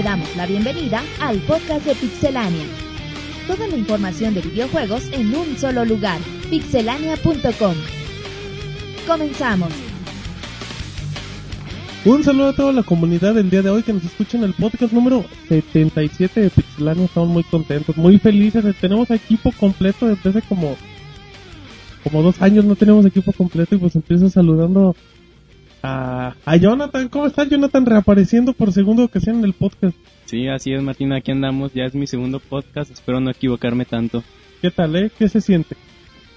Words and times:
te 0.00 0.04
damos 0.04 0.34
la 0.34 0.46
bienvenida 0.46 1.02
al 1.20 1.38
podcast 1.40 1.84
de 1.84 1.94
Pixelania. 1.94 2.64
Toda 3.46 3.68
la 3.68 3.76
información 3.76 4.32
de 4.32 4.40
videojuegos 4.40 5.06
en 5.12 5.34
un 5.36 5.58
solo 5.58 5.84
lugar, 5.84 6.18
pixelania.com. 6.48 7.74
Comenzamos. 9.06 9.68
Un 12.06 12.24
saludo 12.24 12.48
a 12.48 12.52
toda 12.54 12.72
la 12.72 12.82
comunidad 12.82 13.34
del 13.34 13.50
día 13.50 13.60
de 13.60 13.68
hoy 13.68 13.82
que 13.82 13.92
nos 13.92 14.02
escucha 14.04 14.38
en 14.38 14.44
el 14.44 14.54
podcast 14.54 14.94
número 14.94 15.22
77 15.48 16.40
de 16.40 16.48
Pixelania. 16.50 17.04
Estamos 17.04 17.28
muy 17.28 17.44
contentos, 17.44 17.94
muy 17.98 18.18
felices. 18.18 18.64
Tenemos 18.80 19.10
equipo 19.10 19.52
completo 19.52 20.06
desde 20.06 20.30
hace 20.30 20.40
como, 20.40 20.78
como 22.04 22.22
dos 22.22 22.40
años 22.40 22.64
no 22.64 22.74
tenemos 22.74 23.04
equipo 23.04 23.32
completo 23.32 23.74
y 23.74 23.78
pues 23.78 23.94
empiezo 23.96 24.30
saludando 24.30 24.96
a 25.82 26.56
Jonathan. 26.56 27.08
¿Cómo 27.08 27.26
estás, 27.26 27.48
Jonathan? 27.48 27.86
Reapareciendo 27.86 28.52
por 28.52 28.72
segunda 28.72 29.04
ocasión 29.04 29.38
en 29.38 29.44
el 29.44 29.52
podcast. 29.52 29.96
Sí, 30.26 30.46
así 30.46 30.72
es, 30.72 30.82
Martín. 30.82 31.12
Aquí 31.12 31.32
andamos. 31.32 31.72
Ya 31.74 31.84
es 31.84 31.94
mi 31.94 32.06
segundo 32.06 32.38
podcast. 32.38 32.90
Espero 32.90 33.20
no 33.20 33.30
equivocarme 33.30 33.84
tanto. 33.84 34.22
¿Qué 34.62 34.70
tal, 34.70 34.94
eh? 34.96 35.10
¿Qué 35.18 35.28
se 35.28 35.40
siente? 35.40 35.76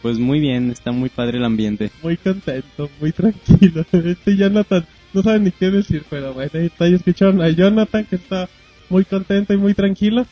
Pues 0.02 0.18
muy 0.18 0.40
bien. 0.40 0.72
Está 0.72 0.92
muy 0.92 1.10
padre 1.10 1.38
el 1.38 1.46
ambiente. 1.46 1.92
Muy 2.02 2.18
contento, 2.18 2.90
muy 3.00 3.12
tranquilo. 3.12 3.86
Este 3.92 4.36
Jonathan 4.36 4.86
no 5.14 5.22
sabe 5.22 5.40
ni 5.40 5.52
qué 5.52 5.70
decir, 5.70 6.04
pero 6.10 6.34
bueno, 6.34 6.52
ahí 6.56 6.66
está. 6.66 6.88
Ya 6.88 6.96
escucharon 6.96 7.42
a 7.42 7.50
Jonathan 7.50 8.06
que 8.06 8.16
está 8.16 8.50
muy 8.90 9.06
contento 9.06 9.54
y 9.54 9.58
muy 9.58 9.74
tranquilo. 9.74 10.26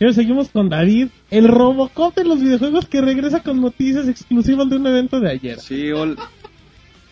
Y 0.00 0.04
ahora 0.04 0.14
seguimos 0.14 0.50
con 0.50 0.68
David, 0.68 1.08
el 1.30 1.48
Robocop 1.48 2.14
de 2.14 2.24
los 2.24 2.40
videojuegos 2.40 2.86
que 2.86 3.00
regresa 3.00 3.42
con 3.42 3.60
noticias 3.60 4.06
exclusivas 4.06 4.70
de 4.70 4.76
un 4.76 4.86
evento 4.86 5.18
de 5.18 5.30
ayer. 5.30 5.58
Sí, 5.58 5.90
hola. 5.90 6.30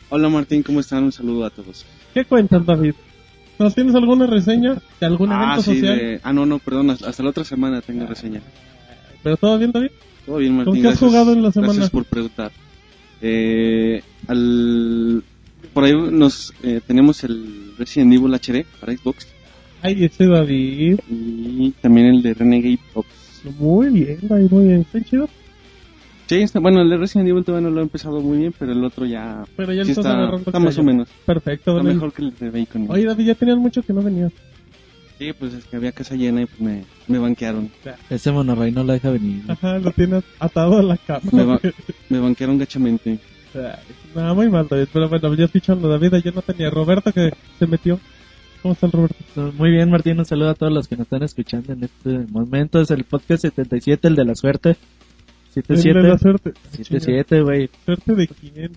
Hola 0.09 0.29
Martín, 0.29 0.63
¿cómo 0.63 0.81
están? 0.81 1.05
Un 1.05 1.13
saludo 1.13 1.45
a 1.45 1.51
todos. 1.51 1.85
¿Qué 2.15 2.25
cuentas, 2.25 2.65
David? 2.65 2.95
¿Nos 3.59 3.75
tienes 3.75 3.95
alguna 3.95 4.27
reseña 4.27 4.77
de 5.01 5.07
algún 5.07 5.33
ah, 5.33 5.55
evento 5.55 5.63
sí, 5.63 5.75
social? 5.81 5.99
de- 5.99 6.21
Ah, 6.23 6.33
no, 6.33 6.47
no, 6.47 6.59
perdón, 6.59 6.91
hasta 6.91 7.23
la 7.23 7.31
otra 7.31 7.45
semana 7.45 7.81
tengo 7.81 8.07
reseña. 8.07 8.41
¿Pero 9.23 9.37
todo 9.37 9.59
bien, 9.59 9.73
David? 9.73 9.91
Todo 10.25 10.37
bien, 10.37 10.55
Martín. 10.57 10.75
¿Con 10.75 10.83
qué 10.83 10.89
has 10.89 11.01
gracias. 11.01 11.11
jugado 11.11 11.33
en 11.33 11.43
la 11.43 11.53
semana? 11.53 11.73
Gracias 11.73 11.91
por 11.91 12.05
preguntar. 12.05 12.53
Eh, 13.21 14.03
al... 14.29 15.23
Por 15.73 15.85
ahí 15.85 15.93
nos 16.11 16.55
eh, 16.63 16.81
tenemos 16.87 17.25
el 17.25 17.73
Resident 17.79 18.13
Evil 18.13 18.33
HD 18.35 18.65
para 18.81 18.97
Xbox 18.97 19.27
Ay, 19.83 20.05
ese 20.05 20.27
David. 20.27 21.01
y 21.11 21.71
también 21.83 22.07
el 22.09 22.23
de 22.23 22.33
Renegade 22.35 22.79
Ops. 22.95 23.43
Muy 23.59 23.91
bien, 23.91 24.19
David, 24.23 24.49
muy 24.51 24.65
bien. 24.69 24.81
Está 24.81 25.03
chido. 25.03 25.29
Sí, 26.27 26.37
está, 26.37 26.59
bueno, 26.59 26.83
el 26.83 26.91
de 26.91 26.97
Resident 26.97 27.29
Evil 27.29 27.45
todavía 27.45 27.69
no 27.69 27.75
lo 27.75 27.81
he 27.81 27.85
empezado 27.85 28.21
muy 28.21 28.39
bien, 28.39 28.55
pero 28.59 28.73
el 28.73 28.83
otro 28.85 29.07
ya, 29.07 29.45
Pero 29.57 29.73
ya 29.73 29.85
sí 29.85 29.93
está, 29.93 30.31
más 30.59 30.79
o 30.79 30.83
menos. 30.83 31.09
Perfecto, 31.25 31.71
Está 31.73 31.83
David. 31.85 31.95
mejor 31.95 32.13
que 32.13 32.23
el 32.23 32.35
de 32.37 32.51
Bacon. 32.51 32.87
Oye, 32.91 33.05
David, 33.05 33.27
ya 33.27 33.35
tenían 33.37 33.59
mucho 33.61 33.83
que 33.83 33.93
no 33.93 34.03
venías. 34.03 34.33
Sí, 35.19 35.33
pues 35.39 35.55
es 35.55 35.65
que 35.65 35.77
había 35.77 35.93
casa 35.93 36.15
llena 36.15 36.43
y 36.43 36.47
pues 36.47 36.61
me, 36.61 36.85
me 37.09 37.19
banquearon. 37.19 37.71
Ese 38.11 38.33
monorrey 38.33 38.71
no 38.73 38.83
la 38.85 38.95
deja 38.95 39.11
venir. 39.11 39.45
Ajá, 39.49 39.79
lo 39.79 39.91
tienes 39.93 40.25
atado 40.41 40.79
a 40.79 40.83
la 40.83 40.97
cama. 40.99 41.21
Me, 41.33 41.45
ba- 41.45 41.61
me 42.11 42.19
banquearon 42.19 42.59
gachamente. 42.59 43.19
Nada, 44.15 44.35
muy 44.35 44.51
mal, 44.51 44.67
David. 44.69 44.89
Pero 44.93 45.09
bueno, 45.09 45.35
ya 45.35 45.45
escuchando 45.47 45.89
David, 45.89 46.13
ayer 46.15 46.35
no 46.35 46.43
tenía 46.43 46.69
Roberto 46.71 47.13
que 47.13 47.33
se 47.59 47.67
metió. 47.67 47.99
¿Cómo 48.61 48.75
está 48.75 48.87
el 48.87 48.93
Roberto? 48.93 49.53
Muy 49.57 49.71
bien, 49.71 49.91
Martín. 49.91 50.19
Un 50.19 50.27
saludo 50.27 50.51
a 50.51 50.55
todos 50.55 50.73
los 50.73 50.89
que 50.89 50.97
nos 50.97 51.05
están 51.07 51.23
escuchando 51.23 51.73
en 51.73 51.85
este 51.85 52.19
momento. 52.31 52.81
Es 52.81 52.91
el 52.91 53.05
podcast 53.05 53.43
77, 53.43 54.09
el 54.09 54.17
de 54.17 54.25
la 54.27 54.35
suerte. 54.35 54.77
El 55.57 55.63
de 55.67 56.03
la 56.09 56.19
77. 56.19 56.19
suerte. 56.19 56.53
77, 56.73 57.41
güey. 57.43 57.71
¿Suerte 57.85 58.15
de 58.15 58.29
quién? 58.29 58.73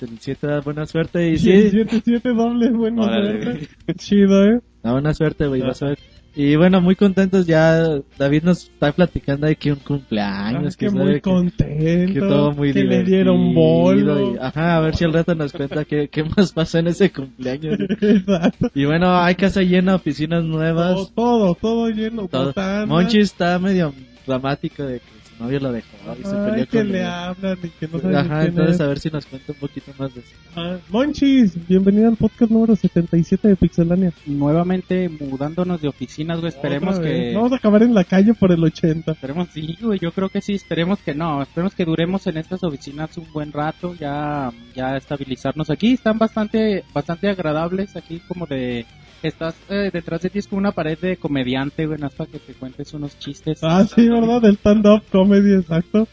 El 0.00 0.18
7 0.20 0.46
da 0.46 0.60
buena 0.60 0.86
suerte. 0.86 1.30
Y 1.30 1.38
Sí, 1.38 1.62
sí, 1.62 1.70
7, 1.70 2.02
7 2.04 2.28
doble, 2.30 2.70
bueno, 2.70 3.02
Órale. 3.02 3.42
suerte. 3.42 3.68
Chido, 3.96 4.44
¿eh? 4.44 4.60
da 4.82 4.92
buena 4.92 5.12
suerte, 5.14 5.46
güey. 5.46 5.60
Vas 5.62 5.82
a 5.82 5.88
ver. 5.88 5.98
Y 6.36 6.54
bueno, 6.54 6.80
muy 6.80 6.94
contentos 6.94 7.46
ya. 7.48 7.84
David 8.16 8.44
nos 8.44 8.64
está 8.68 8.92
platicando 8.92 9.48
de 9.48 9.56
que 9.56 9.72
un 9.72 9.80
cumpleaños. 9.80 10.74
Ah, 10.74 10.76
que 10.78 10.88
sabe 10.88 11.02
muy 11.02 11.14
que- 11.14 11.20
contento. 11.22 12.14
que 12.14 12.20
todo 12.20 12.52
muy 12.52 12.72
Que 12.72 12.78
le 12.78 12.82
divertido 12.84 13.16
dieron 13.16 13.54
bolo. 13.54 14.34
y- 14.34 14.38
ajá, 14.40 14.76
a 14.76 14.80
ver 14.80 14.94
si 14.94 15.04
el 15.04 15.12
reto 15.12 15.34
nos 15.34 15.52
cuenta 15.52 15.84
qué, 15.84 16.06
qué 16.08 16.22
más 16.22 16.52
pasó 16.52 16.78
en 16.78 16.86
ese 16.88 17.10
cumpleaños. 17.10 17.76
Exacto. 18.00 18.70
Y 18.72 18.84
bueno, 18.84 19.16
hay 19.18 19.34
casa 19.34 19.62
llena, 19.62 19.96
oficinas 19.96 20.44
nuevas. 20.44 20.94
Todo, 20.94 21.54
todo, 21.54 21.54
todo 21.60 21.88
lleno. 21.88 22.28
todo. 22.28 22.54
Monchi 22.86 23.18
está 23.18 23.58
medio 23.58 23.92
dramático 24.24 24.84
de 24.84 25.00
que 25.00 25.06
novio 25.38 25.60
lo 25.60 25.72
dejó 25.72 25.88
y 26.18 26.22
se 26.24 26.34
peleó 26.34 26.66
que 26.66 26.78
con 26.78 26.92
le 26.92 27.04
hablan 27.04 27.58
y 27.62 27.68
que 27.68 27.88
no 27.88 27.98
saben 28.00 28.16
Ajá, 28.16 28.38
quién 28.40 28.48
entonces 28.50 28.74
es. 28.76 28.80
a 28.80 28.86
ver 28.86 28.98
si 28.98 29.10
nos 29.10 29.26
cuenta 29.26 29.52
un 29.52 29.58
poquito 29.58 29.92
más 29.98 30.14
de 30.14 30.20
eso. 30.20 30.30
Ah, 30.56 30.76
Monchis, 30.90 31.66
bienvenido 31.68 32.08
al 32.08 32.16
podcast 32.16 32.50
número 32.50 32.74
77 32.76 33.48
de 33.48 33.56
Pixelania. 33.56 34.12
nuevamente 34.26 35.08
mudándonos 35.08 35.80
de 35.80 35.88
oficinas, 35.88 36.40
güey. 36.40 36.48
Esperemos 36.50 36.96
Otra 36.98 37.08
vez. 37.10 37.30
que. 37.30 37.34
Vamos 37.36 37.52
a 37.52 37.56
acabar 37.56 37.82
en 37.82 37.94
la 37.94 38.04
calle 38.04 38.34
por 38.34 38.52
el 38.52 38.62
80. 38.64 39.12
Esperemos, 39.12 39.48
sí, 39.52 39.76
güey. 39.80 39.98
Yo 40.00 40.10
creo 40.12 40.28
que 40.28 40.40
sí. 40.40 40.54
Esperemos 40.54 40.98
que 41.00 41.14
no. 41.14 41.42
Esperemos 41.42 41.74
que 41.74 41.84
duremos 41.84 42.26
en 42.26 42.38
estas 42.38 42.62
oficinas 42.64 43.16
un 43.18 43.30
buen 43.32 43.52
rato. 43.52 43.94
Ya, 43.94 44.50
ya 44.74 44.96
estabilizarnos 44.96 45.70
aquí. 45.70 45.92
Están 45.92 46.18
bastante, 46.18 46.84
bastante 46.92 47.28
agradables. 47.28 47.94
Aquí, 47.96 48.20
como 48.26 48.46
de. 48.46 48.86
Estás 49.22 49.56
eh, 49.68 49.90
detrás 49.92 50.22
de 50.22 50.30
ti 50.30 50.38
es 50.38 50.46
como 50.46 50.60
una 50.60 50.72
pared 50.72 50.98
de 50.98 51.16
comediante, 51.16 51.86
güey. 51.86 51.98
Hasta 52.02 52.26
que 52.26 52.38
te 52.38 52.54
cuentes 52.54 52.92
unos 52.94 53.18
chistes. 53.18 53.60
Ah, 53.62 53.84
sí, 53.84 54.08
¿verdad? 54.08 54.40
Del 54.40 54.56
stand-up 54.56 55.02
comedy, 55.10 55.54
exacto. 55.54 56.06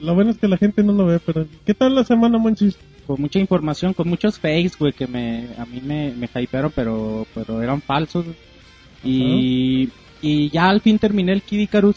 Lo 0.00 0.14
bueno 0.14 0.30
es 0.30 0.38
que 0.38 0.48
la 0.48 0.56
gente 0.56 0.82
no 0.82 0.92
lo 0.92 1.06
ve, 1.06 1.20
pero... 1.20 1.46
¿Qué 1.66 1.74
tal 1.74 1.94
la 1.94 2.04
semana, 2.04 2.38
Monchis? 2.38 2.76
Con 3.06 3.20
mucha 3.20 3.38
información, 3.38 3.92
con 3.92 4.08
muchos 4.08 4.38
fakes, 4.38 4.72
güey, 4.78 4.92
que 4.92 5.06
me, 5.06 5.48
a 5.58 5.66
mí 5.66 5.80
me, 5.84 6.12
me 6.12 6.28
hypearon, 6.34 6.72
pero, 6.74 7.26
pero 7.34 7.62
eran 7.62 7.82
falsos. 7.82 8.24
Y, 9.04 9.90
y 10.22 10.50
ya 10.50 10.68
al 10.68 10.80
fin 10.80 10.98
terminé 10.98 11.32
el 11.32 11.42
Kid 11.42 11.60
Icarus. 11.60 11.96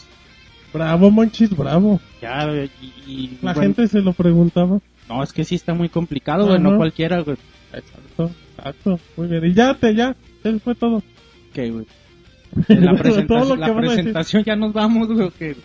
Bravo, 0.72 1.10
Monchis, 1.10 1.56
bravo. 1.56 2.00
Ya, 2.20 2.46
y, 2.80 3.10
y, 3.10 3.38
La 3.42 3.52
bueno, 3.52 3.60
gente 3.60 3.88
se 3.88 4.00
lo 4.00 4.12
preguntaba. 4.12 4.78
No, 5.08 5.22
es 5.22 5.32
que 5.32 5.44
sí 5.44 5.54
está 5.54 5.74
muy 5.74 5.88
complicado, 5.88 6.46
güey, 6.46 6.60
no 6.60 6.76
cualquiera, 6.76 7.20
güey. 7.20 7.36
Exacto, 7.72 8.30
exacto. 8.70 9.00
Muy 9.16 9.26
bien. 9.28 9.44
Y 9.46 9.52
ya, 9.54 9.74
te, 9.74 9.94
ya. 9.94 10.14
Eso 10.44 10.58
fue 10.60 10.74
todo. 10.74 11.02
¿Qué, 11.52 11.70
güey? 11.70 11.86
En 12.68 12.84
la 12.84 12.92
Todo 12.96 12.96
lo 12.96 13.02
presentación, 13.02 13.60
que 13.60 13.66
la 13.66 13.76
presentación 13.76 14.44
ya 14.44 14.56
nos 14.56 14.72
vamos, 14.72 15.08
güey, 15.08 15.26
¿o 15.26 15.30
qué? 15.30 15.56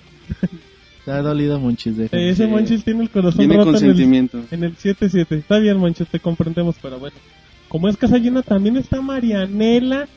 Te 1.05 1.11
ha 1.11 1.21
dolido 1.21 1.59
Monchis 1.59 1.95
de 1.97 2.05
Eh, 2.11 2.29
ese. 2.29 2.47
Monchis 2.47 2.83
tiene 2.83 3.03
el 3.03 3.09
corazón 3.09 3.39
Tiene 3.39 3.55
roto 3.55 3.71
consentimiento. 3.71 4.43
en 4.51 4.63
el 4.63 4.75
7-7. 4.75 5.37
Está 5.37 5.59
bien, 5.59 5.77
Monchis, 5.77 6.07
te 6.07 6.19
comprendemos, 6.19 6.75
pero 6.81 6.99
bueno. 6.99 7.15
Como 7.69 7.87
es 7.87 7.97
casa 7.97 8.17
llena, 8.17 8.41
también 8.41 8.77
está 8.77 9.01
Marianela. 9.01 10.07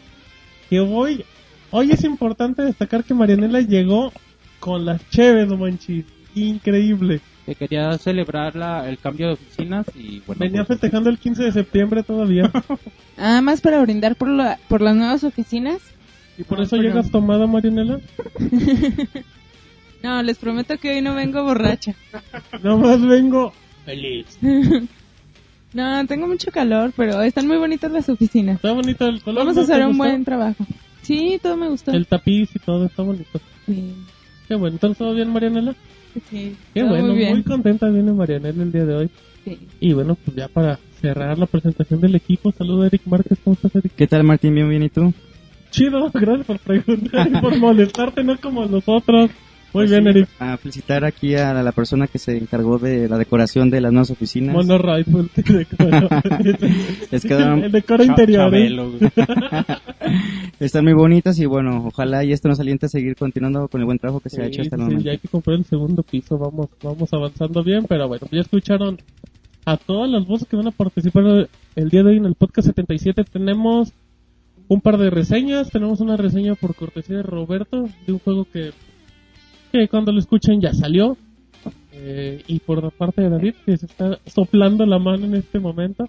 Que 0.69 0.81
hoy, 0.81 1.25
hoy 1.71 1.91
es 1.91 2.05
importante 2.05 2.63
destacar 2.63 3.03
que 3.05 3.15
Marianela 3.15 3.61
llegó 3.61 4.13
con 4.61 4.85
las 4.85 5.09
cheves, 5.11 5.49
Monchis. 5.49 6.05
Increíble. 6.35 7.21
Que 7.51 7.57
quería 7.57 7.99
celebrar 7.99 8.55
la, 8.55 8.89
el 8.89 8.97
cambio 8.97 9.27
de 9.27 9.33
oficinas 9.33 9.85
y 9.97 10.21
bueno. 10.25 10.39
Venía 10.39 10.65
pues, 10.65 10.79
festejando 10.79 11.11
el 11.11 11.19
15 11.19 11.43
de 11.43 11.51
septiembre 11.51 12.05
todavía. 12.05 12.49
Nada 13.19 13.43
más 13.43 13.61
para 13.61 13.83
brindar 13.83 14.15
por, 14.15 14.29
la, 14.29 14.61
por 14.69 14.81
las 14.81 14.95
nuevas 14.95 15.25
oficinas. 15.25 15.81
¿Y 16.39 16.45
por 16.45 16.61
eso 16.61 16.77
llegas 16.77 17.11
tomada, 17.11 17.49
Marianela? 17.49 17.99
No, 20.03 20.23
les 20.23 20.39
prometo 20.39 20.79
que 20.79 20.93
hoy 20.93 21.03
no 21.03 21.15
vengo 21.15 21.43
borracha. 21.43 21.95
Nomás 22.63 23.03
vengo 23.03 23.53
feliz. 23.85 24.39
No, 25.75 26.07
tengo 26.07 26.27
mucho 26.27 26.51
calor, 26.51 26.93
pero 26.97 27.21
están 27.21 27.47
muy 27.47 27.59
bonitas 27.59 27.93
las 27.93 28.09
oficinas. 28.09 28.57
Está 28.57 28.73
bonito 28.73 29.07
el 29.09 29.21
color. 29.21 29.41
Vamos 29.41 29.57
¿no 29.57 29.61
a 29.61 29.65
hacer 29.65 29.87
un 29.87 29.99
buen 29.99 30.25
trabajo. 30.25 30.65
Sí, 31.03 31.39
todo 31.43 31.59
me 31.59 31.69
gustó. 31.69 31.91
El 31.91 32.07
tapiz 32.07 32.49
y 32.55 32.59
todo 32.61 32.87
está 32.87 33.03
bonito. 33.03 33.41
Sí, 33.67 33.93
Qué 34.49 34.55
bueno. 34.55 34.77
¿Entonces 34.77 34.97
todo 34.97 35.13
bien, 35.13 35.31
Marianela? 35.31 35.75
Sí, 36.31 36.57
Qué 36.75 36.83
bueno. 36.83 37.15
muy 37.15 37.43
contenta 37.43 37.89
viene 37.89 38.13
Marianela 38.13 38.63
el 38.63 38.73
día 38.73 38.85
de 38.85 38.95
hoy. 38.95 39.11
Sí. 39.45 39.59
Y 39.81 39.93
bueno, 39.93 40.17
pues 40.25 40.37
ya 40.37 40.49
para 40.49 40.79
cerrar 41.01 41.39
la 41.39 41.47
presentación 41.47 42.01
del 42.01 42.15
equipo, 42.15 42.53
saludo 42.53 42.83
a 42.83 42.87
Eric 42.87 43.03
Márquez. 43.07 43.39
¿Cómo 43.43 43.55
estás, 43.55 43.75
Eric? 43.77 43.93
¿Qué 43.97 44.07
tal, 44.07 44.25
Martín? 44.25 44.55
Bien, 44.55 44.69
bien, 44.69 44.83
¿y 44.83 44.89
tú? 44.89 45.13
Chido, 45.71 46.11
gracias 46.15 46.47
por 46.47 46.59
preguntar 46.59 47.29
y 47.29 47.41
por 47.41 47.59
molestarte, 47.59 48.25
no 48.25 48.39
como 48.39 48.67
nosotros. 48.67 49.31
Muy 49.73 49.87
bien, 49.87 50.07
Eric. 50.09 50.29
A 50.41 50.57
felicitar 50.57 51.05
aquí 51.05 51.35
a 51.37 51.53
la 51.63 51.73
persona 51.73 52.07
que 52.09 52.19
se 52.19 52.37
encargó 52.37 52.79
de 52.79 53.09
la 53.09 53.19
decoración 53.19 53.71
de 53.71 53.81
las 53.81 53.93
nuevas 53.93 54.11
oficinas. 54.11 54.55
Mono 54.55 54.79
Rifle, 54.79 55.29
que 55.45 55.53
decora. 55.53 56.23
Les 57.11 57.25
quedaron- 57.25 57.63
El 57.65 57.73
decoro 57.73 58.03
interior. 58.05 58.53
¿eh? 58.55 58.71
Están 60.61 60.85
muy 60.85 60.93
bonitas 60.95 61.39
y 61.39 61.47
bueno, 61.47 61.85
ojalá 61.87 62.25
y 62.25 62.33
esto 62.33 62.49
nos 62.49 62.61
aliente 62.61 62.87
a 62.87 62.89
seguir 62.89 63.15
continuando 63.17 63.69
con 63.69 63.81
el 63.81 63.87
buen 63.87 63.99
trabajo 63.99 64.21
que 64.21 64.29
se 64.31 64.43
ha 64.43 64.47
Sí, 64.47 64.51
hecho 64.51 64.63
hasta 64.63 64.77
el 64.77 64.81
sí, 64.81 64.85
momento. 64.85 65.05
ya 65.05 65.13
hay 65.13 65.19
que 65.19 65.29
comprar 65.29 65.57
el 65.57 65.65
segundo 65.65 66.03
piso, 66.03 66.37
vamos, 66.37 66.69
vamos 66.83 67.09
avanzando 67.13 67.63
bien, 67.63 67.85
pero 67.89 68.09
bueno, 68.09 68.27
ya 68.31 68.41
escucharon 68.41 68.99
a 69.65 69.77
todas 69.77 70.11
las 70.11 70.27
voces 70.27 70.49
que 70.49 70.57
van 70.57 70.67
a 70.69 70.73
participar 70.73 71.49
el 71.77 71.89
día 71.91 72.03
de 72.03 72.11
hoy 72.11 72.17
en 72.17 72.27
el 72.27 72.35
podcast 72.35 72.67
77. 72.69 73.25
Tenemos 73.25 73.93
un 74.69 74.81
par 74.81 74.99
de 74.99 75.11
reseñas, 75.11 75.71
tenemos 75.71 76.01
una 76.01 76.17
reseña 76.17 76.55
por 76.55 76.75
cortesía 76.75 77.19
de 77.19 77.23
Roberto 77.23 77.85
de 78.07 78.13
un 78.13 78.19
juego 78.19 78.47
que, 78.53 78.71
que 79.71 79.89
cuando 79.89 80.13
lo 80.13 80.19
escuchen 80.19 80.61
ya 80.61 80.73
salió. 80.73 81.17
Eh, 81.93 82.43
y 82.47 82.61
por 82.61 82.91
parte 82.93 83.23
de 83.23 83.29
David, 83.29 83.55
que 83.67 83.77
se 83.77 83.87
está 83.87 84.19
soplando 84.27 84.87
la 84.87 84.99
mano 84.99 85.27
en 85.27 85.35
este 85.35 85.59
momento. 85.59 86.09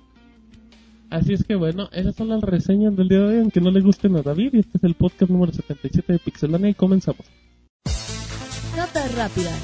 Así 1.10 1.34
es 1.34 1.44
que 1.44 1.56
bueno, 1.56 1.90
esas 1.92 2.16
son 2.16 2.30
las 2.30 2.42
reseñas 2.42 2.96
del 2.96 3.10
día 3.10 3.20
de 3.20 3.26
hoy, 3.26 3.40
aunque 3.40 3.60
no 3.60 3.70
le 3.70 3.82
gusten 3.82 4.16
a 4.16 4.22
David. 4.22 4.54
Y 4.54 4.60
este 4.60 4.78
es 4.78 4.84
el 4.86 4.96
podcast 4.96 5.30
número 5.30 5.52
77 5.52 6.14
de 6.14 6.20
Pixelania 6.20 6.70
y 6.70 6.74
comenzamos. 6.74 7.26
Notas 8.78 9.16
rápidas. 9.16 9.60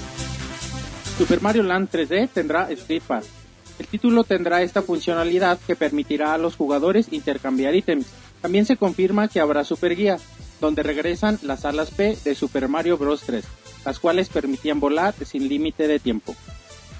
Super 1.18 1.42
Mario 1.42 1.64
Land 1.64 1.90
3D 1.90 2.30
tendrá 2.30 2.70
Street 2.72 3.02
Pass. 3.08 3.30
El 3.80 3.88
título 3.88 4.24
tendrá 4.24 4.62
esta 4.62 4.82
funcionalidad 4.82 5.60
que 5.66 5.76
permitirá 5.76 6.34
a 6.34 6.38
los 6.38 6.56
jugadores 6.56 7.14
intercambiar 7.14 7.76
ítems. 7.76 8.08
También 8.42 8.66
se 8.66 8.76
confirma 8.76 9.28
que 9.28 9.40
habrá 9.40 9.64
Super 9.64 9.96
Guía, 9.96 10.18
donde 10.60 10.84
regresan 10.84 11.40
las 11.44 11.64
alas 11.66 11.92
P 11.92 12.18
de 12.24 12.36
Super 12.36 12.68
Mario 12.68 12.98
Bros. 12.98 13.22
3, 13.26 13.46
las 13.88 14.00
cuales 14.00 14.28
permitían 14.28 14.82
volar 14.82 15.16
sin 15.26 15.48
límite 15.48 15.88
de 15.88 15.98
tiempo. 15.98 16.36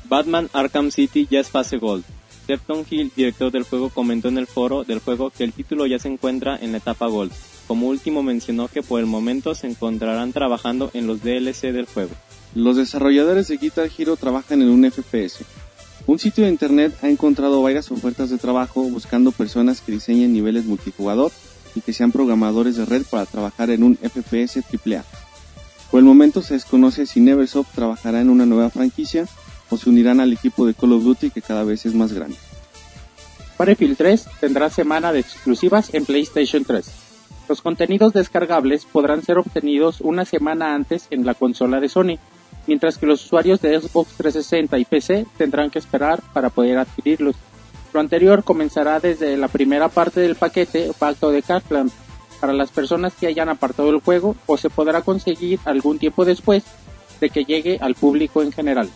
Batman 0.08 0.50
Arkham 0.54 0.90
City 0.90 1.28
ya 1.30 1.42
es 1.42 1.50
fase 1.50 1.76
Gold. 1.80 2.06
Septon 2.46 2.86
Hill, 2.90 3.12
director 3.14 3.52
del 3.52 3.64
juego, 3.64 3.90
comentó 3.90 4.30
en 4.30 4.38
el 4.38 4.48
foro 4.48 4.86
del 4.86 5.00
juego 5.00 5.30
que 5.30 5.44
el 5.44 5.52
título 5.52 5.86
ya 5.86 6.00
se 6.00 6.08
encuentra 6.08 6.56
en 6.56 6.72
la 6.72 6.78
etapa 6.78 7.08
Gold. 7.08 7.34
Como 7.68 7.90
último 7.90 8.24
mencionó 8.24 8.70
que 8.70 8.84
por 8.84 9.02
el 9.02 9.06
momento 9.06 9.54
se 9.54 9.68
encontrarán 9.68 10.32
trabajando 10.32 10.90
en 10.94 11.08
los 11.08 11.22
DLC 11.22 11.74
del 11.74 11.88
juego. 11.88 12.12
Los 12.56 12.78
desarrolladores 12.78 13.50
de 13.50 13.58
Guitar 13.58 13.90
Hero 13.98 14.16
trabajan 14.16 14.62
en 14.62 14.70
un 14.70 14.90
FPS. 14.90 15.44
Un 16.06 16.20
sitio 16.20 16.46
de 16.46 16.52
internet 16.52 16.98
ha 17.02 17.10
encontrado 17.10 17.62
varias 17.62 17.92
ofertas 17.92 18.30
de 18.30 18.38
trabajo 18.38 18.84
buscando 18.84 19.34
personas 19.34 19.82
que 19.82 19.92
diseñen 19.92 20.32
niveles 20.32 20.64
multijugador 20.64 21.34
y 21.76 21.82
que 21.82 21.92
sean 21.92 22.14
programadores 22.14 22.78
de 22.78 22.86
red 22.86 23.04
para 23.10 23.26
trabajar 23.26 23.72
en 23.72 23.84
un 23.84 23.98
FPS 23.98 24.64
AAA. 24.64 25.04
Por 25.92 26.00
el 26.00 26.06
momento 26.06 26.42
se 26.42 26.56
desconoce 26.56 27.06
si 27.06 27.22
Neversoft 27.22 27.74
trabajará 27.74 28.20
en 28.20 28.30
una 28.30 28.46
nueva 28.46 28.70
franquicia 28.70 29.26
o 29.70 29.78
se 29.78 29.90
unirán 29.90 30.20
al 30.20 30.34
equipo 30.34 30.66
de 30.66 30.74
Call 30.74 30.94
of 30.94 31.04
Duty 31.04 31.30
que 31.30 31.42
cada 31.42 31.64
vez 31.64 31.86
es 31.86 31.94
más 31.94 32.14
grande. 32.14 32.38
Battlefield 33.58 33.98
3 33.98 34.28
tendrá 34.40 34.70
semana 34.70 35.12
de 35.12 35.20
exclusivas 35.20 35.94
en 35.94 36.06
PlayStation 36.06 36.64
3. 36.64 36.92
Los 37.50 37.62
contenidos 37.62 38.14
descargables 38.14 38.86
podrán 38.86 39.24
ser 39.24 39.38
obtenidos 39.38 40.02
una 40.02 40.26
semana 40.26 40.76
antes 40.76 41.08
en 41.10 41.26
la 41.26 41.34
consola 41.34 41.80
de 41.80 41.90
Sony, 41.90 42.20
mientras 42.68 42.98
que 42.98 43.06
los 43.06 43.26
usuarios 43.26 43.62
de 43.62 43.80
Xbox 43.80 44.12
360 44.18 44.78
y 44.78 44.86
PC 44.86 45.26
tendrán 45.38 45.70
que 45.70 45.80
esperar 45.80 46.22
para 46.34 46.50
poder 46.50 46.78
adquirirlos. 46.78 47.36
Lo 47.94 48.02
anterior 48.02 48.44
comenzará 48.44 49.00
desde 49.00 49.38
la 49.38 49.48
primera 49.48 49.88
parte 49.88 50.20
del 50.20 50.36
paquete 50.36 50.92
Pacto 51.00 51.32
de 51.32 51.42
Cartland 51.42 51.92
para 52.40 52.54
las 52.54 52.72
personas 52.72 53.14
que 53.16 53.28
hayan 53.28 53.50
apartado 53.50 53.90
el 53.90 54.02
juego 54.02 54.36
o 54.46 54.58
se 54.58 54.70
podrá 54.70 55.02
conseguir 55.02 55.60
algún 55.66 56.00
tiempo 56.00 56.26
después 56.26 56.64
de 57.20 57.30
que 57.30 57.46
llegue 57.46 57.78
al 57.82 57.96
público 57.96 58.42
en 58.42 58.52
general. 58.52 58.90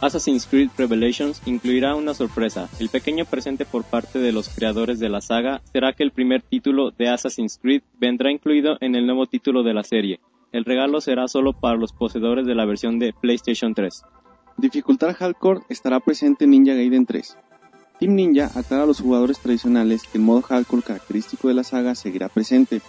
Assassin's 0.00 0.46
Creed 0.46 0.68
Revelations 0.76 1.40
incluirá 1.46 1.94
una 1.94 2.12
sorpresa. 2.12 2.68
El 2.78 2.90
pequeño 2.90 3.24
presente 3.24 3.64
por 3.64 3.84
parte 3.84 4.18
de 4.18 4.32
los 4.32 4.50
creadores 4.50 4.98
de 4.98 5.08
la 5.08 5.22
saga 5.22 5.62
será 5.72 5.94
que 5.94 6.02
el 6.02 6.10
primer 6.10 6.42
título 6.42 6.90
de 6.90 7.08
Assassin's 7.08 7.58
Creed 7.60 7.82
vendrá 7.98 8.30
incluido 8.30 8.76
en 8.80 8.96
el 8.96 9.06
nuevo 9.06 9.26
título 9.26 9.62
de 9.62 9.72
la 9.72 9.82
serie. 9.82 10.20
El 10.52 10.64
regalo 10.64 11.00
será 11.00 11.26
solo 11.26 11.52
para 11.52 11.76
los 11.76 11.92
poseedores 11.92 12.46
de 12.46 12.54
la 12.54 12.66
versión 12.66 12.98
de 12.98 13.14
PlayStation 13.18 13.74
3. 13.74 14.04
Dificultad 14.58 15.16
Hardcore 15.16 15.62
estará 15.68 16.00
presente 16.00 16.44
en 16.44 16.50
Ninja 16.50 16.74
Gaiden 16.74 17.06
3. 17.06 17.38
Team 17.98 18.14
Ninja 18.14 18.50
aclara 18.54 18.82
a 18.82 18.86
los 18.86 19.00
jugadores 19.00 19.38
tradicionales 19.38 20.02
que 20.02 20.18
el 20.18 20.24
modo 20.24 20.42
Hardcore 20.42 20.82
característico 20.82 21.48
de 21.48 21.54
la 21.54 21.64
saga 21.64 21.94
seguirá 21.94 22.28
presente. 22.28 22.80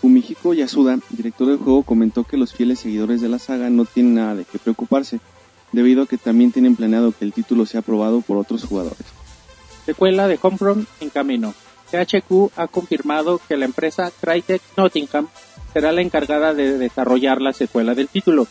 Fumihiko 0.00 0.52
Yasuda, 0.52 0.98
director 1.10 1.46
del 1.46 1.58
juego, 1.58 1.82
comentó 1.82 2.24
que 2.24 2.36
los 2.36 2.52
fieles 2.52 2.80
seguidores 2.80 3.20
de 3.20 3.28
la 3.28 3.38
saga 3.38 3.70
no 3.70 3.84
tienen 3.84 4.14
nada 4.14 4.34
de 4.34 4.44
qué 4.44 4.58
preocuparse, 4.58 5.20
debido 5.72 6.02
a 6.02 6.06
que 6.06 6.18
también 6.18 6.52
tienen 6.52 6.76
planeado 6.76 7.12
que 7.12 7.24
el 7.24 7.32
título 7.32 7.66
sea 7.66 7.80
aprobado 7.80 8.20
por 8.20 8.36
otros 8.36 8.64
jugadores. 8.64 9.06
Secuela 9.84 10.28
de 10.28 10.38
Homefront 10.42 10.88
en 11.00 11.10
camino. 11.10 11.54
THQ 11.90 12.50
ha 12.56 12.66
confirmado 12.66 13.40
que 13.48 13.56
la 13.56 13.64
empresa 13.64 14.10
Crytek 14.20 14.60
Nottingham 14.76 15.28
será 15.72 15.92
la 15.92 16.02
encargada 16.02 16.52
de 16.52 16.78
desarrollar 16.78 17.40
la 17.40 17.52
secuela 17.52 17.94
del 17.94 18.08
título. 18.08 18.48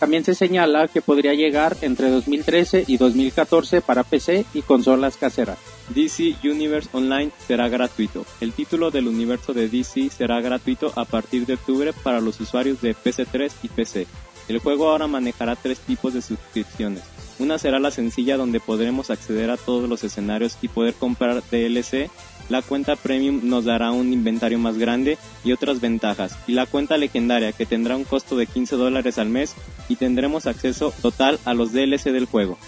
También 0.00 0.24
se 0.24 0.34
señala 0.34 0.88
que 0.88 1.02
podría 1.02 1.34
llegar 1.34 1.76
entre 1.82 2.08
2013 2.08 2.84
y 2.86 2.96
2014 2.96 3.82
para 3.82 4.02
PC 4.02 4.46
y 4.54 4.62
consolas 4.62 5.18
caseras. 5.18 5.58
DC 5.90 6.36
Universe 6.42 6.88
Online 6.92 7.30
será 7.46 7.68
gratuito. 7.68 8.24
El 8.40 8.54
título 8.54 8.90
del 8.90 9.08
universo 9.08 9.52
de 9.52 9.68
DC 9.68 10.08
será 10.08 10.40
gratuito 10.40 10.90
a 10.96 11.04
partir 11.04 11.44
de 11.44 11.54
octubre 11.54 11.92
para 11.92 12.22
los 12.22 12.40
usuarios 12.40 12.80
de 12.80 12.96
PC3 12.96 13.52
y 13.62 13.68
PC. 13.68 14.06
El 14.48 14.58
juego 14.60 14.88
ahora 14.88 15.06
manejará 15.06 15.54
tres 15.54 15.78
tipos 15.80 16.14
de 16.14 16.22
suscripciones. 16.22 17.02
Una 17.38 17.58
será 17.58 17.78
la 17.78 17.90
sencilla 17.90 18.38
donde 18.38 18.58
podremos 18.58 19.10
acceder 19.10 19.50
a 19.50 19.58
todos 19.58 19.86
los 19.86 20.02
escenarios 20.02 20.56
y 20.62 20.68
poder 20.68 20.94
comprar 20.94 21.42
DLC. 21.50 22.10
La 22.50 22.62
cuenta 22.62 22.96
premium 22.96 23.40
nos 23.44 23.64
dará 23.64 23.92
un 23.92 24.12
inventario 24.12 24.58
más 24.58 24.76
grande 24.76 25.18
y 25.44 25.52
otras 25.52 25.80
ventajas. 25.80 26.36
Y 26.48 26.52
la 26.52 26.66
cuenta 26.66 26.98
legendaria 26.98 27.52
que 27.52 27.64
tendrá 27.64 27.96
un 27.96 28.04
costo 28.04 28.36
de 28.36 28.46
15 28.46 28.74
dólares 28.74 29.18
al 29.18 29.28
mes 29.28 29.54
y 29.88 29.94
tendremos 29.94 30.46
acceso 30.46 30.92
total 31.00 31.38
a 31.44 31.54
los 31.54 31.72
DLC 31.72 32.10
del 32.10 32.26
juego. 32.26 32.58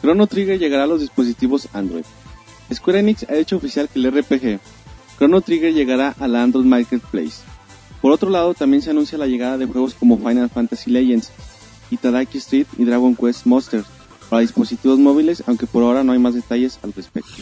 Chrono 0.00 0.26
Trigger 0.26 0.58
llegará 0.58 0.84
a 0.84 0.86
los 0.86 1.02
dispositivos 1.02 1.68
Android. 1.74 2.04
Square 2.72 3.00
Enix 3.00 3.24
ha 3.28 3.36
hecho 3.36 3.58
oficial 3.58 3.88
que 3.88 3.98
el 3.98 4.10
RPG 4.10 4.58
Chrono 5.18 5.42
Trigger 5.42 5.74
llegará 5.74 6.14
a 6.18 6.26
la 6.26 6.42
Android 6.42 6.64
Marketplace. 6.64 7.42
Por 8.00 8.12
otro 8.12 8.30
lado, 8.30 8.54
también 8.54 8.82
se 8.82 8.90
anuncia 8.90 9.18
la 9.18 9.26
llegada 9.26 9.58
de 9.58 9.66
juegos 9.66 9.94
como 9.94 10.16
Final 10.16 10.48
Fantasy 10.48 10.90
Legends, 10.90 11.30
Itadaki 11.90 12.38
Street 12.38 12.66
y 12.78 12.84
Dragon 12.84 13.14
Quest 13.16 13.44
Monsters 13.44 13.86
para 14.30 14.40
dispositivos 14.40 14.98
móviles, 14.98 15.42
aunque 15.46 15.66
por 15.66 15.82
ahora 15.82 16.04
no 16.04 16.12
hay 16.12 16.18
más 16.18 16.34
detalles 16.34 16.78
al 16.82 16.92
respecto. 16.92 17.32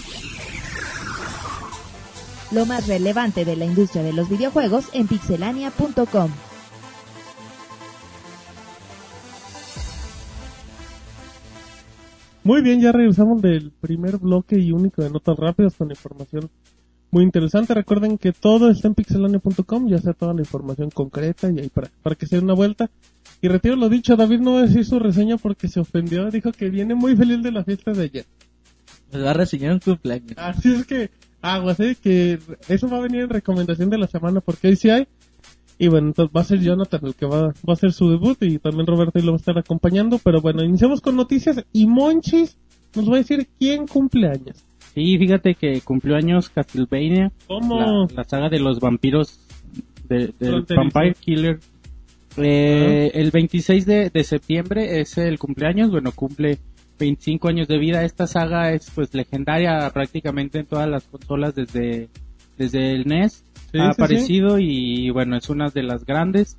Lo 2.53 2.65
más 2.67 2.87
relevante 2.87 3.45
de 3.45 3.57
la 3.57 3.65
industria 3.65 4.03
de 4.03 4.13
los 4.13 4.29
videojuegos 4.29 4.87
en 4.93 5.07
pixelania.com. 5.07 6.31
Muy 12.45 12.63
bien, 12.63 12.81
ya 12.81 12.93
regresamos 12.93 13.43
del 13.43 13.73
primer 13.73 14.19
bloque 14.19 14.57
y 14.57 14.71
único 14.71 15.03
de 15.03 15.11
notas 15.11 15.37
rápidas 15.37 15.75
con 15.75 15.91
información 15.91 16.49
muy 17.11 17.25
interesante. 17.25 17.75
Recuerden 17.75 18.19
que 18.19 18.33
todo 18.33 18.71
está 18.71 18.87
en 18.87 18.95
pixelania.com, 18.95 19.89
ya 19.89 19.99
sea 19.99 20.13
toda 20.13 20.33
la 20.33 20.43
información 20.43 20.91
concreta 20.91 21.51
y 21.51 21.59
ahí 21.59 21.69
para, 21.69 21.91
para 22.05 22.15
que 22.15 22.27
se 22.27 22.37
dé 22.37 22.43
una 22.43 22.55
vuelta. 22.55 22.89
Y 23.43 23.49
retiro 23.49 23.75
lo 23.75 23.89
dicho, 23.89 24.15
David 24.15 24.41
no 24.41 24.53
va 24.53 24.61
a 24.61 24.63
decir 24.63 24.85
su 24.85 25.01
reseña 25.01 25.37
porque 25.37 25.67
se 25.67 25.81
ofendió, 25.81 26.31
dijo 26.31 26.53
que 26.53 26.71
viene 26.71 26.95
muy 26.95 27.17
feliz 27.17 27.43
de 27.43 27.51
la 27.51 27.65
fiesta 27.65 27.93
de 27.93 28.05
ayer. 28.05 28.27
Nos 29.13 29.25
va 29.25 29.31
a 29.31 29.35
reseñar 29.35 29.73
un 29.73 29.81
cumpleaños. 29.81 30.35
Así 30.37 30.73
es 30.73 30.87
que, 30.87 31.11
aguas, 31.55 31.81
eh, 31.81 31.97
que 32.01 32.39
eso 32.69 32.89
va 32.89 32.99
a 32.99 33.03
venir 33.03 33.23
en 33.23 33.31
recomendación 33.31 33.91
de 33.91 33.99
la 33.99 34.07
semana 34.07 34.41
porque 34.41 34.69
hoy 34.69 34.77
sí 34.77 34.91
hay. 34.91 35.07
Y 35.79 35.89
bueno, 35.89 36.09
entonces 36.09 36.35
va 36.35 36.41
a 36.41 36.45
ser 36.45 36.61
Jonathan 36.61 37.01
el 37.05 37.15
que 37.15 37.27
va, 37.27 37.49
va 37.49 37.53
a 37.69 37.73
hacer 37.73 37.93
su 37.93 38.09
debut 38.11 38.39
y 38.43 38.59
también 38.59 38.87
Roberto 38.87 39.19
y 39.19 39.23
lo 39.23 39.33
va 39.33 39.37
a 39.37 39.41
estar 39.41 39.59
acompañando. 39.59 40.19
Pero 40.23 40.41
bueno, 40.41 40.65
iniciamos 40.65 41.01
con 41.01 41.17
noticias 41.17 41.63
y 41.73 41.87
Monchis 41.87 42.57
nos 42.95 43.09
va 43.11 43.15
a 43.15 43.19
decir 43.19 43.47
quién 43.59 43.87
cumple 43.87 44.29
años. 44.29 44.65
Sí, 44.95 45.19
fíjate 45.19 45.55
que 45.55 45.83
cumplió 45.83 46.17
años 46.17 46.49
Castlevania, 46.49 47.31
¿Cómo? 47.47 47.79
la, 47.79 48.15
la 48.15 48.25
saga 48.25 48.49
de 48.49 48.59
los 48.61 48.81
vampiros 48.81 49.39
de, 50.09 50.33
del. 50.39 50.63
Vampire 50.63 51.15
Killer. 51.21 51.61
Eh, 52.39 53.11
El 53.15 53.31
26 53.31 53.87
de, 53.87 54.11
de 54.11 54.25
septiembre 54.25 55.01
es 55.01 55.17
el 55.19 55.39
cumpleaños, 55.39 55.91
bueno, 55.91 56.13
cumple 56.13 56.59
25 56.99 57.49
años 57.49 57.69
de 57.69 57.79
vida. 57.79 58.05
Esta 58.05 58.27
saga 58.27 58.73
es 58.73 58.91
pues 58.95 59.13
legendaria 59.15 59.89
prácticamente 59.91 60.59
en 60.61 60.67
todas 60.67 60.89
las 60.89 61.05
consolas 61.05 61.55
desde, 61.55 62.09
desde 62.59 62.93
el 62.93 63.07
NES. 63.07 63.45
Sí, 63.73 63.79
ha 63.79 63.93
sí, 63.93 64.03
aparecido 64.03 64.59
y 64.59 65.11
bueno, 65.11 65.37
es 65.37 65.49
una 65.51 65.69
de 65.71 65.83
las 65.83 66.05
grandes. 66.07 66.57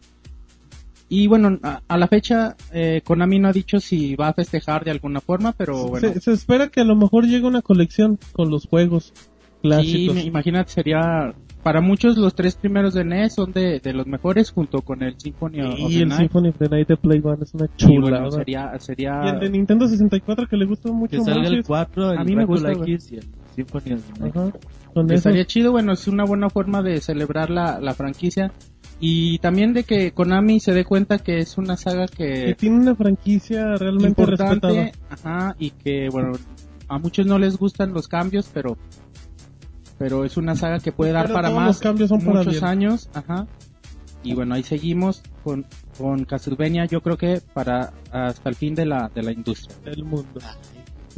Y 1.10 1.28
bueno, 1.28 1.58
a, 1.64 1.82
a 1.88 1.98
la 1.98 2.08
fecha 2.10 2.58
eh, 2.74 3.02
Konami 3.04 3.40
no 3.40 3.48
ha 3.48 3.54
dicho 3.54 3.80
si 3.80 4.16
va 4.16 4.28
a 4.28 4.34
festejar 4.34 4.84
de 4.84 4.92
alguna 4.92 5.22
forma, 5.22 5.54
pero 5.54 5.88
bueno. 5.88 6.14
Se, 6.14 6.20
se 6.20 6.34
espera 6.34 6.68
que 6.68 6.82
a 6.82 6.84
lo 6.84 6.98
mejor 6.98 7.26
llegue 7.26 7.48
una 7.48 7.62
colección 7.62 8.20
con 8.34 8.50
los 8.50 8.68
juegos 8.68 9.14
Sí, 9.16 9.62
clásicos. 9.62 10.16
me- 10.16 10.24
imagínate, 10.24 10.72
sería... 10.72 11.34
Para 11.64 11.82
muchos 11.82 12.18
los 12.18 12.34
tres 12.34 12.56
primeros 12.56 12.94
de 12.94 13.04
NES 13.04 13.34
son 13.36 13.52
de, 13.52 13.80
de 13.82 13.94
los 13.94 14.08
mejores 14.08 14.52
junto 14.52 14.82
con 14.82 15.04
el 15.04 15.20
Symphony 15.20 15.62
of 15.62 15.74
y 15.78 15.88
the 15.98 16.02
el 16.04 16.08
Night. 16.10 16.22
Symphony 16.22 16.50
of 16.50 16.58
the 16.58 16.70
Night 16.70 16.88
de 16.88 16.96
Play 16.98 17.22
One 17.24 17.38
es 17.42 17.54
una 17.54 17.66
Y 17.66 17.70
chula. 17.78 18.20
bueno, 18.22 18.32
sería... 18.32 18.80
sería... 18.80 19.22
Y 19.26 19.30
el 19.30 19.40
de 19.40 19.50
Nintendo 19.50 19.88
64 19.88 20.48
que 20.48 20.56
le 20.56 20.66
gusta 20.66 20.92
mucho 20.92 21.18
Que 21.18 21.24
salga 21.24 21.42
el 21.48 21.56
Monchis. 21.56 21.68
4, 21.68 22.12
el 22.14 22.18
A 22.20 22.24
mí 22.24 22.36
me 22.36 22.46
gusta. 22.46 22.72
X 22.72 23.12
y 23.12 23.16
el 23.18 23.26
Symphony 23.56 23.94
of 23.94 24.02
the 24.14 24.20
Night. 24.22 24.36
Ajá. 24.38 24.52
Con 24.94 25.12
estaría 25.12 25.46
chido, 25.46 25.72
bueno, 25.74 25.92
es 25.94 26.08
una 26.08 26.24
buena 26.24 26.50
forma 26.50 26.82
de 26.82 27.02
celebrar 27.02 27.50
la, 27.50 27.80
la 27.82 27.94
franquicia 27.94 28.52
y 29.00 29.38
también 29.40 29.74
de 29.74 29.84
que 29.84 30.12
Konami 30.12 30.60
se 30.60 30.74
dé 30.74 30.86
cuenta 30.86 31.20
que 31.20 31.38
es 31.38 31.58
una 31.58 31.76
saga 31.78 32.08
Que 32.08 32.46
que 32.46 32.56
tiene 32.56 32.78
una 32.78 32.96
franquicia 32.96 33.76
realmente 33.76 34.26
respetada. 34.26 34.54
importante, 34.56 34.92
ajá, 35.10 35.56
y 35.60 35.70
que 35.72 36.10
bueno, 36.10 36.32
a 36.88 36.98
muchos 36.98 37.28
no 37.28 37.38
les 37.38 37.58
gustan 37.58 37.94
los 37.94 38.08
cambios, 38.08 38.50
pero 38.52 38.76
pero 39.98 40.26
es 40.26 40.38
una 40.38 40.56
saga 40.56 40.80
que 40.80 40.92
puede 40.92 41.12
dar 41.12 41.24
Pero 41.24 41.36
para 41.36 41.50
más 41.52 41.68
los 41.68 41.80
cambios 41.80 42.10
son 42.10 42.20
para 42.22 42.40
muchos 42.40 42.54
bien. 42.54 42.66
años, 42.66 43.10
ajá. 43.14 43.48
Y 44.24 44.34
bueno, 44.34 44.56
ahí 44.56 44.64
seguimos 44.64 45.22
con 45.44 45.66
con 45.98 46.26
Castlevania, 46.26 46.86
yo 46.86 47.02
creo 47.02 47.18
que 47.18 47.42
para 47.54 47.94
hasta 48.12 48.50
el 48.50 48.56
fin 48.56 48.76
de 48.76 48.86
la 48.86 49.10
de 49.14 49.24
la 49.24 49.32
industria. 49.32 49.76
del 49.86 50.04
mundo. 50.04 50.40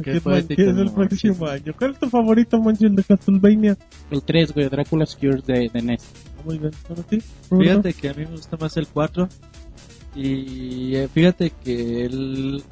¿Qué, 0.02 0.12
Qué 0.12 0.20
poético, 0.22 0.62
qué 0.62 0.70
es 0.70 0.76
el 0.78 0.90
próximo 0.92 1.46
año? 1.46 1.74
¿Cuál 1.78 1.90
es 1.90 1.98
tu 1.98 2.08
favorito, 2.08 2.58
Monchi, 2.58 2.86
el 2.86 2.96
de 2.96 3.04
Castlevania? 3.04 3.76
El 4.10 4.22
3, 4.22 4.54
güey, 4.54 4.68
Dracula's 4.70 5.14
Cure 5.14 5.42
de, 5.46 5.68
de 5.68 5.82
NES. 5.82 6.02
Ah, 6.38 6.42
Muy 6.46 6.58
bien, 6.58 6.70
¿para 6.88 7.02
ti? 7.02 7.20
Fíjate 7.50 7.92
que 7.92 8.08
a 8.08 8.14
mí 8.14 8.24
me 8.24 8.30
gusta 8.30 8.56
más 8.58 8.74
el 8.78 8.86
4. 8.86 9.28
Y 10.14 10.94
eh, 10.96 11.08
fíjate 11.12 11.50
que 11.62 12.06
el, 12.06 12.62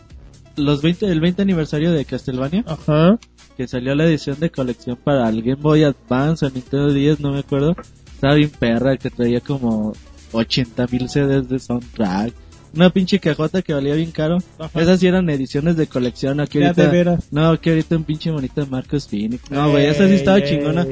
los 0.57 0.81
20, 0.83 1.07
el 1.07 1.21
20 1.21 1.43
aniversario 1.43 1.93
de 1.93 2.05
Castlevania, 2.07 2.65
Ajá. 2.67 3.19
Que 3.59 3.67
salió 3.67 3.93
la 3.97 4.05
edición 4.05 4.39
de 4.39 4.51
colección 4.51 4.97
para 5.03 5.29
el 5.29 5.43
Game 5.43 5.61
Boy 5.61 5.83
Advance 5.83 6.47
o 6.47 6.49
Nintendo 6.51 6.93
10, 6.93 7.19
no 7.19 7.33
me 7.33 7.41
acuerdo. 7.41 7.75
Estaba 8.15 8.35
bien 8.35 8.51
perra, 8.51 8.97
que 8.97 9.11
traía 9.11 9.41
como 9.41 9.95
80 10.31 10.87
mil 10.93 11.09
CDs 11.09 11.49
de 11.49 11.59
soundtrack. 11.59 12.33
Una 12.77 12.91
pinche 12.91 13.19
cajota 13.19 13.61
que 13.61 13.75
valía 13.75 13.97
bien 13.97 14.13
caro. 14.13 14.39
Ajá. 14.61 14.81
Esas 14.81 15.01
sí 15.01 15.09
eran 15.09 15.29
ediciones 15.29 15.77
de 15.77 15.89
colección. 15.89 16.39
Aquí 16.39 16.63
ahorita, 16.63 16.85
de 16.85 16.89
veras. 16.89 17.33
no, 17.33 17.51
aquí 17.51 17.71
ahorita 17.71 17.97
un 17.97 18.05
pinche 18.05 18.31
bonito 18.31 18.61
de 18.61 18.71
Marcos 18.71 19.09
Phoenix. 19.09 19.51
No, 19.51 19.73
güey, 19.73 19.87
esa 19.87 20.07
sí 20.07 20.15
estaba 20.15 20.39
Ey, 20.39 20.49
chingona. 20.49 20.87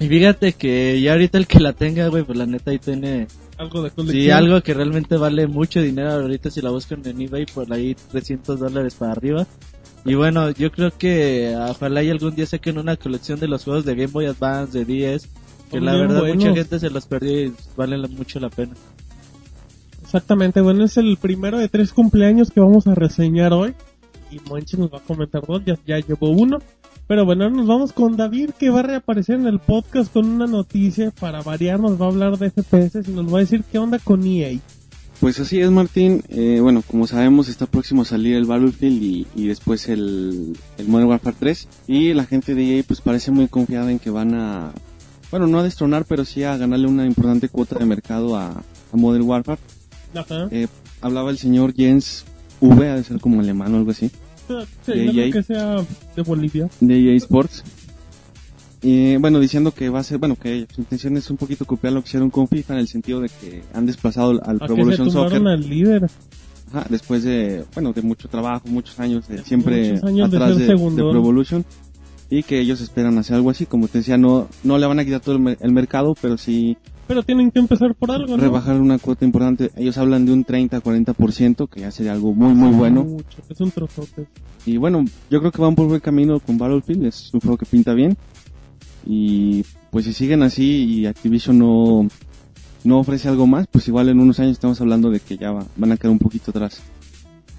Y 0.00 0.08
fíjate 0.08 0.54
que 0.54 1.00
ya 1.00 1.12
ahorita 1.12 1.38
el 1.38 1.46
que 1.46 1.60
la 1.60 1.72
tenga, 1.72 2.08
güey, 2.08 2.24
pues 2.24 2.36
la 2.36 2.46
neta 2.46 2.72
ahí 2.72 2.80
tiene 2.80 3.28
Algo 3.58 3.84
de 3.84 3.90
colección. 3.92 4.24
Sí, 4.24 4.30
algo 4.30 4.60
que 4.60 4.74
realmente 4.74 5.16
vale 5.16 5.46
mucho 5.46 5.80
dinero 5.80 6.10
ahorita 6.10 6.50
si 6.50 6.62
la 6.62 6.70
buscan 6.70 7.00
en 7.04 7.20
eBay 7.20 7.46
por 7.46 7.72
ahí 7.72 7.94
300 8.10 8.58
dólares 8.58 8.96
para 8.96 9.12
arriba. 9.12 9.46
Y 10.04 10.14
bueno, 10.14 10.50
yo 10.50 10.72
creo 10.72 10.90
que 10.96 11.54
ojalá 11.56 12.02
y 12.02 12.10
algún 12.10 12.34
día 12.34 12.46
saquen 12.46 12.78
una 12.78 12.96
colección 12.96 13.38
de 13.38 13.48
los 13.48 13.64
juegos 13.64 13.84
de 13.84 13.94
Game 13.94 14.12
Boy 14.12 14.26
Advance, 14.26 14.78
de 14.78 14.84
10, 14.84 15.22
que 15.70 15.76
Son 15.76 15.84
la 15.84 15.94
verdad 15.94 16.22
mucha 16.22 16.54
gente 16.54 16.80
se 16.80 16.90
los 16.90 17.06
perdió 17.06 17.46
y 17.46 17.54
vale 17.76 17.98
mucho 18.08 18.40
la 18.40 18.48
pena. 18.48 18.72
Exactamente, 20.02 20.60
bueno, 20.60 20.84
es 20.84 20.96
el 20.96 21.18
primero 21.18 21.58
de 21.58 21.68
tres 21.68 21.92
cumpleaños 21.92 22.50
que 22.50 22.60
vamos 22.60 22.86
a 22.86 22.94
reseñar 22.94 23.52
hoy. 23.52 23.74
Y 24.30 24.40
Monchi 24.48 24.76
nos 24.76 24.92
va 24.92 24.98
a 24.98 25.02
comentar 25.02 25.46
dos, 25.46 25.62
ya, 25.64 25.76
ya 25.86 25.98
llevó 25.98 26.30
uno. 26.30 26.58
Pero 27.06 27.24
bueno, 27.24 27.44
ahora 27.44 27.56
nos 27.56 27.66
vamos 27.66 27.92
con 27.92 28.16
David 28.16 28.50
que 28.58 28.70
va 28.70 28.80
a 28.80 28.84
reaparecer 28.84 29.34
en 29.34 29.46
el 29.46 29.58
podcast 29.58 30.12
con 30.12 30.26
una 30.26 30.46
noticia 30.46 31.10
para 31.10 31.42
variar, 31.42 31.80
nos 31.80 32.00
va 32.00 32.06
a 32.06 32.08
hablar 32.08 32.38
de 32.38 32.50
FPS 32.50 33.08
y 33.08 33.10
nos 33.10 33.32
va 33.32 33.38
a 33.38 33.40
decir 33.40 33.64
qué 33.64 33.78
onda 33.78 33.98
con 33.98 34.24
EA. 34.24 34.58
Pues 35.20 35.38
así 35.38 35.60
es, 35.60 35.70
Martín. 35.70 36.22
Eh, 36.30 36.60
bueno, 36.62 36.82
como 36.86 37.06
sabemos, 37.06 37.48
está 37.48 37.66
próximo 37.66 38.02
a 38.02 38.04
salir 38.06 38.36
el 38.36 38.46
Battlefield 38.46 39.02
y, 39.02 39.26
y 39.34 39.48
después 39.48 39.88
el, 39.88 40.56
el 40.78 40.88
Modern 40.88 41.10
Warfare 41.10 41.36
3. 41.38 41.68
Y 41.88 42.14
la 42.14 42.24
gente 42.24 42.54
de 42.54 42.78
EA 42.78 42.84
pues 42.86 43.02
parece 43.02 43.30
muy 43.30 43.46
confiada 43.48 43.90
en 43.92 43.98
que 43.98 44.08
van 44.08 44.34
a, 44.34 44.72
bueno, 45.30 45.46
no 45.46 45.58
a 45.58 45.62
destronar, 45.62 46.06
pero 46.06 46.24
sí 46.24 46.42
a 46.44 46.56
ganarle 46.56 46.86
una 46.88 47.04
importante 47.04 47.50
cuota 47.50 47.78
de 47.78 47.84
mercado 47.84 48.34
a, 48.36 48.48
a 48.50 48.96
Modern 48.96 49.24
Warfare. 49.24 49.60
Eh, 50.50 50.68
hablaba 51.02 51.30
el 51.30 51.36
señor 51.38 51.74
Jens 51.74 52.24
V, 52.60 52.88
ha 52.88 52.96
de 52.96 53.04
ser 53.04 53.20
como 53.20 53.40
alemán 53.40 53.74
o 53.74 53.76
algo 53.76 53.90
así, 53.90 54.10
Sí, 54.86 54.92
de 54.92 55.04
no 55.06 55.12
creo 55.12 55.24
EA. 55.26 55.32
que 55.32 55.42
sea 55.42 55.76
de 56.16 56.22
Bolivia. 56.22 56.68
de 56.80 57.10
EA 57.12 57.16
Sports. 57.16 57.62
Y 58.82 59.16
bueno, 59.16 59.38
diciendo 59.40 59.72
que 59.72 59.88
va 59.90 59.98
a 60.00 60.02
ser, 60.04 60.18
bueno, 60.18 60.36
que 60.36 60.66
su 60.74 60.80
intención 60.80 61.16
es 61.16 61.28
un 61.30 61.36
poquito 61.36 61.64
copiar 61.66 61.92
lo 61.92 62.00
que 62.02 62.08
hicieron 62.08 62.30
con 62.30 62.48
FIFA 62.48 62.74
en 62.74 62.80
el 62.80 62.88
sentido 62.88 63.20
de 63.20 63.28
que 63.28 63.62
han 63.74 63.84
desplazado 63.86 64.30
al 64.42 64.56
A 64.60 64.66
Pro 64.66 64.74
Evolution 64.76 65.10
Soccer. 65.10 65.38
tumbaron 65.38 65.48
al 65.48 65.68
líder. 65.68 66.10
Ajá, 66.72 66.86
después 66.88 67.22
de, 67.24 67.64
bueno, 67.74 67.92
de 67.92 68.00
mucho 68.00 68.28
trabajo, 68.28 68.68
muchos 68.68 68.98
años, 69.00 69.26
de 69.28 69.42
siempre 69.44 69.92
Muchos 69.92 70.04
años 70.08 70.30
de 70.30 70.36
atrás 70.36 70.56
de, 70.56 70.62
de 70.62 70.66
segundón. 70.68 71.10
Pro 71.10 71.18
Evolution. 71.20 71.64
Y 72.32 72.44
que 72.44 72.60
ellos 72.60 72.80
esperan 72.80 73.18
hacer 73.18 73.34
algo 73.34 73.50
así, 73.50 73.66
como 73.66 73.88
te 73.88 73.98
decía, 73.98 74.16
no, 74.16 74.46
no 74.62 74.78
le 74.78 74.86
van 74.86 75.00
a 75.00 75.04
quitar 75.04 75.20
todo 75.20 75.34
el, 75.34 75.40
mer- 75.42 75.58
el 75.60 75.72
mercado, 75.72 76.14
pero 76.22 76.38
sí 76.38 76.76
Pero 77.08 77.24
tienen 77.24 77.50
que 77.50 77.58
empezar 77.58 77.92
por 77.96 78.12
algo, 78.12 78.36
¿no? 78.36 78.42
rebajar 78.42 78.80
una 78.80 78.98
cuota 79.00 79.24
importante. 79.24 79.72
Ellos 79.76 79.98
hablan 79.98 80.24
de 80.26 80.32
un 80.32 80.44
30-40%, 80.46 81.68
que 81.68 81.80
ya 81.80 81.90
sería 81.90 82.12
algo 82.12 82.32
muy, 82.32 82.54
muy 82.54 82.70
bueno. 82.70 83.02
Mucho, 83.02 83.38
es 83.48 83.60
un 83.60 83.72
trozote. 83.72 84.26
Y 84.64 84.76
bueno, 84.76 85.04
yo 85.28 85.40
creo 85.40 85.50
que 85.50 85.60
van 85.60 85.74
por 85.74 85.88
buen 85.88 86.00
camino 86.00 86.38
con 86.38 86.56
Battlefield, 86.56 87.06
es 87.06 87.30
un 87.34 87.40
juego 87.40 87.56
que 87.58 87.66
pinta 87.66 87.94
bien. 87.94 88.16
Y 89.06 89.64
pues 89.90 90.04
si 90.04 90.12
siguen 90.12 90.42
así 90.42 90.84
y 90.84 91.06
Activision 91.06 91.58
no, 91.58 92.06
no 92.84 92.98
ofrece 92.98 93.28
algo 93.28 93.46
más, 93.46 93.66
pues 93.70 93.88
igual 93.88 94.08
en 94.08 94.20
unos 94.20 94.38
años 94.40 94.52
estamos 94.52 94.80
hablando 94.80 95.10
de 95.10 95.20
que 95.20 95.36
ya 95.36 95.50
va- 95.52 95.66
van 95.76 95.92
a 95.92 95.96
quedar 95.96 96.12
un 96.12 96.18
poquito 96.18 96.50
atrás. 96.50 96.82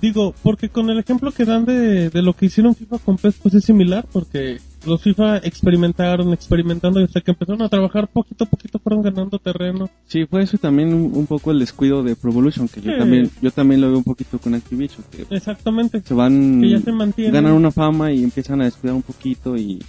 Digo, 0.02 0.34
porque 0.42 0.68
con 0.70 0.90
el 0.90 0.98
ejemplo 0.98 1.32
que 1.32 1.46
dan 1.46 1.64
de, 1.64 2.10
de 2.10 2.22
lo 2.24 2.34
que 2.34 2.48
hicieron 2.48 2.74
FIFA 2.74 2.98
con 2.98 3.18
PES, 3.18 3.36
pues 3.44 3.54
es 3.54 3.64
similar, 3.66 4.04
porque 4.12 4.58
los 4.88 5.00
FIFA 5.04 5.38
experimentaron, 5.38 6.34
experimentando, 6.34 7.00
y 7.00 7.04
hasta 7.04 7.22
que 7.22 7.30
empezaron 7.30 7.62
a 7.62 7.70
trabajar 7.70 8.08
poquito 8.08 8.46
a 8.46 8.48
poquito 8.50 8.80
fueron 8.80 9.04
ganando 9.04 9.38
terreno. 9.38 9.92
Sí, 10.08 10.26
fue 10.26 10.42
eso 10.42 10.58
también 10.58 10.92
un, 10.92 11.12
un 11.16 11.28
poco 11.28 11.52
el 11.52 11.60
descuido 11.60 12.02
de 12.02 12.16
Pro 12.16 12.32
Evolution, 12.32 12.68
que 12.68 12.82
yo 12.82 12.98
también 12.98 13.30
yo 13.44 13.52
también 13.52 13.80
lo 13.82 13.90
veo 13.90 13.98
un 14.00 14.04
poquito 14.04 14.40
con 14.40 14.56
Activision, 14.56 15.04
que 15.12 15.36
Exactamente. 15.36 16.02
se 16.04 16.14
van, 16.16 16.62
Que 16.62 16.72
ya 16.72 16.80
se 16.80 16.92
mantienen. 16.92 17.34
ganan 17.36 17.54
una 17.54 17.70
fama 17.70 18.12
y 18.12 18.24
empiezan 18.24 18.60
a 18.62 18.66
descuidar 18.66 18.96
un 18.96 19.04
poquito 19.04 19.56
y, 19.56 19.84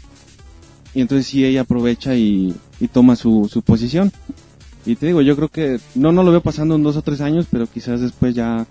y 0.94 1.00
entonces 1.00 1.26
sí 1.26 1.44
ella 1.44 1.62
aprovecha 1.62 2.14
y, 2.14 2.54
y 2.80 2.88
toma 2.88 3.16
su, 3.16 3.48
su 3.50 3.62
posición. 3.62 4.12
Y 4.84 4.96
te 4.96 5.06
digo, 5.06 5.22
yo 5.22 5.36
creo 5.36 5.48
que 5.48 5.78
no, 5.94 6.12
no 6.12 6.22
lo 6.22 6.32
veo 6.32 6.40
pasando 6.42 6.74
en 6.74 6.82
dos 6.82 6.96
o 6.96 7.02
tres 7.02 7.20
años, 7.20 7.46
pero 7.50 7.66
quizás 7.66 8.00
después 8.00 8.34
ya, 8.34 8.66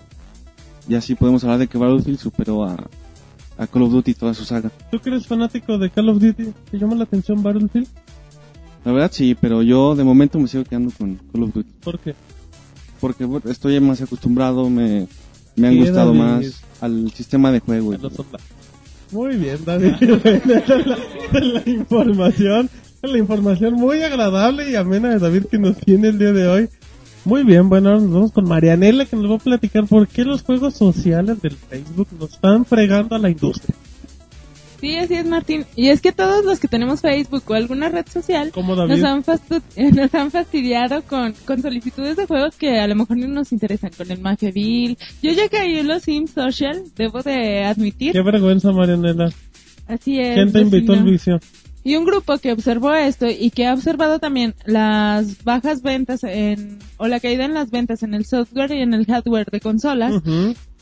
ya 0.87 0.99
sí 1.01 1.15
podemos 1.15 1.43
hablar 1.43 1.59
de 1.59 1.67
que 1.67 1.77
Battlefield 1.77 2.19
superó 2.19 2.65
a, 2.65 2.75
a 3.57 3.67
Call 3.67 3.83
of 3.83 3.91
Duty 3.91 4.13
toda 4.13 4.33
su 4.33 4.43
saga. 4.43 4.71
¿Tú 4.91 4.99
que 4.99 5.09
eres 5.09 5.25
fanático 5.25 5.77
de 5.77 5.89
Call 5.89 6.09
of 6.09 6.19
Duty? 6.19 6.53
¿Te 6.69 6.77
llama 6.77 6.95
la 6.95 7.03
atención 7.03 7.41
Battlefield? 7.41 7.87
La 8.83 8.91
verdad 8.91 9.11
sí, 9.13 9.37
pero 9.39 9.61
yo 9.61 9.95
de 9.95 10.03
momento 10.03 10.39
me 10.39 10.47
sigo 10.47 10.63
quedando 10.63 10.91
con 10.97 11.15
Call 11.31 11.43
of 11.43 11.53
Duty. 11.53 11.71
¿Por 11.81 11.99
qué? 11.99 12.15
Porque 12.99 13.27
estoy 13.45 13.79
más 13.79 14.01
acostumbrado, 14.01 14.69
me, 14.69 15.07
me 15.55 15.67
han 15.69 15.77
gustado 15.77 16.13
más 16.13 16.61
al 16.81 17.11
sistema 17.11 17.51
de 17.51 17.59
juego. 17.59 17.93
A 17.93 17.97
los. 17.97 18.13
Muy 19.11 19.35
bien, 19.37 19.57
David. 19.65 19.95
La, 21.31 21.39
la 21.39 21.63
información. 21.65 22.69
La 23.01 23.17
información 23.17 23.73
muy 23.73 24.03
agradable 24.03 24.69
y 24.69 24.75
amena 24.75 25.09
de 25.09 25.19
David 25.19 25.45
que 25.45 25.57
nos 25.57 25.77
tiene 25.77 26.09
el 26.09 26.19
día 26.19 26.33
de 26.33 26.47
hoy. 26.47 26.69
Muy 27.23 27.43
bien, 27.43 27.69
bueno, 27.69 27.89
ahora 27.89 28.01
nos 28.01 28.11
vamos 28.11 28.31
con 28.31 28.47
Marianela 28.47 29.05
que 29.05 29.15
nos 29.15 29.29
va 29.29 29.35
a 29.35 29.39
platicar 29.39 29.85
por 29.85 30.07
qué 30.07 30.23
los 30.23 30.41
juegos 30.41 30.75
sociales 30.75 31.41
del 31.41 31.55
Facebook 31.55 32.07
nos 32.19 32.33
están 32.33 32.65
fregando 32.65 33.15
a 33.15 33.19
la 33.19 33.29
industria. 33.29 33.75
Sí, 34.81 34.97
así 34.97 35.13
es, 35.13 35.27
Martín. 35.27 35.65
Y 35.75 35.89
es 35.89 36.01
que 36.01 36.11
todos 36.11 36.43
los 36.43 36.59
que 36.59 36.67
tenemos 36.67 37.01
Facebook 37.01 37.43
o 37.47 37.53
alguna 37.53 37.89
red 37.89 38.07
social 38.11 38.51
nos 38.55 39.03
han, 39.03 39.23
nos 39.95 40.15
han 40.15 40.31
fastidiado 40.31 41.03
con, 41.03 41.35
con 41.45 41.61
solicitudes 41.61 42.17
de 42.17 42.25
juegos 42.25 42.55
que 42.57 42.79
a 42.79 42.87
lo 42.87 42.95
mejor 42.95 43.17
no 43.17 43.27
nos 43.27 43.51
interesan, 43.51 43.91
con 43.95 44.09
el 44.09 44.19
Mafiaville. 44.19 44.97
Yo 45.21 45.33
ya 45.33 45.47
caí 45.49 45.77
en 45.77 45.87
los 45.87 46.01
Sims 46.01 46.31
Social, 46.31 46.81
debo 46.95 47.21
de 47.21 47.63
admitir. 47.63 48.13
Qué 48.13 48.23
vergüenza, 48.23 48.71
Marianela. 48.71 49.31
Así 49.87 50.19
es. 50.19 50.33
¿Quién 50.33 50.51
te 50.51 50.61
invitó 50.61 50.93
al 50.93 51.03
vicio? 51.03 51.39
Y 51.83 51.95
un 51.95 52.05
grupo 52.05 52.39
que 52.39 52.51
observó 52.51 52.93
esto 52.95 53.27
y 53.29 53.51
que 53.51 53.67
ha 53.67 53.75
observado 53.75 54.17
también 54.17 54.55
las 54.65 55.43
bajas 55.43 55.83
ventas 55.83 56.23
en, 56.23 56.79
o 56.97 57.07
la 57.07 57.19
caída 57.19 57.45
en 57.45 57.53
las 57.53 57.69
ventas 57.69 58.01
en 58.01 58.15
el 58.15 58.25
software 58.25 58.71
y 58.71 58.81
en 58.81 58.95
el 58.95 59.05
hardware 59.05 59.49
de 59.51 59.59
consolas, 59.59 60.13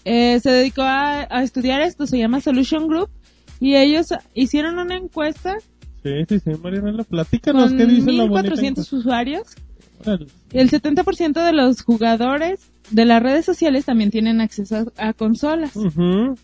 eh, 0.06 0.40
se 0.42 0.52
dedicó 0.52 0.84
a, 0.84 1.28
a 1.30 1.44
estudiar 1.44 1.82
esto, 1.82 2.08
se 2.08 2.18
llama 2.18 2.40
Solution 2.40 2.88
Group, 2.88 3.10
y 3.60 3.76
ellos 3.76 4.14
hicieron 4.34 4.80
una 4.80 4.96
encuesta 4.96 5.58
Sí, 6.04 6.12
sí, 6.30 6.40
sí, 6.40 6.52
Marianela. 6.64 7.04
Platícanos 7.04 7.74
qué 7.74 7.86
dice 7.86 8.12
la 8.12 8.24
bonita. 8.24 8.44
1400 8.44 8.94
usuarios. 8.94 9.44
Órale. 10.02 10.28
El 10.54 10.72
70% 10.72 11.46
de 11.46 11.52
los 11.52 11.82
jugadores 11.82 12.72
de 12.90 13.06
las 13.06 13.22
redes 13.22 13.46
sociales 13.46 13.86
también 13.86 14.10
tienen 14.12 14.40
acceso 14.40 14.92
a, 14.98 15.10
a 15.10 15.14
consolas. 15.14 15.76
Ujú. 15.76 16.38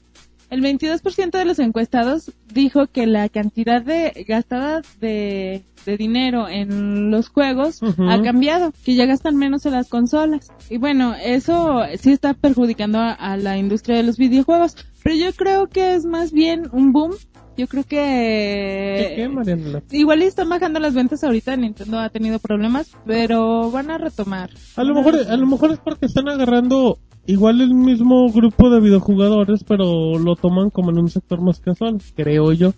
El 0.49 0.61
22% 0.61 1.31
de 1.31 1.45
los 1.45 1.59
encuestados 1.59 2.31
dijo 2.53 2.87
que 2.87 3.07
la 3.07 3.29
cantidad 3.29 3.81
de 3.81 4.25
gastada 4.27 4.81
de, 5.01 5.63
de 5.85 5.97
dinero 5.97 6.47
en 6.47 7.09
los 7.09 7.29
juegos 7.29 7.81
ha 7.81 8.21
cambiado, 8.21 8.71
que 8.83 8.95
ya 8.95 9.05
gastan 9.05 9.37
menos 9.37 9.65
en 9.65 9.71
las 9.71 9.89
consolas. 9.89 10.51
Y 10.69 10.77
bueno, 10.77 11.15
eso 11.15 11.81
sí 11.99 12.11
está 12.11 12.35
perjudicando 12.35 12.99
a, 12.99 13.13
a 13.13 13.37
la 13.37 13.57
industria 13.57 13.97
de 13.97 14.03
los 14.03 14.17
videojuegos, 14.17 14.75
pero 15.05 15.17
yo 15.17 15.31
creo 15.33 15.67
que 15.67 15.93
es 15.93 16.03
más 16.03 16.31
bien 16.31 16.63
un 16.71 16.91
boom. 16.91 17.11
Yo 17.55 17.67
creo 17.67 17.83
¿Qué, 17.83 19.05
que 19.09 19.15
qué, 19.15 19.29
Marianela? 19.29 19.83
igual 19.91 20.23
están 20.23 20.49
bajando 20.49 20.79
las 20.79 20.95
ventas 20.95 21.23
ahorita, 21.23 21.55
Nintendo 21.55 21.99
ha 21.99 22.09
tenido 22.09 22.39
problemas, 22.39 22.91
pero 23.05 23.69
van 23.69 23.91
a 23.91 23.99
retomar. 23.99 24.49
A 24.75 24.83
lo 24.83 24.95
mejor, 24.95 25.15
a 25.15 25.37
lo 25.37 25.45
mejor 25.45 25.71
es 25.71 25.77
porque 25.77 26.07
están 26.07 26.27
agarrando 26.27 26.97
igual 27.27 27.61
el 27.61 27.75
mismo 27.75 28.31
grupo 28.31 28.71
de 28.71 28.81
videojugadores, 28.81 29.63
pero 29.63 30.17
lo 30.17 30.35
toman 30.35 30.71
como 30.71 30.89
en 30.89 30.97
un 30.97 31.09
sector 31.09 31.39
más 31.39 31.59
casual, 31.59 32.01
creo 32.15 32.51
yo. 32.51 32.73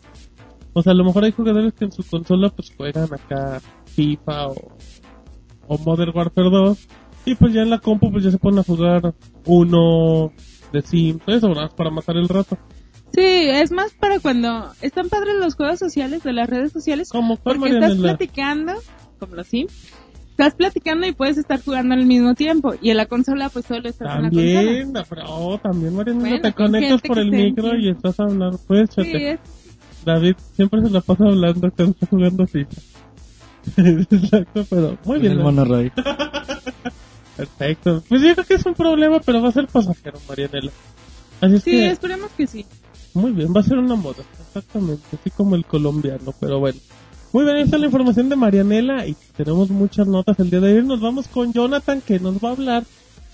O 0.73 0.83
sea, 0.83 0.91
a 0.91 0.95
lo 0.95 1.05
mejor 1.05 1.23
hay 1.23 1.31
jugadores 1.31 1.73
que 1.75 1.85
en 1.85 1.93
su 1.93 2.03
consola 2.03 2.49
pues 2.49 2.73
juegan 2.75 3.07
acá 3.13 3.61
FIFA 3.85 4.49
o, 4.49 4.55
o 5.67 5.77
Modern 5.77 6.11
Warfare 6.13 6.49
2 6.49 6.87
y 7.25 7.35
pues 7.35 7.53
ya 7.53 7.61
en 7.61 7.69
la 7.69 7.79
compu 7.79 8.11
pues 8.11 8.25
ya 8.25 8.31
se 8.31 8.37
ponen 8.37 8.59
a 8.59 8.63
jugar 8.63 9.15
uno 9.45 10.33
de 10.71 10.81
Sims, 10.81 11.21
eso, 11.27 11.49
¿verdad? 11.49 11.71
Para 11.75 11.89
matar 11.89 12.17
el 12.17 12.27
rato. 12.27 12.57
Sí, 13.13 13.21
es 13.23 13.71
más 13.71 13.93
para 13.93 14.19
cuando 14.19 14.71
están 14.81 15.09
padres 15.09 15.35
los 15.39 15.55
juegos 15.55 15.79
sociales 15.79 16.23
de 16.23 16.33
las 16.33 16.49
redes 16.49 16.71
sociales. 16.71 17.09
¿Cuál, 17.09 17.37
porque 17.43 17.69
estás 17.69 17.95
platicando, 17.97 18.73
como 19.19 19.35
los 19.35 19.47
Sims, 19.47 19.73
estás 20.31 20.53
platicando 20.55 21.07
y 21.07 21.13
puedes 21.13 21.37
estar 21.37 21.61
jugando 21.63 21.95
al 21.95 22.05
mismo 22.05 22.35
tiempo. 22.35 22.73
Y 22.81 22.89
en 22.91 22.97
la 22.97 23.05
consola, 23.05 23.49
pues 23.49 23.65
solo 23.65 23.87
estás 23.89 24.15
en 24.17 24.23
la 24.23 24.29
consola. 24.29 24.53
También, 24.53 24.93
pero 25.09 25.59
también, 25.63 25.95
Mariana, 25.95 26.19
Bueno, 26.19 26.41
te 26.41 26.53
con 26.53 26.65
conectas 26.67 27.01
por 27.01 27.17
el 27.19 27.31
micro 27.31 27.75
y 27.77 27.89
estás 27.89 28.19
hablando. 28.19 28.59
Puedes, 28.67 28.89
Sí, 28.93 29.01
es- 29.15 29.39
David 30.05 30.35
siempre 30.53 30.81
se 30.83 30.89
la 30.89 31.01
pasa 31.01 31.23
hablando 31.25 31.71
cuando 31.71 31.91
está 31.93 32.05
jugando 32.07 32.45
FIFA. 32.47 32.81
Exacto, 33.77 34.65
pero 34.69 34.97
muy 35.05 35.19
bien. 35.19 35.39
el. 35.41 35.91
Perfecto. 37.37 38.03
Pues 38.09 38.21
yo 38.21 38.33
creo 38.33 38.45
que 38.45 38.53
es 38.55 38.65
un 38.65 38.73
problema, 38.73 39.19
pero 39.19 39.41
va 39.41 39.49
a 39.49 39.51
ser 39.53 39.67
pasajero, 39.67 40.17
Marianela. 40.27 40.71
Así 41.39 41.55
es 41.55 41.63
sí, 41.63 41.71
que, 41.71 41.87
esperemos 41.89 42.31
que 42.31 42.47
sí. 42.47 42.65
muy 43.13 43.31
bien, 43.31 43.53
va 43.55 43.59
a 43.61 43.63
ser 43.63 43.77
una 43.77 43.95
moda. 43.95 44.23
Exactamente, 44.47 45.03
así 45.13 45.29
como 45.29 45.55
el 45.55 45.65
colombiano, 45.65 46.33
pero 46.39 46.59
bueno. 46.59 46.79
Muy 47.33 47.43
bien, 47.43 47.57
ahí 47.57 47.63
está 47.63 47.77
la 47.77 47.85
información 47.85 48.29
de 48.29 48.35
Marianela 48.35 49.05
y 49.05 49.15
tenemos 49.35 49.69
muchas 49.69 50.07
notas 50.07 50.39
el 50.39 50.49
día 50.49 50.59
de 50.61 50.77
hoy. 50.79 50.85
Nos 50.85 50.99
vamos 51.01 51.27
con 51.27 51.53
Jonathan 51.53 52.01
que 52.01 52.19
nos 52.19 52.37
va 52.43 52.49
a 52.49 52.51
hablar 52.53 52.83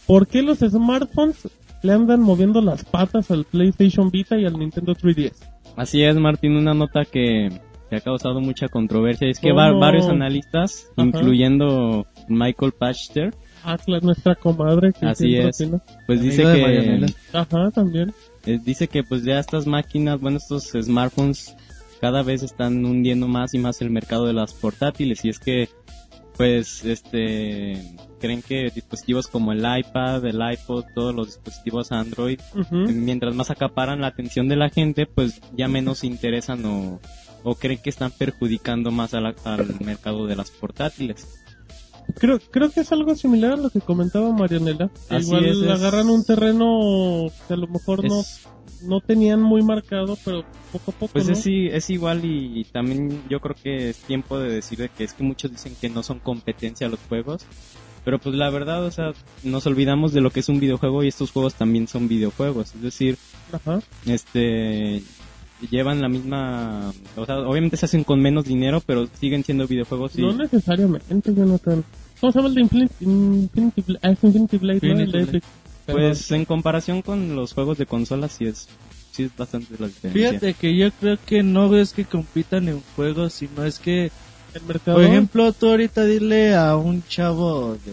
por 0.05 0.27
qué 0.27 0.41
los 0.41 0.59
smartphones 0.59 1.47
le 1.81 1.93
andan 1.93 2.19
moviendo 2.21 2.61
las 2.61 2.83
patas 2.83 3.29
al 3.31 3.45
PlayStation 3.45 4.09
Vita 4.09 4.37
y 4.37 4.45
al 4.45 4.57
Nintendo 4.59 4.93
3DS. 4.95 5.35
Así 5.77 6.03
es, 6.03 6.15
Martín, 6.17 6.57
una 6.57 6.73
nota 6.73 7.05
que, 7.05 7.61
que 7.89 7.95
ha 7.95 8.01
causado 8.01 8.41
mucha 8.41 8.67
controversia. 8.67 9.29
Es 9.29 9.39
que 9.39 9.53
va- 9.53 9.71
varios 9.71 10.07
analistas, 10.07 10.87
Ajá. 10.97 11.07
incluyendo 11.07 12.05
Michael 12.27 12.73
Pachter, 12.73 13.33
Atlas, 13.63 14.03
nuestra 14.03 14.35
comadre. 14.35 14.91
Que 14.93 15.05
Así 15.05 15.35
es. 15.35 15.63
pues 16.07 16.21
dice 16.21 16.43
que 16.43 16.61
Marianela. 16.61 17.07
Ajá, 17.33 17.71
también. 17.71 18.13
eh, 18.45 18.59
dice 18.63 18.87
que 18.87 19.03
pues 19.03 19.23
ya 19.23 19.39
estas 19.39 19.65
máquinas, 19.67 20.19
bueno, 20.19 20.37
estos 20.37 20.71
smartphones 20.71 21.55
cada 22.01 22.21
vez 22.23 22.43
están 22.43 22.83
hundiendo 22.85 23.27
más 23.27 23.53
y 23.53 23.59
más 23.59 23.81
el 23.81 23.89
mercado 23.89 24.25
de 24.25 24.33
las 24.33 24.53
portátiles 24.53 25.23
y 25.23 25.29
es 25.29 25.39
que 25.39 25.69
pues 26.35 26.83
este 26.83 27.95
creen 28.19 28.41
que 28.41 28.71
dispositivos 28.73 29.27
como 29.27 29.51
el 29.51 29.59
iPad, 29.59 30.25
el 30.25 30.39
iPod, 30.53 30.85
todos 30.95 31.13
los 31.13 31.27
dispositivos 31.27 31.91
Android 31.91 32.39
Ujú. 32.55 32.75
mientras 32.75 33.35
más 33.35 33.51
acaparan 33.51 34.01
la 34.01 34.07
atención 34.07 34.47
de 34.49 34.55
la 34.55 34.69
gente, 34.69 35.05
pues 35.05 35.41
ya 35.55 35.67
menos 35.67 36.03
interesan 36.03 36.65
o, 36.65 36.99
o 37.43 37.55
creen 37.55 37.79
que 37.83 37.89
están 37.89 38.11
perjudicando 38.11 38.91
más 38.91 39.13
a 39.13 39.21
la- 39.21 39.35
al 39.45 39.79
mercado 39.81 40.25
de 40.25 40.35
las 40.35 40.49
portátiles. 40.51 41.42
Creo, 42.19 42.39
creo 42.51 42.69
que 42.69 42.81
es 42.81 42.91
algo 42.91 43.15
similar 43.15 43.53
a 43.53 43.57
lo 43.57 43.69
que 43.69 43.81
comentaba 43.81 44.31
Marianela. 44.31 44.89
Así 45.09 45.25
Igual 45.27 45.45
es, 45.45 45.57
es- 45.57 45.69
agarran 45.69 46.09
un 46.09 46.23
terreno 46.23 47.27
que 47.47 47.53
a 47.53 47.57
lo 47.57 47.67
mejor 47.67 48.03
no, 48.05 48.23
no 48.83 49.01
tenían 49.01 49.41
muy 49.41 49.61
marcado, 49.61 50.17
pero 50.23 50.43
poco 50.71 50.91
a 50.91 50.93
poco, 50.93 51.13
pues 51.13 51.27
¿no? 51.27 51.33
es, 51.33 51.45
es 51.47 51.89
igual 51.89 52.23
y, 52.23 52.63
también 52.65 53.23
yo 53.29 53.39
creo 53.39 53.55
que 53.61 53.89
es 53.89 53.97
tiempo 53.97 54.39
de 54.39 54.51
decir 54.53 54.77
de 54.79 54.89
que 54.89 55.03
es 55.03 55.13
que 55.13 55.23
muchos 55.23 55.51
dicen 55.51 55.75
que 55.79 55.89
no 55.89 56.03
son 56.03 56.19
competencia 56.19 56.87
los 56.89 56.99
juegos. 57.07 57.45
Pero 58.05 58.19
pues 58.19 58.35
la 58.35 58.49
verdad, 58.49 58.83
o 58.83 58.91
sea, 58.91 59.13
nos 59.43 59.65
olvidamos 59.65 60.11
de 60.11 60.19
lo 60.19 60.29
que 60.29 60.41
es 60.41 60.49
un 60.49 60.59
videojuego 60.59 61.03
y 61.03 61.07
estos 61.07 61.31
juegos 61.31 61.53
también 61.55 61.87
son 61.87 62.09
videojuegos. 62.09 62.75
Es 62.75 62.81
decir, 62.81 63.17
Ajá. 63.53 63.79
este 64.05 65.01
llevan 65.69 66.01
la 66.01 66.09
misma, 66.09 66.91
o 67.15 67.25
sea, 67.25 67.39
obviamente 67.39 67.77
se 67.77 67.85
hacen 67.85 68.03
con 68.03 68.21
menos 68.21 68.45
dinero, 68.45 68.81
pero 68.85 69.07
siguen 69.19 69.43
siendo 69.43 69.67
videojuegos 69.67 70.17
y 70.17 70.21
No 70.21 70.33
necesariamente, 70.33 71.33
Jonathan. 71.33 71.83
¿Cómo 72.19 72.31
se 72.31 72.39
llama 72.39 72.49
el 72.49 72.55
de 72.55 72.61
Infinity, 72.61 74.57
Blade, 74.57 74.79
¿no? 74.81 74.99
El 74.99 75.11
de 75.11 75.19
Infinity 75.19 75.37
Epic. 75.37 75.43
Pero- 75.85 75.97
Pues 75.97 76.31
en 76.31 76.45
comparación 76.45 77.01
con 77.01 77.35
los 77.35 77.53
juegos 77.53 77.77
de 77.77 77.85
consolas 77.85 78.31
sí 78.33 78.45
es, 78.45 78.67
sí 79.11 79.23
es 79.23 79.35
bastante 79.35 79.75
la 79.77 79.87
diferencia. 79.87 80.29
Fíjate 80.29 80.53
que 80.53 80.75
yo 80.77 80.89
creo 80.91 81.17
que 81.25 81.43
no 81.43 81.75
es 81.77 81.91
que 81.93 82.05
compitan 82.05 82.69
en 82.69 82.81
juegos, 82.95 83.33
sino 83.33 83.65
es 83.65 83.79
que, 83.79 84.11
el 84.53 84.61
mercado. 84.67 84.97
por 84.97 85.05
ejemplo, 85.05 85.51
tú 85.51 85.69
ahorita 85.69 86.05
dile 86.05 86.55
a 86.55 86.77
un 86.77 87.03
chavo 87.07 87.75
de, 87.85 87.91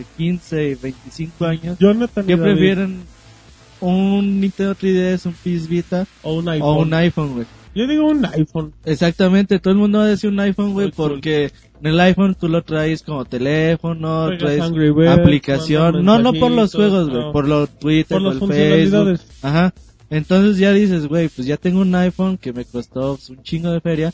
de 0.00 0.06
15 0.16 0.70
y 0.70 0.74
25 0.74 1.44
años 1.44 1.78
Jonathan 1.78 2.26
que 2.26 2.34
David, 2.36 2.52
prefieren 2.54 3.02
un 3.80 4.40
Nintendo 4.40 4.74
3DS, 4.74 5.26
un 5.26 5.32
PS 5.32 5.68
Vita 5.68 6.06
o 6.22 6.34
un 6.34 6.48
iPhone. 6.48 6.68
o 6.68 6.80
un 6.80 6.94
iPhone, 6.94 7.34
güey. 7.34 7.46
Yo 7.74 7.86
digo 7.86 8.06
un 8.06 8.24
iPhone. 8.24 8.72
Exactamente, 8.84 9.58
todo 9.60 9.72
el 9.72 9.78
mundo 9.78 9.98
va 9.98 10.04
a 10.04 10.08
decir 10.08 10.30
un 10.30 10.40
iPhone, 10.40 10.72
güey, 10.72 10.90
porque 10.90 11.52
en 11.80 11.86
el 11.86 12.00
iPhone 12.00 12.34
tú 12.34 12.48
lo 12.48 12.62
traes 12.62 13.02
como 13.02 13.24
teléfono, 13.24 14.24
Juegas 14.24 14.38
traes 14.38 14.60
Angry 14.62 15.06
aplicación, 15.06 16.04
no, 16.04 16.18
no 16.18 16.32
por 16.32 16.50
los 16.50 16.74
juegos, 16.74 17.08
güey, 17.08 17.22
no. 17.22 17.32
por 17.32 17.46
los 17.46 17.70
Twitter, 17.78 18.20
Por 18.20 18.38
por, 18.38 18.48
Facebook, 18.48 19.20
ajá. 19.42 19.72
Entonces 20.10 20.56
ya 20.56 20.72
dices, 20.72 21.06
güey, 21.06 21.28
pues 21.28 21.46
ya 21.46 21.56
tengo 21.56 21.80
un 21.80 21.94
iPhone 21.94 22.38
que 22.38 22.52
me 22.52 22.64
costó 22.64 23.16
pues, 23.16 23.30
un 23.30 23.42
chingo 23.42 23.70
de 23.70 23.80
feria. 23.80 24.12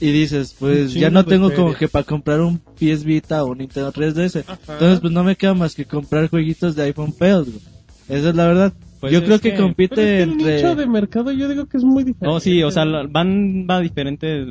Y 0.00 0.12
dices, 0.12 0.54
pues 0.56 0.94
ya 0.94 1.10
no 1.10 1.24
tengo 1.24 1.48
feria. 1.48 1.64
como 1.64 1.74
que 1.76 1.88
para 1.88 2.04
comprar 2.04 2.40
un 2.40 2.58
PS 2.58 3.02
Vita 3.02 3.42
o 3.42 3.48
un 3.48 3.58
Nintendo 3.58 3.92
3DS. 3.92 4.44
Ajá. 4.46 4.58
Entonces 4.72 5.00
pues 5.00 5.12
no 5.12 5.24
me 5.24 5.34
queda 5.34 5.54
más 5.54 5.74
que 5.74 5.84
comprar 5.84 6.30
jueguitos 6.30 6.76
de 6.76 6.84
iPhone 6.84 7.12
feos, 7.12 7.48
güey. 7.48 7.77
Esa 8.08 8.28
es 8.30 8.34
la 8.34 8.46
verdad. 8.46 8.72
Pues 9.00 9.12
yo 9.12 9.22
creo 9.22 9.38
que, 9.38 9.50
que- 9.50 9.56
Pero 9.56 9.62
compite 9.64 9.94
es 9.94 10.00
que 10.00 10.22
el 10.22 10.30
entre... 10.32 10.56
nicho 10.56 10.74
de 10.74 10.86
mercado 10.86 11.30
yo 11.32 11.48
digo 11.48 11.66
que 11.66 11.76
es 11.76 11.84
muy 11.84 12.02
diferente. 12.04 12.26
No, 12.26 12.40
sí, 12.40 12.62
o 12.62 12.70
sea, 12.70 12.84
van 13.08 13.66
va 13.70 13.76
a 13.76 13.80
diferente 13.80 14.46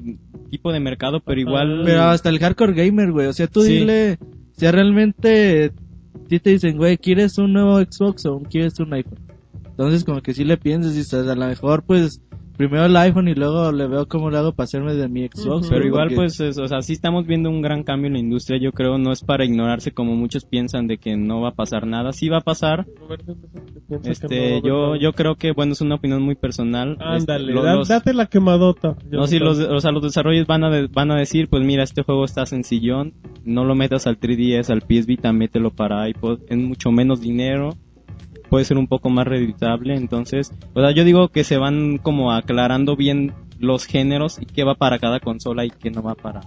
tipo 0.49 0.71
de 0.71 0.79
mercado, 0.79 1.19
pero 1.19 1.39
igual 1.41 1.81
Pero 1.83 2.03
hasta 2.03 2.29
el 2.29 2.39
hardcore 2.39 2.73
gamer, 2.73 3.11
güey. 3.11 3.27
O 3.27 3.33
sea, 3.33 3.47
tú 3.47 3.61
Sí. 3.63 3.73
dile, 3.79 4.17
si 4.55 4.71
realmente 4.71 5.71
si 6.29 6.39
te 6.39 6.49
dicen, 6.51 6.77
güey, 6.77 6.97
¿quieres 6.97 7.37
un 7.37 7.53
nuevo 7.53 7.79
Xbox 7.79 8.25
o 8.25 8.39
quieres 8.41 8.79
un 8.79 8.93
iPhone? 8.93 9.19
Entonces, 9.65 10.03
como 10.03 10.21
que 10.21 10.33
si 10.33 10.43
le 10.43 10.57
piensas 10.57 10.95
y 10.95 11.15
a 11.15 11.35
lo 11.35 11.45
mejor, 11.47 11.83
pues, 11.83 12.21
primero 12.57 12.85
el 12.85 12.97
iPhone 12.97 13.27
y 13.27 13.35
luego 13.35 13.71
le 13.71 13.87
veo 13.87 14.07
cómo 14.07 14.29
le 14.29 14.37
hago 14.39 14.51
para 14.53 14.65
hacerme 14.65 14.93
de 14.95 15.07
mi 15.07 15.27
Xbox. 15.27 15.69
Pero 15.69 15.85
igual, 15.85 16.05
porque- 16.09 16.15
pues, 16.15 16.39
es- 16.39 16.57
o 16.57 16.67
sea, 16.67 16.81
sí 16.81 16.93
estamos 16.93 17.25
viendo 17.27 17.49
un 17.49 17.61
gran 17.61 17.83
cambio 17.83 18.07
en 18.07 18.13
la 18.13 18.19
industria, 18.19 18.59
yo 18.59 18.71
creo, 18.71 18.97
no 18.97 19.11
es 19.11 19.23
para 19.23 19.45
ignorarse 19.45 19.91
como 19.91 20.15
muchos 20.15 20.43
piensan 20.45 20.87
de 20.87 20.97
que 20.97 21.15
no 21.15 21.41
va 21.41 21.49
a 21.49 21.55
pasar 21.55 21.85
nada, 21.87 22.11
sí 22.13 22.29
va 22.29 22.37
a 22.39 22.41
pasar, 22.41 22.85
este, 24.03 24.61
no, 24.61 24.67
yo, 24.67 24.95
yo 24.95 25.13
creo 25.13 25.35
que, 25.35 25.51
bueno, 25.51 25.73
es 25.73 25.81
una 25.81 25.95
opinión 25.95 26.21
muy 26.21 26.35
personal. 26.35 26.97
Ándale, 26.99 27.43
Este, 27.43 27.53
lo- 27.53 27.63
da- 27.63 27.75
los- 27.75 27.87
date 27.87 28.13
la 28.13 28.25
quemadota. 28.27 28.95
no, 29.09 29.27
sí, 29.27 29.39
Jonathan. 29.39 29.39
los, 29.69 29.77
o 29.77 29.79
sea, 29.79 29.91
los 29.91 30.03
desarrollos 30.03 30.47
van 30.47 30.63
a, 30.63 30.69
de- 30.69 30.87
van 30.87 31.11
a 31.11 31.15
decir, 31.17 31.47
pues 31.49 31.63
mira, 31.63 31.83
este 31.83 32.03
juego 32.03 32.25
está 32.25 32.45
sencillón, 32.45 33.13
no 33.45 33.63
lo 33.65 33.75
metas 33.75 34.07
al 34.07 34.17
3DS, 34.19 34.69
al 34.71 34.81
PS 34.81 35.05
Vita, 35.07 35.31
mételo 35.31 35.71
para 35.71 36.07
iPod, 36.09 36.39
es 36.49 36.57
mucho 36.57 36.91
menos 36.91 37.21
dinero, 37.21 37.75
puede 38.49 38.65
ser 38.65 38.77
un 38.77 38.87
poco 38.87 39.09
más 39.09 39.27
reditable, 39.27 39.95
entonces, 39.95 40.53
o 40.73 40.81
sea, 40.81 40.91
yo 40.91 41.03
digo 41.03 41.29
que 41.29 41.43
se 41.43 41.57
van 41.57 41.97
como 41.97 42.31
aclarando 42.31 42.95
bien 42.95 43.33
los 43.59 43.85
géneros 43.85 44.39
y 44.41 44.45
qué 44.45 44.63
va 44.63 44.75
para 44.75 44.99
cada 44.99 45.19
consola 45.19 45.65
y 45.65 45.69
qué 45.69 45.91
no 45.91 46.01
va 46.01 46.15
para, 46.15 46.41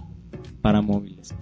para 0.61 0.81
móviles. 0.81 1.35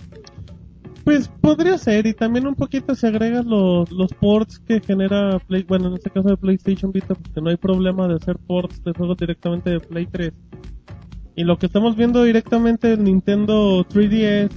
Pues 1.04 1.28
podría 1.28 1.78
ser, 1.78 2.06
y 2.06 2.14
también 2.14 2.46
un 2.46 2.56
poquito 2.56 2.94
se 2.94 3.08
agregan 3.08 3.50
los, 3.50 3.90
los 3.92 4.14
ports 4.14 4.60
que 4.60 4.80
genera 4.80 5.40
Play, 5.40 5.64
bueno, 5.64 5.88
en 5.88 5.94
este 5.96 6.10
caso 6.12 6.30
de 6.30 6.38
PlayStation 6.38 6.92
Vita, 6.92 7.16
porque 7.16 7.42
no 7.42 7.50
hay 7.50 7.58
problema 7.58 8.08
de 8.08 8.16
hacer 8.16 8.38
ports 8.38 8.84
de 8.84 8.94
juegos 8.94 9.18
directamente 9.18 9.72
de 9.72 9.80
Play 9.80 10.06
3. 10.06 10.34
Y 11.36 11.44
lo 11.46 11.58
que 11.58 11.68
estamos 11.68 11.96
viendo 11.96 12.24
directamente 12.24 12.94
en 12.94 13.06
Nintendo 13.06 13.84
3DS, 13.86 14.52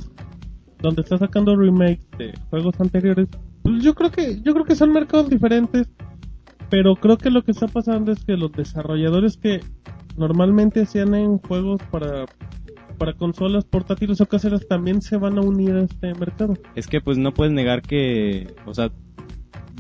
donde 0.81 1.03
está 1.03 1.17
sacando 1.17 1.57
remakes 1.57 2.07
de 2.19 2.35
juegos 2.51 2.75
anteriores, 2.81 3.29
yo 3.65 3.95
creo 3.95 4.11
que, 4.11 4.41
yo 4.43 4.53
creo 4.53 4.65
que 4.65 4.75
son 4.75 4.93
mercados 4.93 5.31
diferentes, 5.31 5.89
pero 6.71 6.97
creo 6.97 7.19
que 7.19 7.31
lo 7.31 7.43
que 7.43 7.53
está 7.53 7.69
pasando 7.69 8.13
es 8.13 8.25
que 8.25 8.37
los 8.37 8.53
desarrolladores 8.53 9.37
que 9.37 9.61
normalmente 10.17 10.83
hacían 10.83 11.15
en 11.15 11.39
juegos 11.39 11.81
para 11.91 12.27
para 12.99 13.15
consolas 13.15 13.65
portátiles 13.65 14.21
o 14.21 14.27
caseras 14.27 14.69
también 14.69 15.03
se 15.03 15.17
van 15.17 15.37
a 15.37 15.41
unir 15.41 15.73
a 15.75 15.83
este 15.83 16.15
mercado. 16.15 16.55
Es 16.77 16.87
que 16.87 17.01
pues 17.01 17.19
no 17.19 17.35
puedes 17.35 17.53
negar 17.53 17.83
que, 17.83 18.55
o 18.65 18.75
sea, 18.75 18.93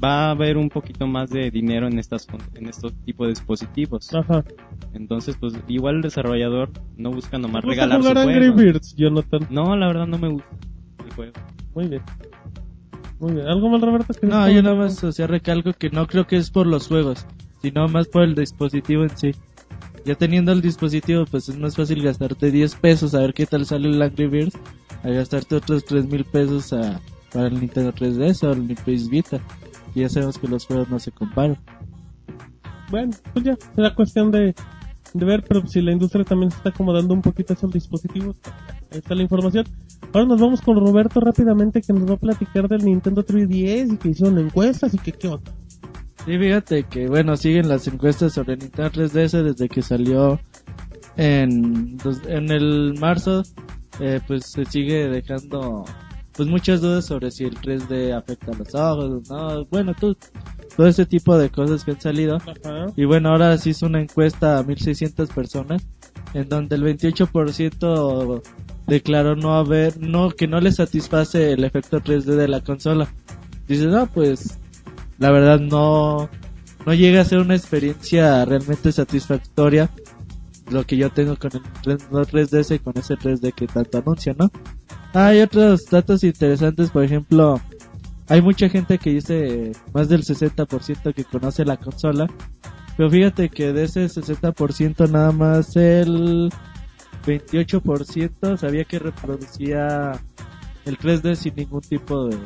va 0.02 0.26
a 0.26 0.30
haber 0.32 0.56
un 0.56 0.68
poquito 0.68 1.06
más 1.06 1.30
de 1.30 1.50
dinero 1.50 1.86
en 1.86 2.00
estas 2.00 2.26
en 2.54 2.68
estos 2.68 2.92
tipos 3.04 3.26
de 3.26 3.30
dispositivos. 3.34 4.12
Ajá. 4.12 4.44
Entonces, 4.92 5.36
pues 5.38 5.54
igual 5.68 5.96
el 5.96 6.02
desarrollador 6.02 6.70
no 6.96 7.12
busca 7.12 7.38
nomás 7.38 7.62
¿Te 7.62 7.68
gusta 7.68 7.82
regalar 7.82 8.02
su 8.02 8.08
jugar 8.08 8.28
Angry 8.28 8.48
juego. 8.48 8.56
Birds, 8.56 8.96
Jonathan? 8.96 9.46
No, 9.50 9.76
la 9.76 9.86
verdad 9.86 10.06
no 10.06 10.18
me 10.18 10.28
gusta 10.28 10.48
el 11.06 11.14
juego. 11.14 11.32
Muy 11.74 11.86
bien. 11.86 12.02
Muy 13.22 13.34
bien. 13.34 13.46
¿Algo 13.46 13.68
más, 13.68 13.80
Roberto? 13.80 14.12
que 14.14 14.26
No, 14.26 14.50
yo 14.50 14.64
nada 14.64 14.74
más, 14.74 15.02
o 15.04 15.12
sea, 15.12 15.28
recalco 15.28 15.72
que 15.74 15.90
no 15.90 16.08
creo 16.08 16.26
que 16.26 16.36
es 16.36 16.50
por 16.50 16.66
los 16.66 16.88
juegos, 16.88 17.24
sino 17.62 17.86
más 17.86 18.08
por 18.08 18.24
el 18.24 18.34
dispositivo 18.34 19.04
en 19.04 19.16
sí. 19.16 19.30
Ya 20.04 20.16
teniendo 20.16 20.50
el 20.50 20.60
dispositivo, 20.60 21.24
pues 21.26 21.48
es 21.48 21.56
más 21.56 21.76
fácil 21.76 22.02
gastarte 22.02 22.50
10 22.50 22.74
pesos 22.74 23.14
a 23.14 23.20
ver 23.20 23.32
qué 23.32 23.46
tal 23.46 23.64
sale 23.64 23.90
el 23.90 24.02
Angry 24.02 24.26
Birds, 24.26 24.58
a 25.04 25.08
gastarte 25.10 25.54
otros 25.54 25.84
3 25.84 26.06
mil 26.06 26.24
pesos 26.24 26.72
a, 26.72 27.00
para 27.32 27.46
el 27.46 27.60
Nintendo 27.60 27.92
3DS 27.92 28.42
o 28.42 28.52
el 28.54 28.66
Nintendo 28.66 29.08
Vita. 29.08 29.40
Y 29.94 30.00
ya 30.00 30.08
sabemos 30.08 30.38
que 30.38 30.48
los 30.48 30.66
juegos 30.66 30.88
no 30.88 30.98
se 30.98 31.12
comparan. 31.12 31.58
Bueno, 32.90 33.12
pues 33.32 33.44
ya, 33.44 33.56
será 33.76 33.94
cuestión 33.94 34.32
de, 34.32 34.52
de 35.14 35.24
ver, 35.24 35.44
pero 35.48 35.64
si 35.68 35.80
la 35.80 35.92
industria 35.92 36.24
también 36.24 36.50
se 36.50 36.56
está 36.56 36.70
acomodando 36.70 37.14
un 37.14 37.22
poquito 37.22 37.52
a 37.52 37.56
esos 37.56 37.72
dispositivos, 37.72 38.34
ahí 38.92 38.98
está 38.98 39.14
la 39.14 39.22
información. 39.22 39.66
Ahora 40.12 40.26
nos 40.26 40.40
vamos 40.40 40.60
con 40.60 40.76
Roberto 40.76 41.20
rápidamente 41.20 41.80
que 41.80 41.92
nos 41.92 42.08
va 42.08 42.14
a 42.14 42.18
platicar 42.18 42.68
del 42.68 42.84
Nintendo 42.84 43.24
3DS 43.24 43.94
y 43.94 43.96
que 43.96 44.08
hicieron 44.10 44.38
encuestas 44.38 44.94
y 44.94 44.98
que 44.98 45.12
qué 45.12 45.28
onda. 45.28 45.52
Sí, 46.24 46.38
fíjate 46.38 46.84
que, 46.84 47.08
bueno, 47.08 47.36
siguen 47.36 47.68
las 47.68 47.88
encuestas 47.88 48.34
sobre 48.34 48.56
Nintendo 48.56 48.90
3DS 48.90 49.42
desde 49.42 49.68
que 49.68 49.82
salió 49.82 50.38
en, 51.16 51.96
en 52.28 52.50
el 52.50 52.94
marzo. 53.00 53.42
Eh, 54.00 54.20
pues 54.26 54.46
se 54.46 54.64
sigue 54.64 55.08
dejando 55.08 55.84
pues 56.34 56.48
muchas 56.48 56.80
dudas 56.80 57.04
sobre 57.04 57.30
si 57.30 57.44
el 57.44 57.56
3D 57.56 58.16
afecta 58.16 58.52
a 58.52 58.56
los 58.56 58.74
ojos, 58.74 59.28
no, 59.28 59.66
bueno, 59.66 59.94
tú, 59.98 60.16
todo 60.76 60.86
ese 60.86 61.04
tipo 61.04 61.36
de 61.36 61.50
cosas 61.50 61.84
que 61.84 61.92
han 61.92 62.00
salido. 62.00 62.36
Ajá. 62.36 62.86
Y 62.96 63.04
bueno, 63.04 63.30
ahora 63.30 63.56
se 63.58 63.70
hizo 63.70 63.86
una 63.86 64.00
encuesta 64.00 64.58
a 64.58 64.62
1600 64.62 65.30
personas 65.30 65.86
en 66.34 66.48
donde 66.48 66.76
el 66.76 66.84
28% 66.84 68.42
declaró 68.86 69.36
no 69.36 69.54
haber, 69.54 69.98
no, 69.98 70.30
que 70.30 70.48
no 70.48 70.60
le 70.60 70.72
satisface 70.72 71.52
el 71.52 71.64
efecto 71.64 72.00
3D 72.00 72.36
de 72.36 72.48
la 72.48 72.60
consola. 72.60 73.08
Dice, 73.68 73.86
no, 73.86 74.06
pues, 74.06 74.58
la 75.18 75.30
verdad 75.30 75.60
no, 75.60 76.28
no 76.84 76.94
llega 76.94 77.20
a 77.20 77.24
ser 77.24 77.38
una 77.38 77.54
experiencia 77.54 78.44
realmente 78.44 78.92
satisfactoria 78.92 79.90
lo 80.70 80.84
que 80.84 80.96
yo 80.96 81.10
tengo 81.10 81.36
con 81.36 81.50
el 81.54 81.98
3DS 81.98 82.76
y 82.76 82.78
con 82.78 82.96
ese 82.96 83.14
3D 83.14 83.52
que 83.52 83.66
tanto 83.66 83.98
anuncia, 83.98 84.34
¿no? 84.38 84.50
Hay 85.12 85.40
otros 85.40 85.84
datos 85.90 86.24
interesantes, 86.24 86.90
por 86.90 87.04
ejemplo, 87.04 87.60
hay 88.28 88.40
mucha 88.40 88.68
gente 88.68 88.98
que 88.98 89.10
dice 89.10 89.72
más 89.92 90.08
del 90.08 90.22
60% 90.22 91.14
que 91.14 91.24
conoce 91.24 91.64
la 91.64 91.76
consola, 91.76 92.26
pero 92.96 93.10
fíjate 93.10 93.50
que 93.50 93.72
de 93.72 93.84
ese 93.84 94.06
60% 94.06 95.10
nada 95.10 95.32
más 95.32 95.76
el 95.76 96.50
28% 97.24 98.56
sabía 98.56 98.84
que 98.84 98.98
reproducía 98.98 100.12
el 100.84 100.98
3D 100.98 101.34
sin 101.36 101.54
ningún 101.56 101.80
tipo 101.80 102.26
de, 102.26 102.36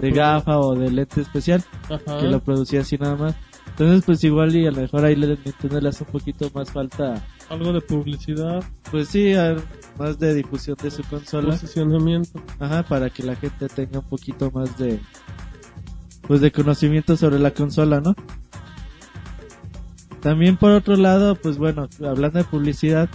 de 0.00 0.10
gafa 0.10 0.58
o 0.58 0.74
de 0.74 0.90
lente 0.90 1.20
especial, 1.20 1.62
Ajá. 1.84 2.18
que 2.18 2.26
lo 2.26 2.40
producía 2.40 2.80
así 2.80 2.96
nada 2.96 3.16
más. 3.16 3.34
Entonces 3.68 4.02
pues 4.04 4.24
igual 4.24 4.56
y 4.56 4.66
a 4.66 4.70
lo 4.72 4.80
mejor 4.80 5.04
ahí 5.04 5.14
le 5.14 5.28
Nintendo 5.28 5.80
le 5.80 5.88
hace 5.90 6.02
un 6.04 6.10
poquito 6.10 6.50
más 6.54 6.70
falta, 6.72 7.22
Algo 7.48 7.72
de 7.72 7.80
publicidad, 7.80 8.64
pues 8.90 9.08
sí, 9.08 9.34
más 9.98 10.18
de 10.18 10.34
difusión 10.34 10.76
de 10.82 10.90
su 10.90 11.02
consola. 11.04 11.50
posicionamiento. 11.50 12.40
Ajá, 12.58 12.82
para 12.82 13.08
que 13.10 13.22
la 13.22 13.36
gente 13.36 13.68
tenga 13.68 14.00
un 14.00 14.08
poquito 14.08 14.50
más 14.50 14.76
de 14.78 14.98
pues 16.26 16.40
de 16.40 16.50
conocimiento 16.52 17.16
sobre 17.16 17.38
la 17.38 17.52
consola, 17.52 18.00
¿no? 18.00 18.14
También 20.20 20.56
por 20.56 20.72
otro 20.72 20.96
lado, 20.96 21.36
pues 21.36 21.56
bueno, 21.58 21.88
hablando 22.04 22.38
de 22.40 22.44
publicidad, 22.44 23.08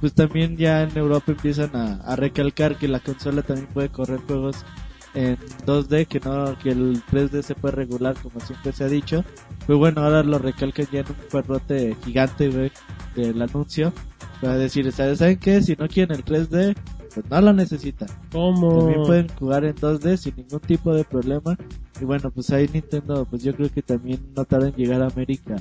pues 0.00 0.14
también 0.14 0.56
ya 0.56 0.82
en 0.82 0.96
Europa 0.96 1.32
empiezan 1.32 1.74
a, 1.76 1.94
a 2.02 2.16
recalcar 2.16 2.76
que 2.76 2.88
la 2.88 3.00
consola 3.00 3.42
también 3.42 3.68
puede 3.68 3.88
correr 3.90 4.20
juegos 4.20 4.64
en 5.14 5.36
2D, 5.66 6.06
que 6.06 6.20
no, 6.20 6.56
que 6.58 6.70
el 6.70 7.02
3D 7.10 7.42
se 7.42 7.54
puede 7.54 7.74
regular 7.74 8.14
como 8.22 8.38
siempre 8.40 8.72
se 8.72 8.84
ha 8.84 8.88
dicho. 8.88 9.24
Pues 9.66 9.78
bueno, 9.78 10.02
ahora 10.02 10.22
lo 10.22 10.38
recalcan 10.38 10.86
ya 10.92 11.00
en 11.00 11.06
un 11.08 11.16
perrote 11.30 11.96
gigante, 12.04 12.48
güey, 12.48 12.70
del 13.16 13.40
anuncio. 13.42 13.92
Para 14.40 14.56
decir, 14.56 14.90
¿sabes- 14.92 15.18
¿saben 15.18 15.38
qué? 15.38 15.60
Si 15.62 15.74
no 15.76 15.86
quieren 15.88 16.16
el 16.16 16.24
3D, 16.24 16.74
pues 17.12 17.26
no 17.28 17.40
lo 17.40 17.52
necesitan. 17.52 18.08
¿Cómo? 18.32 18.78
También 18.78 19.02
pueden 19.02 19.28
jugar 19.36 19.64
en 19.64 19.74
2D 19.74 20.16
sin 20.16 20.36
ningún 20.36 20.60
tipo 20.60 20.94
de 20.94 21.04
problema. 21.04 21.56
Y 22.00 22.04
bueno, 22.04 22.30
pues 22.30 22.48
ahí 22.50 22.68
Nintendo, 22.72 23.26
pues 23.28 23.42
yo 23.42 23.54
creo 23.54 23.68
que 23.70 23.82
también 23.82 24.20
no 24.36 24.44
tarda 24.44 24.68
en 24.68 24.74
llegar 24.76 25.02
a 25.02 25.08
América 25.08 25.56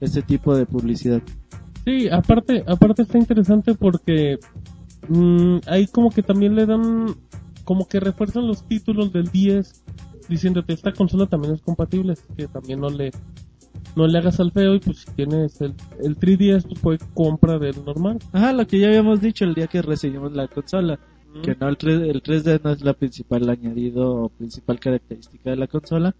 ese 0.00 0.22
tipo 0.22 0.54
de 0.56 0.64
publicidad. 0.64 1.20
Sí, 1.86 2.08
aparte, 2.08 2.64
aparte 2.66 3.02
está 3.02 3.16
interesante 3.16 3.74
porque 3.74 4.40
mm, 5.08 5.58
ahí 5.68 5.86
como 5.86 6.10
que 6.10 6.22
también 6.22 6.56
le 6.56 6.66
dan, 6.66 7.14
como 7.62 7.86
que 7.86 8.00
refuerzan 8.00 8.48
los 8.48 8.66
títulos 8.66 9.12
del 9.12 9.28
10 9.28 9.84
diciéndote 10.28 10.72
esta 10.72 10.92
consola 10.92 11.26
también 11.26 11.54
es 11.54 11.62
compatible, 11.62 12.14
así 12.14 12.24
que 12.36 12.48
también 12.48 12.80
no 12.80 12.90
le, 12.90 13.12
no 13.94 14.08
le 14.08 14.18
hagas 14.18 14.40
al 14.40 14.50
feo 14.50 14.74
y 14.74 14.80
pues 14.80 14.98
si 14.98 15.12
tienes 15.12 15.60
el, 15.60 15.74
el 16.02 16.18
3DS 16.18 16.64
pues 16.66 16.80
fue 16.80 16.98
compra 17.14 17.60
del 17.60 17.84
normal. 17.84 18.18
Ajá, 18.32 18.52
lo 18.52 18.66
que 18.66 18.80
ya 18.80 18.88
habíamos 18.88 19.20
dicho 19.20 19.44
el 19.44 19.54
día 19.54 19.68
que 19.68 19.80
reseñamos 19.80 20.32
la 20.32 20.48
consola, 20.48 20.98
que 21.40 21.54
no 21.54 21.68
el, 21.68 21.76
3, 21.76 22.00
el 22.00 22.20
3D 22.20 22.60
no 22.64 22.70
es 22.72 22.82
la 22.82 22.94
principal 22.94 23.48
añadido 23.48 24.24
o 24.24 24.28
principal 24.28 24.80
característica 24.80 25.50
de 25.50 25.56
la 25.56 25.68
consola. 25.68 26.16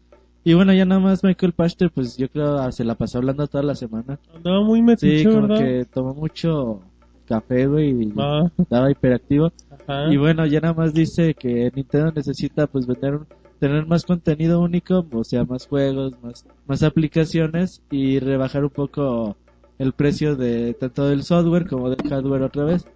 Y 0.48 0.54
bueno, 0.54 0.72
ya 0.72 0.84
nada 0.84 1.00
más 1.00 1.24
Michael 1.24 1.52
Pachter, 1.54 1.90
pues 1.90 2.16
yo 2.16 2.28
creo 2.28 2.58
ah, 2.58 2.70
se 2.70 2.84
la 2.84 2.94
pasó 2.94 3.18
hablando 3.18 3.48
toda 3.48 3.64
la 3.64 3.74
semana. 3.74 4.16
Andaba 4.32 4.60
muy 4.62 4.80
metiche, 4.80 5.18
Sí, 5.18 5.24
como 5.24 5.48
¿verdad? 5.48 5.58
que 5.58 5.84
tomó 5.92 6.14
mucho 6.14 6.80
café, 7.26 7.66
güey, 7.66 7.90
y 7.90 8.12
Ah, 8.16 8.48
estaba 8.56 8.88
hiperactivo. 8.92 9.50
ajá. 9.68 10.12
Y 10.12 10.16
bueno, 10.16 10.46
ya 10.46 10.60
nada 10.60 10.72
más 10.74 10.94
dice 10.94 11.34
que 11.34 11.72
Nintendo 11.74 12.12
necesita 12.12 12.68
pues 12.68 12.86
vender 12.86 13.16
un- 13.16 13.26
tener 13.58 13.86
más 13.86 14.04
contenido 14.04 14.60
único, 14.60 15.04
o 15.10 15.24
sea, 15.24 15.44
más 15.44 15.66
juegos, 15.66 16.16
más 16.20 16.46
más 16.64 16.82
aplicaciones 16.84 17.82
y 17.90 18.20
rebajar 18.20 18.62
un 18.62 18.70
poco 18.70 19.36
el 19.78 19.94
precio 19.94 20.36
de 20.36 20.74
tanto 20.74 21.08
del 21.08 21.24
software 21.24 21.66
como 21.66 21.90
del 21.90 22.08
hardware 22.08 22.42
otra 22.42 22.64
vez 22.64 22.86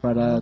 para 0.00 0.40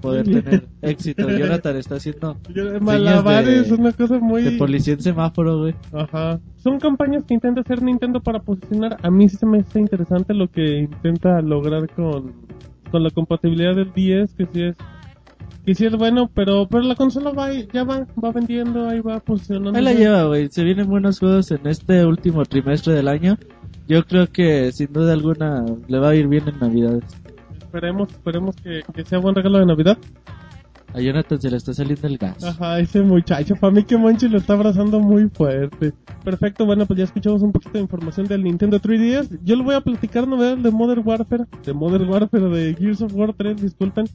poder 0.00 0.24
tener 0.24 0.66
éxito. 0.82 1.28
Jonathan 1.38 1.76
está 1.76 1.96
haciendo 1.96 2.36
Malabares, 2.80 3.68
de- 3.68 3.74
una 3.74 3.92
cosa 3.92 4.18
muy... 4.18 4.42
de 4.42 4.52
policía 4.52 4.94
en 4.94 5.00
semáforo, 5.02 5.60
güey. 5.60 5.74
Ajá. 5.92 6.38
Son 6.56 6.78
campañas 6.78 7.24
que 7.24 7.34
intenta 7.34 7.60
hacer 7.60 7.82
Nintendo 7.82 8.20
para 8.20 8.40
posicionar. 8.40 8.96
A 9.02 9.10
mí 9.10 9.28
sí 9.28 9.36
se 9.36 9.46
me 9.46 9.58
hace 9.58 9.80
interesante 9.80 10.34
lo 10.34 10.48
que 10.48 10.80
intenta 10.80 11.40
lograr 11.40 11.88
con, 11.90 12.32
con 12.90 13.02
la 13.02 13.10
compatibilidad 13.10 13.74
del 13.74 13.92
10, 13.92 14.34
que 14.34 14.46
sí 14.52 14.62
es 14.62 14.76
que 15.64 15.74
sí 15.74 15.84
es 15.84 15.96
bueno, 15.96 16.30
pero 16.32 16.68
pero 16.68 16.84
la 16.84 16.94
consola 16.94 17.30
va 17.32 17.52
ya 17.52 17.82
va 17.82 18.06
va 18.22 18.30
vendiendo, 18.30 18.88
ahí 18.88 19.00
va 19.00 19.18
posicionando. 19.18 19.76
Ahí 19.76 19.84
la 19.84 19.92
lleva, 19.94 20.22
güey. 20.24 20.48
Se 20.48 20.62
vienen 20.62 20.88
buenos 20.88 21.18
juegos 21.18 21.50
en 21.50 21.66
este 21.66 22.06
último 22.06 22.44
trimestre 22.44 22.94
del 22.94 23.08
año. 23.08 23.36
Yo 23.88 24.04
creo 24.04 24.28
que 24.28 24.70
sin 24.70 24.92
duda 24.92 25.12
alguna 25.12 25.64
le 25.88 25.98
va 25.98 26.10
a 26.10 26.14
ir 26.14 26.28
bien 26.28 26.44
en 26.48 26.58
Navidades. 26.60 27.04
Esperemos, 27.76 28.08
esperemos 28.10 28.56
que, 28.56 28.82
que 28.94 29.04
sea 29.04 29.18
buen 29.18 29.34
regalo 29.34 29.58
de 29.58 29.66
Navidad. 29.66 29.98
A 30.94 30.98
Jonathan 30.98 31.38
se 31.38 31.50
le 31.50 31.58
está 31.58 31.74
saliendo 31.74 32.06
el 32.06 32.16
gas. 32.16 32.42
Ajá, 32.42 32.80
ese 32.80 33.02
muchacho, 33.02 33.54
para 33.54 33.70
mí 33.70 33.84
que 33.84 33.98
Monchi 33.98 34.30
lo 34.30 34.38
está 34.38 34.54
abrazando 34.54 34.98
muy 34.98 35.28
fuerte. 35.28 35.92
Perfecto, 36.24 36.64
bueno, 36.64 36.86
pues 36.86 36.96
ya 36.96 37.04
escuchamos 37.04 37.42
un 37.42 37.52
poquito 37.52 37.74
de 37.74 37.80
información 37.80 38.26
del 38.28 38.44
Nintendo 38.44 38.80
3DS. 38.80 39.40
Yo 39.44 39.56
le 39.56 39.62
voy 39.62 39.74
a 39.74 39.82
platicar 39.82 40.26
novedades 40.26 40.62
de 40.62 40.70
Modern 40.70 41.02
Warfare, 41.04 41.44
de 41.66 41.72
Modern 41.74 42.08
Warfare, 42.08 42.48
de 42.48 42.74
Gears 42.74 43.02
of 43.02 43.14
War 43.14 43.34
3, 43.34 43.60
disculpen. 43.60 44.06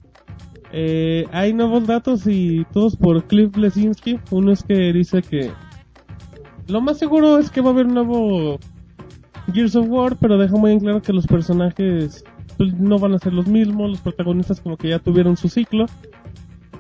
Eh, 0.71 1.27
hay 1.31 1.53
nuevos 1.53 1.85
datos 1.85 2.25
y 2.25 2.65
todos 2.73 2.95
por 2.95 3.23
Cliff 3.25 3.51
Blesinski. 3.51 4.19
Uno 4.31 4.53
es 4.53 4.63
que 4.63 4.91
dice 4.91 5.21
que 5.21 5.51
lo 6.67 6.81
más 6.81 6.97
seguro 6.97 7.37
es 7.37 7.51
que 7.51 7.61
va 7.61 7.69
a 7.69 7.73
haber 7.73 7.85
un 7.85 7.93
nuevo 7.93 8.59
Gears 9.53 9.75
of 9.75 9.87
War, 9.87 10.17
pero 10.19 10.39
deja 10.39 10.55
muy 10.55 10.71
en 10.71 10.79
claro 10.79 11.01
que 11.03 11.13
los 11.13 11.27
personajes 11.27 12.23
pues, 12.61 12.75
no 12.75 12.99
van 12.99 13.15
a 13.15 13.17
ser 13.17 13.33
los 13.33 13.47
mismos, 13.47 13.89
los 13.89 14.01
protagonistas 14.01 14.61
como 14.61 14.77
que 14.77 14.89
ya 14.89 14.99
tuvieron 14.99 15.35
su 15.35 15.49
ciclo. 15.49 15.87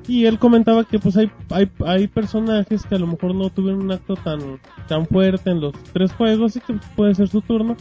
Y 0.07 0.25
él 0.25 0.37
comentaba 0.37 0.83
que 0.83 0.99
pues 0.99 1.17
hay, 1.17 1.31
hay, 1.49 1.71
hay 1.87 2.07
personajes 2.07 2.85
que 2.85 2.93
a 2.93 2.99
lo 2.99 3.07
mejor 3.07 3.33
no 3.33 3.49
tuvieron 3.49 3.81
un 3.81 3.91
acto 3.91 4.15
tan, 4.15 4.59
tan 4.87 5.07
fuerte 5.07 5.49
en 5.49 5.59
los 5.59 5.73
tres 5.91 6.13
juegos 6.13 6.55
y 6.55 6.59
que 6.59 6.75
puede 6.95 7.15
ser 7.15 7.29
su 7.29 7.41
turno. 7.41 7.75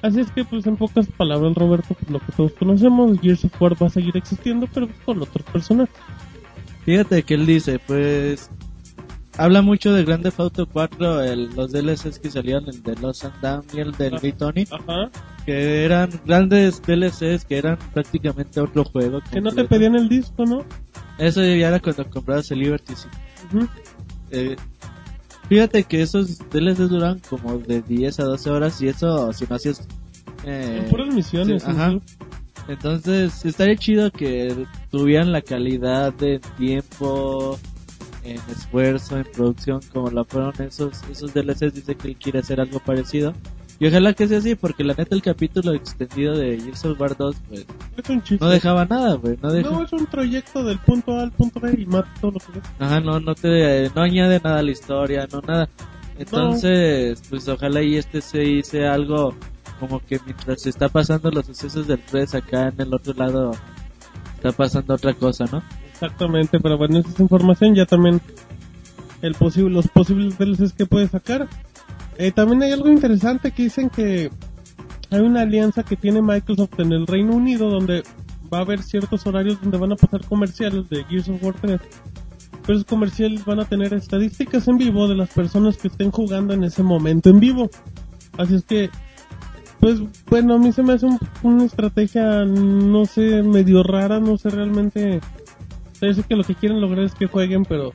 Así 0.00 0.20
es 0.20 0.30
que 0.30 0.46
pues 0.46 0.66
en 0.66 0.76
pocas 0.78 1.06
palabras 1.06 1.54
Roberto, 1.54 1.94
pues, 1.94 2.10
lo 2.10 2.18
que 2.18 2.32
todos 2.32 2.52
conocemos, 2.52 3.20
Gears 3.20 3.44
of 3.44 3.60
War 3.60 3.82
va 3.82 3.88
a 3.88 3.90
seguir 3.90 4.16
existiendo 4.16 4.66
pero 4.72 4.86
pues, 4.86 4.98
con 5.04 5.20
otros 5.20 5.44
personajes. 5.44 5.94
Fíjate 6.86 7.24
que 7.24 7.34
él 7.34 7.44
dice, 7.44 7.78
pues 7.78 8.50
habla 9.36 9.60
mucho 9.60 9.92
de 9.92 10.02
Grand 10.02 10.22
Theft 10.22 10.40
Auto 10.40 10.66
4, 10.66 11.22
el, 11.22 11.54
los 11.54 11.72
DLCs 11.72 12.18
que 12.20 12.30
salieron, 12.30 12.70
el 12.70 12.82
de 12.82 12.96
Los 12.96 13.22
and 13.22 13.38
Down 13.42 13.64
y 13.74 13.80
el 13.80 13.92
del 13.92 14.18
Gay 14.18 14.32
Tony, 14.32 14.64
Ajá. 14.70 15.10
Que 15.44 15.84
eran 15.84 16.10
grandes 16.24 16.80
DLCs 16.82 17.44
que 17.44 17.58
eran 17.58 17.78
prácticamente 17.92 18.60
otro 18.60 18.84
juego. 18.84 19.20
Que 19.30 19.40
no 19.40 19.52
te 19.52 19.64
pedían 19.64 19.94
el 19.94 20.08
disco, 20.08 20.44
¿no? 20.44 20.64
Eso 21.18 21.42
ya 21.42 21.68
era 21.68 21.80
cuando 21.80 22.08
comprabas 22.08 22.50
el 22.50 22.60
Liberty 22.60 22.94
City. 22.94 23.68
Eh, 24.30 24.56
fíjate 25.48 25.84
que 25.84 26.02
esos 26.02 26.38
DLCs 26.50 26.88
duran 26.88 27.20
como 27.28 27.58
de 27.58 27.82
10 27.82 28.20
a 28.20 28.24
12 28.24 28.50
horas 28.50 28.80
y 28.80 28.88
eso 28.88 29.32
si 29.32 29.46
no 29.48 29.56
hacías... 29.56 29.86
eh, 30.44 30.86
puras 30.90 31.14
misiones. 31.14 31.62
sí, 31.62 31.70
ajá. 31.70 31.98
Entonces, 32.66 33.44
estaría 33.44 33.76
chido 33.76 34.10
que 34.10 34.66
tuvieran 34.90 35.32
la 35.32 35.42
calidad 35.42 36.14
de 36.14 36.40
tiempo, 36.56 37.58
en 38.22 38.36
esfuerzo, 38.50 39.18
en 39.18 39.24
producción, 39.24 39.80
como 39.92 40.10
la 40.10 40.24
fueron 40.24 40.52
esos, 40.60 41.02
esos 41.10 41.34
DLCs. 41.34 41.74
Dice 41.74 41.94
que 41.94 42.08
él 42.08 42.16
quiere 42.16 42.38
hacer 42.38 42.60
algo 42.60 42.80
parecido. 42.80 43.34
Y 43.80 43.86
ojalá 43.88 44.12
que 44.14 44.28
sea 44.28 44.38
así, 44.38 44.54
porque 44.54 44.84
la 44.84 44.94
neta 44.94 45.14
el 45.16 45.22
capítulo 45.22 45.72
extendido 45.74 46.36
de 46.36 46.60
Gears 46.60 46.84
of 46.84 47.00
War 47.00 47.16
2, 47.16 47.36
pues, 47.48 47.66
Es 47.96 48.08
un 48.08 48.22
chiste. 48.22 48.44
no 48.44 48.50
dejaba 48.50 48.84
nada, 48.84 49.14
güey. 49.14 49.36
No, 49.42 49.52
deja- 49.52 49.68
No, 49.70 49.82
es 49.82 49.92
un 49.92 50.06
trayecto 50.06 50.62
del 50.62 50.78
punto 50.78 51.18
A 51.18 51.22
al 51.24 51.32
punto 51.32 51.58
B 51.60 51.74
y 51.78 51.84
mata 51.86 52.08
todo 52.20 52.30
lo 52.32 52.38
que 52.38 52.52
ves. 52.60 52.62
Ajá, 52.78 53.00
no, 53.00 53.18
no 53.18 53.34
te, 53.34 53.90
no 53.94 54.02
añade 54.02 54.40
nada 54.42 54.60
a 54.60 54.62
la 54.62 54.70
historia, 54.70 55.26
no 55.32 55.40
nada. 55.40 55.68
Entonces, 56.18 57.20
pues 57.28 57.48
ojalá 57.48 57.82
y 57.82 57.96
este 57.96 58.20
se 58.20 58.44
hice 58.44 58.86
algo 58.86 59.34
como 59.80 59.98
que 60.00 60.20
mientras 60.24 60.62
se 60.62 60.70
está 60.70 60.88
pasando 60.88 61.30
los 61.30 61.44
sucesos 61.46 61.86
del 61.88 61.98
3 62.00 62.34
acá 62.36 62.68
en 62.68 62.80
el 62.80 62.94
otro 62.94 63.12
lado 63.14 63.52
está 64.36 64.52
pasando 64.52 64.94
otra 64.94 65.12
cosa, 65.14 65.44
¿no? 65.50 65.62
Exactamente, 65.92 66.60
pero 66.60 66.78
bueno, 66.78 66.98
esa 66.98 67.08
es 67.10 67.18
información. 67.20 67.74
Ya 67.74 67.86
también 67.86 68.20
el 69.22 69.34
posible, 69.34 69.70
los 69.74 69.88
posibles 69.88 70.38
DLCs 70.38 70.72
que 70.72 70.86
puede 70.86 71.08
sacar. 71.08 71.48
Eh, 72.18 72.30
también 72.32 72.62
hay 72.62 72.72
algo 72.72 72.88
interesante 72.88 73.50
que 73.50 73.64
dicen 73.64 73.90
que 73.90 74.30
hay 75.10 75.20
una 75.20 75.42
alianza 75.42 75.82
que 75.82 75.96
tiene 75.96 76.22
Microsoft 76.22 76.78
en 76.78 76.92
el 76.92 77.06
Reino 77.06 77.34
Unido 77.34 77.70
donde 77.70 78.02
va 78.52 78.58
a 78.58 78.60
haber 78.62 78.82
ciertos 78.82 79.26
horarios 79.26 79.60
donde 79.60 79.78
van 79.78 79.92
a 79.92 79.96
pasar 79.96 80.24
comerciales 80.26 80.88
de 80.88 81.04
Gears 81.04 81.28
of 81.28 81.42
War 81.42 81.54
3 81.60 81.80
Pero 82.62 82.78
esos 82.78 82.84
comerciales 82.84 83.44
van 83.44 83.60
a 83.60 83.64
tener 83.64 83.92
estadísticas 83.94 84.68
en 84.68 84.78
vivo 84.78 85.08
de 85.08 85.16
las 85.16 85.30
personas 85.30 85.76
que 85.76 85.88
estén 85.88 86.10
jugando 86.10 86.54
en 86.54 86.64
ese 86.64 86.82
momento 86.82 87.30
en 87.30 87.40
vivo. 87.40 87.68
Así 88.38 88.54
es 88.54 88.64
que, 88.64 88.90
pues 89.80 90.00
bueno, 90.30 90.54
a 90.54 90.58
mí 90.58 90.72
se 90.72 90.82
me 90.82 90.94
hace 90.94 91.06
un- 91.06 91.18
una 91.42 91.64
estrategia, 91.64 92.44
no 92.44 93.04
sé, 93.06 93.42
medio 93.42 93.82
rara, 93.82 94.18
no 94.20 94.36
sé 94.38 94.50
realmente. 94.50 95.20
Sé 95.92 96.22
que 96.28 96.36
lo 96.36 96.44
que 96.44 96.54
quieren 96.54 96.80
lograr 96.80 97.04
es 97.04 97.14
que 97.14 97.26
jueguen, 97.26 97.64
pero 97.64 97.92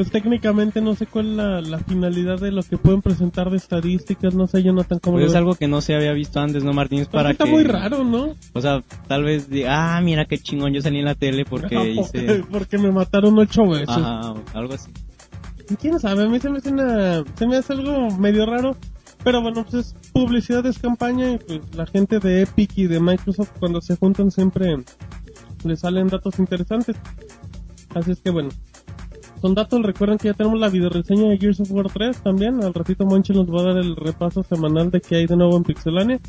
pues 0.00 0.12
técnicamente 0.12 0.80
no 0.80 0.94
sé 0.94 1.04
cuál 1.04 1.32
es 1.32 1.36
la, 1.36 1.60
la 1.60 1.78
finalidad 1.78 2.40
de 2.40 2.50
lo 2.50 2.62
que 2.62 2.78
pueden 2.78 3.02
presentar 3.02 3.50
de 3.50 3.58
estadísticas, 3.58 4.34
no 4.34 4.46
sé, 4.46 4.62
Jonathan, 4.62 4.98
cómo 4.98 5.16
Pues 5.16 5.26
lo 5.26 5.30
es 5.32 5.36
algo 5.36 5.54
que 5.56 5.68
no 5.68 5.82
se 5.82 5.94
había 5.94 6.14
visto 6.14 6.40
antes, 6.40 6.64
¿no, 6.64 6.72
Martínez? 6.72 7.08
Pues 7.08 7.22
Para 7.22 7.32
está 7.32 7.44
que... 7.44 7.50
muy 7.50 7.64
raro, 7.64 8.02
¿no? 8.02 8.34
O 8.54 8.60
sea, 8.62 8.82
tal 9.08 9.24
vez 9.24 9.46
ah, 9.68 10.00
mira 10.02 10.24
qué 10.24 10.38
chingón, 10.38 10.72
yo 10.72 10.80
salí 10.80 11.00
en 11.00 11.04
la 11.04 11.16
tele 11.16 11.44
porque 11.44 11.90
hice... 11.90 12.42
porque 12.50 12.78
me 12.78 12.90
mataron 12.90 13.38
ocho 13.38 13.66
veces. 13.66 13.90
Ajá, 13.90 14.36
algo 14.54 14.72
así. 14.72 14.90
quién 15.78 16.00
sabe, 16.00 16.24
a 16.24 16.28
mí 16.28 16.40
se 16.40 16.48
me 16.48 16.56
hace 16.56 16.70
una, 16.70 17.22
se 17.34 17.46
me 17.46 17.58
hace 17.58 17.74
algo 17.74 18.08
medio 18.16 18.46
raro, 18.46 18.78
pero 19.22 19.42
bueno, 19.42 19.66
pues 19.70 19.86
es 19.86 20.10
publicidad, 20.14 20.64
es 20.64 20.78
campaña 20.78 21.32
y 21.32 21.36
pues 21.36 21.60
la 21.74 21.84
gente 21.84 22.20
de 22.20 22.40
Epic 22.40 22.70
y 22.76 22.86
de 22.86 23.00
Microsoft 23.00 23.50
cuando 23.58 23.82
se 23.82 23.96
juntan 23.96 24.30
siempre 24.30 24.76
les 25.62 25.80
salen 25.80 26.06
datos 26.06 26.38
interesantes. 26.38 26.96
Así 27.94 28.12
es 28.12 28.20
que 28.20 28.30
bueno, 28.30 28.48
son 29.40 29.54
datos, 29.54 29.82
recuerden 29.82 30.18
que 30.18 30.28
ya 30.28 30.34
tenemos 30.34 30.58
la 30.58 30.68
videoreseña 30.68 31.28
de 31.28 31.38
Gears 31.38 31.60
of 31.60 31.70
War 31.70 31.86
3 31.92 32.22
también, 32.22 32.62
al 32.62 32.74
ratito 32.74 33.06
Monchi 33.06 33.32
nos 33.32 33.46
va 33.46 33.60
a 33.60 33.74
dar 33.74 33.78
el 33.78 33.96
repaso 33.96 34.42
semanal 34.42 34.90
de 34.90 35.00
que 35.00 35.16
hay 35.16 35.26
de 35.26 35.36
nuevo 35.36 35.56
en 35.56 35.62
Pixelania. 35.62 36.20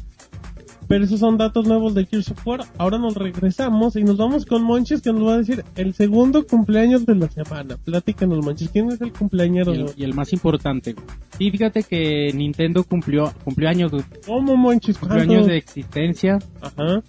Pero 0.88 1.06
esos 1.06 1.22
son 1.22 1.38
datos 1.38 1.66
nuevos 1.68 1.94
de 1.94 2.06
Gears 2.06 2.32
of 2.32 2.46
War. 2.46 2.62
Ahora 2.78 2.98
nos 2.98 3.16
regresamos 3.16 3.96
y 3.96 4.04
nos 4.04 4.18
vamos 4.18 4.46
con 4.46 4.62
Monchis 4.62 5.02
que 5.02 5.14
nos 5.14 5.26
va 5.26 5.36
a 5.36 5.38
decir 5.38 5.64
el 5.76 5.94
segundo 5.94 6.46
cumpleaños 6.46 7.06
de 7.06 7.16
la 7.16 7.30
semana. 7.30 7.78
Platícanos, 7.78 8.44
Monchis. 8.44 8.70
¿Quién 8.72 8.92
es 8.92 9.00
el 9.00 9.14
cumpleañero? 9.14 9.74
Y 9.74 9.80
el, 9.80 9.86
y 9.96 10.04
el 10.04 10.14
más 10.14 10.34
importante. 10.34 10.94
Y 11.40 11.50
fíjate 11.50 11.84
que 11.84 12.34
Nintendo 12.34 12.84
cumplió, 12.84 13.32
cumplió 13.46 13.70
años. 13.70 13.94
¿Cómo, 14.26 14.58
Monchis? 14.58 14.98
cumplió 14.98 15.22
años 15.22 15.48
de 15.48 15.56
existencia 15.56 16.40
Ajá. 16.60 17.02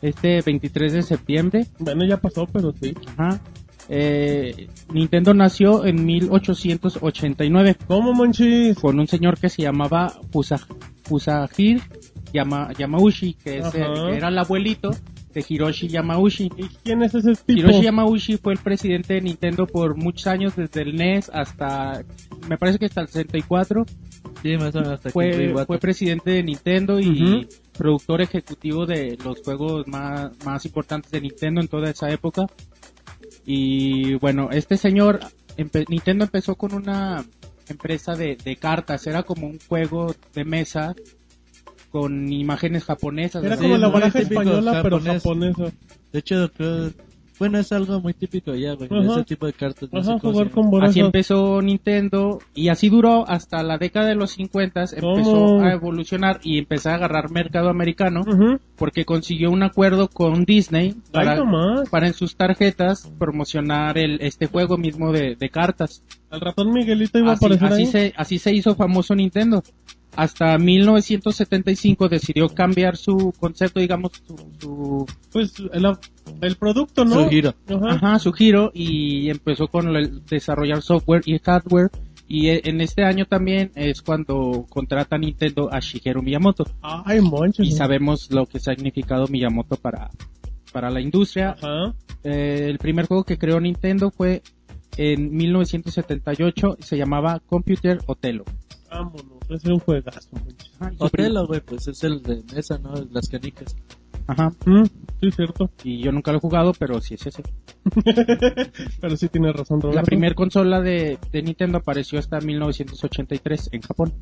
este 0.00 0.42
23 0.42 0.92
de 0.92 1.02
septiembre. 1.02 1.66
Bueno, 1.78 2.04
ya 2.04 2.16
pasó, 2.16 2.48
pero 2.52 2.72
sí. 2.72 2.92
Ajá. 3.16 3.40
Eh, 3.94 4.68
Nintendo 4.90 5.34
nació 5.34 5.84
en 5.84 6.02
1889 6.06 7.76
¿Cómo, 7.86 8.14
Monchis? 8.14 8.78
con 8.78 8.98
un 8.98 9.06
señor 9.06 9.38
que 9.38 9.50
se 9.50 9.60
llamaba 9.62 10.12
Fusa- 10.32 10.66
Fusahir 11.04 11.82
Yama- 12.32 12.72
Yamauchi, 12.78 13.34
que, 13.34 13.58
es 13.58 13.74
el- 13.74 13.82
que 14.10 14.16
era 14.16 14.28
el 14.28 14.38
abuelito 14.38 14.90
de 15.34 15.44
Hiroshi 15.46 15.88
Yamauchi. 15.88 16.44
¿Y 16.56 16.68
quién 16.82 17.02
es 17.02 17.14
ese 17.14 17.34
tipo? 17.34 17.60
Hiroshi 17.60 17.82
Yamauchi 17.82 18.36
fue 18.38 18.54
el 18.54 18.58
presidente 18.60 19.12
de 19.14 19.20
Nintendo 19.20 19.66
por 19.66 19.94
muchos 19.96 20.26
años, 20.26 20.56
desde 20.56 20.80
el 20.82 20.96
NES 20.96 21.30
hasta, 21.32 22.02
me 22.48 22.56
parece 22.56 22.78
que 22.78 22.86
hasta 22.86 23.02
el 23.02 23.08
64. 23.08 23.84
Sí, 24.42 24.56
más 24.56 24.74
o 24.74 24.78
menos 24.78 24.94
hasta 24.94 25.10
Fue, 25.10 25.32
fui 25.34 25.48
guato. 25.52 25.66
fue 25.66 25.78
presidente 25.78 26.30
de 26.30 26.42
Nintendo 26.42 26.98
y 26.98 27.46
productor 27.76 28.22
ejecutivo 28.22 28.86
de 28.86 29.18
los 29.22 29.40
juegos 29.42 29.86
más, 29.86 30.30
más 30.46 30.64
importantes 30.64 31.10
de 31.10 31.20
Nintendo 31.20 31.60
en 31.60 31.68
toda 31.68 31.90
esa 31.90 32.10
época. 32.10 32.46
Y 33.44 34.14
bueno, 34.14 34.50
este 34.52 34.76
señor, 34.76 35.20
empe- 35.56 35.88
Nintendo 35.88 36.24
empezó 36.24 36.54
con 36.54 36.74
una 36.74 37.24
empresa 37.68 38.14
de, 38.14 38.36
de 38.36 38.56
cartas, 38.56 39.06
era 39.06 39.22
como 39.22 39.46
un 39.46 39.58
juego 39.68 40.14
de 40.34 40.44
mesa 40.44 40.94
con 41.90 42.32
imágenes 42.32 42.84
japonesas. 42.84 43.44
Era 43.44 43.54
así. 43.54 43.62
como 43.64 43.76
la 43.76 43.88
baraja 43.88 44.20
española, 44.20 44.80
pero 44.82 45.00
japonesa. 45.00 45.72
De 46.12 46.18
hecho, 46.18 46.50
creo... 46.52 46.90
Bueno, 47.38 47.58
es 47.58 47.72
algo 47.72 48.00
muy 48.00 48.14
típico 48.14 48.54
ya, 48.54 48.74
güey. 48.74 48.88
Ajá. 48.92 49.14
Ese 49.14 49.24
tipo 49.24 49.46
de 49.46 49.52
cartas. 49.52 49.88
No 49.92 50.00
Ajá, 50.00 50.14
sé 50.14 50.20
cómo 50.20 50.32
jugar 50.32 50.48
se 50.48 50.52
con 50.54 50.62
llama. 50.64 50.72
barajas. 50.72 50.90
Así 50.90 51.00
empezó 51.00 51.62
Nintendo 51.62 52.38
y 52.54 52.68
así 52.68 52.88
duró 52.88 53.28
hasta 53.28 53.62
la 53.62 53.78
década 53.78 54.06
de 54.08 54.14
los 54.14 54.30
50, 54.32 54.80
empezó 54.80 55.00
¿Cómo? 55.00 55.62
a 55.62 55.72
evolucionar 55.72 56.40
y 56.42 56.58
empezó 56.58 56.90
a 56.90 56.94
agarrar 56.94 57.30
mercado 57.30 57.68
americano 57.68 58.22
porque 58.76 59.04
consiguió 59.04 59.50
un 59.50 59.62
acuerdo 59.62 60.08
con 60.08 60.44
Disney 60.44 60.94
para, 61.10 62.06
en 62.06 62.14
sus 62.14 62.36
tarjetas 62.36 63.10
promocionar 63.18 63.98
el, 63.98 64.20
este 64.20 64.46
juego 64.46 64.76
mismo 64.76 65.10
de, 65.12 65.34
de 65.34 65.48
cartas. 65.50 66.02
Al 66.30 66.40
ratón 66.40 66.72
Miguelito 66.72 67.18
iba 67.18 67.32
Así, 67.32 67.44
a 67.44 67.48
aparecer 67.48 67.72
así 67.72 67.82
ahí. 67.82 67.86
se, 67.86 68.12
así 68.16 68.38
se 68.38 68.54
hizo 68.54 68.74
famoso 68.74 69.14
Nintendo. 69.14 69.62
Hasta 70.14 70.58
1975 70.58 72.08
decidió 72.08 72.48
cambiar 72.48 72.96
su 72.96 73.32
concepto, 73.38 73.80
digamos, 73.80 74.12
su, 74.26 74.36
su- 74.60 75.06
Pues 75.30 75.54
el, 75.72 75.86
el 76.42 76.56
producto, 76.56 77.04
¿no? 77.04 77.24
Su 77.24 77.28
giro. 77.30 77.54
Ajá. 77.68 77.94
ajá, 77.94 78.18
su 78.18 78.32
giro 78.32 78.70
y 78.74 79.30
empezó 79.30 79.68
con 79.68 79.94
el 79.96 80.24
desarrollar 80.26 80.82
software 80.82 81.22
y 81.26 81.38
hardware. 81.38 81.90
Y 82.28 82.48
e- 82.48 82.62
en 82.64 82.80
este 82.80 83.04
año 83.04 83.24
también 83.26 83.72
es 83.74 84.00
cuando 84.02 84.66
contrata 84.68 85.18
Nintendo 85.18 85.68
a 85.72 85.80
Shigeru 85.80 86.22
Miyamoto. 86.22 86.64
Ay, 86.82 87.20
Monchis. 87.20 87.68
Y 87.68 87.72
sabemos 87.72 88.30
lo 88.30 88.46
que 88.46 88.58
ha 88.58 88.60
significado 88.60 89.26
Miyamoto 89.28 89.76
para, 89.76 90.10
para 90.72 90.90
la 90.90 91.00
industria. 91.00 91.50
Ajá. 91.60 91.94
Eh, 92.24 92.66
el 92.70 92.78
primer 92.78 93.06
juego 93.06 93.24
que 93.24 93.36
creó 93.38 93.60
Nintendo 93.60 94.10
fue 94.10 94.42
en 94.96 95.34
1978 95.34 96.76
y 96.78 96.82
se 96.82 96.96
llamaba 96.96 97.40
Computer 97.46 97.98
Otelo. 98.06 98.44
Vámonos. 98.92 99.22
Ese 99.48 99.66
era 99.66 99.74
un 99.74 99.80
juegazo, 99.80 100.28
Otelo, 100.98 101.46
güey, 101.46 101.60
pues 101.60 101.88
es 101.88 102.02
el 102.04 102.22
de 102.22 102.42
mesa, 102.54 102.78
¿no? 102.78 102.94
Las 103.10 103.28
canicas. 103.28 103.74
Ajá, 104.26 104.52
Mm, 104.66 104.84
sí, 105.20 105.30
cierto. 105.32 105.70
y 105.82 105.98
yo 106.02 106.12
nunca 106.12 106.30
lo 106.30 106.38
he 106.38 106.40
jugado, 106.40 106.72
pero 106.78 107.00
sí 107.00 107.14
es 107.14 107.26
ese. 107.26 107.42
Pero 109.00 109.16
sí 109.16 109.28
tiene 109.28 109.52
razón, 109.52 109.80
Roberto. 109.80 110.00
La 110.00 110.04
primera 110.04 110.34
consola 110.34 110.80
de, 110.80 111.18
de 111.32 111.42
Nintendo 111.42 111.78
apareció 111.78 112.18
hasta 112.20 112.38
1983 112.40 113.70
en 113.72 113.80
Japón. 113.82 114.12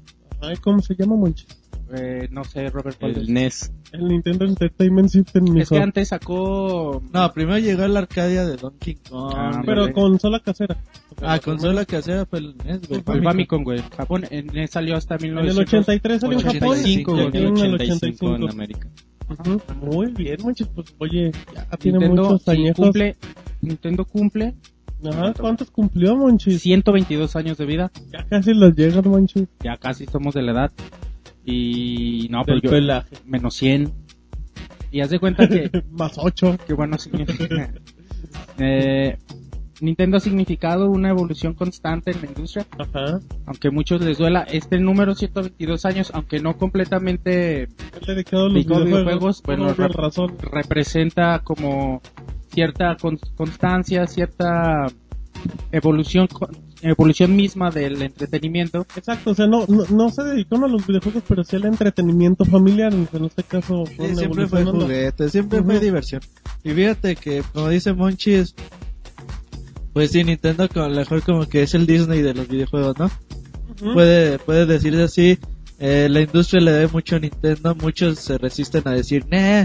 Ay, 0.40 0.56
¿cómo 0.56 0.80
se 0.80 0.94
llama, 0.94 1.16
Monchis? 1.16 1.46
Eh, 1.92 2.28
no 2.30 2.44
sé, 2.44 2.68
Robert, 2.70 2.96
cuál 3.00 3.12
es. 3.12 3.16
El 3.18 3.34
NES. 3.34 3.72
El 3.92 4.08
Nintendo 4.08 4.44
Entertainment 4.44 5.08
System, 5.08 5.56
Es 5.56 5.68
que 5.68 5.78
antes 5.78 6.08
sacó... 6.08 7.02
No, 7.12 7.32
primero 7.32 7.58
llegó 7.58 7.86
la 7.88 8.00
Arcadia 8.00 8.44
de 8.46 8.56
Donkey 8.56 8.94
Kong. 9.08 9.32
Ah, 9.36 9.62
Pero 9.66 9.82
vale. 9.82 9.92
consola 9.92 10.40
casera. 10.40 10.76
Ah, 11.20 11.40
consola 11.40 11.84
casera 11.84 12.26
fue 12.26 12.38
el 12.38 12.56
NES, 12.64 12.88
güey. 12.88 13.02
el 13.16 13.22
Famicom, 13.24 13.64
güey. 13.64 13.80
Japón 13.96 14.24
en, 14.30 14.56
en- 14.56 14.68
salió 14.68 14.96
hasta 14.96 15.16
En 15.16 15.24
el 15.24 15.34
1900. 15.34 15.68
83 15.68 16.20
salió 16.20 16.38
en 16.38 16.44
Japón. 16.44 16.68
85, 16.78 17.16
y 17.16 17.20
En 17.20 17.26
el 17.34 17.34
en 17.46 17.56
el 17.58 17.74
85 17.74 18.26
en 18.36 18.42
85. 18.44 18.50
América. 18.52 18.88
Ujú. 19.28 19.60
Muy 19.86 20.12
bien, 20.12 20.36
Monchis. 20.42 20.66
Pues, 20.68 20.94
oye, 20.98 21.32
ya 21.54 21.66
tiene 21.76 21.98
Nintendo 21.98 22.22
muchos 22.30 22.48
añejos. 22.48 22.76
cumple, 22.84 23.16
Nintendo 23.62 24.04
cumple 24.04 24.54
Ajá, 25.02 25.32
¿cuántos 25.32 25.70
cumplió, 25.70 26.14
Monchis? 26.14 26.60
122 26.62 27.34
años 27.34 27.56
de 27.56 27.64
vida. 27.64 27.90
Ya 28.12 28.24
casi 28.28 28.52
los 28.54 28.74
llegan, 28.76 29.08
Monchis. 29.08 29.48
Ya 29.64 29.76
casi 29.78 30.04
somos 30.06 30.34
de 30.34 30.42
la 30.42 30.52
edad. 30.52 30.72
Y 31.44 32.28
no, 32.30 32.44
Del 32.44 32.60
yo 32.60 32.70
pelaje. 32.70 33.16
menos 33.24 33.54
100. 33.54 33.92
Y 34.92 35.00
haz 35.00 35.10
de 35.10 35.18
cuenta 35.20 35.48
que, 35.48 35.70
Más 35.90 36.18
8. 36.18 36.58
que 36.66 36.74
bueno, 36.74 36.98
sí. 36.98 37.10
Eh, 38.58 39.16
Nintendo 39.80 40.18
ha 40.18 40.20
significado 40.20 40.90
una 40.90 41.08
evolución 41.08 41.54
constante 41.54 42.10
en 42.10 42.20
la 42.20 42.26
industria, 42.28 42.66
Ajá. 42.78 43.20
aunque 43.46 43.68
a 43.68 43.70
muchos 43.70 44.02
les 44.04 44.18
duela 44.18 44.42
este 44.42 44.78
número 44.78 45.14
122 45.14 45.86
años, 45.86 46.10
aunque 46.12 46.38
no 46.40 46.58
completamente 46.58 47.68
dedicado 48.06 48.44
a 48.44 48.48
los 48.50 48.54
videojuegos. 48.66 48.84
videojuegos, 48.84 49.42
bueno, 49.42 49.72
rap- 49.72 49.94
razón. 49.94 50.36
representa 50.52 51.38
como 51.42 52.02
cierta 52.48 52.96
con- 53.00 53.18
constancia, 53.36 54.06
cierta 54.06 54.86
evolución 55.72 56.26
con- 56.26 56.50
evolución 56.82 57.36
misma 57.36 57.70
del 57.70 58.00
entretenimiento. 58.00 58.86
Exacto, 58.96 59.30
o 59.30 59.34
sea, 59.34 59.46
no, 59.46 59.66
no, 59.66 59.84
no 59.90 60.10
se 60.10 60.22
dedicó 60.22 60.56
a 60.56 60.68
los 60.68 60.86
videojuegos, 60.86 61.22
pero 61.26 61.44
sí 61.44 61.56
al 61.56 61.66
entretenimiento 61.66 62.44
familiar. 62.44 62.92
En 62.92 63.24
este 63.24 63.42
caso, 63.42 63.84
fue 63.86 64.06
Sí, 64.06 64.12
una 64.12 64.14
siempre 64.16 64.46
fue 64.46 64.64
juguete, 64.64 65.28
siempre 65.28 65.62
fue 65.62 65.80
diversión. 65.80 66.22
Y 66.64 66.70
fíjate 66.70 67.16
que, 67.16 67.42
como 67.52 67.68
dice 67.68 67.92
Monchis, 67.92 68.54
pues 69.92 70.12
sí, 70.12 70.24
Nintendo 70.24 70.68
como, 70.68 70.84
a 70.84 70.88
lo 70.88 70.96
mejor 70.96 71.22
como 71.22 71.46
que 71.46 71.62
es 71.62 71.74
el 71.74 71.86
Disney 71.86 72.22
de 72.22 72.34
los 72.34 72.48
videojuegos, 72.48 72.98
¿no? 72.98 73.10
Puede, 73.92 74.38
puede 74.38 74.66
decirse 74.66 75.02
así. 75.02 75.38
Eh, 75.78 76.08
la 76.10 76.20
industria 76.20 76.60
le 76.60 76.72
debe 76.72 76.88
mucho 76.88 77.16
a 77.16 77.20
Nintendo, 77.20 77.74
muchos 77.74 78.18
se 78.18 78.36
resisten 78.36 78.86
a 78.86 78.92
decir, 78.92 79.24
nah. 79.30 79.64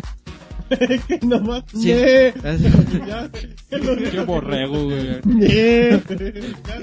Que 0.70 1.20
nomás, 1.26 1.64
Sí. 1.74 1.94
Qué 4.12 4.20
borrego, 4.26 4.86
güey. 4.86 5.20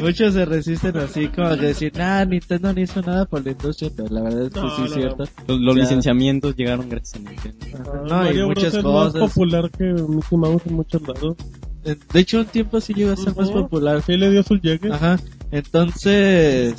muchos 0.01 0.35
se 0.35 0.45
resisten 0.45 0.97
así 0.99 1.29
como 1.29 1.49
a 1.49 1.57
decir, 1.57 1.93
nah, 1.97 2.25
Nintendo 2.25 2.73
no 2.73 2.81
hizo 2.81 3.01
nada 3.03 3.25
por 3.25 3.45
la 3.45 3.53
industria, 3.53 3.91
pero 3.97 4.09
la 4.11 4.23
verdad 4.23 4.43
es 4.47 4.51
que 4.53 4.61
No, 4.61 4.71
sí 4.77 4.81
no, 4.81 4.87
es 4.87 4.93
cierto. 4.95 5.25
Los, 5.49 5.77
licenciamientos 5.77 6.57
llegaron 6.57 6.89
gracias 6.89 7.25
a 7.25 7.29
Nintendo. 7.31 7.67
Ah, 7.75 8.03
No, 8.03 8.07
y 8.07 8.25
Mario 8.27 8.47
Bros 8.49 8.57
muchas 8.59 8.75
es 8.75 8.83
cosas. 8.83 9.15
más 9.15 9.31
popular 9.31 9.71
que 9.71 9.85
Mickey 9.85 10.39
Mouse 10.39 10.63
en 10.67 10.75
muchos 10.75 11.03
lados. 11.03 11.37
Eh, 11.85 11.97
De 12.13 12.21
hecho, 12.21 12.39
un 12.39 12.47
tiempo 12.47 12.81
sí 12.81 12.95
llegó 12.95 13.13
a 13.13 13.17
ser 13.17 13.35
más 13.37 13.51
popular. 13.51 14.03
Sí 14.03 14.17
le 14.17 14.31
dio 14.31 14.43
su 14.43 14.57
llegue. 14.57 14.93
Ajá. 14.93 15.19
Entonces, 15.51 16.75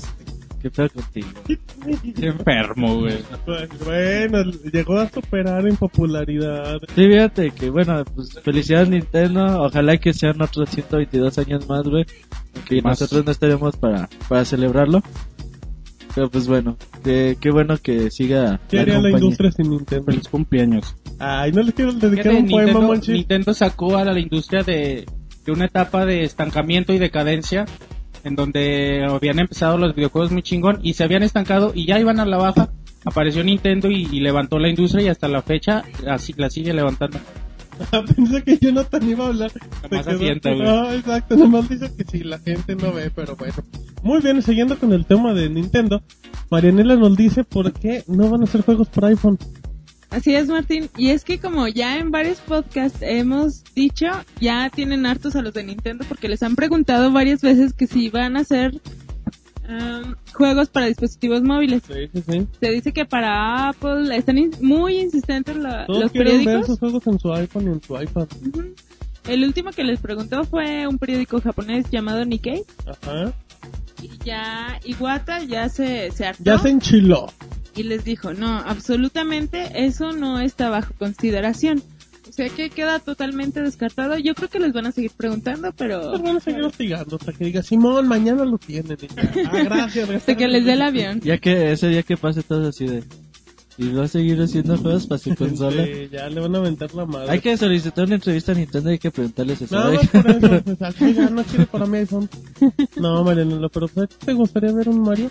qué 0.63 0.71
pedo 0.71 0.89
contigo. 0.89 1.27
Qué 1.45 2.25
enfermo, 2.25 2.99
güey. 3.01 3.19
Bueno, 3.83 4.43
llegó 4.71 4.97
a 4.97 5.09
superar 5.09 5.67
en 5.67 5.75
popularidad. 5.75 6.79
Sí, 6.95 7.07
fíjate 7.07 7.51
que, 7.51 7.69
bueno, 7.69 8.03
pues 8.15 8.39
felicidades 8.41 8.89
Nintendo. 8.89 9.61
Ojalá 9.61 9.97
que 9.97 10.13
sean 10.13 10.41
otros 10.41 10.69
122 10.69 11.37
años 11.37 11.67
más, 11.67 11.83
güey. 11.83 12.05
Que 12.67 12.81
Más. 12.81 13.01
nosotros 13.01 13.25
no 13.25 13.31
estaremos 13.31 13.75
para, 13.75 14.07
para 14.29 14.45
celebrarlo. 14.45 15.03
Pero 16.15 16.29
pues 16.29 16.47
bueno, 16.47 16.77
qué, 17.03 17.35
qué 17.41 17.49
bueno 17.49 17.75
que 17.77 18.11
siga 18.11 18.61
¿Qué 18.69 18.79
haría 18.79 18.99
la 18.99 19.09
industria 19.09 19.51
sin 19.51 19.69
Nintendo? 19.71 20.05
Feliz 20.05 20.29
cumpleaños. 20.29 20.95
Ay, 21.19 21.51
no 21.51 21.61
les 21.63 21.73
quiero 21.73 21.91
dedicar 21.91 22.33
un 22.35 22.47
poema, 22.47 22.65
Nintendo, 22.65 22.87
Monchi. 22.87 23.11
Nintendo 23.13 23.53
sacó 23.53 23.97
a 23.97 24.05
la 24.05 24.19
industria 24.19 24.63
de, 24.63 25.05
de 25.43 25.51
una 25.51 25.65
etapa 25.65 26.05
de 26.05 26.23
estancamiento 26.23 26.93
y 26.93 26.99
decadencia 26.99 27.65
en 28.23 28.35
donde 28.35 29.05
habían 29.07 29.39
empezado 29.39 29.77
los 29.77 29.95
videojuegos 29.95 30.31
muy 30.31 30.41
chingón 30.41 30.79
y 30.81 30.93
se 30.93 31.03
habían 31.03 31.23
estancado 31.23 31.71
y 31.73 31.85
ya 31.85 31.99
iban 31.99 32.19
a 32.19 32.25
la 32.25 32.37
baja. 32.37 32.69
Apareció 33.05 33.43
Nintendo 33.43 33.89
y, 33.89 34.07
y 34.11 34.19
levantó 34.21 34.59
la 34.59 34.69
industria 34.69 35.05
y 35.05 35.07
hasta 35.09 35.27
la 35.27 35.41
fecha 35.41 35.83
así 36.07 36.33
la 36.37 36.49
sigue 36.49 36.73
levantando. 36.73 37.19
Pensé 38.15 38.43
que 38.43 38.57
Jonathan 38.57 39.09
iba 39.09 39.25
a 39.25 39.27
hablar. 39.27 39.51
Nomás 39.89 40.07
asienta, 40.07 40.51
güey. 40.51 40.63
No, 40.63 40.91
exacto, 40.91 41.35
nomás 41.35 41.69
dice 41.69 41.91
que 41.95 42.03
sí, 42.03 42.23
la 42.23 42.39
gente 42.39 42.75
no 42.75 42.93
ve, 42.93 43.11
pero 43.13 43.35
bueno. 43.35 43.55
Muy 44.03 44.21
bien, 44.21 44.41
siguiendo 44.41 44.77
con 44.77 44.93
el 44.93 45.05
tema 45.05 45.33
de 45.33 45.49
Nintendo, 45.49 46.01
Marianela 46.49 46.95
nos 46.95 47.15
dice 47.15 47.43
por 47.43 47.71
qué 47.73 48.03
no 48.07 48.29
van 48.29 48.41
a 48.41 48.43
hacer 48.45 48.61
juegos 48.61 48.89
por 48.89 49.05
iPhone. 49.05 49.37
Así 50.13 50.35
es, 50.35 50.47
Martín. 50.47 50.89
Y 50.97 51.09
es 51.09 51.23
que 51.23 51.39
como 51.39 51.67
ya 51.67 51.97
en 51.97 52.11
varios 52.11 52.39
podcasts 52.39 52.99
hemos 53.01 53.63
dicho, 53.73 54.05
ya 54.39 54.69
tienen 54.69 55.05
hartos 55.05 55.35
a 55.35 55.41
los 55.41 55.53
de 55.53 55.63
Nintendo 55.63 56.05
porque 56.07 56.29
les 56.29 56.43
han 56.43 56.55
preguntado 56.55 57.11
varias 57.11 57.41
veces 57.41 57.73
que 57.73 57.87
si 57.87 58.09
van 58.09 58.37
a 58.37 58.41
hacer 58.41 58.79
um, 59.67 60.13
juegos 60.33 60.69
para 60.69 60.85
dispositivos 60.85 61.41
móviles. 61.41 61.81
Sí, 61.87 62.09
sí, 62.13 62.23
sí. 62.29 62.47
Se 62.61 62.69
dice 62.71 62.91
que 62.93 63.05
para 63.05 63.69
Apple 63.69 64.15
están 64.15 64.37
in- 64.37 64.51
muy 64.61 64.99
insistentes 64.99 65.55
la- 65.57 65.85
Todos 65.87 66.03
los 66.03 66.11
quieren 66.11 66.31
ver 66.37 66.43
periódicos. 66.45 66.67
sus 66.67 66.79
juegos 66.79 67.07
en 67.07 67.19
su 67.19 67.33
iPhone 67.33 67.63
y 67.63 67.67
en 67.71 67.81
su 67.83 67.99
iPad. 68.01 68.27
El 69.27 69.43
último 69.45 69.71
que 69.71 69.83
les 69.83 69.99
preguntó 69.99 70.43
fue 70.43 70.85
un 70.85 70.97
periódico 70.99 71.39
japonés 71.41 71.89
llamado 71.89 72.23
Nikkei. 72.25 72.63
Ajá. 72.85 73.33
Y 74.01 74.09
ya 74.25 74.79
Iwata 74.83 75.41
ya 75.43 75.69
se, 75.69 76.11
se 76.11 76.25
hartó 76.25 76.43
Ya 76.43 76.57
se 76.59 76.69
enchiló. 76.69 77.31
Y 77.75 77.83
les 77.83 78.03
dijo, 78.03 78.33
no, 78.33 78.57
absolutamente 78.59 79.85
eso 79.85 80.11
no 80.11 80.39
está 80.39 80.69
bajo 80.69 80.93
consideración. 80.97 81.81
O 82.27 82.31
sea 82.31 82.49
que 82.49 82.69
queda 82.69 82.99
totalmente 82.99 83.61
descartado. 83.61 84.17
Yo 84.17 84.33
creo 84.33 84.49
que 84.49 84.59
les 84.59 84.71
van 84.73 84.85
a 84.87 84.91
seguir 84.91 85.11
preguntando, 85.15 85.71
pero 85.77 86.09
Pues 86.11 86.21
van 86.21 86.37
a 86.37 86.39
seguir 86.39 86.63
hostigando 86.63 87.17
hasta 87.17 87.33
que 87.33 87.45
diga, 87.45 87.61
Simón, 87.61 88.07
mañana 88.07 88.45
lo 88.45 88.57
tienen. 88.57 88.97
Ah, 89.17 89.63
gracias. 89.65 90.09
hasta 90.09 90.35
que 90.35 90.47
les 90.47 90.65
dé 90.65 90.73
el 90.73 90.81
avión. 90.81 91.19
Ya 91.21 91.37
que 91.37 91.71
ese 91.71 91.89
día 91.89 92.03
que 92.03 92.17
pase 92.17 92.41
todo 92.41 92.69
así 92.69 92.87
de... 92.87 93.03
Y 93.75 93.89
va 93.91 94.03
a 94.05 94.07
seguir 94.07 94.39
haciendo 94.39 94.77
juegos 94.77 95.07
para 95.07 95.19
su 95.19 95.35
consola. 95.35 95.83
Sí, 95.83 96.09
ya 96.11 96.29
le 96.29 96.39
van 96.39 96.55
a 96.55 96.59
aventar 96.59 96.93
la 96.93 97.05
madre. 97.05 97.29
Hay 97.31 97.39
que 97.39 97.57
solicitar 97.57 98.05
una 98.05 98.15
entrevista 98.15 98.51
a 98.51 98.55
Nintendo 98.55 98.89
y 98.89 98.93
hay 98.93 98.99
que 98.99 99.11
preguntarles 99.11 99.61
eso. 99.61 99.75
Nada 99.75 99.91
más 99.93 100.07
por 100.07 100.29
eso, 100.29 100.63
pues, 100.99 101.15
ya 101.15 101.29
no 101.29 101.43
quiere 101.43 101.65
para 101.65 101.85
mi 101.87 101.97
iPhone. 101.99 102.29
No, 102.95 103.23
Marianela, 103.23 103.69
pero 103.69 103.87
¿te 103.87 104.33
gustaría 104.33 104.71
ver 104.71 104.89
un 104.89 105.01
Mario? 105.01 105.29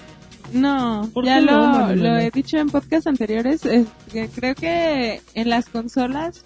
No, 0.53 1.09
¿Por 1.13 1.25
ya 1.25 1.41
no, 1.41 1.89
lo, 1.89 1.97
lo 1.97 2.19
he 2.19 2.31
dicho 2.31 2.59
en 2.59 2.69
podcasts 2.69 3.07
anteriores. 3.07 3.65
es 3.65 3.87
que 4.13 4.29
creo 4.29 4.55
que 4.55 5.21
en 5.35 5.49
las 5.49 5.69
consolas 5.69 6.43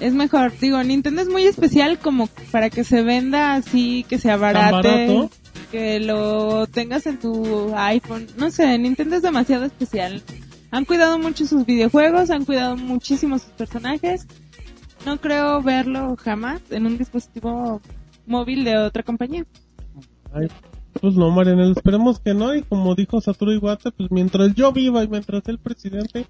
es 0.00 0.14
mejor. 0.14 0.52
Digo, 0.58 0.82
Nintendo 0.82 1.22
es 1.22 1.28
muy 1.28 1.44
especial 1.44 1.98
como 1.98 2.26
para 2.50 2.70
que 2.70 2.84
se 2.84 3.02
venda 3.02 3.54
así, 3.54 4.04
que 4.08 4.18
sea 4.18 4.36
barato? 4.36 4.76
barato, 4.76 5.30
que 5.70 6.00
lo 6.00 6.66
tengas 6.66 7.06
en 7.06 7.18
tu 7.18 7.72
iPhone. 7.76 8.26
No 8.36 8.50
sé, 8.50 8.76
Nintendo 8.78 9.16
es 9.16 9.22
demasiado 9.22 9.64
especial. 9.64 10.22
Han 10.70 10.84
cuidado 10.84 11.18
mucho 11.18 11.46
sus 11.46 11.66
videojuegos, 11.66 12.30
han 12.30 12.44
cuidado 12.44 12.76
muchísimo 12.76 13.38
sus 13.38 13.50
personajes. 13.50 14.26
No 15.04 15.20
creo 15.20 15.62
verlo 15.62 16.16
jamás 16.16 16.60
en 16.70 16.86
un 16.86 16.98
dispositivo 16.98 17.80
móvil 18.26 18.64
de 18.64 18.76
otra 18.78 19.02
compañía. 19.02 19.44
Ay, 20.32 20.48
pues 21.00 21.14
no, 21.14 21.30
Marianela, 21.30 21.72
esperemos 21.72 22.20
que 22.20 22.34
no. 22.34 22.54
Y 22.54 22.62
como 22.62 22.94
dijo 22.94 23.20
Satoru 23.20 23.52
Iwata, 23.52 23.90
pues 23.90 24.10
mientras 24.10 24.54
yo 24.54 24.72
viva 24.72 25.02
y 25.04 25.08
mientras 25.08 25.42
el 25.48 25.58
presidente 25.58 26.26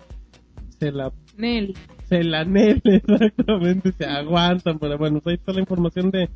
se 0.79 0.93
la 0.93 1.13
Nel. 1.37 1.75
se 2.09 2.25
la 2.25 2.45
nele, 2.45 2.81
exactamente, 2.85 3.93
se 3.93 4.05
aguantan. 4.07 4.79
Pero 4.79 4.99
bueno, 4.99 5.21
pues 5.21 5.35
ahí 5.35 5.39
está 5.39 5.53
la 5.53 5.61
información 5.61 6.11
de, 6.11 6.29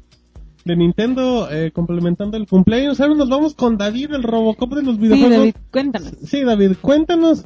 de 0.64 0.76
Nintendo 0.76 1.48
eh, 1.50 1.70
complementando 1.72 2.36
el 2.36 2.46
cumpleaños. 2.46 3.00
Ahora 3.00 3.14
nos 3.14 3.28
vamos 3.28 3.54
con 3.54 3.76
David, 3.78 4.12
el 4.12 4.22
Robocop 4.22 4.74
de 4.74 4.82
los 4.82 4.96
Sí, 4.96 5.02
videojuegos. 5.02 5.38
David, 5.38 5.54
cuéntanos. 5.70 6.12
Sí, 6.24 6.42
David, 6.44 6.72
cuéntanos, 6.80 7.44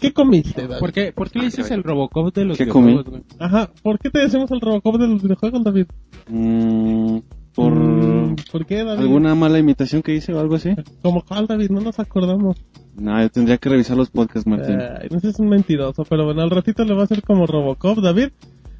¿qué 0.00 0.12
comiste, 0.12 0.62
David? 0.66 0.80
¿Por 0.80 0.92
qué, 0.92 1.12
por 1.12 1.30
qué 1.30 1.38
le 1.40 1.44
dices 1.46 1.70
el 1.70 1.82
Robocop 1.82 2.34
de 2.34 2.44
los 2.44 2.58
¿Qué 2.58 2.64
videojuegos, 2.64 3.04
güey? 3.06 3.22
Ajá, 3.38 3.70
¿por 3.82 3.98
qué 3.98 4.10
te 4.10 4.18
decimos 4.20 4.50
el 4.50 4.60
Robocop 4.60 4.96
de 4.98 5.08
los 5.08 5.22
videojuegos, 5.22 5.64
David? 5.64 5.86
Mm, 6.28 7.18
por 7.58 8.36
¿Por 8.52 8.66
qué, 8.66 8.84
David? 8.84 9.02
alguna 9.02 9.34
mala 9.34 9.58
imitación 9.58 10.00
que 10.02 10.14
hice 10.14 10.32
o 10.32 10.38
algo 10.38 10.54
así. 10.54 10.70
Como 11.02 11.22
cuál, 11.24 11.48
David, 11.48 11.70
no 11.70 11.80
nos 11.80 11.98
acordamos. 11.98 12.56
No, 12.96 13.20
yo 13.20 13.28
tendría 13.30 13.58
que 13.58 13.68
revisar 13.68 13.96
los 13.96 14.10
podcasts, 14.10 14.46
Martín. 14.46 14.78
Ay, 14.80 15.08
no 15.10 15.18
sé, 15.18 15.30
es 15.30 15.40
un 15.40 15.48
mentiroso, 15.48 16.04
pero 16.04 16.24
bueno, 16.24 16.42
al 16.42 16.50
ratito 16.50 16.84
le 16.84 16.94
va 16.94 17.00
a 17.02 17.04
hacer 17.04 17.22
como 17.22 17.46
Robocop, 17.46 17.98
David. 17.98 18.28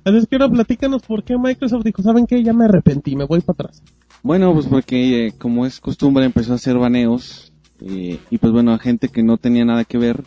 Así 0.05 0.17
es 0.17 0.27
que 0.27 0.37
ahora 0.37 0.49
platícanos 0.49 1.03
por 1.03 1.25
qué 1.25 1.37
Microsoft 1.37 1.85
dijo, 1.85 2.03
¿saben 2.03 2.27
qué? 2.27 2.43
Ya 2.43 2.53
me 2.53 2.67
arrepentí, 2.67 3.17
me 3.17 3.25
voy 3.25 3.41
para 3.41 3.55
atrás. 3.55 3.83
Bueno, 4.23 4.53
pues 4.55 4.67
porque 4.67 5.27
eh, 5.27 5.33
como 5.37 5.67
es 5.67 5.81
costumbre 5.81 6.25
empezó 6.25 6.53
a 6.53 6.57
hacer 6.57 6.79
baneos 6.79 7.53
eh, 7.81 8.19
y 8.31 8.39
pues 8.39 8.53
bueno, 8.53 8.73
a 8.73 8.79
gente 8.79 9.09
que 9.09 9.23
no 9.23 9.39
tenía 9.39 9.65
nada 9.65 9.85
que 9.85 9.99
ver 9.99 10.23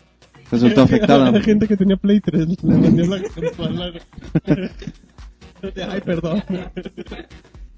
resultó 0.50 0.82
afectada. 0.82 1.30
La 1.30 1.40
gente 1.40 1.66
que 1.66 1.76
tenía 1.76 1.96
Play 1.96 2.20
3 2.20 2.62
le 2.62 2.78
vendió 2.78 3.06
la 3.06 3.22
consola. 3.34 3.92
Ay, 5.90 6.00
perdón. 6.04 6.42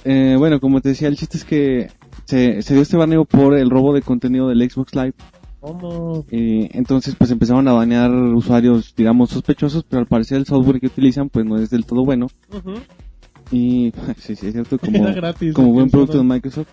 Eh, 0.04 0.36
bueno, 0.38 0.60
como 0.60 0.80
te 0.80 0.90
decía, 0.90 1.08
el 1.08 1.16
chiste 1.16 1.38
es 1.38 1.44
que 1.44 1.88
se, 2.24 2.62
se 2.62 2.74
dio 2.74 2.82
este 2.82 2.96
baneo 2.96 3.24
por 3.24 3.56
el 3.56 3.70
robo 3.70 3.94
de 3.94 4.02
contenido 4.02 4.48
del 4.48 4.70
Xbox 4.70 4.94
Live. 4.94 5.14
¿Cómo? 5.60 6.26
Eh, 6.30 6.68
entonces 6.72 7.14
pues 7.16 7.30
empezaron 7.30 7.66
a 7.68 7.72
banear 7.72 8.10
usuarios, 8.10 8.94
digamos, 8.94 9.30
sospechosos, 9.30 9.82
pero 9.88 10.00
al 10.00 10.06
parecer 10.06 10.36
el 10.36 10.44
software 10.44 10.78
que 10.78 10.88
utilizan 10.88 11.30
pues 11.30 11.46
no 11.46 11.56
es 11.56 11.70
del 11.70 11.86
todo 11.86 12.04
bueno. 12.04 12.26
Y 13.50 13.90
sí, 14.18 14.36
sí, 14.36 14.48
es 14.48 14.52
cierto, 14.52 14.78
como, 14.78 15.04
gratis, 15.14 15.54
como 15.54 15.72
buen 15.72 15.88
producto 15.88 16.18
de 16.18 16.24
Microsoft. 16.24 16.68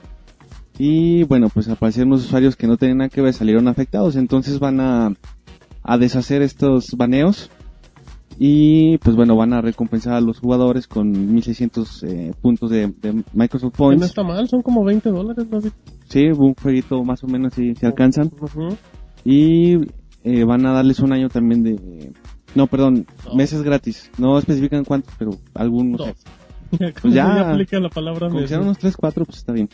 Y 0.78 1.24
bueno, 1.24 1.48
pues 1.48 1.70
al 1.70 1.78
parecer 1.78 2.06
unos 2.06 2.26
usuarios 2.26 2.58
que 2.58 2.68
no 2.68 2.76
tenían 2.76 2.98
nada 2.98 3.10
que 3.10 3.22
ver 3.22 3.34
salieron 3.34 3.70
afectados, 3.70 4.18
entonces 4.18 4.60
van 4.60 4.82
a, 4.82 5.14
a 5.84 5.98
deshacer 5.98 6.42
estos 6.42 6.92
baneos. 6.98 7.50
Y 8.40 8.98
pues 9.00 9.16
bueno, 9.16 9.36
van 9.36 9.54
a 9.54 9.62
recompensar 9.62 10.14
a 10.14 10.22
los 10.22 10.40
jugadores 10.40 10.88
con 10.88 11.12
1600 11.12 12.04
eh, 12.04 12.32
puntos 12.42 12.70
de, 12.72 12.88
de 12.88 13.24
Microsoft 13.34 13.74
Que 13.74 13.84
no 13.84 13.88
Points. 13.90 14.06
está 14.06 14.24
mal, 14.24 14.48
son 14.48 14.62
como 14.62 14.84
20 14.84 15.10
dólares, 15.10 15.48
David. 15.50 15.72
Sí, 16.08 16.26
un 16.28 16.56
jueguito 16.56 17.04
más 17.04 17.24
o 17.24 17.28
menos 17.28 17.54
si 17.54 17.76
se 17.76 17.86
alcanzan. 17.86 18.32
Ujú. 18.40 18.76
Y 19.24 19.76
eh, 20.24 20.44
van 20.44 20.66
a 20.66 20.74
darles 20.74 21.00
un 21.00 21.14
año 21.14 21.30
también 21.30 21.64
de... 21.64 22.12
No, 22.56 22.68
perdón, 22.68 23.06
Dos. 23.24 23.36
meses 23.36 23.62
gratis. 23.62 24.10
No 24.18 24.38
especifican 24.38 24.84
cuántos, 24.86 25.14
pero 25.18 25.32
algunos. 25.54 26.02
Pues 27.02 27.14
ya. 27.14 27.52
aplica 27.52 27.82
la 27.82 27.90
palabra 27.90 28.28
unos 28.30 28.78
3, 28.78 28.96
4, 28.96 29.26
pues 29.26 29.40
está 29.40 29.52
bien. 29.52 29.68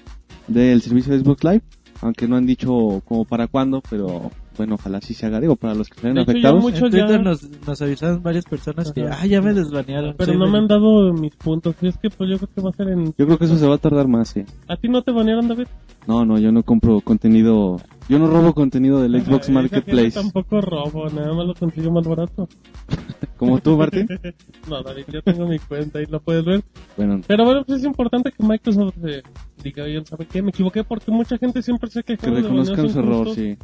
Del 0.47 0.81
servicio 0.81 1.13
de 1.13 1.19
Xbox 1.23 1.43
Live, 1.43 1.61
aunque 2.01 2.27
no 2.27 2.37
han 2.37 2.47
dicho 2.47 3.03
como 3.05 3.23
para 3.23 3.45
cuándo, 3.45 3.83
pero 3.87 4.31
bueno, 4.57 4.75
ojalá 4.75 4.99
sí 5.01 5.13
se 5.13 5.25
haga. 5.25 5.39
Digo, 5.39 5.55
para 5.55 5.73
los 5.75 5.87
que 5.89 5.95
estén 5.95 6.17
afectados. 6.17 6.61
muchos 6.61 6.81
En 6.83 6.89
Twitter 6.91 7.09
ya- 7.09 7.17
nos, 7.19 7.43
nos 7.65 7.81
avisaron 7.81 8.21
varias 8.23 8.45
personas 8.45 8.91
que, 8.91 9.03
Ajá. 9.03 9.19
ah, 9.21 9.25
ya 9.25 9.41
me 9.41 9.53
desbanearon. 9.53 10.15
Pero 10.17 10.33
Sí, 10.33 10.37
no 10.37 10.45
me- 10.45 10.51
me 10.53 10.57
han 10.59 10.67
dado 10.67 11.13
mis 11.13 11.35
puntos. 11.35 11.75
Y 11.81 11.87
es 11.87 11.97
que 11.97 12.09
pues 12.09 12.29
yo 12.29 12.37
creo 12.37 12.49
que 12.55 12.61
va 12.61 12.69
a 12.69 12.73
ser 12.73 12.89
en... 12.89 13.05
Yo 13.17 13.25
creo 13.25 13.37
que 13.37 13.45
eso 13.45 13.57
se 13.57 13.67
va 13.67 13.75
a 13.75 13.79
tardar 13.79 14.07
más, 14.07 14.29
sí. 14.29 14.43
¿A 14.67 14.75
ti 14.75 14.87
no 14.89 15.01
te 15.01 15.11
banearon, 15.11 15.47
David? 15.47 15.67
No, 16.07 16.25
no, 16.25 16.39
yo 16.39 16.51
no 16.51 16.63
compro 16.63 17.01
contenido. 17.01 17.77
Yo 18.09 18.17
no 18.19 18.27
robo 18.27 18.53
contenido 18.53 19.01
del 19.01 19.21
Xbox 19.21 19.43
esa 19.45 19.51
Marketplace. 19.51 20.11
gente 20.11 20.19
Tampoco 20.21 20.61
robo, 20.61 21.09
nada 21.09 21.33
más 21.33 21.45
lo 21.45 21.53
consigo 21.53 21.91
más 21.91 22.07
barato. 22.07 22.47
Como 23.37 23.59
tú, 23.59 23.77
Martín. 23.77 24.07
no, 24.69 24.81
David, 24.81 25.03
yo 25.11 25.21
tengo 25.21 25.45
mi 25.45 25.59
cuenta 25.59 26.01
y 26.01 26.05
lo 26.05 26.19
puedes 26.21 26.43
ver. 26.45 26.63
Bueno, 26.95 27.19
Pero 27.27 27.43
bueno, 27.43 27.63
pues 27.65 27.79
es 27.79 27.85
importante 27.85 28.31
que 28.31 28.43
Microsoft 28.43 28.95
eh, 29.05 29.21
diga, 29.61 29.83
oye, 29.83 30.01
¿sabe 30.05 30.25
qué? 30.25 30.41
Me 30.41 30.49
equivoqué 30.49 30.83
porque 30.85 31.11
mucha 31.11 31.37
gente 31.37 31.61
siempre 31.61 31.89
se 31.89 32.01
queja 32.03 32.21
que 32.25 32.31
de 32.31 32.41
reconozcan 32.41 32.89
su 32.89 32.99
error, 32.99 33.29
sí. 33.35 33.57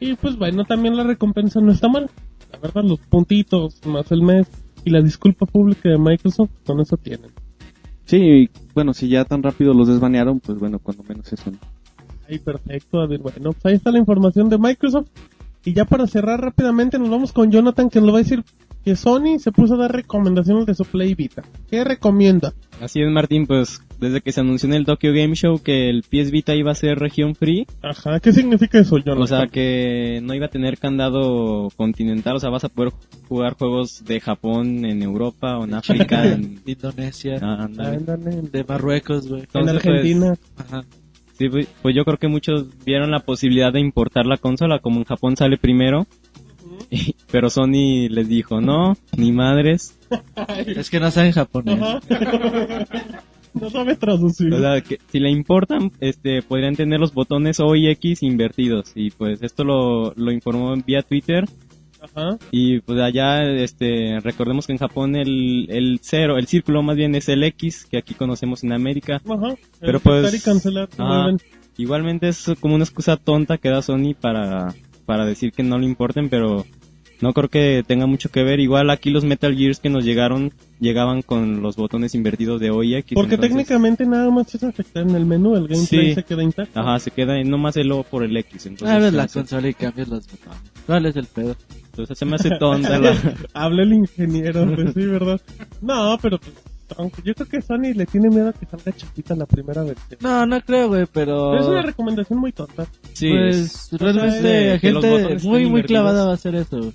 Y 0.00 0.14
pues 0.14 0.36
bueno, 0.36 0.64
también 0.64 0.96
la 0.96 1.04
recompensa 1.04 1.60
no 1.60 1.70
está 1.70 1.88
mal. 1.88 2.10
La 2.50 2.58
verdad, 2.58 2.82
los 2.82 2.98
puntitos 3.00 3.84
más 3.86 4.10
el 4.10 4.22
mes 4.22 4.48
y 4.84 4.90
la 4.90 5.02
disculpa 5.02 5.46
pública 5.46 5.90
de 5.90 5.98
Microsoft, 5.98 6.50
con 6.64 6.80
eso 6.80 6.96
tienen. 6.96 7.30
Sí, 8.06 8.16
y, 8.16 8.50
bueno, 8.74 8.94
si 8.94 9.08
ya 9.08 9.24
tan 9.24 9.42
rápido 9.42 9.74
los 9.74 9.86
desbanearon, 9.86 10.40
pues 10.40 10.58
bueno, 10.58 10.78
cuando 10.78 11.04
menos 11.04 11.32
eso. 11.32 11.50
¿no? 11.50 11.58
Ahí 12.28 12.38
perfecto, 12.38 12.98
David. 12.98 13.20
Bueno, 13.20 13.52
pues 13.52 13.66
ahí 13.66 13.74
está 13.74 13.92
la 13.92 13.98
información 13.98 14.48
de 14.48 14.58
Microsoft. 14.58 15.08
Y 15.64 15.74
ya 15.74 15.84
para 15.84 16.06
cerrar 16.06 16.40
rápidamente 16.40 16.98
nos 16.98 17.10
vamos 17.10 17.32
con 17.32 17.50
Jonathan 17.50 17.90
que 17.90 18.00
nos 18.00 18.10
va 18.12 18.16
a 18.16 18.22
decir 18.22 18.42
que 18.84 18.96
Sony 18.96 19.38
se 19.38 19.52
puso 19.52 19.74
a 19.74 19.78
dar 19.78 19.92
recomendaciones 19.92 20.66
de 20.66 20.74
su 20.74 20.84
Play 20.84 21.14
Vita. 21.14 21.42
¿Qué 21.70 21.84
recomienda? 21.84 22.52
Así 22.80 23.00
es, 23.02 23.10
Martín, 23.10 23.46
pues 23.46 23.82
desde 23.98 24.22
que 24.22 24.32
se 24.32 24.40
anunció 24.40 24.66
en 24.68 24.74
el 24.74 24.86
Tokyo 24.86 25.12
Game 25.12 25.34
Show 25.34 25.60
que 25.62 25.90
el 25.90 26.02
PS 26.02 26.30
Vita 26.30 26.54
iba 26.54 26.70
a 26.70 26.74
ser 26.74 26.98
región 26.98 27.34
free, 27.34 27.66
Ajá, 27.82 28.18
¿qué 28.20 28.32
significa 28.32 28.78
eso, 28.78 28.96
Jonathan? 28.96 29.22
o 29.22 29.26
sea 29.26 29.46
que 29.48 30.20
no 30.22 30.32
iba 30.34 30.46
a 30.46 30.50
tener 30.50 30.78
candado 30.78 31.68
continental, 31.76 32.36
o 32.36 32.40
sea, 32.40 32.48
vas 32.48 32.64
a 32.64 32.70
poder 32.70 32.92
jugar 33.28 33.54
juegos 33.58 34.02
de 34.06 34.18
Japón 34.20 34.86
en 34.86 35.02
Europa 35.02 35.58
o 35.58 35.64
en 35.64 35.74
África, 35.74 36.24
en... 36.32 36.60
Indonesia, 36.64 37.38
Ah, 37.42 37.68
de 37.68 38.64
Marruecos, 38.66 39.28
güey. 39.28 39.40
en 39.42 39.46
Entonces, 39.46 39.74
pues, 39.82 39.86
Argentina. 39.86 40.34
Ajá. 40.56 40.84
Sí, 41.38 41.48
pues 41.48 41.68
pues 41.82 41.94
yo 41.96 42.04
creo 42.04 42.18
que 42.18 42.28
muchos 42.28 42.66
vieron 42.84 43.10
la 43.10 43.20
posibilidad 43.20 43.72
de 43.72 43.80
importar 43.80 44.26
la 44.26 44.36
consola, 44.36 44.78
como 44.78 44.98
en 44.98 45.04
Japón 45.04 45.36
sale 45.36 45.56
primero, 45.56 46.06
pero 47.30 47.50
Sony 47.50 48.08
les 48.08 48.28
dijo, 48.28 48.60
no, 48.60 48.96
ni 49.16 49.32
madres, 49.32 49.98
Es 50.66 50.90
que 50.90 51.00
no 51.00 51.10
saben 51.10 51.32
japonés. 51.32 51.80
Ajá. 51.80 52.00
no 53.54 53.70
sabe 53.70 53.96
traducir. 53.96 54.52
o 54.54 54.58
sea, 54.60 54.80
que 54.80 54.98
si 55.10 55.18
la 55.20 55.28
importan, 55.30 55.90
este, 56.00 56.42
podrían 56.42 56.76
tener 56.76 57.00
los 57.00 57.12
botones 57.12 57.60
O 57.60 57.74
y 57.74 57.88
X 57.88 58.22
invertidos, 58.22 58.92
y 58.94 59.10
pues 59.10 59.42
esto 59.42 59.64
lo, 59.64 60.12
lo 60.14 60.32
informó 60.32 60.74
vía 60.86 61.02
Twitter, 61.02 61.44
Ajá. 62.00 62.38
y 62.50 62.80
pues 62.80 62.98
allá, 63.00 63.42
este, 63.42 64.20
recordemos 64.20 64.66
que 64.66 64.72
en 64.72 64.78
Japón 64.78 65.16
el, 65.16 65.66
el 65.70 65.98
cero, 66.02 66.38
el 66.38 66.46
círculo 66.46 66.82
más 66.82 66.96
bien 66.96 67.14
es 67.14 67.28
el 67.28 67.42
X, 67.44 67.86
que 67.90 67.98
aquí 67.98 68.14
conocemos 68.14 68.64
en 68.64 68.72
América, 68.72 69.20
Ajá. 69.28 69.54
Pero 69.80 69.98
El 69.98 70.02
pues- 70.02 70.42
cancelar. 70.44 70.88
Ah. 70.98 71.30
Igualmente 71.76 72.28
es 72.28 72.50
como 72.60 72.74
una 72.74 72.84
excusa 72.84 73.16
tonta 73.16 73.56
que 73.56 73.70
da 73.70 73.80
Sony 73.80 74.12
para, 74.20 74.74
para 75.10 75.26
decir 75.26 75.50
que 75.50 75.64
no 75.64 75.76
le 75.76 75.86
importen, 75.86 76.28
pero 76.28 76.64
no 77.20 77.32
creo 77.32 77.48
que 77.48 77.82
tenga 77.84 78.06
mucho 78.06 78.28
que 78.28 78.44
ver. 78.44 78.60
Igual 78.60 78.90
aquí 78.90 79.10
los 79.10 79.24
Metal 79.24 79.56
Gears 79.56 79.80
que 79.80 79.90
nos 79.90 80.04
llegaron, 80.04 80.52
llegaban 80.78 81.22
con 81.22 81.62
los 81.62 81.74
botones 81.74 82.14
invertidos 82.14 82.60
de 82.60 82.70
O 82.70 82.84
y 82.84 82.94
X. 82.94 83.16
Porque 83.16 83.34
entonces- 83.34 83.50
técnicamente 83.56 84.06
nada 84.06 84.30
más 84.30 84.54
es 84.54 84.62
afectar 84.62 85.02
en 85.02 85.16
el 85.16 85.26
menú, 85.26 85.56
el 85.56 85.66
gameplay 85.66 86.10
Sí. 86.10 86.14
se 86.14 86.22
queda 86.22 86.44
intacto. 86.44 86.78
Ajá, 86.78 87.00
se 87.00 87.10
queda 87.10 87.40
en 87.40 87.50
nomás 87.50 87.76
el 87.76 87.90
O 87.90 88.04
por 88.04 88.22
el 88.22 88.36
X. 88.36 88.66
Entonces, 88.66 88.96
Abres 88.96 89.10
se 89.10 89.16
la 89.16 89.22
hace- 89.24 89.38
consola 89.40 89.68
y 89.68 89.74
cambias 89.74 90.06
los 90.06 90.26
botones. 90.30 90.60
¿Cuál 90.86 91.06
es 91.06 91.16
el 91.16 91.26
pedo? 91.26 91.56
entonces 91.90 92.16
se 92.18 92.24
me 92.24 92.36
hace 92.36 92.50
tonta 92.56 92.98
la... 93.00 93.12
Habla 93.52 93.82
el 93.82 93.92
ingeniero, 93.94 94.64
pues 94.76 94.94
sí, 94.94 95.04
¿verdad? 95.06 95.40
No, 95.82 96.16
pero 96.22 96.38
pues, 96.38 96.52
aunque 96.98 97.22
yo 97.24 97.34
creo 97.34 97.48
que 97.48 97.62
Sony 97.62 97.92
le 97.94 98.06
tiene 98.06 98.28
miedo 98.28 98.48
a 98.48 98.52
que 98.52 98.66
salga 98.66 98.92
chiquita 98.92 99.34
la 99.36 99.46
primera 99.46 99.82
versión. 99.82 100.18
No, 100.20 100.46
no 100.46 100.60
creo, 100.60 100.88
güey, 100.88 101.06
pero... 101.12 101.50
Pero 101.52 101.60
es 101.62 101.66
una 101.68 101.82
recomendación 101.82 102.38
muy 102.38 102.52
tonta. 102.52 102.86
Sí, 103.12 103.30
pues 103.30 103.56
es- 103.92 104.00
realmente 104.00 104.48
de 104.48 104.78
gente 104.78 105.38
muy, 105.42 105.66
muy 105.66 105.82
clavada 105.82 106.24
va 106.24 106.30
a 106.32 106.34
hacer 106.34 106.54
eso. 106.54 106.92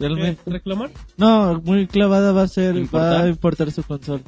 Realmente. 0.00 0.40
¿Reclamar? 0.50 0.90
No, 1.16 1.60
muy 1.64 1.86
clavada 1.86 2.32
va 2.32 2.42
a 2.42 2.48
ser, 2.48 2.74
va 2.76 2.80
¿Importar? 2.80 3.24
a 3.24 3.28
importar 3.28 3.70
su 3.72 3.82
consola. 3.82 4.22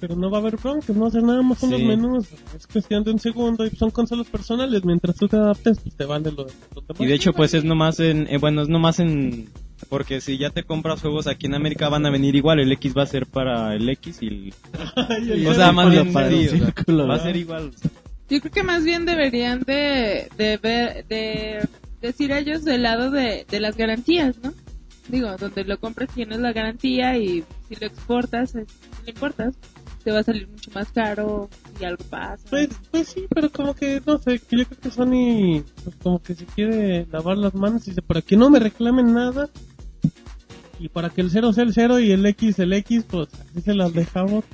Pero 0.00 0.14
no 0.14 0.30
va 0.30 0.38
a 0.38 0.40
haber 0.40 0.56
broncas, 0.56 0.94
no 0.96 1.06
hacer 1.06 1.24
nada 1.24 1.42
más 1.42 1.58
con 1.58 1.70
Sí. 1.70 1.74
los 1.76 1.82
menús. 1.84 2.28
Es 2.56 2.66
cuestión 2.68 3.02
de 3.02 3.10
un 3.10 3.18
segundo 3.18 3.66
y 3.66 3.70
son 3.70 3.90
consolas 3.90 4.28
personales. 4.28 4.84
Mientras 4.84 5.16
tú 5.16 5.26
te 5.26 5.36
adaptes, 5.36 5.80
pues 5.80 5.96
te 5.96 6.04
vale 6.04 6.30
lo, 6.30 6.44
lo 6.44 6.80
demás. 6.82 7.00
Y 7.00 7.06
de 7.06 7.14
hecho, 7.14 7.32
pues 7.32 7.52
es 7.54 7.64
nomás 7.64 7.98
en, 7.98 8.28
eh, 8.28 8.38
bueno, 8.38 8.62
es 8.62 8.68
nomás 8.68 9.00
en, 9.00 9.48
porque 9.88 10.20
si 10.20 10.38
ya 10.38 10.50
te 10.50 10.64
compras 10.64 11.00
juegos 11.00 11.26
aquí 11.26 11.46
en 11.46 11.54
América 11.54 11.88
van 11.88 12.06
a 12.06 12.10
venir 12.10 12.34
igual, 12.34 12.60
el 12.60 12.72
X 12.72 12.94
va 12.96 13.02
a 13.02 13.06
ser 13.06 13.26
para 13.26 13.74
el 13.74 13.88
X 13.88 14.18
y 14.22 14.26
el, 14.26 14.54
Ay, 14.96 15.46
o 15.46 15.54
sea, 15.54 15.72
más 15.72 15.90
bien, 15.90 16.12
para 16.12 16.28
el 16.28 16.34
sí, 16.34 16.46
o 16.46 16.50
sea, 16.50 16.58
círculo, 16.58 17.06
va 17.06 17.14
a 17.16 17.20
ser 17.20 17.36
igual. 17.36 17.72
Yo 18.28 18.40
creo 18.40 18.52
que 18.52 18.62
más 18.62 18.84
bien 18.84 19.06
deberían 19.06 19.60
de, 19.60 20.28
de 20.36 20.56
ver, 20.58 21.06
de 21.06 21.68
decir 22.00 22.32
ellos 22.32 22.64
del 22.64 22.82
lado 22.82 23.10
de, 23.10 23.46
de 23.48 23.60
las 23.60 23.76
garantías, 23.76 24.36
¿no? 24.42 24.52
Digo, 25.08 25.34
donde 25.38 25.64
lo 25.64 25.80
compras 25.80 26.10
tienes 26.14 26.38
la 26.38 26.52
garantía 26.52 27.16
y 27.16 27.42
si 27.68 27.76
lo 27.76 27.86
exportas, 27.86 28.50
si 28.50 28.58
lo 28.58 29.10
importas, 29.10 29.54
te 30.04 30.12
va 30.12 30.20
a 30.20 30.22
salir 30.22 30.48
mucho 30.48 30.70
más 30.72 30.90
caro 30.92 31.48
y 31.80 31.84
algo 31.84 32.04
pasa. 32.04 32.44
Pues, 32.50 32.68
pues 32.90 33.08
sí, 33.08 33.26
pero 33.28 33.50
como 33.50 33.74
que, 33.74 34.02
no 34.06 34.18
sé, 34.18 34.38
que 34.38 34.58
yo 34.58 34.66
creo 34.66 34.80
que 34.80 34.90
Sony, 34.90 35.64
pues 35.84 35.96
como 36.02 36.22
que 36.22 36.34
se 36.34 36.44
quiere 36.46 37.06
lavar 37.10 37.38
las 37.38 37.54
manos 37.54 37.86
y 37.86 37.90
dice, 37.90 38.02
para 38.02 38.22
que 38.22 38.36
no 38.36 38.50
me 38.50 38.58
reclamen 38.58 39.12
nada, 39.12 39.48
y 40.78 40.88
para 40.88 41.10
que 41.10 41.20
el 41.20 41.30
0 41.30 41.52
sea 41.52 41.64
el 41.64 41.72
0 41.72 41.98
y 42.00 42.10
el 42.12 42.24
X 42.26 42.58
el 42.58 42.72
X, 42.72 43.04
pues 43.10 43.28
así 43.34 43.60
se 43.62 43.74
las 43.74 43.92
dejamos. 43.92 44.44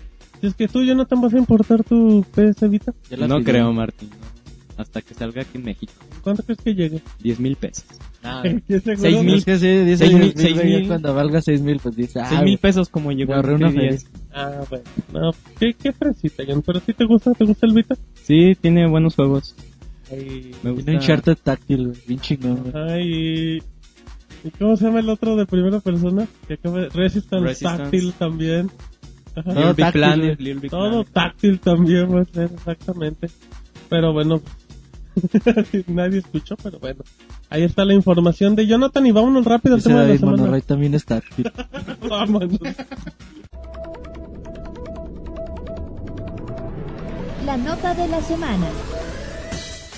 Si 0.41 0.47
es 0.49 0.55
que 0.55 0.69
tú 0.69 0.83
ya 0.85 0.95
no 0.95 1.07
te 1.07 1.15
vas 1.15 1.33
a 1.35 1.39
importar 1.39 1.85
tu 1.85 2.25
PS 2.35 2.69
Vita, 2.69 2.93
No 3.11 3.37
pidió. 3.39 3.45
creo, 3.45 3.73
Martín. 3.73 4.11
no. 4.11 4.35
Hasta 4.77 5.01
que 5.03 5.15
salga 5.15 5.43
aquí 5.43 5.57
en 5.59 5.65
México. 5.65 5.93
¿cuánto 6.21 6.43
crees 6.43 6.59
que 6.61 6.75
llegue? 6.75 7.01
10 7.23 7.39
mil 7.39 7.55
pesos. 7.55 7.85
Ah, 8.25 8.43
¿Qué 8.67 8.81
seguro? 8.81 8.97
Seis 9.03 9.23
mil. 9.23 9.35
Es 9.37 9.45
que 9.45 9.59
sí, 9.59 9.69
dice 9.69 9.97
Seis 9.99 10.11
seis 10.11 10.15
mil- 10.15 10.33
seis 10.35 10.55
güey, 10.55 10.73
ya 10.73 10.79
mil. 10.79 10.89
cuando 10.89 11.15
valga 11.15 11.41
6 11.43 11.61
mil, 11.63 11.79
pues 11.81 11.95
dice, 11.95 12.19
ah, 12.21 12.27
6 12.29 12.43
mil 12.43 12.59
pesos 12.59 12.89
como 12.89 13.13
llegó 13.13 13.35
ahorré 13.35 13.55
una 13.55 13.71
3DS. 13.71 14.07
Ah, 14.33 14.63
bueno, 14.69 14.85
no, 15.13 15.31
¿qué, 15.61 15.75
qué 15.75 15.93
fresita, 15.93 16.43
John? 16.49 16.63
¿Pero 16.67 16.81
si 16.81 16.93
te 16.93 17.05
gusta, 17.05 17.33
te 17.35 17.45
gusta 17.45 17.67
el 17.67 17.75
Vita? 17.75 17.95
Sí, 18.15 18.55
tiene 18.61 18.89
buenos 18.89 19.15
juegos. 19.15 19.55
Ay, 20.11 20.51
Me 20.65 20.71
gusta. 20.71 20.85
Tiene 20.87 20.91
un 20.91 20.97
Uncharted 20.97 21.37
táctil, 21.43 21.93
bien 22.09 22.21
chingón, 22.21 22.73
ay, 22.75 23.63
¿y 24.45 24.51
cómo 24.51 24.77
se 24.77 24.85
llama 24.85 25.01
el 25.01 25.09
otro 25.09 25.37
de 25.37 25.47
primera 25.47 25.81
persona? 25.81 26.27
Que 26.47 26.55
acaba, 26.55 26.81
Resistance, 26.93 27.47
Resistance. 27.47 27.83
táctil 27.83 28.13
también. 28.13 28.71
Ajá. 29.35 29.43
Todo 29.43 29.55
Little 29.55 29.73
Big 29.73 29.77
táctil, 29.85 30.01
Planet, 30.01 30.19
güey. 30.25 30.37
Little 30.39 30.61
Big 30.61 30.71
Todo 30.71 30.91
Planet. 30.91 31.13
táctil 31.13 31.61
también 31.61 32.15
va 32.15 32.21
a 32.21 32.25
ser, 32.25 32.51
exactamente. 32.55 33.31
Pero 33.89 34.13
bueno, 34.13 34.41
nadie 35.89 36.19
escuchó, 36.19 36.57
pero 36.63 36.79
bueno. 36.79 37.03
Ahí 37.51 37.63
está 37.63 37.85
la 37.85 37.95
información 37.95 38.55
de 38.57 38.67
Jonathan 38.67 39.07
y 39.07 39.13
vámonos 39.13 39.45
rápido 39.45 39.75
al 39.77 39.83
tema 39.83 40.03
de 40.03 40.15
la 40.15 40.19
semana. 40.19 40.61
También 40.61 40.95
es 40.95 41.05
táctil. 41.05 41.51
Vámonos. 42.09 42.59
La 47.47 47.57
nota 47.57 47.95
de 47.95 48.09
la 48.09 48.21
semana. 48.23 48.67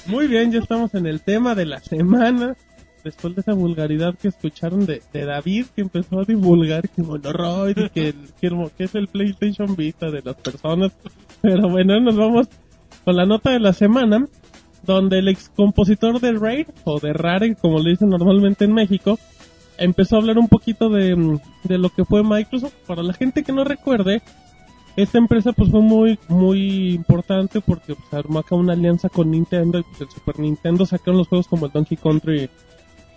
Muy 0.07 0.27
bien, 0.29 0.53
ya 0.53 0.59
estamos 0.61 0.95
en 0.95 1.07
el 1.07 1.21
tema 1.21 1.55
de 1.55 1.67
la 1.67 1.81
semana. 1.81 2.57
Después 3.07 3.37
de 3.37 3.43
esa 3.43 3.53
vulgaridad 3.53 4.17
que 4.19 4.27
escucharon 4.27 4.85
de, 4.85 5.01
de 5.13 5.25
David, 5.25 5.67
que 5.77 5.83
empezó 5.83 6.19
a 6.19 6.25
divulgar 6.25 6.89
que 6.89 7.05
Monoroid 7.05 7.79
y 7.79 7.89
que, 7.91 8.15
es 8.79 8.95
el 8.97 9.07
PlayStation 9.07 9.77
Vita 9.77 10.11
de 10.11 10.23
las 10.25 10.35
personas. 10.35 10.91
Pero 11.41 11.69
bueno, 11.71 12.01
nos 12.01 12.17
vamos 12.17 12.49
con 13.05 13.15
la 13.15 13.25
nota 13.25 13.53
de 13.53 13.61
la 13.61 13.73
semana, 13.73 14.27
donde 14.83 15.21
el 15.21 15.29
ex 15.29 15.49
compositor 15.51 16.19
de 16.19 16.33
Raid, 16.33 16.67
o 16.83 16.99
de 16.99 17.13
Rare, 17.13 17.55
como 17.55 17.79
le 17.79 17.91
dicen 17.91 18.09
normalmente 18.09 18.65
en 18.65 18.75
México, 18.75 19.21
empezó 19.79 20.17
a 20.17 20.19
hablar 20.19 20.39
un 20.39 20.49
poquito 20.49 20.89
de, 20.89 21.39
de 21.63 21.79
lo 21.79 21.91
que 21.91 22.05
fue 22.05 22.25
Microsoft. 22.25 22.75
Para 22.89 23.05
la 23.05 23.13
gente 23.13 23.45
que 23.45 23.53
no 23.53 23.63
recuerde, 23.63 24.21
esta 24.97 25.19
empresa 25.19 25.53
pues 25.53 25.71
fue 25.71 25.81
muy 25.81 26.19
muy 26.27 26.95
importante 26.95 27.61
porque 27.61 27.95
pues, 27.95 28.13
armó 28.13 28.41
acá 28.41 28.57
una 28.57 28.73
alianza 28.73 29.09
con 29.09 29.31
Nintendo 29.31 29.79
y 29.79 29.85
pues 29.85 30.01
el 30.01 30.09
Super 30.09 30.41
Nintendo 30.41 30.85
sacaron 30.87 31.19
los 31.19 31.29
juegos 31.29 31.47
como 31.47 31.67
el 31.67 31.73
Donkey 31.73 31.97
Country 31.97 32.51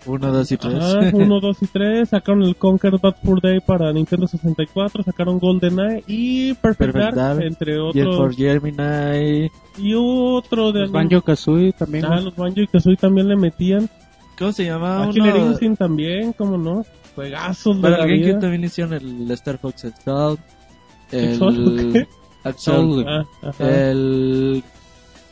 1, 0.06 0.32
2 0.32 0.52
y 0.52 0.58
3. 0.58 1.14
1, 1.14 1.40
2 1.40 1.58
y 1.62 1.68
3, 1.68 2.10
sacaron 2.10 2.44
el 2.44 2.56
Conquer 2.56 2.98
Bad 3.02 3.16
Fur 3.24 3.42
Day 3.42 3.60
para 3.60 3.92
Nintendo 3.92 4.28
64, 4.28 5.04
sacaron 5.04 5.40
GoldenEye 5.40 6.04
y 6.08 6.54
Perfect, 6.56 6.94
Perfect 6.94 7.16
Dark, 7.16 7.38
Dark, 7.38 7.42
entre 7.46 7.74
Y 7.94 8.00
el 8.00 8.06
For 8.14 8.30
otros 8.32 8.36
Gemini. 8.38 9.52
y 9.78 9.94
otro 9.96 10.72
de 10.72 10.82
Los 10.82 10.92
Banjo 10.92 11.22
Kazooie 11.22 11.74
también. 11.74 12.06
Ah, 12.06 12.20
los 12.22 12.36
Banjo 12.36 12.62
y 12.62 12.68
Kazooie 12.68 12.96
también 12.98 13.28
le 13.28 13.36
metían. 13.36 13.90
¿Cómo 14.38 14.52
se 14.54 14.66
llama? 14.66 14.98
A 14.98 15.02
uno? 15.04 15.12
Killer 15.14 15.36
Instinct 15.36 15.80
también, 15.80 16.32
cómo 16.34 16.58
no. 16.58 16.86
Juegazos 17.16 17.76
de 17.76 17.82
Para 17.82 17.98
la 17.98 18.04
el 18.06 18.10
GameCube 18.10 18.28
vida. 18.30 18.40
también 18.40 18.64
hicieron 18.64 18.94
el 18.94 19.32
Star 19.32 19.58
Fox 19.58 19.84
Assault. 19.86 20.40
¿Assault 21.12 21.80
El? 21.96 22.08
Assault. 22.46 23.06
Ah. 23.08 23.24
El 23.60 24.64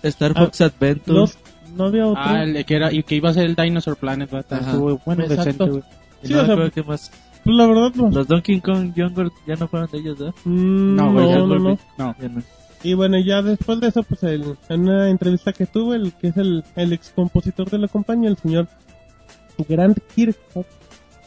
Star 0.03 0.33
Ah, 0.35 0.43
Fox 0.43 0.59
Adventure. 0.61 1.13
Los- 1.19 1.37
no 1.77 1.85
había 1.85 2.05
otro. 2.07 2.21
Ah, 2.23 2.43
el 2.43 2.65
que 2.65 2.75
era 2.75 2.91
y 2.91 3.03
que 3.03 3.15
iba 3.15 3.29
a 3.29 3.33
ser 3.33 3.45
el 3.45 3.55
Dinosaur 3.55 3.97
Planet, 3.97 4.29
¿verdad? 4.29 4.59
Ajá. 4.61 4.71
Estuvo 4.71 4.99
bueno, 5.05 5.23
Exacto. 5.23 5.43
decente, 5.43 5.69
güey. 5.69 5.83
Sí, 6.23 6.33
no 6.33 6.41
o 6.41 6.45
sea, 6.45 6.69
qué 6.71 6.83
más. 6.83 7.11
Pues 7.43 7.55
la 7.55 7.67
verdad 7.67 7.91
no. 7.95 8.09
Los 8.09 8.27
Donkey 8.27 8.59
Kong 8.59 8.91
Jungle 8.95 9.29
ya 9.45 9.55
no 9.55 9.67
fueron 9.67 9.89
de 9.91 9.97
ellos, 9.99 10.17
¿verdad? 10.19 10.35
Mm, 10.45 10.95
No, 10.95 11.13
güey, 11.13 11.29
ya 11.29 11.37
no, 11.37 11.47
no, 11.47 11.59
no. 11.59 11.79
No. 11.97 12.15
Ya 12.19 12.27
no. 12.29 12.41
Y 12.83 12.93
bueno, 12.93 13.17
ya 13.19 13.41
después 13.41 13.79
de 13.79 13.87
eso, 13.87 14.03
pues 14.03 14.21
el- 14.23 14.55
en 14.69 14.81
una 14.81 15.09
entrevista 15.09 15.53
que 15.53 15.65
tuve, 15.65 15.95
el 15.95 16.13
que 16.13 16.27
es 16.27 16.37
el, 16.37 16.63
el 16.75 16.93
ex 16.93 17.11
compositor 17.15 17.69
de 17.69 17.77
la 17.79 17.87
compañía, 17.87 18.29
el 18.29 18.37
señor 18.37 18.67
Grant 19.67 19.97
Kirchhoff, 20.13 20.67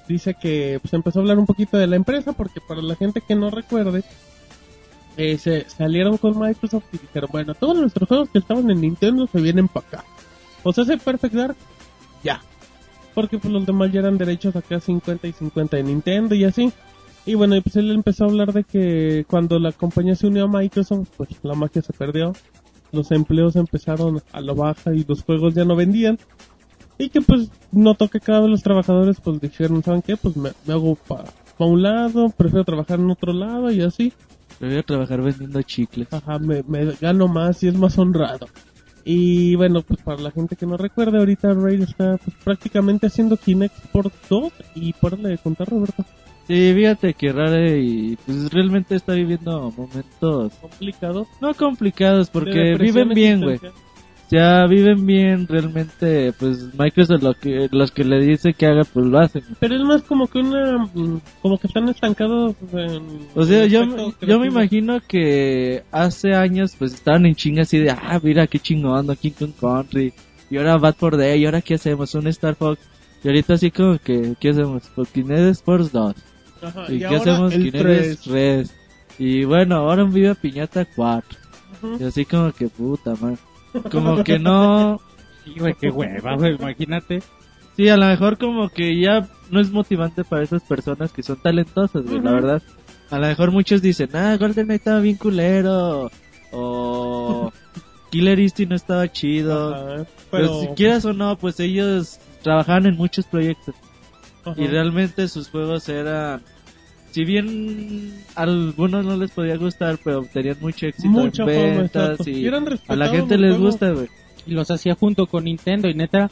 dice 0.09 0.35
que 0.35 0.79
pues 0.81 0.93
empezó 0.95 1.19
a 1.19 1.23
hablar 1.23 1.39
un 1.39 1.47
poquito 1.47 1.77
de 1.77 1.87
la 1.87 1.97
empresa, 1.97 2.33
porque 2.33 2.61
para 2.61 2.83
la 2.83 2.95
gente 2.97 3.21
que 3.27 3.35
no 3.35 3.51
recuerde, 3.51 4.05
eh, 5.17 5.39
se 5.39 5.69
salieron 5.69 6.17
con 6.19 6.39
Microsoft 6.39 6.85
y 6.93 6.99
dijeron, 6.99 7.29
bueno, 7.33 7.55
todos 7.55 7.79
nuestros 7.79 8.09
juegos 8.09 8.29
que 8.31 8.39
estaban 8.39 8.71
en 8.71 8.81
Nintendo 8.81 9.27
se 9.27 9.41
vienen 9.41 9.69
para 9.69 9.87
acá. 9.87 10.05
O 10.63 10.73
sea, 10.73 10.85
ese 10.85 10.99
Perfect 10.99 11.35
Dark, 11.35 11.57
ya. 12.23 12.41
Porque 13.15 13.39
pues 13.39 13.53
los 13.53 13.67
demás 13.67 13.93
ya 13.93 14.01
eran 14.01 14.19
derechos 14.19 14.55
acá 14.57 14.81
50 14.81 15.27
y 15.27 15.33
50 15.33 15.77
de 15.77 15.83
Nintendo 15.83 16.35
y 16.35 16.45
así. 16.45 16.73
Y 17.27 17.35
bueno, 17.35 17.57
y 17.57 17.61
pues 17.61 17.77
él 17.77 17.91
empezó 17.91 18.25
a 18.25 18.29
hablar 18.29 18.53
de 18.53 18.65
que 18.65 19.25
cuando 19.29 19.59
la 19.59 19.73
compañía 19.73 20.15
se 20.15 20.27
unió 20.27 20.45
a 20.45 20.49
Microsoft, 20.49 21.09
pues 21.17 21.31
la 21.43 21.55
magia 21.55 21.83
se 21.83 21.93
perdió. 21.93 22.33
Los 22.93 23.11
empleos 23.11 23.57
empezaron 23.57 24.23
a 24.33 24.41
lo 24.41 24.55
baja 24.55 24.95
y 24.95 25.05
los 25.05 25.23
juegos 25.23 25.55
ya 25.55 25.65
no 25.65 25.77
vendían. 25.77 26.19
Y 26.99 27.09
que 27.09 27.21
pues 27.21 27.51
notó 27.73 28.09
que 28.09 28.21
cada 28.21 28.41
vez 28.41 28.51
los 28.51 28.63
trabajadores 28.63 29.21
pues 29.21 29.41
dijeron, 29.41 29.83
¿saben 29.83 30.03
qué? 30.03 30.17
Pues 30.17 30.37
me, 30.37 30.51
me 30.67 30.75
hago 30.75 30.95
para 30.95 31.33
para 31.61 31.73
un 31.73 31.83
lado, 31.83 32.31
prefiero 32.31 32.65
trabajar 32.65 32.99
en 33.01 33.11
otro 33.11 33.35
lado 33.35 33.71
y 33.71 33.83
así. 33.83 34.15
Prefiero 34.59 34.83
trabajar 34.83 35.21
vendiendo 35.21 35.61
chicles. 35.61 36.11
Ajá, 36.11 36.39
me, 36.39 36.63
me 36.63 36.87
gano 36.95 37.29
más 37.29 37.63
y 37.63 37.69
es 37.69 37.75
más 37.75 37.99
honrado. 37.99 38.49
Y 39.05 39.55
bueno, 39.57 39.83
pues 39.83 40.01
para 40.03 40.21
la 40.21 40.31
gente 40.31 40.57
que 40.57 40.67
no 40.67 40.77
recuerde, 40.77 41.19
ahorita 41.19 41.53
Raid 41.55 41.83
está 41.83 42.17
pues, 42.19 42.37
prácticamente 42.45 43.07
haciendo 43.07 43.37
Kinect 43.37 43.75
por 43.93 44.11
2 44.29 44.53
y 44.75 44.93
párale 44.93 45.31
de 45.31 45.39
contar, 45.39 45.69
Roberto. 45.69 46.05
Sí, 46.47 46.73
fíjate 46.75 47.15
que 47.15 47.33
Rare 47.33 47.79
y 47.79 48.17
pues 48.27 48.53
realmente 48.53 48.97
está 48.97 49.13
viviendo 49.13 49.73
momentos 49.77 50.53
Complicado. 50.55 51.27
no 51.41 51.55
complicados 51.55 52.29
porque 52.29 52.75
viven 52.77 53.11
bien, 53.11 53.41
güey. 53.41 53.61
Ya 54.31 54.65
viven 54.67 55.07
bien, 55.07 55.49
realmente, 55.49 56.33
pues 56.39 56.73
Microsoft 56.79 57.23
lo 57.23 57.35
que, 57.35 57.69
los 57.73 57.91
que 57.91 58.05
le 58.05 58.21
dice 58.25 58.55
que 58.55 58.67
haga, 58.67 58.85
pues 58.85 59.07
lo 59.07 59.19
hacen. 59.19 59.43
Pero 59.59 59.75
es 59.75 59.83
más 59.83 60.03
como 60.03 60.29
que 60.29 60.39
una. 60.39 60.89
Como 61.43 61.59
que 61.59 61.67
están 61.67 61.89
estancados 61.89 62.55
en. 62.73 63.27
O 63.35 63.45
sea, 63.45 63.67
yo, 63.67 63.83
yo 64.21 64.39
me 64.39 64.47
imagino 64.47 65.01
que 65.01 65.83
hace 65.91 66.35
años 66.35 66.77
pues 66.79 66.95
estaban 66.95 67.27
en 67.27 67.35
chinga 67.35 67.63
así 67.63 67.79
de, 67.79 67.91
ah, 67.91 68.21
mira 68.23 68.47
qué 68.47 68.61
chingón, 68.61 69.09
King 69.17 69.33
Kong 69.37 69.53
Country, 69.61 70.13
y 70.49 70.57
ahora 70.59 70.77
Bad 70.79 70.95
for 70.95 71.17
Day, 71.17 71.41
y 71.43 71.47
ahora 71.47 71.61
qué 71.61 71.75
hacemos, 71.75 72.15
un 72.15 72.29
Star 72.29 72.55
Fox, 72.55 72.79
y 73.25 73.29
ahorita 73.29 73.55
así 73.55 73.73
como 73.73 73.99
que, 73.99 74.35
¿qué 74.39 74.51
hacemos? 74.51 74.85
Pues 74.95 75.09
Kinect 75.11 75.51
Sports 75.57 75.91
2, 75.91 76.15
Ajá, 76.63 76.85
y, 76.89 76.95
y 76.95 76.99
qué 77.01 77.17
hacemos? 77.17 77.53
Kinect 77.53 77.79
3. 77.79 78.21
3, 78.21 78.75
y 79.19 79.45
bueno, 79.45 79.77
ahora 79.77 80.05
un 80.05 80.13
Viva 80.13 80.35
Piñata 80.35 80.85
4, 80.85 81.39
Ujú. 81.83 81.97
y 82.01 82.05
así 82.05 82.25
como 82.25 82.53
que 82.53 82.69
puta, 82.69 83.15
man, 83.21 83.37
como 83.91 84.23
que 84.25 84.39
no, 84.39 85.01
Sí, 85.45 85.55
güey, 85.59 85.75
qué 85.75 85.91
hueva, 85.91 86.37
güey, 86.37 86.55
imagínate. 86.55 87.23
Sí, 87.77 87.89
a 87.89 87.97
lo 87.97 88.07
mejor 88.07 88.37
como 88.37 88.69
que 88.69 89.01
ya 89.01 89.29
no 89.51 89.61
es 89.61 89.71
motivante 89.71 90.25
para 90.25 90.43
esas 90.43 90.63
personas 90.63 91.13
que 91.13 91.23
son 91.23 91.41
talentosas, 91.41 92.05
güey, 92.05 92.21
la 92.21 92.33
verdad. 92.33 92.63
A 93.11 93.19
lo 93.19 93.27
mejor 93.27 93.51
muchos 93.51 93.83
dicen, 93.83 94.15
ah, 94.15 94.37
GoldenEye 94.37 94.77
estaba 94.77 95.01
bien 95.01 95.17
culero, 95.17 96.11
o 96.53 97.53
Killer 98.11 98.39
Instinct 98.39 98.71
no 98.71 98.77
estaba 98.77 99.11
chido. 99.11 99.75
Pero 99.75 100.07
pero. 100.31 100.61
si 100.61 100.67
quieras 100.69 101.05
o 101.05 101.13
no, 101.13 101.37
pues 101.37 101.59
ellos 101.61 102.21
trabajaban 102.43 102.87
en 102.87 102.97
muchos 102.97 103.27
proyectos 103.27 103.75
y 104.57 104.67
realmente 104.67 105.29
sus 105.29 105.49
juegos 105.49 105.89
eran... 105.89 106.43
Si 107.13 107.25
bien 107.25 108.13
a 108.37 108.43
algunos 108.43 109.05
no 109.05 109.17
les 109.17 109.31
podía 109.33 109.57
gustar, 109.57 109.99
pero 110.05 110.23
tenían 110.33 110.57
mucho 110.61 110.87
éxito 110.87 111.09
Mucha 111.09 111.43
en 111.43 111.49
ventas 111.79 112.27
y 112.27 112.47
a 112.47 112.97
la 112.97 113.09
gente 113.09 113.37
les 113.37 113.59
gusta, 113.59 113.91
güey. 113.91 114.09
Y 114.47 114.53
los 114.53 114.71
hacía 114.71 114.95
junto 114.95 115.27
con 115.27 115.45
Nintendo 115.45 115.89
y 115.89 115.95
neta, 115.95 116.31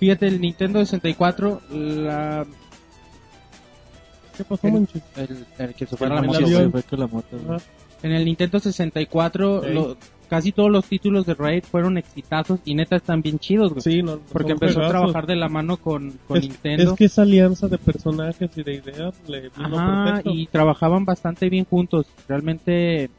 fíjate, 0.00 0.26
el 0.26 0.40
Nintendo 0.40 0.80
64, 0.80 1.62
la, 1.70 2.44
¿Qué 4.36 4.44
pasó, 4.44 4.66
el, 4.68 4.88
el, 5.16 5.46
el 5.58 5.74
que 5.74 5.86
se 5.86 5.96
Fue 5.96 6.08
fuera 6.08 6.16
la 6.16 7.06
moto. 7.06 7.36
En 8.02 8.12
el 8.12 8.24
Nintendo 8.24 8.60
64, 8.60 9.62
Sí. 9.64 9.68
lo- 9.72 9.96
casi 10.28 10.52
todos 10.52 10.70
los 10.70 10.84
títulos 10.84 11.26
de 11.26 11.34
Raid 11.34 11.64
fueron 11.64 11.98
exitazos 11.98 12.60
y 12.64 12.74
neta 12.74 12.96
están 12.96 13.22
bien 13.22 13.38
chidos, 13.38 13.70
güey. 13.72 13.82
Sí, 13.82 14.02
no, 14.02 14.18
Porque 14.32 14.52
empezó 14.52 14.82
a 14.82 14.88
trabajar 14.88 15.26
de 15.26 15.36
la 15.36 15.48
mano 15.48 15.76
con, 15.76 16.12
con 16.26 16.36
es, 16.38 16.44
Nintendo. 16.44 16.92
es 16.92 16.98
que 16.98 17.04
esa 17.06 17.22
alianza 17.22 17.68
de 17.68 17.78
personajes 17.78 18.50
y 18.56 18.62
de 18.62 18.74
ideas 18.74 19.14
le 19.26 19.48
vino 19.48 19.78
Ajá, 19.78 20.04
perfecto. 20.04 20.30
y 20.34 20.46
trabajaban 20.46 21.04
bastante 21.04 21.48
bien 21.48 21.64
juntos. 21.64 22.06
Realmente, 22.28 23.10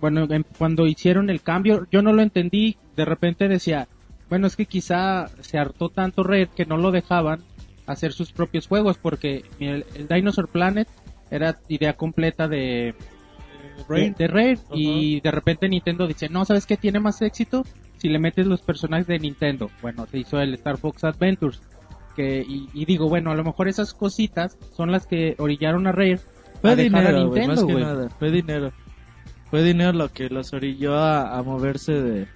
bueno, 0.00 0.26
em- 0.30 0.44
cuando 0.58 0.86
hicieron 0.86 1.28
el 1.30 1.42
cambio, 1.42 1.86
yo 1.90 2.02
no 2.02 2.12
lo 2.12 2.22
entendí. 2.22 2.76
De 2.96 3.04
repente 3.04 3.48
decía, 3.48 3.88
bueno, 4.28 4.46
es 4.46 4.56
que 4.56 4.66
quizá 4.66 5.28
se 5.40 5.58
hartó 5.58 5.88
tanto 5.88 6.22
Red 6.22 6.48
que 6.54 6.66
no 6.66 6.76
lo 6.76 6.90
dejaban 6.90 7.40
hacer 7.86 8.12
sus 8.12 8.32
propios 8.32 8.66
juegos, 8.68 8.96
porque 8.96 9.44
el, 9.58 9.84
el 9.94 10.08
Dinosaur 10.08 10.48
Planet 10.48 10.88
era 11.30 11.58
idea 11.68 11.94
completa 11.94 12.46
de 12.46 12.94
Raid. 13.88 14.14
de, 14.16 14.26
de 14.26 14.26
Red 14.28 14.58
y 14.72 15.20
de 15.20 15.30
repente 15.30 15.68
Nintendo 15.68 16.06
dice, 16.06 16.28
no, 16.28 16.44
¿sabes 16.44 16.66
qué 16.66 16.76
tiene 16.76 17.00
más 17.00 17.22
éxito? 17.22 17.64
Si 17.98 18.08
le 18.08 18.18
metes 18.18 18.46
los 18.46 18.62
personajes 18.62 19.06
de 19.06 19.18
Nintendo. 19.18 19.70
Bueno, 19.80 20.06
se 20.10 20.18
hizo 20.18 20.40
el 20.40 20.54
Star 20.54 20.76
Fox 20.76 21.04
Adventures. 21.04 21.60
Que, 22.16 22.44
y, 22.46 22.68
y 22.74 22.84
digo, 22.84 23.08
bueno, 23.08 23.30
a 23.30 23.34
lo 23.34 23.42
mejor 23.44 23.68
esas 23.68 23.94
cositas 23.94 24.58
son 24.76 24.92
las 24.92 25.06
que 25.06 25.34
orillaron 25.38 25.86
a 25.86 25.92
Rare 25.92 26.20
Fue 26.60 26.72
a 26.72 26.76
dejar 26.76 27.06
a 27.06 27.12
dinero, 27.24 27.46
más 27.46 27.64
que 27.64 27.74
nada. 27.74 28.10
Fue 28.18 28.30
dinero. 28.30 28.72
Fue 29.50 29.62
dinero 29.62 29.92
lo 29.92 30.08
que 30.10 30.28
los 30.28 30.52
orilló 30.52 30.94
a, 30.94 31.38
a 31.38 31.42
moverse 31.42 31.92
de, 31.92 32.26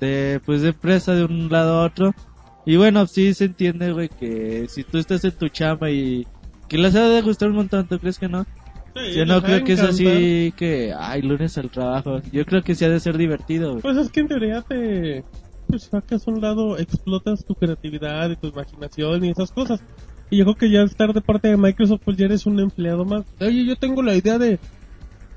de, 0.00 0.40
pues, 0.44 0.62
de 0.62 0.68
empresa 0.68 1.14
de 1.14 1.24
un 1.24 1.50
lado 1.50 1.80
a 1.80 1.84
otro. 1.84 2.14
Y 2.66 2.76
bueno, 2.76 3.06
sí 3.06 3.34
se 3.34 3.44
entiende, 3.44 3.92
güey, 3.92 4.08
que 4.08 4.66
si 4.68 4.84
tú 4.84 4.98
estás 4.98 5.24
en 5.24 5.32
tu 5.32 5.48
chamba 5.48 5.90
y 5.90 6.26
que 6.68 6.78
les 6.78 6.94
ha 6.94 7.08
de 7.08 7.20
gustar 7.20 7.50
un 7.50 7.56
montón, 7.56 7.86
¿tú 7.86 7.98
crees 7.98 8.18
que 8.18 8.28
no? 8.28 8.46
Sí, 8.94 9.14
Yo 9.14 9.26
no 9.26 9.42
creo 9.42 9.64
que 9.64 9.72
es 9.72 9.80
así 9.80 10.52
que, 10.56 10.94
ay, 10.96 11.22
lunes 11.22 11.58
al 11.58 11.70
trabajo. 11.70 12.20
Yo 12.32 12.44
creo 12.44 12.62
que 12.62 12.74
sí 12.74 12.84
ha 12.84 12.88
de 12.88 13.00
ser 13.00 13.18
divertido. 13.18 13.80
Pues 13.80 13.96
es 13.96 14.10
que 14.10 14.20
en 14.20 14.28
teoría 14.28 14.62
te 14.62 15.24
pues 15.66 15.84
sacas 15.84 16.28
a 16.28 16.30
un 16.30 16.40
lado, 16.40 16.78
explotas 16.78 17.44
tu 17.44 17.54
creatividad 17.54 18.30
y 18.30 18.36
tu 18.36 18.48
imaginación 18.48 19.24
y 19.24 19.30
esas 19.30 19.50
cosas. 19.50 19.82
Y 20.30 20.38
yo 20.38 20.44
creo 20.44 20.56
que 20.56 20.70
ya 20.70 20.82
estar 20.82 21.12
de 21.12 21.20
parte 21.20 21.48
de 21.48 21.56
Microsoft 21.56 22.02
pues 22.04 22.16
ya 22.16 22.26
eres 22.26 22.46
un 22.46 22.60
empleado 22.60 23.04
más. 23.04 23.24
Oye, 23.40 23.64
yo 23.64 23.76
tengo 23.76 24.02
la 24.02 24.14
idea 24.14 24.38
de, 24.38 24.58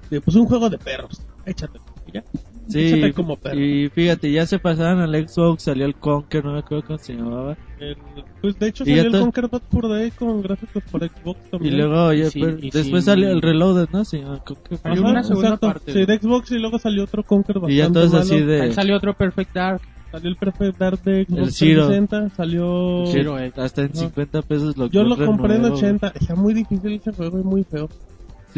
de 0.10 0.22
pues 0.22 0.36
un 0.36 0.46
juego 0.46 0.70
de 0.70 0.78
perros. 0.78 1.22
Échate. 1.46 1.80
ya. 2.14 2.24
Sí, 2.68 3.12
como 3.14 3.36
perro. 3.38 3.60
y 3.60 3.90
fíjate, 3.90 4.32
ya 4.32 4.46
se 4.46 4.60
pasaron 4.60 5.02
al 5.02 5.28
Xbox, 5.28 5.64
salió 5.64 5.86
el 5.86 5.96
Conker, 5.96 6.44
no 6.44 6.54
me 6.54 6.60
acuerdo 6.60 6.84
cómo 6.86 7.00
se 7.00 7.14
llamaba. 7.16 7.58
El- 7.80 7.96
pues 8.42 8.58
de 8.60 8.68
hecho 8.68 8.84
Y 8.84 8.88
salió 8.88 9.02
el 9.04 9.12
to- 9.12 9.20
Conquer 9.22 9.48
Bad 9.50 9.62
Fur 9.70 9.88
Day 9.90 10.12
con 10.12 10.42
gráficos 10.42 10.84
para 10.92 11.08
Xbox 11.08 11.40
Y 11.46 11.50
también. 11.52 11.78
luego, 11.78 12.14
ya, 12.14 12.30
Sí, 12.30 12.40
pero 12.42 12.58
y 12.60 12.70
después 12.72 13.04
sí. 13.04 13.10
salió 13.10 13.30
el 13.32 13.42
Reloaded, 13.42 13.90
¿no? 13.92 14.04
Se 14.06 14.20
llama 14.20 14.40
Conker. 14.44 14.80
Hay 14.84 15.00
una 15.00 15.24
segunda 15.24 15.48
exacto. 15.50 15.68
parte, 15.68 15.94
Sí, 15.94 16.06
de 16.06 16.18
Xbox 16.20 16.52
y 16.52 16.60
luego 16.60 16.80
salió 16.80 17.04
otro 17.04 17.24
bastante 17.24 17.74
Y 17.74 17.76
ya 17.78 17.92
todos 17.92 18.14
así 18.14 18.40
de... 18.42 18.62
Ahí 18.62 18.74
salió 18.74 18.98
otro 18.98 19.14
Perfect 19.14 19.54
Dark. 19.54 19.82
Salió 20.12 20.30
el 20.30 20.36
Perfect 20.38 20.78
Dark 20.80 21.02
de 21.04 21.26
Xbox 21.26 21.40
El 21.42 21.52
Zero. 21.52 21.88
360, 21.88 22.36
salió... 22.36 23.04
Zero, 23.08 23.40
eh. 23.40 23.52
hasta 23.58 23.82
en 23.82 23.88
Ajá. 23.92 24.00
50 24.00 24.42
pesos 24.42 24.78
lo 24.78 24.88
Yo 24.88 25.04
lo 25.04 25.18
compré 25.18 25.56
en 25.56 25.62
nuevo, 25.62 25.76
80. 25.76 26.14
Está 26.20 26.36
muy 26.36 26.54
difícil 26.54 26.94
ese 26.94 27.12
juego, 27.12 27.38
es 27.40 27.46
muy 27.46 27.64
feo. 27.64 27.90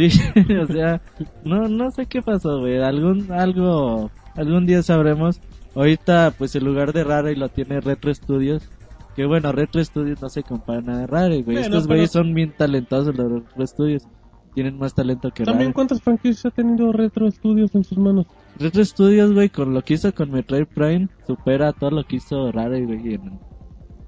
Sí, 0.07 0.09
o 0.53 0.67
sea, 0.67 1.01
no, 1.43 1.67
no 1.67 1.91
sé 1.91 2.05
qué 2.05 2.21
pasó, 2.21 2.59
güey. 2.59 2.81
Algún, 2.81 3.31
algo, 3.31 4.09
algún 4.35 4.65
día 4.65 4.81
sabremos. 4.83 5.41
Ahorita, 5.75 6.33
pues 6.37 6.55
el 6.55 6.63
lugar 6.65 6.93
de 6.93 7.03
Rare 7.03 7.35
lo 7.35 7.49
tiene 7.49 7.81
Retro 7.81 8.13
Studios. 8.13 8.69
Que 9.15 9.25
bueno, 9.25 9.51
Retro 9.51 9.83
Studios 9.83 10.21
no 10.21 10.29
se 10.29 10.43
compara 10.43 10.81
nada 10.81 10.99
de 11.01 11.07
Rare, 11.07 11.41
güey. 11.43 11.57
Bueno, 11.57 11.61
Estos 11.61 11.83
pero- 11.83 11.95
güeyes 11.95 12.11
son 12.11 12.33
bien 12.33 12.53
talentosos, 12.57 13.15
los 13.17 13.31
Retro 13.31 13.67
Studios. 13.67 14.03
Tienen 14.55 14.77
más 14.79 14.95
talento 14.95 15.29
que 15.31 15.43
También 15.43 15.67
Rare. 15.69 15.73
cuántas 15.75 16.01
franquicias 16.01 16.45
ha 16.45 16.51
tenido 16.51 16.91
Retro 16.91 17.29
Studios 17.29 17.75
en 17.75 17.83
sus 17.83 17.97
manos. 17.97 18.25
Retro 18.57 18.83
Studios, 18.83 19.33
güey, 19.33 19.49
con 19.49 19.73
lo 19.73 19.81
que 19.83 19.93
hizo 19.95 20.13
con 20.13 20.31
Metroid 20.31 20.65
Prime, 20.65 21.07
supera 21.27 21.71
todo 21.73 21.91
lo 21.91 22.03
que 22.03 22.15
hizo 22.17 22.51
Rare, 22.51 22.83
güey. 22.85 23.13
En, 23.15 23.39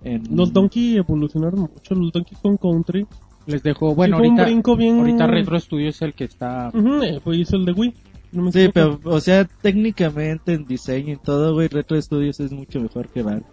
en- 0.04 0.36
Los 0.36 0.52
Donkey 0.52 0.98
evolucionaron 0.98 1.60
mucho, 1.62 1.94
los 1.94 2.12
Donkey 2.12 2.38
Kong 2.42 2.58
Country. 2.60 3.06
Les 3.48 3.64
dejó, 3.64 3.96
bueno, 3.96 4.18
Sí, 4.18 4.20
fue 4.20 4.30
un 4.30 4.39
ahorita, 4.39 4.76
bien- 4.78 5.00
ahorita 5.00 5.28
Retro 5.28 5.60
Studio 5.60 5.89
es 5.89 6.02
el 6.02 6.14
que 6.14 6.26
está... 6.26 6.70
Ujú, 6.74 7.02
eh, 7.04 7.20
fue 7.24 7.38
hizo 7.38 7.56
el 7.58 7.66
de 7.66 7.72
Wii. 7.72 7.94
no 8.34 8.44
me 8.44 8.52
Sí, 8.52 8.60
equivoco. 8.66 9.00
pero, 9.04 9.16
o 9.16 9.20
sea, 9.20 9.46
técnicamente 9.62 10.54
en 10.54 10.66
diseño 10.66 11.14
y 11.14 11.18
todo, 11.18 11.54
güey, 11.54 11.68
Retro 11.68 12.00
Studios 12.02 12.39
es 12.39 12.52
mucho 12.52 12.80
mejor 12.80 13.08
que 13.10 13.24
Rare. 13.24 13.44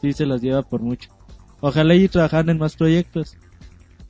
Sí, 0.00 0.12
se 0.14 0.24
los 0.26 0.40
lleva 0.40 0.62
por 0.62 0.80
mucho. 0.80 1.10
Ojalá 1.60 1.94
y 1.94 2.08
trabajaran 2.08 2.48
en 2.50 2.58
más 2.58 2.74
proyectos. 2.76 3.36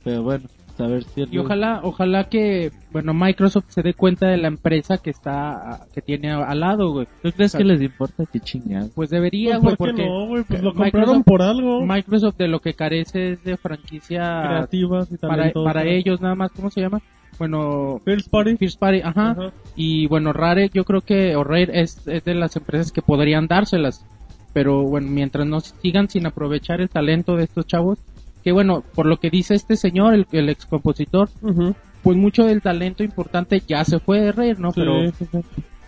Pero 0.03 0.23
bueno, 0.23 0.47
a 0.81 0.87
ver 0.87 1.03
si... 1.03 1.23
Y 1.31 1.37
ojalá, 1.37 1.79
ojalá 1.83 2.25
que, 2.25 2.71
bueno, 2.91 3.13
Microsoft 3.13 3.65
se 3.69 3.81
dé 3.81 3.93
cuenta 3.93 4.27
de 4.27 4.37
la 4.37 4.47
empresa 4.47 4.97
que 4.97 5.09
está, 5.11 5.81
que 5.93 6.01
tiene 6.01 6.31
al 6.31 6.59
lado, 6.59 6.91
güey. 6.91 7.07
¿Tú 7.21 7.31
crees 7.31 7.55
que 7.55 7.63
les 7.63 7.81
importa 7.81 8.25
que 8.25 8.39
chingados? 8.39 8.91
Pues 8.95 9.09
debería, 9.09 9.59
Pues, 9.59 9.63
güey, 9.63 9.75
¿por 9.75 9.87
qué 9.95 10.03
porque 10.03 10.05
no, 10.07 10.27
güey? 10.27 10.43
Pues 10.43 10.59
eh, 10.59 10.63
lo 10.63 10.73
compraron 10.73 11.17
Microsoft- 11.19 11.23
por 11.25 11.41
algo. 11.41 11.85
Microsoft 11.85 12.37
de 12.37 12.47
lo 12.47 12.59
que 12.59 12.73
carece 12.73 13.31
es 13.33 13.43
de 13.43 13.57
franquicia 13.57 14.41
Creativas 14.43 15.11
y 15.11 15.17
para, 15.17 15.83
ellos 15.85 16.21
nada 16.21 16.35
más, 16.35 16.51
¿cómo 16.51 16.69
se 16.69 16.81
llama? 16.81 16.99
Bueno, 17.39 17.99
First 18.05 18.29
Party. 18.29 18.57
First 18.57 18.79
Party, 18.79 19.01
ajá. 19.01 19.31
Ajá. 19.31 19.51
Y 19.75 20.05
bueno, 20.07 20.33
Rare, 20.33 20.69
yo 20.73 20.83
creo 20.83 21.01
que, 21.01 21.35
o 21.35 21.43
Rare 21.43 21.81
es, 21.81 22.05
es 22.07 22.23
de 22.23 22.35
las 22.35 22.55
empresas 22.55 22.91
que 22.91 23.01
podrían 23.01 23.47
dárselas. 23.47 24.05
Pero 24.53 24.83
bueno, 24.83 25.07
mientras 25.09 25.47
no 25.47 25.61
sigan 25.61 26.09
sin 26.09 26.25
aprovechar 26.27 26.81
el 26.81 26.89
talento 26.89 27.37
de 27.37 27.45
estos 27.45 27.65
chavos, 27.65 27.99
que 28.43 28.51
bueno, 28.51 28.83
por 28.95 29.05
lo 29.05 29.17
que 29.17 29.29
dice 29.29 29.55
este 29.55 29.75
señor, 29.75 30.13
el, 30.13 30.25
el 30.31 30.49
ex 30.49 30.65
compositor, 30.65 31.29
Ujú. 31.41 31.75
pues 32.03 32.17
mucho 32.17 32.43
del 32.43 32.61
talento 32.61 33.03
importante 33.03 33.61
ya 33.67 33.83
se 33.85 33.99
fue 33.99 34.19
de 34.21 34.31
Rare, 34.31 34.55
¿no? 34.57 34.71
Sí, 34.71 34.81
Pero, 34.81 35.11
sí, 35.11 35.25
sí. 35.31 35.39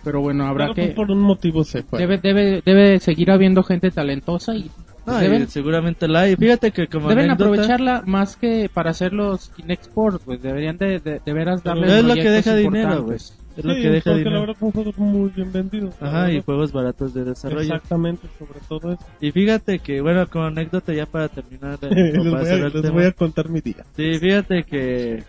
pero 0.02 0.20
bueno, 0.20 0.44
habrá 0.46 0.66
Pero, 0.66 0.74
pues, 0.74 0.88
que, 0.88 0.94
por 0.94 1.10
un 1.10 1.20
motivo 1.20 1.64
se 1.64 1.82
fue. 1.82 1.98
debe, 2.00 2.18
debe, 2.18 2.62
debe 2.64 2.98
seguir 3.00 3.30
habiendo 3.30 3.62
gente 3.62 3.90
talentosa 3.90 4.54
y 4.54 4.70
No, 5.06 5.18
deben, 5.18 5.42
y 5.42 5.46
seguramente 5.46 6.08
la 6.08 6.20
hay. 6.20 6.36
Fíjate 6.36 6.70
que 6.70 6.86
como 6.86 7.08
deben 7.08 7.30
anécdota, 7.30 7.50
aprovecharla 7.50 8.02
más 8.06 8.36
que 8.36 8.70
para 8.72 8.90
hacer 8.90 9.12
los 9.12 9.50
Kinect 9.50 9.82
Sports, 9.82 10.22
pues 10.24 10.40
deberían 10.42 10.78
de, 10.78 11.00
de, 11.00 11.20
de 11.24 11.32
veras 11.32 11.62
darle 11.62 11.98
es 11.98 12.04
lo 12.04 12.14
que 12.14 12.30
deja 12.30 12.54
dinero, 12.54 13.02
güey. 13.04 13.18
Es 13.56 13.64
lo 13.64 13.74
Sí, 13.74 13.82
que 13.82 13.90
deja 13.90 14.10
porque 14.10 14.24
la 14.24 14.30
dinero. 14.30 14.40
verdad 14.40 14.56
son 14.60 14.70
juegos 14.72 14.98
muy 14.98 15.30
bien 15.30 15.52
vendidos. 15.52 15.94
la 16.00 16.08
Ajá, 16.08 16.32
y 16.32 16.42
juegos 16.42 16.72
baratos 16.72 17.14
de 17.14 17.24
desarrollo. 17.24 17.60
Exactamente, 17.62 18.26
sobre 18.38 18.60
todo 18.68 18.92
eso. 18.94 19.04
Y 19.20 19.30
fíjate 19.30 19.78
que, 19.78 20.00
bueno, 20.00 20.28
como 20.28 20.46
anécdota 20.46 20.92
ya 20.92 21.06
para 21.06 21.28
terminar, 21.28 21.78
eh, 21.82 21.88
les 22.14 22.24
voy, 22.24 22.34
a, 22.48 22.54
les 22.68 22.72
tema. 22.72 22.90
voy 22.90 23.04
a 23.04 23.12
contar 23.12 23.48
mi 23.48 23.60
día. 23.60 23.84
Sí, 23.96 24.18
fíjate 24.18 24.64
que 24.64 25.22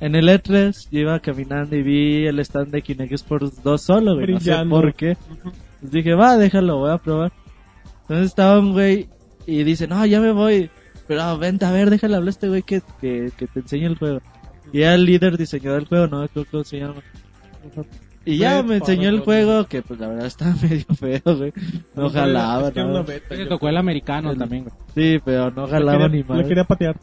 en 0.00 0.14
el 0.14 0.28
E3 0.28 0.88
yo 0.90 1.00
iba 1.00 1.18
caminando 1.20 1.74
y 1.74 1.82
vi 1.82 2.26
el 2.26 2.38
stand 2.40 2.70
de 2.70 2.82
Kinect 2.82 3.12
Sports 3.12 3.62
2 3.62 3.82
solo, 3.82 4.14
güey. 4.14 4.26
No 4.34 4.40
sé 4.40 4.56
por 4.68 4.94
qué. 4.94 5.16
Pues 5.80 5.92
dije, 5.92 6.14
va, 6.14 6.36
déjalo, 6.36 6.78
voy 6.78 6.90
a 6.92 6.98
probar. 6.98 7.32
Entonces 8.02 8.26
estaba 8.26 8.58
un 8.60 8.72
güey 8.72 9.08
y 9.46 9.64
dice, 9.64 9.88
no, 9.88 10.04
ya 10.06 10.20
me 10.20 10.32
voy. 10.32 10.70
Pero 11.08 11.22
ah, 11.22 11.36
vente, 11.36 11.64
a 11.64 11.72
ver, 11.72 11.90
déjale 11.90 12.14
hablar 12.16 12.28
a 12.28 12.30
este 12.30 12.48
güey 12.48 12.62
que, 12.62 12.80
que, 13.00 13.30
que 13.36 13.46
te 13.46 13.60
enseñe 13.60 13.86
el 13.86 13.98
juego. 13.98 14.20
Y 14.72 14.82
era 14.82 14.94
el 14.94 15.04
líder 15.04 15.36
diseñador 15.36 15.80
del 15.80 15.88
juego, 15.88 16.06
no 16.06 16.22
acuerdo 16.22 16.48
cómo 16.50 16.64
se 16.64 16.78
llama. 16.78 17.02
Y 18.26 18.38
ya 18.38 18.62
me 18.62 18.76
enseñó 18.76 19.10
el 19.10 19.20
juego, 19.20 19.66
que 19.66 19.82
pues 19.82 20.00
la 20.00 20.08
verdad 20.08 20.26
estaba 20.26 20.54
medio 20.62 20.84
feo, 20.98 21.36
güey. 21.36 21.52
No 21.94 22.08
jalaba, 22.10 22.70
Le 22.70 23.38
yo 23.38 23.48
tocó 23.48 23.68
el 23.68 23.76
americano 23.76 24.30
El- 24.32 24.38
también, 24.38 24.64
güey. 24.64 24.74
Sí, 24.94 25.20
pero 25.24 25.50
no 25.50 25.66
jalaba 25.66 26.06
quería- 26.06 26.08
ni 26.08 26.24
mal. 26.24 26.38
Le 26.38 26.48
quería 26.48 26.64
patear. 26.64 26.96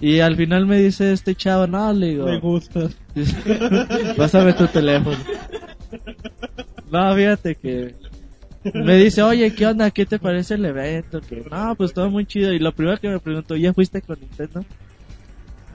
Y 0.00 0.20
al 0.20 0.36
final 0.36 0.66
me 0.66 0.78
dice 0.78 1.12
este 1.12 1.34
chavo, 1.34 1.66
no, 1.66 1.92
le 1.92 2.08
digo, 2.08 2.26
Me 2.26 2.40
gusta. 2.40 2.88
pásame 4.16 4.52
tu 4.54 4.66
teléfono. 4.66 5.16
No, 6.90 7.14
fíjate 7.14 7.54
que 7.54 7.94
me 8.72 8.96
dice, 8.96 9.22
oye, 9.22 9.54
¿qué 9.54 9.66
onda? 9.66 9.90
¿Qué 9.90 10.06
te 10.06 10.18
parece 10.18 10.54
el 10.54 10.64
evento? 10.64 11.20
Que 11.20 11.44
no, 11.50 11.74
pues 11.76 11.92
todo 11.92 12.10
muy 12.10 12.26
chido. 12.26 12.52
Y 12.52 12.58
lo 12.58 12.72
primero 12.72 12.98
que 12.98 13.08
me 13.08 13.18
preguntó, 13.18 13.56
¿ya 13.56 13.72
fuiste 13.72 14.00
con 14.02 14.18
Nintendo? 14.20 14.64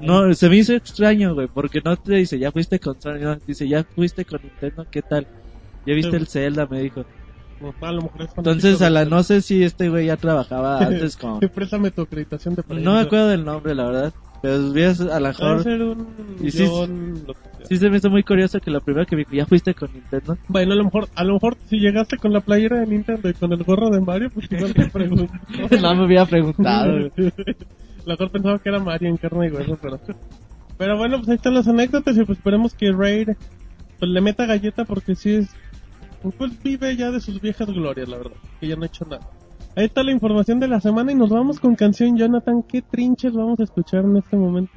No, 0.02 0.34
se 0.34 0.50
me 0.50 0.58
hizo 0.58 0.74
extraño, 0.74 1.34
güey, 1.34 1.48
porque 1.48 1.82
no 1.84 1.96
te 1.98 2.16
dice, 2.16 2.40
ya 2.40 2.52
fuiste 2.52 2.80
con 2.80 3.00
Sony, 3.02 3.20
no, 3.22 3.36
dice, 3.46 3.68
ya 3.68 3.84
fuiste 3.84 4.26
con 4.26 4.42
Nintendo, 4.42 4.86
¿qué 4.90 5.02
tal? 5.02 5.28
Ya 5.86 5.94
viste 5.94 6.16
el 6.18 6.28
Zelda, 6.28 6.68
me 6.68 6.82
dijo. 6.82 7.06
A 7.82 7.92
lo 7.92 8.04
mejor 8.04 8.22
es 8.22 8.30
Entonces, 8.38 8.82
a 8.82 8.90
la, 8.90 9.06
no 9.06 9.22
sé 9.24 9.42
si 9.42 9.64
este 9.64 9.90
güey 9.90 10.08
ya 10.08 10.18
trabajaba 10.18 10.80
antes 10.86 11.18
con... 11.18 11.40
Préstame 11.40 11.92
tu 11.92 12.04
acreditación 12.04 12.56
de. 12.56 12.64
No 12.82 12.94
me 12.94 13.00
acuerdo 13.02 13.28
del 13.28 13.44
nombre, 13.44 13.76
la 13.76 13.86
verdad. 13.86 14.14
Pero 14.42 14.72
ves, 14.72 15.02
a 15.02 15.04
lo 15.04 15.10
Debe 15.10 15.28
mejor... 15.28 15.64
ser 15.64 15.82
un 15.82 16.08
Y 16.42 16.52
sí-. 16.52 16.70
Sí 17.68 17.78
se 17.78 17.90
me 17.90 17.98
hizo 17.98 18.10
muy 18.10 18.24
curioso 18.24 18.60
que 18.60 18.72
lo 18.72 18.82
primero 18.82 19.06
que 19.06 19.16
me 19.16 19.26
¿ya 19.32 19.46
fuiste 19.46 19.74
con 19.74 19.92
Nintendo? 19.94 20.38
Bueno, 20.48 20.74
a 20.74 20.76
lo 20.76 20.86
mejor, 20.86 21.08
a 21.14 21.24
lo 21.24 21.34
mejor 21.34 21.58
si 21.68 21.78
llegaste 21.78 22.18
con 22.18 22.34
la 22.34 22.40
playera 22.40 22.80
de 22.80 22.88
Nintendo 22.88 23.30
y 23.30 23.34
con 23.34 23.52
el 23.52 23.64
gorro 23.64 23.90
de 23.90 24.00
Mario, 24.00 24.30
pues 24.34 24.52
igual 24.52 24.74
te 24.74 24.86
pregunto. 24.90 25.34
no 25.82 25.96
me 25.96 26.04
había 26.04 26.26
preguntado. 26.26 27.12
lo 28.06 28.12
mejor 28.14 28.32
pensaba 28.32 28.60
que 28.60 28.70
era 28.70 28.80
Mario 28.80 29.10
en 29.10 29.18
carne 29.18 29.48
y 29.48 29.52
hueso, 29.52 29.78
pero... 29.82 30.00
Pero 30.78 30.98
bueno, 30.98 31.18
pues 31.18 31.30
ahí 31.30 31.36
están 31.36 31.54
las 31.54 31.68
anécdotas 31.68 32.16
y 32.16 32.24
pues 32.24 32.38
esperemos 32.38 32.74
que 32.74 32.92
Raid 32.92 33.30
pues 34.00 34.12
le 34.12 34.22
meta 34.22 34.46
galleta 34.46 34.86
porque 34.86 35.16
sí 35.16 35.36
es... 35.36 35.50
Pues 36.38 36.62
vive 36.64 36.96
ya 36.96 37.12
de 37.12 37.20
sus 37.22 37.40
viejas 37.42 37.70
glorias, 37.70 38.08
la 38.10 38.18
verdad, 38.18 38.38
que 38.60 38.68
ya 38.68 38.76
no 38.76 38.84
ha 38.84 38.88
hecho 38.88 39.06
nada. 39.06 39.30
Ahí 39.76 39.86
está 39.86 40.04
la 40.04 40.12
información 40.12 40.60
de 40.60 40.68
la 40.68 40.82
semana 40.82 41.12
y 41.12 41.16
nos 41.16 41.30
vamos 41.30 41.60
con 41.60 41.76
canción 41.76 42.18
Jonathan. 42.18 42.64
¿Qué 42.64 42.82
trinches 42.82 43.34
vamos 43.34 43.60
a 43.60 43.64
escuchar 43.64 44.04
en 44.04 44.18
este 44.18 44.36
momento? 44.36 44.72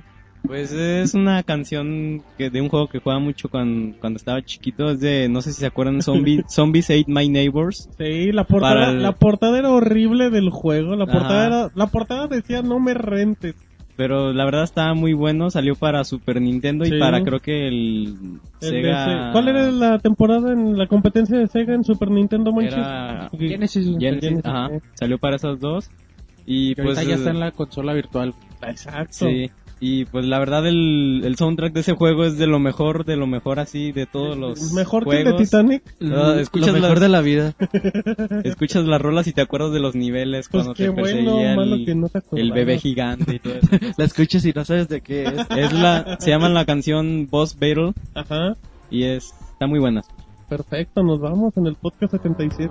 Pues 0.46 0.72
es 0.72 1.14
una 1.14 1.42
canción 1.44 2.22
que 2.36 2.50
de 2.50 2.60
un 2.60 2.68
juego 2.68 2.88
que 2.88 2.98
jugaba 2.98 3.20
mucho 3.20 3.48
cuando, 3.48 3.96
cuando 4.00 4.16
estaba 4.16 4.42
chiquito. 4.42 4.90
Es 4.90 5.00
de, 5.00 5.28
no 5.28 5.40
sé 5.40 5.52
si 5.52 5.60
se 5.60 5.66
acuerdan, 5.66 6.02
Zombie, 6.02 6.42
Zombies 6.48 6.90
Ate 6.90 7.04
My 7.06 7.28
Neighbors. 7.28 7.88
Sí, 7.96 8.32
la 8.32 8.44
portada, 8.44 8.90
el- 8.90 9.02
la 9.02 9.12
portada 9.12 9.58
era 9.58 9.70
horrible 9.70 10.30
del 10.30 10.50
juego. 10.50 10.96
La 10.96 11.06
portada, 11.06 11.46
era- 11.46 11.70
la 11.74 11.86
portada 11.86 12.26
decía 12.26 12.60
no 12.62 12.80
me 12.80 12.94
rentes. 12.94 13.54
Pero 13.94 14.32
la 14.32 14.44
verdad 14.46 14.64
estaba 14.64 14.94
muy 14.94 15.12
bueno. 15.12 15.50
Salió 15.50 15.74
para 15.76 16.02
Super 16.04 16.40
Nintendo 16.40 16.84
Sí. 16.86 16.94
y 16.96 16.98
para 16.98 17.22
creo 17.22 17.40
que 17.40 17.68
el, 17.68 18.38
El 18.60 18.68
Sega. 18.68 19.30
¿Cuál 19.32 19.48
era 19.48 19.70
la 19.70 19.98
temporada 19.98 20.52
en 20.52 20.76
la 20.78 20.86
competencia 20.86 21.38
de 21.38 21.46
Sega 21.46 21.74
en 21.74 21.84
Super 21.84 22.10
Nintendo? 22.10 22.52
Era 22.60 23.28
Genesis, 23.30 23.38
güey. 23.38 23.48
Genesis, 23.50 23.86
Genesis, 24.00 24.40
ajá. 24.44 24.70
Salió 24.94 25.18
para 25.18 25.36
esas 25.36 25.60
dos. 25.60 25.90
Y 26.46 26.74
Que 26.74 26.82
pues. 26.82 26.96
ahorita 26.98 27.10
ya 27.10 27.16
está 27.18 27.30
en 27.30 27.40
la 27.40 27.50
consola 27.52 27.92
virtual. 27.92 28.34
Exacto. 28.66 29.26
Sí. 29.28 29.50
Y 29.84 30.04
pues 30.04 30.24
la 30.24 30.38
verdad 30.38 30.64
el, 30.68 31.22
el 31.24 31.34
soundtrack 31.34 31.72
de 31.72 31.80
ese 31.80 31.94
juego 31.94 32.24
es 32.24 32.38
de 32.38 32.46
lo 32.46 32.60
mejor, 32.60 33.04
de 33.04 33.16
lo 33.16 33.26
mejor 33.26 33.58
así, 33.58 33.90
de 33.90 34.06
todos 34.06 34.36
los 34.38 34.72
Mejor 34.72 35.02
que 35.08 35.16
el 35.16 35.22
juegos. 35.24 35.38
de 35.40 35.44
Titanic. 35.44 35.82
Ah, 36.02 36.36
escuchas 36.38 36.68
lo 36.68 36.74
mejor 36.74 36.90
las- 36.92 37.00
de 37.00 37.08
la 37.08 37.20
vida. 37.20 37.54
Escuchas 38.44 38.84
las 38.84 39.02
rolas 39.02 39.26
y 39.26 39.32
te 39.32 39.40
acuerdas 39.40 39.72
de 39.72 39.80
los 39.80 39.96
niveles 39.96 40.48
Pues 40.48 40.62
cuando 40.62 40.74
qué 40.74 40.84
te 40.84 40.90
bueno, 40.90 41.02
perseguía 41.32 41.56
malo 41.56 41.74
el, 41.74 41.84
que 41.84 41.94
no 41.96 42.08
te 42.08 42.18
el 42.18 42.24
acordabas. 42.24 42.54
bebé 42.54 42.78
gigante 42.78 43.34
y 43.34 43.38
todo 43.40 43.54
eso. 43.60 43.68
La 43.96 44.04
escuchas 44.04 44.44
y 44.44 44.52
no 44.52 44.64
sabes 44.64 44.88
de 44.88 45.00
qué 45.00 45.24
es. 45.24 45.34
Es 45.56 45.72
la, 45.72 46.16
se 46.20 46.30
llama 46.30 46.48
la 46.48 46.64
canción 46.64 47.26
Boss 47.28 47.54
Battle 47.56 47.92
Ajá. 48.14 48.54
y 48.88 49.02
es, 49.02 49.34
está 49.52 49.66
muy 49.66 49.80
buena. 49.80 50.02
Perfecto, 50.48 51.02
nos 51.02 51.18
vamos 51.20 51.56
en 51.56 51.66
el 51.66 51.74
podcast 51.74 52.12
77. 52.12 52.70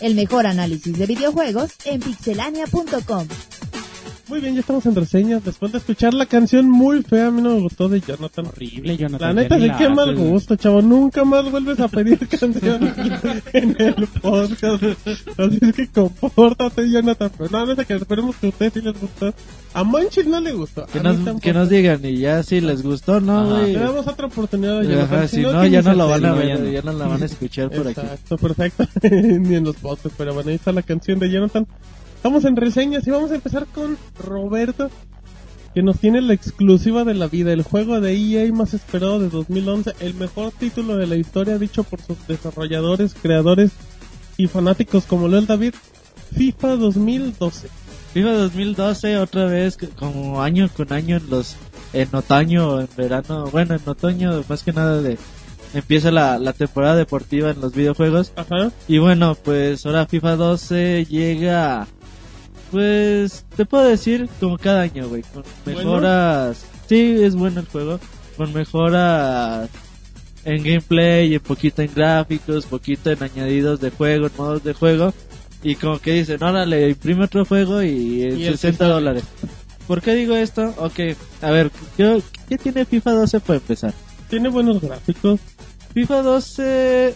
El 0.00 0.14
mejor 0.14 0.46
análisis 0.46 0.98
de 0.98 1.06
videojuegos 1.06 1.70
en 1.84 2.00
pixelania.com. 2.00 3.28
Muy 4.28 4.40
bien, 4.40 4.54
ya 4.54 4.60
estamos 4.60 4.84
en 4.86 4.96
reseñas. 4.96 5.44
Después 5.44 5.70
de 5.70 5.78
escuchar 5.78 6.12
la 6.12 6.26
canción 6.26 6.68
muy 6.68 7.02
fea, 7.02 7.28
a 7.28 7.30
mí 7.30 7.40
no 7.40 7.54
me 7.54 7.60
gustó 7.60 7.88
de 7.88 8.00
Jonathan. 8.00 8.46
Horrible, 8.46 8.96
Jonathan. 8.96 9.36
La 9.36 9.42
neta, 9.42 9.56
sí 9.56 9.70
que 9.78 9.84
la 9.84 9.94
mal 9.94 10.16
gusto, 10.16 10.56
chavo. 10.56 10.82
Nunca 10.82 11.24
más 11.24 11.48
vuelves 11.48 11.78
a 11.78 11.86
pedir 11.86 12.18
canciones 12.40 12.92
en 13.52 13.76
el 13.78 14.08
podcast. 14.20 14.82
Así 14.82 15.58
es 15.62 15.74
que 15.76 15.88
compórtate, 15.88 16.90
Jonathan. 16.90 17.30
Pero 17.38 17.50
no, 17.50 17.66
no 17.66 17.76
que 17.76 17.94
esperemos 17.94 18.34
que 18.36 18.46
a 18.46 18.48
ustedes 18.50 18.72
sí 18.72 18.80
les 18.80 19.00
gustó. 19.00 19.32
A 19.74 19.84
Manchil 19.84 20.28
no 20.28 20.40
le 20.40 20.52
gustó. 20.52 20.86
Que 20.86 21.00
nos, 21.00 21.16
tampoco. 21.16 21.40
que 21.40 21.52
nos 21.52 21.68
digan 21.68 22.04
y 22.04 22.18
ya 22.18 22.42
si 22.42 22.60
les 22.60 22.82
gustó, 22.82 23.20
¿no, 23.20 23.46
güey? 23.48 23.74
Le 23.74 23.78
damos 23.78 24.08
otra 24.08 24.26
oportunidad 24.26 24.80
a 24.80 24.82
Jonathan. 24.82 25.18
Ajá, 25.18 25.28
si 25.28 25.42
no, 25.42 25.62
que 25.62 25.70
ya 25.70 25.82
no 25.82 25.94
lo 25.94 26.08
van 26.08 26.24
a 26.24 26.32
ver, 26.32 26.72
ya 26.72 26.82
no 26.82 26.92
la 26.94 27.06
van 27.06 27.22
a 27.22 27.26
escuchar 27.26 27.70
por 27.70 27.86
aquí. 27.86 28.00
Exacto, 28.00 28.38
perfecto. 28.38 28.88
Ni 29.08 29.54
en 29.54 29.62
los 29.62 29.76
podcasts, 29.76 30.14
pero 30.18 30.34
bueno, 30.34 30.50
ahí 30.50 30.56
está 30.56 30.72
la 30.72 30.82
canción 30.82 31.20
de 31.20 31.30
Jonathan. 31.30 31.66
Estamos 32.26 32.44
en 32.44 32.56
reseñas 32.56 33.06
y 33.06 33.12
vamos 33.12 33.30
a 33.30 33.36
empezar 33.36 33.68
con 33.68 33.96
Roberto, 34.18 34.90
que 35.72 35.82
nos 35.84 36.00
tiene 36.00 36.20
la 36.20 36.34
exclusiva 36.34 37.04
de 37.04 37.14
la 37.14 37.28
vida, 37.28 37.52
el 37.52 37.62
juego 37.62 38.00
de 38.00 38.16
EA 38.16 38.52
más 38.52 38.74
esperado 38.74 39.20
de 39.20 39.28
2011, 39.28 39.92
el 40.00 40.14
mejor 40.14 40.50
título 40.50 40.96
de 40.96 41.06
la 41.06 41.14
historia 41.14 41.56
dicho 41.56 41.84
por 41.84 42.02
sus 42.02 42.26
desarrolladores, 42.26 43.14
creadores 43.14 43.70
y 44.36 44.48
fanáticos 44.48 45.04
como 45.04 45.28
Leo 45.28 45.42
David, 45.42 45.74
FIFA 46.36 46.74
2012. 46.74 47.68
FIFA 48.12 48.32
2012 48.32 49.18
otra 49.18 49.44
vez 49.44 49.78
como 49.96 50.42
año 50.42 50.68
con 50.76 50.92
año 50.92 51.18
en 51.18 51.30
los 51.30 51.54
en 51.92 52.12
otoño 52.12 52.80
en 52.80 52.88
verano, 52.96 53.46
bueno, 53.52 53.76
en 53.76 53.88
otoño 53.88 54.42
más 54.48 54.64
que 54.64 54.72
nada 54.72 55.00
de 55.00 55.16
empieza 55.74 56.10
la, 56.10 56.38
la 56.38 56.52
temporada 56.52 56.96
deportiva 56.96 57.50
en 57.50 57.60
los 57.60 57.72
videojuegos 57.72 58.32
Ajá. 58.34 58.72
y 58.88 58.98
bueno, 58.98 59.36
pues 59.36 59.86
ahora 59.86 60.06
FIFA 60.06 60.36
12 60.36 61.04
llega 61.04 61.86
pues 62.70 63.44
te 63.56 63.64
puedo 63.64 63.84
decir 63.84 64.28
como 64.40 64.58
cada 64.58 64.82
año, 64.82 65.08
güey, 65.08 65.22
con 65.22 65.42
Bueno. 65.64 65.78
mejoras. 65.80 66.64
Sí, 66.88 67.16
es 67.22 67.34
bueno 67.34 67.60
el 67.60 67.66
juego, 67.66 67.98
con 68.36 68.52
mejoras 68.52 69.68
en 70.44 70.62
gameplay, 70.62 71.34
y 71.34 71.38
poquito 71.40 71.82
en 71.82 71.90
gráficos, 71.94 72.66
poquito 72.66 73.10
en 73.10 73.22
añadidos 73.22 73.80
de 73.80 73.90
juego, 73.90 74.26
en 74.26 74.32
modos 74.36 74.62
de 74.62 74.72
juego. 74.74 75.12
Y 75.62 75.74
como 75.74 75.98
que 75.98 76.12
dicen, 76.12 76.40
órale, 76.42 76.90
imprime 76.90 77.24
otro 77.24 77.44
juego 77.44 77.82
y, 77.82 78.22
en 78.22 78.38
Y 78.38 78.44
el 78.44 78.52
que 78.52 78.58
60 78.58 78.78
sale. 78.78 78.92
dólares. 78.92 79.24
¿Por 79.88 80.00
qué 80.02 80.14
digo 80.14 80.36
esto? 80.36 80.72
Ok, 80.78 81.00
a 81.42 81.50
ver, 81.50 81.70
¿qué, 81.96 82.22
qué 82.48 82.58
tiene 82.58 82.84
FIFA 82.84 83.12
12 83.12 83.40
para 83.40 83.58
empezar? 83.58 83.94
Tiene 84.30 84.48
buenos 84.48 84.80
gráficos. 84.80 85.40
FIFA 85.94 86.22
12 86.22 87.14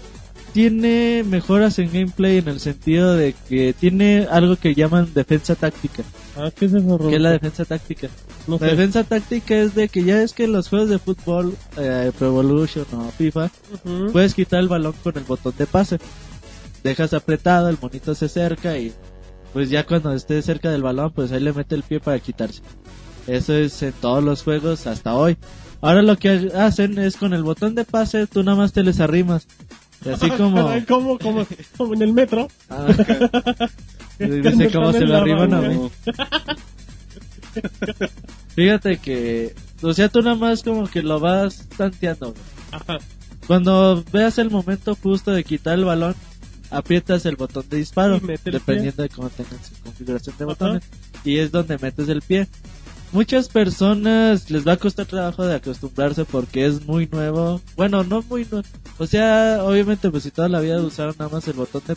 tiene 0.53 1.25
mejoras 1.27 1.79
en 1.79 1.93
gameplay 1.93 2.39
en 2.39 2.49
el 2.49 2.61
sentido 2.61 3.15
de 3.15 3.35
que 3.49 3.73
tiene 3.73 4.27
algo 4.31 4.57
que 4.57 4.75
llaman 4.75 5.13
defensa 5.15 5.55
táctica. 5.55 6.03
Ah, 6.37 6.51
¿qué 6.55 6.67
es 6.67 6.73
eso? 6.75 6.99
¿Qué 7.09 7.17
es 7.17 7.21
la 7.21 7.31
defensa 7.31 7.65
táctica? 7.65 8.09
No 8.47 8.55
La 8.55 8.59
sé. 8.61 8.67
defensa 8.77 9.05
táctica 9.05 9.57
es 9.57 9.75
de 9.75 9.89
que 9.89 10.05
ya 10.05 10.23
es 10.23 10.33
que 10.33 10.45
en 10.45 10.53
los 10.53 10.69
juegos 10.69 10.89
de 10.89 10.99
fútbol, 10.99 11.55
eh, 11.77 12.13
Pro 12.19 12.29
Evolution 12.29 12.87
o 12.95 13.11
FIFA, 13.11 13.51
puedes 14.13 14.35
quitar 14.35 14.61
el 14.61 14.69
balón 14.69 14.95
con 15.03 15.17
el 15.17 15.25
botón 15.25 15.55
de 15.59 15.67
pase. 15.67 15.99
Dejas 16.83 17.13
apretado, 17.15 17.69
el 17.69 17.79
monito 17.81 18.15
se 18.15 18.25
acerca 18.27 18.79
y 18.79 18.93
pues 19.53 19.69
ya 19.69 19.85
cuando 19.85 20.13
esté 20.13 20.41
cerca 20.43 20.71
del 20.71 20.83
balón, 20.83 21.13
pues 21.13 21.33
ahí 21.33 21.41
le 21.41 21.53
mete 21.53 21.75
el 21.75 21.83
pie 21.83 22.01
para 22.01 22.19
quitarse. 22.21 22.63
Eso 23.27 23.55
es 23.55 23.83
en 23.83 23.93
todos 23.93 24.23
los 24.25 24.43
juegos 24.43 24.87
hasta 24.87 25.15
hoy. 25.15 25.37
Ahora 25.83 26.03
lo 26.03 26.17
que 26.17 26.51
hacen 26.57 26.99
es 26.99 27.17
con 27.17 27.33
el 27.35 27.43
botón 27.43 27.75
de 27.75 27.85
pase, 27.85 28.27
tú 28.27 28.43
nada 28.43 28.57
más 28.57 28.73
te 28.73 28.83
les 28.83 29.01
arrimas. 29.01 29.47
Y 30.05 30.09
así 30.09 30.31
como... 30.37 30.71
Como, 30.87 31.19
como, 31.19 31.47
como 31.77 31.95
en 31.95 32.03
el 32.03 32.13
metro. 32.13 32.49
Ah, 32.69 32.87
dice 34.19 34.71
cómo 34.71 34.93
se 34.93 35.07
lo 35.07 35.17
arriban 35.17 35.55
a 35.55 35.61
mí. 35.61 35.91
Fíjate 38.55 38.99
que, 38.99 39.55
o 39.83 39.93
sea, 39.95 40.09
tú 40.09 40.23
nada 40.23 40.37
más 40.37 40.63
como 40.63 40.87
que 40.87 41.03
lo 41.03 41.21
vas 41.21 41.67
tanteando. 41.77 42.35
Ajá. 42.73 42.99
Cuando 43.47 44.05
veas 44.13 44.39
el 44.39 44.51
momento 44.51 44.97
justo 45.01 45.33
de 45.33 45.45
quitar 45.45 45.75
el 45.75 45.85
balón, 45.85 46.15
aprietas 46.71 47.27
el 47.27 47.37
botón 47.37 47.65
de 47.69 47.79
disparo, 47.79 48.21
dependiendo 48.21 49.03
de 49.03 49.09
cómo 49.09 49.29
tengan 49.31 49.59
su 49.65 49.75
configuración 49.83 50.37
de 50.39 50.45
Ajá. 50.45 50.53
botones, 50.53 50.85
y 51.25 51.39
es 51.39 51.51
donde 51.51 51.79
metes 51.79 52.09
el 52.09 52.23
pie. 52.23 52.47
Muchas 53.13 53.49
personas 53.49 54.51
les 54.51 54.67
va 54.67 54.73
a 54.73 54.77
costar 54.77 55.05
trabajo 55.07 55.45
de 55.45 55.57
acostumbrarse 55.57 56.25
porque 56.25 56.67
es 56.67 56.87
muy 56.87 57.09
nuevo. 57.09 57.61
Bueno, 57.77 58.05
no 58.05 58.23
muy 58.23 58.47
nuevo. 58.51 58.67
O 58.99 59.07
sea, 59.07 59.65
obviamente, 59.65 60.11
pues 60.11 60.23
si 60.23 60.31
toda 60.31 60.49
la 60.49 60.61
vida 60.61 60.81
usaron 60.81 61.17
nada 61.19 61.31
más 61.31 61.49
el 61.49 61.55
botón 61.55 61.83
de 61.87 61.97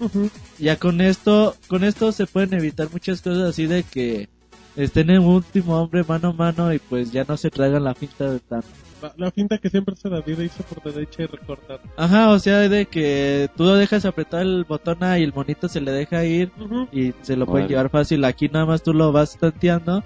Ujú. 0.00 0.30
ya 0.58 0.76
con 0.76 1.00
esto, 1.00 1.54
con 1.68 1.84
esto 1.84 2.12
se 2.12 2.26
pueden 2.26 2.54
evitar 2.54 2.90
muchas 2.90 3.20
cosas 3.20 3.50
así 3.50 3.66
de 3.66 3.82
que 3.82 4.28
estén 4.76 5.10
en 5.10 5.20
último 5.20 5.78
hombre 5.80 6.04
mano 6.04 6.28
a 6.28 6.32
mano 6.32 6.72
y 6.72 6.78
pues 6.78 7.12
ya 7.12 7.24
no 7.24 7.36
se 7.36 7.50
traigan 7.50 7.84
la 7.84 7.94
finta 7.94 8.30
de 8.30 8.40
tan. 8.40 8.62
La, 9.02 9.12
la 9.16 9.30
finta 9.30 9.58
que 9.58 9.70
siempre 9.70 9.96
se 9.96 10.08
David 10.08 10.38
hizo 10.40 10.62
por 10.64 10.82
derecha 10.92 11.22
y 11.22 11.26
recortar. 11.26 11.80
Ajá, 11.96 12.30
o 12.30 12.38
sea, 12.38 12.58
de 12.68 12.86
que 12.86 13.48
tú 13.56 13.64
lo 13.64 13.74
dejas 13.74 14.04
apretar 14.04 14.42
el 14.42 14.64
botón 14.64 15.02
A 15.02 15.18
y 15.18 15.22
el 15.22 15.32
monito 15.32 15.68
se 15.68 15.80
le 15.80 15.90
deja 15.92 16.24
ir 16.24 16.50
Ujú. 16.60 16.88
y 16.92 17.12
se 17.22 17.36
lo 17.36 17.46
pueden 17.46 17.64
Órale. 17.64 17.68
llevar 17.68 17.90
fácil. 17.90 18.24
Aquí 18.24 18.48
nada 18.48 18.66
más 18.66 18.82
tú 18.82 18.92
lo 18.92 19.12
vas 19.12 19.36
tanteando 19.38 20.02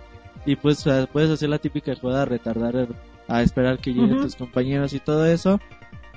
y 0.46 0.56
pues 0.56 0.84
puedes 1.12 1.30
hacer 1.30 1.48
la 1.48 1.58
típica 1.58 1.94
jugada, 1.96 2.24
retardar 2.26 2.88
a 3.28 3.42
esperar 3.42 3.78
que 3.78 3.90
lleguen 3.92 4.14
Ujú. 4.14 4.22
tus 4.24 4.36
compañeros 4.36 4.92
y 4.92 5.00
todo 5.00 5.26
eso. 5.26 5.60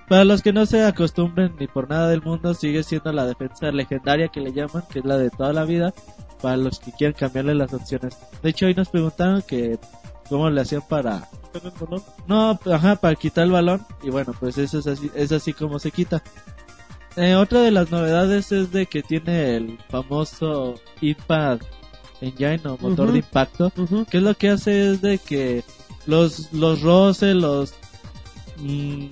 Para 0.10 0.24
los 0.24 0.42
que 0.42 0.54
no 0.54 0.66
se 0.66 0.84
acostumbren 0.86 1.54
ni 1.60 1.68
por 1.68 1.90
nada 1.90 2.08
del 2.10 2.22
mundo, 2.22 2.54
sigue 2.54 2.82
siendo 2.84 3.12
la 3.12 3.26
defensa 3.26 3.72
legendaria 3.72 4.30
que 4.30 4.40
le 4.40 4.54
llaman, 4.54 4.84
que 4.92 5.00
es 5.00 5.06
la 5.06 5.18
de 5.18 5.30
toda 5.30 5.52
la 5.52 5.66
vida, 5.66 5.94
para 6.42 6.56
los 6.56 6.80
que 6.80 6.92
quieran 6.94 7.14
cambiarle 7.18 7.56
las 7.56 7.74
opciones. 7.74 8.18
De 8.42 8.50
hecho, 8.52 8.68
hoy 8.68 8.74
nos 8.74 8.88
preguntaron 8.88 9.42
que 9.42 9.78
cómo 10.28 10.50
le 10.50 10.62
hacían 10.62 10.84
para... 10.88 11.30
Pero 11.54 11.70
el 11.70 11.74
balón. 11.80 12.04
No, 12.28 12.60
ajá, 12.74 12.96
para 12.98 13.16
quitar 13.16 13.46
el 13.46 13.52
balón. 13.52 13.86
Y 14.04 14.10
bueno, 14.10 14.34
pues 14.40 14.58
eso 14.58 14.80
es 14.80 14.88
así, 14.88 15.10
es 15.16 15.32
así 15.32 15.54
como 15.54 15.80
se 15.80 15.92
quita. 15.92 16.22
Eh, 17.16 17.36
otra 17.36 17.62
de 17.62 17.72
las 17.72 17.90
novedades 17.90 18.52
es 18.52 18.72
de 18.72 18.86
que 18.86 19.02
tiene 19.02 19.56
el 19.56 19.80
famoso 19.90 20.76
Impact 21.02 21.64
Engine 22.22 22.62
o 22.66 22.78
motor 22.78 23.12
de 23.12 23.20
impacto. 23.20 23.72
Que 24.10 24.18
es 24.18 24.24
lo 24.24 24.36
que 24.36 24.50
hace 24.52 24.92
es 24.92 25.02
de 25.02 25.18
que 25.18 25.64
los 26.06 26.54
los 26.54 26.82
roces, 26.82 27.36
los 27.36 27.74
mm, 28.58 29.08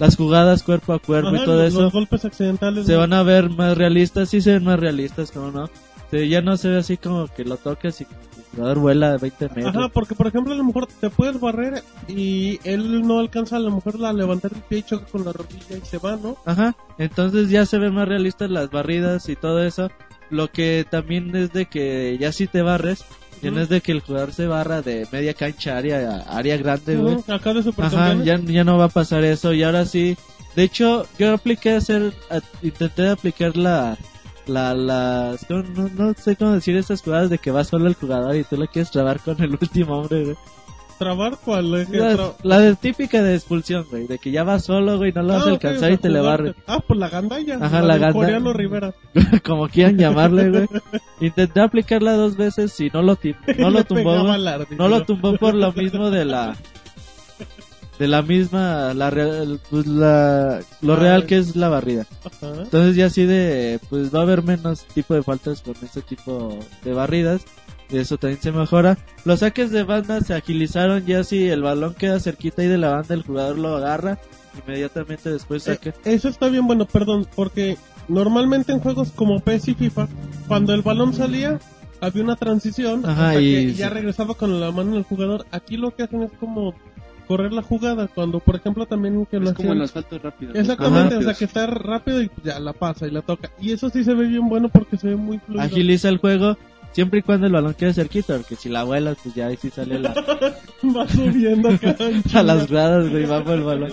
las 0.00 0.16
jugadas 0.16 0.64
cuerpo 0.64 0.92
a 0.92 0.98
cuerpo 0.98 1.28
Ajá, 1.28 1.42
y 1.42 1.44
todo 1.44 1.62
los, 1.62 1.72
eso 1.72 1.82
los 1.82 1.92
golpes 1.92 2.24
accidentales. 2.24 2.86
se 2.86 2.92
¿no? 2.94 2.98
van 2.98 3.12
a 3.12 3.22
ver 3.22 3.50
más 3.50 3.78
realistas, 3.78 4.30
sí 4.30 4.40
se 4.40 4.52
ven 4.54 4.64
más 4.64 4.80
realistas, 4.80 5.30
como 5.30 5.50
no. 5.52 5.70
Se- 6.10 6.28
ya 6.28 6.40
no 6.40 6.56
se 6.56 6.68
ve 6.68 6.78
así 6.78 6.96
como 6.96 7.26
que 7.28 7.44
lo 7.44 7.56
toques 7.56 8.00
y 8.00 8.04
el 8.04 8.10
jugador 8.56 8.78
vuela 8.78 9.12
de 9.12 9.18
20 9.18 9.48
metros. 9.50 9.76
Ajá, 9.76 9.88
porque 9.88 10.14
por 10.14 10.26
ejemplo 10.26 10.52
a 10.52 10.56
lo 10.56 10.64
mejor 10.64 10.86
te 11.00 11.10
puedes 11.10 11.38
barrer 11.38 11.82
y 12.08 12.58
él 12.64 13.02
no 13.06 13.18
alcanza 13.18 13.56
a 13.56 13.60
lo 13.60 13.70
mejor 13.70 14.04
a 14.04 14.12
levantar 14.12 14.52
el 14.54 14.62
pie 14.62 14.78
y 14.78 14.82
choca 14.82 15.06
con 15.06 15.24
la 15.24 15.32
rodilla 15.32 15.76
y 15.82 15.86
se 15.86 15.98
va, 15.98 16.16
¿no? 16.16 16.36
Ajá, 16.46 16.74
entonces 16.98 17.50
ya 17.50 17.66
se 17.66 17.78
ven 17.78 17.94
más 17.94 18.08
realistas 18.08 18.50
las 18.50 18.70
barridas 18.70 19.28
y 19.28 19.36
todo 19.36 19.62
eso. 19.62 19.90
Lo 20.30 20.50
que 20.50 20.86
también 20.90 21.34
es 21.36 21.52
de 21.52 21.66
que 21.66 22.16
ya 22.20 22.32
si 22.32 22.46
te 22.46 22.60
barres, 22.62 23.04
ya 23.42 23.50
no 23.50 23.60
es 23.60 23.68
de 23.68 23.80
que 23.80 23.92
el 23.92 24.00
jugador 24.00 24.32
se 24.32 24.46
barra 24.46 24.82
de 24.82 25.06
media 25.12 25.32
cancha 25.34 25.76
área, 25.78 26.20
área 26.28 26.56
grande, 26.56 26.96
güey. 26.96 27.14
Ujú, 27.16 27.32
Acá 27.32 27.54
de 27.54 27.60
Ajá, 27.78 28.14
ya, 28.24 28.38
ya 28.38 28.64
no 28.64 28.76
va 28.78 28.84
a 28.86 28.88
pasar 28.88 29.24
eso 29.24 29.52
y 29.52 29.62
ahora 29.62 29.84
sí. 29.84 30.16
De 30.56 30.64
hecho, 30.64 31.06
yo 31.18 31.32
apliqué 31.34 31.76
hacer, 31.76 32.12
a- 32.30 32.40
intenté 32.62 33.08
aplicar 33.08 33.56
la, 33.56 33.96
la, 34.48 34.74
las, 34.74 35.48
no, 35.50 35.62
no, 35.62 35.88
no 35.96 36.14
sé 36.14 36.36
cómo 36.36 36.52
decir 36.52 36.76
esas 36.76 37.02
jugadas 37.02 37.30
de 37.30 37.38
que 37.38 37.50
va 37.50 37.64
solo 37.64 37.86
el 37.88 37.94
jugador 37.94 38.34
y 38.36 38.44
tú 38.44 38.56
lo 38.56 38.66
quieres 38.66 38.90
trabar 38.90 39.20
con 39.20 39.40
el 39.42 39.50
último 39.60 39.98
hombre, 39.98 40.24
güey. 40.24 40.36
¿Trabar 40.98 41.38
cuál? 41.44 41.72
es? 41.76 41.88
La, 41.90 42.14
Tra- 42.14 42.34
la 42.42 42.58
de 42.58 42.74
típica 42.74 43.22
de 43.22 43.36
expulsión, 43.36 43.86
güey, 43.88 44.08
de 44.08 44.18
que 44.18 44.32
ya 44.32 44.42
va 44.42 44.58
solo, 44.58 44.96
güey, 44.98 45.12
no 45.12 45.22
lo 45.22 45.34
vas 45.34 45.42
Ah, 45.46 45.50
a 45.50 45.52
ok, 45.52 45.64
alcanzar 45.64 45.92
y 45.92 45.96
te 45.98 46.08
le 46.08 46.20
barre. 46.20 46.54
Ah, 46.66 46.80
pues 46.84 46.98
la 46.98 47.08
gandalla. 47.08 47.56
Ajá, 47.60 47.82
la 47.82 47.98
la 47.98 48.12
coreano 48.12 48.52
Rivera. 48.52 48.92
como 49.44 49.68
quieran 49.68 49.96
llamarle, 49.96 50.50
güey. 50.50 50.66
Intenté 51.20 51.60
aplicarla 51.60 52.14
dos 52.14 52.36
veces 52.36 52.78
y 52.80 52.90
no 52.92 53.02
lo, 53.02 53.16
no 53.58 53.84
tumbó, 53.84 54.24
güey. 54.24 54.42
No 54.76 54.88
lo 54.88 55.04
tumbó 55.04 55.36
por 55.36 55.54
lo 55.54 55.72
mismo 55.72 56.10
de 56.10 56.24
la 56.24 56.56
de 57.98 58.08
la 58.08 58.22
misma 58.22 58.94
la 58.94 59.10
real, 59.10 59.60
pues 59.70 59.86
la 59.86 60.60
lo 60.82 60.92
Ah, 60.94 60.96
real 60.96 61.26
que 61.26 61.38
es 61.38 61.56
la 61.56 61.68
barrida. 61.68 62.06
Ajá. 62.24 62.52
Entonces 62.62 62.94
ya 62.96 63.06
así 63.06 63.24
de 63.26 63.80
pues 63.90 64.14
va 64.14 64.20
a 64.20 64.22
haber 64.22 64.42
menos 64.42 64.84
tipo 64.94 65.14
de 65.14 65.22
faltas 65.22 65.60
con 65.62 65.74
este 65.82 66.02
tipo 66.02 66.58
de 66.84 66.92
barridas. 66.92 67.42
Y 67.90 67.96
eso 67.96 68.18
también 68.18 68.40
se 68.42 68.52
mejora. 68.52 68.98
Los 69.24 69.40
saques 69.40 69.70
de 69.70 69.82
banda 69.82 70.20
se 70.20 70.34
agilizaron 70.34 71.06
ya 71.06 71.24
si 71.24 71.48
el 71.48 71.62
balón 71.62 71.94
queda 71.94 72.20
cerquita 72.20 72.60
ahí 72.62 72.68
de 72.68 72.76
la 72.76 72.90
banda 72.90 73.14
el 73.14 73.22
jugador 73.22 73.58
lo 73.58 73.76
agarra 73.76 74.18
inmediatamente 74.66 75.30
después 75.30 75.66
Eh, 75.68 75.74
saque. 75.74 75.94
eso 76.04 76.28
está 76.28 76.48
bien 76.48 76.66
bueno, 76.66 76.84
perdón, 76.86 77.26
porque 77.34 77.78
normalmente 78.08 78.72
en 78.72 78.80
juegos 78.80 79.10
como 79.14 79.40
PES 79.40 79.68
y 79.68 79.74
FIFA, 79.74 80.08
cuando 80.48 80.74
el 80.74 80.82
balón 80.82 81.14
salía, 81.14 81.58
había 82.00 82.22
una 82.24 82.36
transición 82.36 83.06
Ajá, 83.06 83.28
hasta 83.30 83.40
y 83.40 83.66
que 83.68 83.74
ya 83.74 83.88
regresaba 83.88 84.34
con 84.34 84.60
la 84.60 84.70
mano 84.70 84.94
del 84.94 85.04
jugador. 85.04 85.46
Aquí 85.50 85.76
lo 85.76 85.94
que 85.94 86.02
hacen 86.02 86.22
es 86.24 86.32
como 86.38 86.74
correr 87.28 87.52
la 87.52 87.62
jugada, 87.62 88.08
cuando 88.08 88.40
por 88.40 88.56
ejemplo 88.56 88.86
también 88.86 89.24
que 89.26 89.38
lo 89.38 89.50
Es 89.50 89.54
como 89.56 89.68
en 89.68 89.72
hacían- 89.74 89.78
los 89.82 89.92
faltos 89.92 90.22
rápidos. 90.22 90.54
¿no? 90.54 90.60
Exactamente, 90.60 91.14
Ajá. 91.14 91.18
o 91.18 91.22
sea 91.22 91.34
que 91.34 91.44
está 91.44 91.66
rápido 91.66 92.22
y 92.22 92.30
ya 92.42 92.58
la 92.58 92.72
pasa 92.72 93.06
y 93.06 93.10
la 93.12 93.22
toca. 93.22 93.50
Y 93.60 93.70
eso 93.72 93.90
sí 93.90 94.02
se 94.02 94.14
ve 94.14 94.26
bien 94.26 94.48
bueno 94.48 94.68
porque 94.68 94.96
se 94.96 95.08
ve 95.08 95.16
muy 95.16 95.38
fluido. 95.38 95.62
Agiliza 95.62 96.08
el 96.08 96.18
juego 96.18 96.56
Siempre 96.92 97.18
y 97.20 97.22
cuando 97.22 97.46
el 97.46 97.52
balón 97.52 97.74
quede 97.74 97.92
cerquita, 97.92 98.34
porque 98.38 98.56
si 98.56 98.70
la 98.70 98.82
vuelas, 98.82 99.18
pues 99.22 99.34
ya 99.34 99.46
ahí 99.48 99.58
sí 99.60 99.68
sale 99.68 99.98
la, 100.00 100.14
Va 100.96 101.06
subiendo 101.06 101.68
a 102.34 102.42
las 102.42 102.66
gradas, 102.68 103.10
güey, 103.10 103.26
va 103.26 103.44
por 103.44 103.52
el 103.54 103.62
balón. 103.62 103.92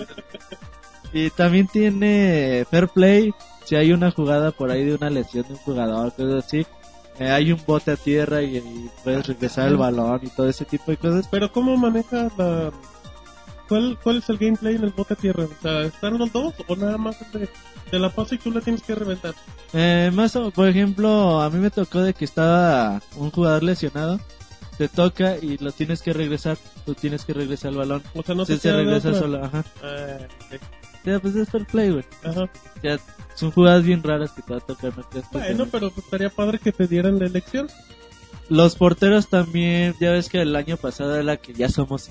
Y 1.12 1.28
también 1.30 1.66
tiene 1.68 2.64
fair 2.70 2.88
play, 2.88 3.32
si 3.64 3.76
hay 3.76 3.92
una 3.92 4.10
jugada 4.10 4.50
por 4.50 4.70
ahí 4.70 4.82
de 4.84 4.94
una 4.94 5.10
lesión 5.10 5.44
de 5.46 5.52
un 5.52 5.58
jugador, 5.58 6.12
cosas 6.14 6.44
así. 6.46 6.66
eh, 7.20 7.30
hay 7.30 7.52
un 7.52 7.60
bote 7.66 7.92
a 7.92 7.96
tierra 7.96 8.42
y, 8.42 8.56
y 8.56 8.90
puedes 9.04 9.26
regresar 9.26 9.68
el 9.68 9.76
balón 9.76 10.20
y 10.22 10.28
todo 10.30 10.48
ese 10.48 10.64
tipo 10.64 10.90
de 10.90 10.96
cosas. 10.96 11.28
Pero 11.30 11.52
¿cómo 11.52 11.76
manejas 11.76 12.32
la... 12.38 12.72
¿Cuál, 13.68 13.98
¿Cuál 14.02 14.18
es 14.18 14.28
el 14.28 14.38
gameplay 14.38 14.76
en 14.76 14.84
el 14.84 14.90
bote 14.90 15.14
a 15.14 15.16
tierra? 15.16 15.44
O 15.44 15.62
sea, 15.62 15.82
¿están 15.82 16.18
los 16.18 16.32
dos 16.32 16.54
o 16.66 16.76
nada 16.76 16.96
más 16.98 17.16
de, 17.32 17.48
de 17.90 17.98
la 17.98 18.10
pasa 18.10 18.34
y 18.34 18.38
tú 18.38 18.50
la 18.50 18.60
tienes 18.60 18.82
que 18.82 18.94
reventar? 18.94 19.34
Eh, 19.72 20.10
más 20.14 20.36
o, 20.36 20.50
por 20.50 20.68
ejemplo, 20.68 21.40
a 21.40 21.50
mí 21.50 21.58
me 21.58 21.70
tocó 21.70 22.00
de 22.00 22.14
que 22.14 22.24
estaba 22.24 23.00
un 23.16 23.30
jugador 23.30 23.62
lesionado, 23.62 24.20
te 24.78 24.88
toca 24.88 25.36
y 25.38 25.58
lo 25.58 25.72
tienes 25.72 26.02
que 26.02 26.12
regresar, 26.12 26.58
tú 26.84 26.94
tienes 26.94 27.24
que 27.24 27.32
regresar 27.32 27.72
el 27.72 27.78
balón. 27.78 28.02
O 28.14 28.22
sea, 28.22 28.34
no 28.34 28.44
se 28.44 28.56
de 28.56 28.72
regresa 28.72 29.14
solo, 29.14 29.44
ajá. 29.44 29.64
Ah, 29.82 30.18
ok. 30.46 30.60
Ya, 31.04 31.20
pues 31.20 31.36
es 31.36 31.48
fair 31.48 31.64
play, 31.66 31.90
güey. 31.90 32.04
Ajá. 32.24 32.48
Ya, 32.82 32.98
son 33.34 33.52
jugadas 33.52 33.84
bien 33.84 34.02
raras 34.02 34.32
que 34.32 34.42
te 34.42 34.52
va 34.52 34.58
a 34.58 34.60
tocar 34.60 34.96
meter. 34.96 35.22
Bueno, 35.32 35.66
pero 35.70 35.90
pues, 35.90 36.04
estaría 36.04 36.30
padre 36.30 36.58
que 36.58 36.72
te 36.72 36.86
dieran 36.86 37.18
la 37.18 37.26
elección. 37.26 37.68
Los 38.48 38.76
porteros 38.76 39.28
también, 39.28 39.94
ya 40.00 40.12
ves 40.12 40.28
que 40.28 40.40
el 40.40 40.54
año 40.54 40.76
pasado 40.76 41.16
era 41.16 41.36
que 41.36 41.52
ya 41.52 41.68
somos... 41.68 42.10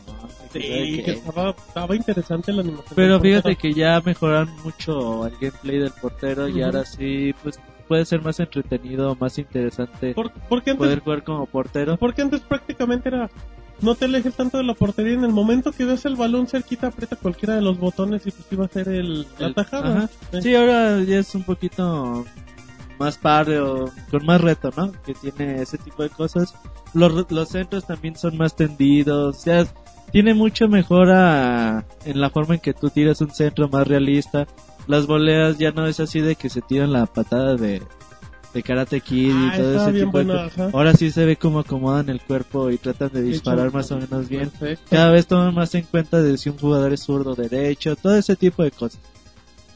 Sí, 0.62 0.95
que- 0.97 1.03
que 1.03 1.12
estaba, 1.12 1.49
estaba 1.51 1.95
interesante 1.95 2.51
la 2.53 2.62
animación. 2.62 2.93
Pero 2.95 3.20
fíjate 3.20 3.56
que 3.56 3.74
ya 3.74 4.01
mejoran 4.06 4.49
mucho 4.64 5.26
el 5.28 5.34
gameplay 5.39 5.80
del 5.80 5.91
portero 5.91 6.47
y 6.47 6.62
ahora 6.62 6.86
sí, 6.86 7.34
pues 7.43 7.60
puede 7.88 8.06
ser 8.06 8.22
más 8.22 8.39
entretenido, 8.39 9.16
más 9.20 9.38
interesante 9.38 10.14
¿Por, 10.16 10.32
porque 10.49 10.72
antes, 10.72 10.86
poder 10.88 10.99
jugar 11.01 11.24
como 11.24 11.45
portero. 11.45 11.97
porque 11.97 12.22
antes 12.24 12.41
prácticamente 12.41 13.10
era... 13.10 13.30
No 13.82 13.93
te 13.93 14.06
alejes 14.06 14.34
tanto 14.34 14.58
de 14.58 14.64
la 14.64 14.74
portería. 14.74 15.14
En 15.16 15.26
el 15.26 15.34
momento 15.34 15.74
que 15.74 15.84
ves 15.84 16.06
el 16.06 16.16
balón 16.16 16.47
cerquita, 16.47 16.88
aprieta 16.88 17.18
cualquiera 17.18 17.56
de 17.56 17.62
los 17.62 17.78
botones 17.78 18.26
y 18.26 18.32
pues 18.32 18.45
iba 18.49 18.64
a 18.66 18.70
ser 18.70 18.88
el, 18.88 19.28
la 19.38 19.47
El- 19.47 19.53
tajada. 19.53 19.97
ajá. 19.97 20.10
Sí. 20.32 20.41
Sí, 20.43 20.56
ahora 20.56 21.03
ya 21.03 21.20
es 21.20 21.36
un 21.36 21.43
poquito 21.43 22.26
más 22.97 23.18
padre 23.18 23.60
o 23.60 23.91
con 24.10 24.26
más 24.26 24.39
reto, 24.39 24.72
¿no? 24.78 24.93
Que 25.06 25.14
tiene 25.14 25.62
ese 25.62 25.78
tipo 25.78 26.03
de 26.03 26.10
cosas. 26.10 26.56
Los, 26.93 27.30
los 27.30 27.49
centros 27.49 27.86
también 27.86 28.16
son 28.16 28.38
más 28.38 28.56
tendidos, 28.56 29.36
o 29.36 29.39
sea, 29.39 29.68
tiene 30.12 30.34
mucho 30.34 30.68
mejora 30.68 31.86
en 32.06 32.22
la 32.22 32.30
forma 32.30 32.56
en 32.56 32.62
que 32.62 32.74
tú 32.74 32.89
tiras 32.89 33.22
un 33.22 33.32
centro 33.32 33.70
más 33.70 33.88
realista. 33.88 34.47
Las 34.88 35.08
voleas 35.08 35.58
ya 35.58 35.72
no 35.72 35.88
es 35.88 35.99
así 35.99 36.22
de 36.22 36.36
que 36.36 36.49
se 36.49 36.62
tiran 36.62 36.93
la 36.93 37.06
patada 37.06 37.56
de, 37.56 37.82
de 38.53 38.64
Karate 38.64 39.01
Kid 39.01 39.34
Ah, 39.34 39.51
y 39.53 39.58
todo 39.58 39.72
está 39.72 39.89
ese 39.89 40.06
tipo 40.06 40.20
de 40.20 40.26
cosas. 40.26 40.74
Ahora 40.74 40.93
sí 40.93 41.12
se 41.12 41.26
ve 41.26 41.36
como 41.36 41.60
acomodan 41.60 42.10
el 42.10 42.22
cuerpo 42.22 42.70
y 42.70 42.78
tratan 42.78 43.10
de 43.14 43.24
disparar 43.24 43.68
Hecho, 43.68 43.78
más 43.78 43.91
o 43.91 43.97
menos 43.97 44.30
bien. 44.30 44.49
Perfecto. 44.49 44.86
Cada 44.89 45.12
vez 45.12 45.28
toman 45.28 45.53
más 45.53 45.74
en 45.76 45.84
cuenta 45.84 46.22
de 46.22 46.38
si 46.38 46.49
un 46.49 46.58
jugador 46.58 46.93
es 46.93 47.01
zurdo 47.01 47.36
derecho, 47.36 47.95
todo 47.95 48.16
ese 48.16 48.36
tipo 48.36 48.64
de 48.64 48.72
cosas. 48.72 49.01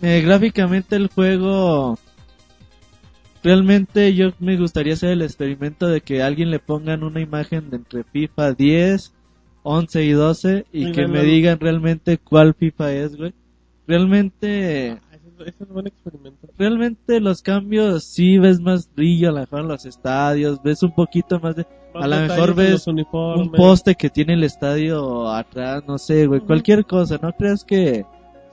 Eh, 0.02 0.22
gráficamente 0.22 0.96
el 0.96 1.08
juego 1.08 1.98
realmente 3.44 4.14
yo 4.14 4.32
me 4.40 4.58
gustaría 4.58 4.94
hacer 4.94 5.12
el 5.12 5.22
experimento 5.22 5.88
de 5.88 6.02
que 6.02 6.22
alguien 6.24 6.52
le 6.52 6.60
pongan 6.60 7.04
una 7.04 7.22
imagen 7.22 7.70
de 7.70 7.78
entre 7.78 8.04
FIFA 8.04 8.54
10, 8.54 9.14
11 9.72 10.04
y 10.04 10.12
12 10.14 10.66
y 10.74 10.92
que 10.92 11.08
me 11.08 11.24
digan 11.24 11.60
realmente 11.60 12.18
cuál 12.18 12.56
FIFA 12.56 12.92
es, 12.94 13.16
güey. 13.16 13.34
Realmente 13.88 15.00
Ah, 15.12 15.16
Ese 15.16 15.50
ese 15.50 15.64
es 15.64 15.68
un 15.70 15.74
buen 15.74 15.88
experimento. 15.88 16.48
realmente 16.58 17.20
los 17.20 17.42
cambios 17.44 18.04
sí 18.04 18.40
ves 18.40 18.60
más 18.60 18.90
brillo 18.96 19.30
a 19.30 19.32
lo 19.34 19.40
mejor 19.42 19.60
en 19.62 19.68
los 19.68 19.86
estadios, 19.86 20.62
ves 20.64 20.82
un 20.82 20.94
poquito 20.96 21.40
más 21.40 21.56
de 21.56 21.68
Más 21.94 22.04
A 22.04 22.08
lo 22.08 22.16
mejor 22.18 22.56
ves 22.56 22.88
un 22.88 23.52
poste 23.56 23.94
que 23.94 24.10
tiene 24.10 24.34
el 24.34 24.44
estadio 24.44 25.30
atrás, 25.30 25.84
no 25.88 25.98
sé, 26.00 26.26
güey, 26.26 26.40
cualquier 26.42 26.86
cosa, 26.86 27.20
¿no 27.22 27.32
crees 27.34 27.64
que 27.64 28.06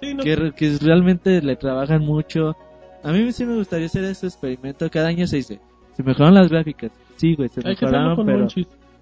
Sí, 0.03 0.13
no, 0.13 0.23
que, 0.23 0.53
que 0.55 0.77
realmente 0.83 1.41
le 1.41 1.57
trabajan 1.57 2.03
mucho. 2.03 2.55
A 3.03 3.13
mí 3.13 3.33
sí 3.33 3.47
me 3.47 3.57
gustaría 3.57 3.87
hacer 3.87 4.05
ese 4.05 4.27
experimento. 4.27 4.91
Cada 4.91 5.09
año 5.09 5.27
se 5.27 5.37
dice, 5.37 5.61
se 5.97 6.03
mejoran 6.03 6.35
las 6.35 6.51
gráficas. 6.51 6.91
Sí, 7.17 7.35
güey, 7.35 7.49
se 7.49 7.67
hay 7.67 7.77
con 7.77 8.27
pero. 8.27 8.47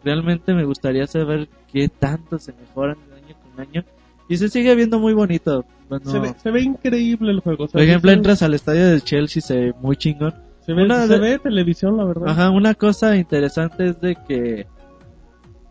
Realmente 0.04 0.52
me 0.54 0.64
gustaría 0.64 1.06
saber 1.06 1.48
qué 1.72 1.88
tanto 1.88 2.38
se 2.38 2.52
mejoran 2.52 2.96
de 3.08 3.16
año 3.16 3.34
con 3.42 3.60
año. 3.60 3.84
Y 4.28 4.36
se 4.36 4.48
sigue 4.48 4.74
viendo 4.74 4.98
muy 4.98 5.12
bonito. 5.12 5.64
Bueno, 5.88 6.10
Se, 6.10 6.18
ve, 6.18 6.34
se 6.42 6.50
ve 6.50 6.62
increíble 6.62 7.30
el 7.30 7.40
juego. 7.40 7.66
por 7.68 7.80
ejemplo, 7.80 8.10
se- 8.10 8.16
entras 8.16 8.42
al 8.42 8.54
estadio 8.54 8.86
del 8.88 9.02
Chelsea, 9.02 9.42
se 9.42 9.56
ve 9.56 9.74
muy 9.80 9.96
chingón. 9.96 10.34
Se 10.64 10.72
ve, 10.72 10.84
una 10.84 11.06
se 11.06 11.18
de- 11.18 11.38
televisión, 11.38 11.96
la 11.96 12.04
verdad. 12.04 12.28
Ajá, 12.28 12.50
una 12.50 12.74
cosa 12.74 13.16
interesante 13.16 13.88
es 13.88 14.00
de 14.00 14.16
que 14.26 14.66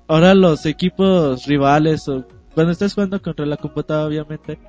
ahora 0.08 0.36
los 0.36 0.66
equipos 0.68 1.46
rivales 1.48 2.08
o 2.10 2.26
cuando 2.54 2.72
estás 2.72 2.94
jugando 2.94 3.20
contra 3.22 3.46
la 3.48 3.58
computadora 3.58 4.06
obviamente 4.08 4.60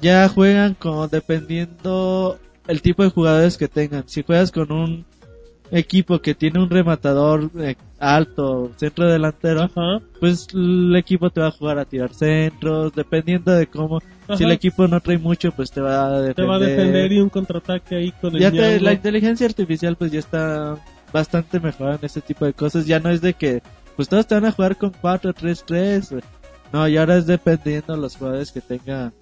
ya 0.00 0.26
juegan 0.28 0.74
con 0.74 1.10
dependiendo 1.10 2.38
el 2.66 2.80
tipo 2.82 3.02
de 3.02 3.10
jugadores 3.10 3.58
que 3.58 3.68
tengan. 3.68 4.04
Si 4.08 4.22
juegas 4.22 4.50
con 4.52 4.72
un 4.72 5.04
equipo 5.70 6.20
que 6.20 6.34
tiene 6.34 6.60
un 6.62 6.70
rematador 6.70 7.50
eh, 7.58 7.76
alto, 7.98 8.70
centro 8.76 9.06
delantero, 9.10 9.62
Ajá. 9.62 10.00
pues 10.20 10.46
el 10.54 10.94
equipo 10.96 11.30
te 11.30 11.40
va 11.40 11.48
a 11.48 11.50
jugar 11.52 11.78
a 11.78 11.84
tirar 11.84 12.12
centros, 12.14 12.92
dependiendo 12.94 13.52
de 13.52 13.66
cómo. 13.66 14.00
Si 14.36 14.44
el 14.44 14.52
equipo 14.52 14.86
no 14.88 15.00
trae 15.00 15.18
mucho, 15.18 15.50
pues 15.52 15.70
te 15.70 15.80
va 15.80 16.06
a 16.06 16.10
defender. 16.20 16.34
Te 16.34 16.42
va 16.44 16.56
a 16.56 16.58
defender 16.58 17.12
y 17.12 17.20
un 17.20 17.28
contraataque 17.30 17.96
ahí 17.96 18.12
con 18.12 18.34
el 18.34 18.40
Ya 18.42 18.50
te- 18.50 18.80
la 18.80 18.92
inteligencia 18.92 19.46
artificial 19.46 19.96
pues 19.96 20.12
ya 20.12 20.18
está 20.20 20.76
bastante 21.12 21.58
mejorada 21.60 21.96
en 21.96 22.04
ese 22.04 22.20
tipo 22.20 22.44
de 22.44 22.52
cosas. 22.52 22.86
Ya 22.86 23.00
no 23.00 23.10
es 23.10 23.20
de 23.20 23.34
que 23.34 23.62
pues 23.96 24.08
todos 24.08 24.26
te 24.26 24.34
van 24.34 24.44
a 24.44 24.52
jugar 24.52 24.76
con 24.76 24.92
4, 25.00 25.32
3, 25.32 25.64
3. 25.66 26.10
güey. 26.10 26.22
No, 26.72 26.86
y 26.86 26.96
ahora 26.98 27.16
es 27.16 27.26
dependiendo 27.26 27.94
de 27.94 28.00
los 28.00 28.16
jugadores 28.16 28.52
que 28.52 28.60
tenga 28.60 29.12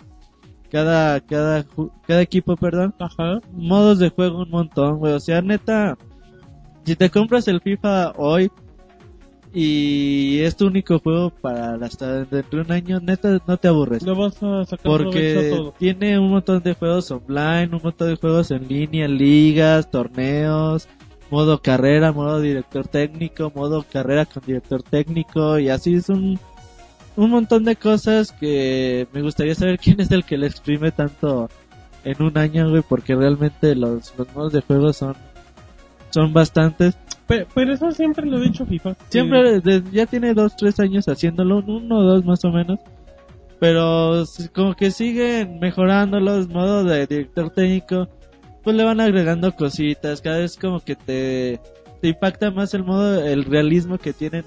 cada 0.71 1.21
cada 1.21 1.65
cada 2.07 2.21
equipo, 2.23 2.57
perdón. 2.57 2.93
Ajá. 2.99 3.41
Modos 3.53 3.99
de 4.01 4.11
juego 4.11 4.43
un 4.43 4.51
montón, 4.51 4.99
güey. 4.99 5.13
O 5.13 5.21
sea, 5.21 5.41
neta, 5.41 5.97
si 6.87 6.97
te 6.97 7.11
compras 7.11 7.49
el 7.49 7.61
FIFA 7.61 8.13
hoy 8.17 8.51
y 9.53 10.41
es 10.41 10.57
tu 10.57 10.67
único 10.67 10.99
juego 10.99 11.31
para 11.31 11.75
hasta 11.85 12.25
dentro 12.25 12.59
de 12.59 12.65
un 12.67 12.73
año, 12.73 13.01
neta 13.01 13.39
no 13.47 13.57
te 13.57 13.69
aburres. 13.69 14.03
No 14.05 14.15
vas 14.15 14.41
a 14.43 14.65
sacar 14.65 14.85
Porque 14.85 15.51
todo. 15.51 15.75
tiene 15.79 16.19
un 16.19 16.31
montón 16.31 16.63
de 16.63 16.75
juegos 16.75 17.11
online, 17.11 17.71
un 17.73 17.81
montón 17.83 18.09
de 18.09 18.17
juegos 18.17 18.51
en 18.51 18.69
línea, 18.69 19.09
ligas, 19.09 19.91
torneos, 19.91 20.89
modo 21.31 21.61
carrera, 21.61 22.13
modo 22.13 22.41
director 22.41 22.87
técnico, 22.87 23.51
modo 23.55 23.85
carrera 23.91 24.27
con 24.27 24.43
director 24.47 24.83
técnico 24.83 25.59
y 25.59 25.71
así 25.71 25.95
es 25.95 26.09
un, 26.09 26.39
un 27.17 27.31
montón 27.31 27.65
de 27.65 27.77
cosas 27.77 28.31
que 28.33 29.09
me 29.13 29.23
gustaría 29.23 29.55
saber 29.55 29.79
quién 29.83 30.01
es 30.01 30.11
el 30.13 30.25
que 30.25 30.37
le 30.39 30.47
exprime 30.47 30.93
tanto 30.93 31.49
en 32.05 32.23
un 32.23 32.39
año, 32.39 32.71
güey, 32.71 32.83
porque 32.89 33.17
realmente 33.17 33.75
los, 33.75 34.13
los 34.17 34.33
modos 34.33 34.53
de 34.53 34.61
juego 34.61 34.93
son, 34.93 35.17
son 36.11 36.33
bastantes. 36.33 36.97
Pe- 37.27 37.47
Pero, 37.55 37.73
eso 37.75 37.91
siempre 37.93 38.27
lo 38.27 38.39
he 38.39 38.45
dicho 38.45 38.65
FIFA. 38.67 38.95
Siempre, 39.09 39.61
ya 39.93 40.07
tiene 40.07 40.33
dos, 40.35 40.55
tres 40.57 40.79
años 40.81 41.07
haciéndolo, 41.09 41.59
uno 41.67 41.99
o 41.99 42.03
dos 42.03 42.25
más 42.25 42.45
o 42.45 42.51
menos. 42.51 42.79
Pero 43.59 44.25
como 44.55 44.75
que 44.75 44.91
siguen 44.91 45.59
mejorándolos, 45.61 46.49
modo 46.49 46.85
de 46.85 47.07
director 47.07 47.51
técnico, 47.51 48.09
pues 48.63 48.77
le 48.77 48.85
van 48.85 49.01
agregando 49.01 49.53
cositas, 49.55 50.21
cada 50.21 50.39
vez 50.39 50.57
como 50.57 50.81
que 50.81 50.95
te, 50.95 51.59
te 52.03 52.09
impacta 52.09 52.51
más 52.51 52.75
el 52.75 52.85
modo, 52.85 53.25
el 53.25 53.45
realismo 53.45 53.97
que 53.99 54.13
tienen. 54.13 54.45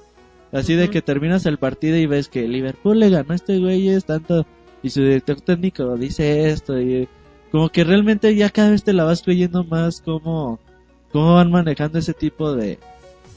Así 0.52 0.76
de 0.76 0.90
que 0.90 1.02
terminas 1.02 1.46
el 1.46 1.58
partido 1.58 1.96
y 1.98 2.06
ves 2.06 2.28
que 2.28 2.48
Liverpool 2.48 3.00
le 3.00 3.10
ganó 3.10 3.32
a 3.32 3.36
este 3.36 3.60
güey 3.60 3.90
es 3.90 4.06
tanto, 4.06 4.46
y 4.84 4.90
su 4.90 5.02
director 5.02 5.42
técnico 5.42 5.96
dice 5.96 6.50
esto, 6.50 6.80
y 6.80 7.08
como 7.52 7.70
que 7.70 7.84
realmente 7.84 8.36
ya 8.36 8.50
cada 8.50 8.72
vez 8.72 8.84
te 8.84 8.94
la 8.94 9.04
vas 9.04 9.22
creyendo 9.24 9.64
más 9.64 10.02
como, 10.02 10.60
cómo 11.12 11.36
van 11.36 11.52
manejando 11.52 12.00
ese 12.00 12.14
tipo 12.14 12.54
de, 12.54 12.80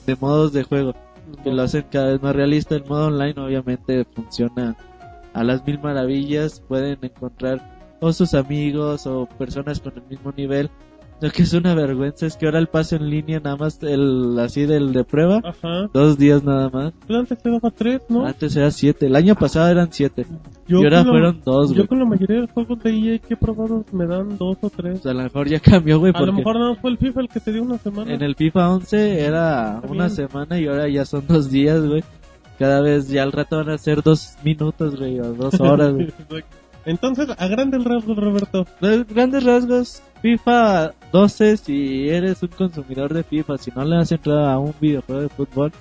de 0.06 0.16
modos 0.16 0.52
de 0.52 0.62
juego 0.62 0.94
que 1.42 1.52
lo 1.52 1.62
hacen 1.62 1.84
cada 1.90 2.12
vez 2.12 2.22
más 2.22 2.34
realista. 2.34 2.74
El 2.74 2.84
modo 2.84 3.06
online 3.06 3.34
obviamente 3.40 4.04
funciona 4.14 4.76
a 5.32 5.44
las 5.44 5.66
mil 5.66 5.78
maravillas. 5.80 6.60
Pueden 6.68 6.98
encontrar 7.02 7.96
o 8.00 8.12
sus 8.12 8.34
amigos 8.34 9.06
o 9.06 9.26
personas 9.38 9.80
con 9.80 9.94
el 9.96 10.02
mismo 10.04 10.32
nivel. 10.36 10.70
Lo 11.22 11.30
que 11.30 11.42
es 11.44 11.52
una 11.54 11.74
vergüenza 11.74 12.26
es 12.26 12.36
que 12.36 12.46
ahora 12.46 12.58
el 12.58 12.66
paso 12.66 12.96
en 12.96 13.08
línea 13.08 13.38
nada 13.40 13.56
más 13.56 13.82
el 13.82 14.36
así 14.40 14.66
del 14.66 14.92
de 14.92 15.04
prueba, 15.04 15.40
Ajá. 15.44 15.88
dos 15.94 16.18
días 16.18 16.42
nada 16.42 16.68
más. 16.68 16.92
Pues 17.06 17.18
antes 17.18 17.38
te 17.40 17.48
daba 17.50 17.70
tres, 17.70 18.02
¿no? 18.08 18.26
Antes 18.26 18.56
era 18.56 18.70
siete, 18.72 19.06
el 19.06 19.14
año 19.16 19.34
pasado 19.36 19.68
eran 19.68 19.88
siete. 19.92 20.26
Yo 20.66 20.80
y 20.80 20.84
ahora 20.84 20.98
con 20.98 21.06
la- 21.06 21.12
fueron 21.12 21.40
dos, 21.44 21.72
Yo 21.74 21.86
con 21.86 21.98
la 22.00 22.04
mayoría 22.04 22.36
de 22.36 22.42
los 22.42 22.50
juegos 22.50 22.82
de 22.82 22.90
EA 22.90 23.18
que 23.20 23.34
he 23.34 23.36
probado 23.36 23.84
me 23.92 24.06
dan 24.06 24.36
dos 24.36 24.56
o 24.60 24.68
tres. 24.70 24.98
O 24.98 25.02
sea, 25.02 25.12
a 25.12 25.14
lo 25.14 25.22
mejor 25.22 25.48
ya 25.48 25.60
cambió, 25.60 25.98
güey, 26.00 26.12
A 26.14 26.20
lo 26.20 26.32
mejor 26.32 26.58
no 26.58 26.74
fue 26.76 26.90
el 26.90 26.98
FIFA 26.98 27.20
el 27.20 27.28
que 27.28 27.40
te 27.40 27.52
dio 27.52 27.62
una 27.62 27.78
semana. 27.78 28.12
en 28.12 28.20
el 28.22 28.34
FIFA 28.34 28.70
11 28.74 29.20
era 29.24 29.76
Está 29.76 29.92
una 29.92 30.08
semana 30.08 30.58
y 30.60 30.66
ahora 30.66 30.88
ya 30.88 31.04
son 31.04 31.24
dos 31.26 31.50
días, 31.50 31.86
güey. 31.86 32.02
Cada 32.58 32.80
vez 32.80 33.08
ya 33.08 33.22
al 33.22 33.32
rato 33.32 33.56
van 33.56 33.70
a 33.70 33.78
ser 33.78 34.02
dos 34.02 34.34
minutos, 34.44 34.96
güey, 34.98 35.18
o 35.20 35.32
dos 35.34 35.54
horas, 35.60 35.94
güey. 35.94 36.12
Entonces, 36.84 37.28
a 37.36 37.46
grandes 37.46 37.84
rasgos, 37.84 38.16
Roberto. 38.16 38.66
De 38.80 39.04
grandes 39.04 39.44
rasgos, 39.44 40.02
FIFA 40.20 40.94
12, 41.12 41.56
si 41.56 42.08
eres 42.08 42.42
un 42.42 42.48
consumidor 42.48 43.12
de 43.12 43.22
FIFA, 43.22 43.58
si 43.58 43.70
no 43.74 43.84
le 43.84 43.96
has 43.96 44.10
entrado 44.10 44.46
a 44.46 44.58
un 44.58 44.74
videojuego 44.80 45.22
de 45.22 45.28
fútbol, 45.28 45.72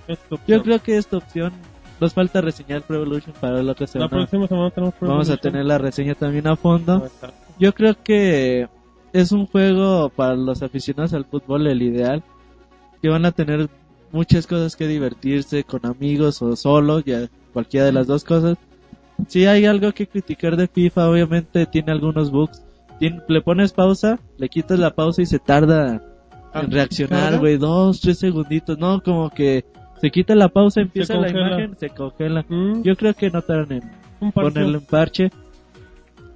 yo 0.48 0.62
creo 0.62 0.80
que 0.82 0.98
esta 0.98 1.18
opción 1.18 1.54
nos 2.00 2.14
falta 2.14 2.42
reseñar 2.42 2.82
Pro 2.82 2.98
Evolution 2.98 3.34
para 3.40 3.62
la 3.62 3.72
otra 3.72 3.86
La 3.86 3.92
semana. 3.92 4.10
próxima 4.10 4.48
semana 4.48 4.72
tenemos 4.72 4.96
Pro 4.96 5.10
Vamos 5.10 5.30
a 5.30 5.38
tener 5.38 5.66
la 5.66 5.78
reseña 5.78 6.16
también 6.16 6.48
a 6.48 6.56
fondo. 6.56 7.08
Yo 7.60 7.74
creo 7.74 7.96
que 8.04 8.68
es 9.14 9.32
un 9.32 9.46
juego 9.46 10.10
para 10.10 10.36
los 10.36 10.64
aficionados 10.64 11.14
al 11.14 11.26
fútbol 11.26 11.68
el 11.68 11.82
ideal, 11.82 12.24
que 13.02 13.10
van 13.10 13.26
a 13.26 13.32
tener 13.32 13.70
muchas 14.12 14.48
cosas 14.48 14.76
que 14.76 14.88
divertirse 14.88 15.64
con 15.64 15.86
amigos 15.86 16.42
o 16.42 16.56
solos, 16.56 17.04
ya 17.06 17.30
cualquiera 17.54 17.86
de 17.86 17.92
las 17.92 18.08
dos 18.08 18.24
cosas. 18.24 18.58
Si 19.28 19.46
hay 19.46 19.66
algo 19.66 19.92
que 19.94 20.08
criticar 20.08 20.56
de 20.58 20.68
FIFA, 20.68 21.10
obviamente 21.10 21.66
tiene 21.66 21.92
algunos 21.92 22.32
bugs. 22.32 22.64
Tien- 23.00 23.24
le 23.28 23.42
pones 23.42 23.74
pausa, 23.74 24.20
le 24.38 24.50
quitas 24.50 24.78
la 24.80 24.92
pausa 24.92 25.22
y 25.22 25.26
se 25.26 25.40
tarda 25.40 26.02
Ah, 26.54 26.62
en 26.62 26.72
reaccionar, 26.72 27.20
¿tarda? 27.24 27.38
güey, 27.40 27.58
dos, 27.58 28.02
tres 28.02 28.20
segunditos, 28.20 28.78
no, 28.78 29.02
como 29.02 29.30
que 29.30 29.64
se 30.02 30.12
quita 30.12 30.36
la 30.36 30.50
pausa, 30.50 30.82
empieza 30.82 31.16
la 31.16 31.30
imagen, 31.30 31.78
se 31.80 31.90
congela. 31.90 32.46
Mm, 32.50 32.82
Yo 32.84 32.96
creo 32.96 33.14
que 33.14 33.30
no 33.32 33.42
tardan 33.42 33.72
en 33.84 33.92
un 34.20 34.32
ponerle 34.32 34.78
un 34.80 34.86
parche. 34.86 35.32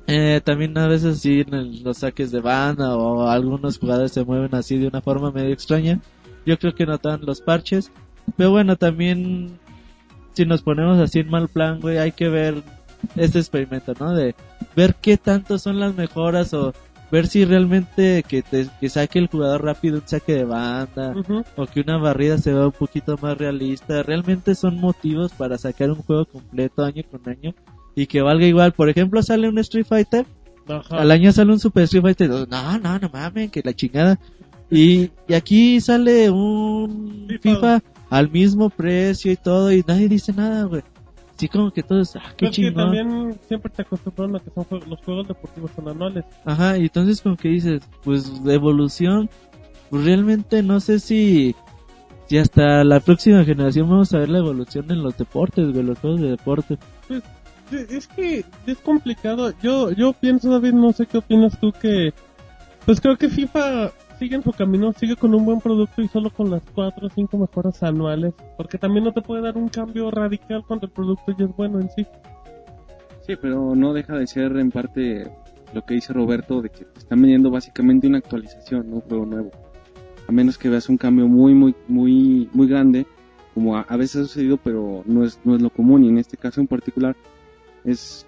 Eh, 0.08 0.40
también 0.44 0.78
a 0.78 0.88
veces 0.88 1.20
sí 1.20 1.42
en 1.48 1.54
el- 1.54 1.84
los 1.84 1.98
saques 1.98 2.32
de 2.32 2.40
banda 2.40 2.96
o 2.96 3.28
algunos 3.28 3.80
jugadores 3.80 4.12
se 4.12 4.24
mueven 4.24 4.54
así 4.54 4.78
de 4.78 4.88
una 4.88 5.02
forma 5.02 5.32
medio 5.32 5.52
extraña. 5.52 6.00
Yo 6.46 6.58
creo 6.60 6.76
que 6.76 6.86
notan 6.86 7.22
los 7.26 7.42
parches. 7.42 7.92
Pero 8.38 8.52
bueno, 8.52 8.76
también 8.76 9.58
si 10.36 10.46
nos 10.46 10.62
ponemos 10.62 11.00
así 11.00 11.20
en 11.20 11.30
mal 11.30 11.48
plan, 11.48 11.80
güey, 11.80 11.98
hay 11.98 12.12
que 12.12 12.30
ver 12.30 12.62
este 13.16 13.40
experimento, 13.40 13.94
¿no? 14.00 14.14
De 14.14 14.36
ver 14.76 14.96
qué 14.96 15.18
tanto 15.18 15.58
son 15.58 15.80
las 15.80 15.96
mejoras 15.96 16.54
o 16.54 16.74
ver 17.12 17.28
si 17.28 17.46
realmente 17.46 18.24
que, 18.28 18.42
te, 18.42 18.68
que 18.80 18.90
saque 18.90 19.20
el 19.20 19.28
jugador 19.28 19.64
rápido 19.64 20.00
un 20.00 20.08
saque 20.08 20.34
de 20.34 20.44
banda 20.44 21.14
o 21.56 21.66
que 21.66 21.82
una 21.82 21.98
barrida 21.98 22.38
se 22.38 22.52
vea 22.52 22.66
un 22.66 22.72
poquito 22.72 23.18
más 23.22 23.38
realista, 23.38 24.04
realmente 24.04 24.56
son 24.56 24.80
motivos 24.80 25.32
para 25.34 25.58
sacar 25.58 25.92
un 25.92 26.02
juego 26.02 26.26
completo 26.26 26.84
año 26.84 27.04
con 27.10 27.22
año 27.30 27.54
y 27.96 28.08
que 28.08 28.22
valga 28.22 28.46
igual. 28.46 28.74
Por 28.74 28.90
ejemplo, 28.90 29.22
sale 29.24 29.48
un 29.48 29.58
Street 29.60 29.86
Fighter, 29.88 30.26
Ajá. 30.68 30.98
al 30.98 31.12
año 31.12 31.32
sale 31.32 31.52
un 31.52 31.60
Super 31.60 31.84
Street 31.84 32.04
Fighter, 32.04 32.30
no, 32.30 32.80
no, 32.80 33.00
no 33.00 33.10
mames, 33.14 33.52
que 33.52 33.62
la 33.64 33.74
chingada. 33.74 34.20
Y, 34.70 35.12
y 35.28 35.34
aquí 35.36 35.80
sale 35.80 36.30
un 36.32 37.28
FIFA. 37.40 37.40
FIFA 37.40 37.84
al 38.10 38.30
mismo 38.30 38.70
precio 38.70 39.32
y 39.32 39.36
todo 39.36 39.72
y 39.72 39.84
nadie 39.88 40.08
dice 40.08 40.34
nada, 40.34 40.64
güey. 40.64 40.84
Así 41.36 41.50
como 41.50 41.72
que 41.72 41.84
todos, 41.84 42.16
ah, 42.16 42.34
qué 42.38 42.46
Pues 42.48 42.56
que 42.56 42.72
también 42.72 43.38
siempre 43.48 43.70
te 43.70 43.82
acostumbraron 43.82 44.38
a 44.38 44.40
que 44.40 44.52
son 44.52 44.66
los 44.90 45.02
juegos 45.02 45.28
deportivos 45.28 45.72
son 45.76 45.90
anuales. 45.90 46.24
Ajá, 46.46 46.78
y 46.78 46.84
entonces 46.84 47.22
como 47.22 47.36
que 47.36 47.50
dices, 47.50 47.84
pues 48.04 48.42
de 48.44 48.54
evolución, 48.54 49.30
pues 49.90 50.06
realmente 50.06 50.64
no 50.64 50.80
sé 50.80 51.00
si, 51.00 51.54
si 52.28 52.38
hasta 52.38 52.86
la 52.86 53.02
próxima 53.02 53.44
generación 53.44 53.90
vamos 53.90 54.14
a 54.14 54.20
ver 54.20 54.30
la 54.30 54.40
evolución 54.40 54.90
en 54.90 55.04
los 55.04 55.18
deportes, 55.18 55.74
de 55.74 55.84
los 55.84 56.00
juegos 56.00 56.22
de 56.22 56.30
deporte. 56.30 56.78
Sí, 57.10 57.22
Es 57.90 58.08
que 58.08 58.46
es 58.66 58.78
complicado. 58.78 59.54
Yo 59.62 59.92
yo 59.92 60.14
pienso, 60.14 60.50
David, 60.50 60.74
no 60.74 60.94
sé 60.94 61.06
qué 61.06 61.18
opinas 61.18 61.60
tú, 61.60 61.74
que 61.74 62.14
pues 62.86 63.02
creo 63.02 63.18
que 63.18 63.28
FIFA 63.28 63.92
sigue 64.18 64.36
en 64.36 64.44
su 64.44 64.52
camino, 64.52 64.94
sigue 64.94 65.16
con 65.16 65.34
un 65.34 65.46
buen 65.46 65.60
producto 65.60 66.02
y 66.02 66.08
solo 66.08 66.30
con 66.30 66.50
las 66.50 66.64
cuatro 66.74 67.08
o 67.08 67.10
cinco 67.10 67.38
mejoras 67.38 67.82
anuales. 67.84 68.34
Porque 68.58 68.78
también 68.78 69.06
no 69.06 69.14
te 69.14 69.22
puede 69.22 69.42
dar 69.42 69.58
un 69.58 69.70
cambio 69.70 70.12
radical 70.12 70.64
cuando 70.68 70.86
el 70.88 70.92
producto 70.92 71.36
ya 71.38 71.46
es 71.46 71.56
bueno 71.56 71.80
en 71.80 71.90
sí. 71.90 72.06
Sí, 73.26 73.36
pero 73.42 73.76
no 73.76 73.94
deja 73.94 74.18
de 74.18 74.28
ser 74.28 74.56
en 74.58 74.72
parte 74.72 75.32
lo 75.74 75.84
que 75.84 75.96
dice 75.96 76.14
Roberto 76.14 76.62
de 76.62 76.70
que 76.70 76.86
te 76.86 77.00
están 77.00 77.22
vendiendo 77.22 77.50
básicamente 77.50 78.08
una 78.08 78.20
actualización, 78.20 78.90
no 78.90 78.98
un 78.98 79.02
juego 79.02 79.26
nuevo. 79.26 79.52
A 80.28 80.32
menos 80.32 80.58
que 80.58 80.70
veas 80.70 80.90
un 80.90 80.98
cambio 80.98 81.28
muy, 81.28 81.54
muy, 81.54 81.76
muy, 81.88 82.50
muy 82.54 82.68
grande, 82.68 83.06
como 83.54 83.78
a, 83.78 83.82
a 83.82 83.98
veces 83.98 84.16
ha 84.16 84.24
sucedido, 84.26 84.58
pero 84.58 85.04
no 85.06 85.24
es, 85.24 85.40
no 85.44 85.56
es 85.56 85.62
lo 85.62 85.70
común. 85.70 86.04
Y 86.04 86.10
en 86.10 86.18
este 86.18 86.38
caso 86.38 86.62
en 86.62 86.68
particular 86.68 87.16
es, 87.84 88.28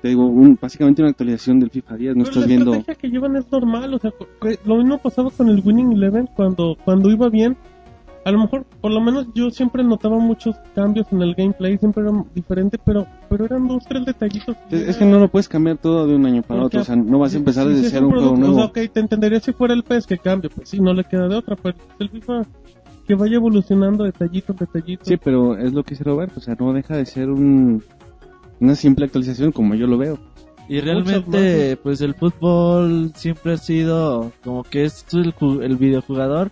te 0.00 0.08
digo, 0.08 0.26
un- 0.26 0.58
básicamente 0.60 1.02
una 1.02 1.10
actualización 1.10 1.60
del 1.60 1.70
FIFA 1.70 1.96
10. 1.96 2.16
No 2.16 2.22
Pero 2.24 2.28
estás 2.30 2.42
la 2.42 2.46
viendo. 2.46 2.70
estrategia 2.74 3.00
que 3.00 3.08
llevan 3.08 3.36
es 3.36 3.50
normal, 3.50 3.94
o 3.94 3.98
sea, 3.98 4.12
lo 4.64 4.76
mismo 4.76 4.98
pasaba 4.98 5.30
con 5.30 5.48
el 5.48 5.62
Winning 5.64 5.92
Eleven 5.92 6.28
cuando, 6.34 6.76
cuando 6.84 7.10
iba 7.10 7.28
bien. 7.28 7.56
A 8.26 8.30
lo 8.30 8.38
mejor, 8.38 8.64
por 8.80 8.90
lo 8.90 9.02
menos 9.02 9.26
yo 9.34 9.50
siempre 9.50 9.84
notaba 9.84 10.18
muchos 10.18 10.56
cambios 10.74 11.06
en 11.12 11.20
el 11.20 11.34
gameplay, 11.34 11.76
siempre 11.76 12.02
eran 12.04 12.24
diferentes, 12.34 12.80
pero, 12.82 13.06
pero 13.28 13.44
eran 13.44 13.68
dos, 13.68 13.84
tres 13.86 14.06
detallitos. 14.06 14.56
Es, 14.70 14.80
es 14.88 14.96
que 14.96 15.04
no 15.04 15.18
lo 15.18 15.28
puedes 15.28 15.46
cambiar 15.46 15.76
todo 15.76 16.06
de 16.06 16.14
un 16.14 16.24
año 16.24 16.40
para 16.42 16.62
Porque, 16.62 16.78
otro. 16.78 16.80
O 16.80 16.84
sea, 16.84 16.96
no 16.96 17.18
vas 17.18 17.34
a 17.34 17.36
empezar 17.36 17.66
sí, 17.68 17.84
es 17.84 17.90
cero 17.90 18.06
un 18.06 18.12
juego 18.12 18.28
producto, 18.34 18.40
nuevo. 18.40 18.54
O 18.70 18.72
sea, 18.72 18.84
ok, 18.84 18.92
te 18.92 19.00
entendería 19.00 19.40
si 19.40 19.52
fuera 19.52 19.74
el 19.74 19.82
PES 19.82 20.06
que 20.06 20.16
cambie, 20.16 20.48
pues 20.48 20.70
sí, 20.70 20.80
no 20.80 20.94
le 20.94 21.04
queda 21.04 21.28
de 21.28 21.36
otra, 21.36 21.54
pero 21.56 21.76
el 21.98 22.08
FIFA 22.08 22.46
que 23.06 23.14
vaya 23.14 23.36
evolucionando 23.36 24.04
detallitos, 24.04 24.56
detallitos. 24.56 25.06
Sí, 25.06 25.18
pero 25.22 25.58
es 25.58 25.74
lo 25.74 25.82
que 25.82 25.90
dice 25.90 26.04
Roberto. 26.04 26.40
O 26.40 26.42
sea, 26.42 26.56
no 26.58 26.72
deja 26.72 26.96
de 26.96 27.04
ser 27.04 27.28
un, 27.30 27.82
una 28.60 28.74
simple 28.74 29.04
actualización 29.06 29.52
como 29.52 29.74
yo 29.74 29.86
lo 29.86 29.98
veo. 29.98 30.18
Y 30.68 30.80
realmente, 30.80 31.76
pues 31.76 32.00
el 32.00 32.14
fútbol 32.14 33.12
siempre 33.14 33.52
ha 33.52 33.56
sido 33.58 34.32
como 34.42 34.62
que 34.62 34.84
es 34.84 35.04
el, 35.12 35.34
el 35.62 35.76
videojugador 35.76 36.50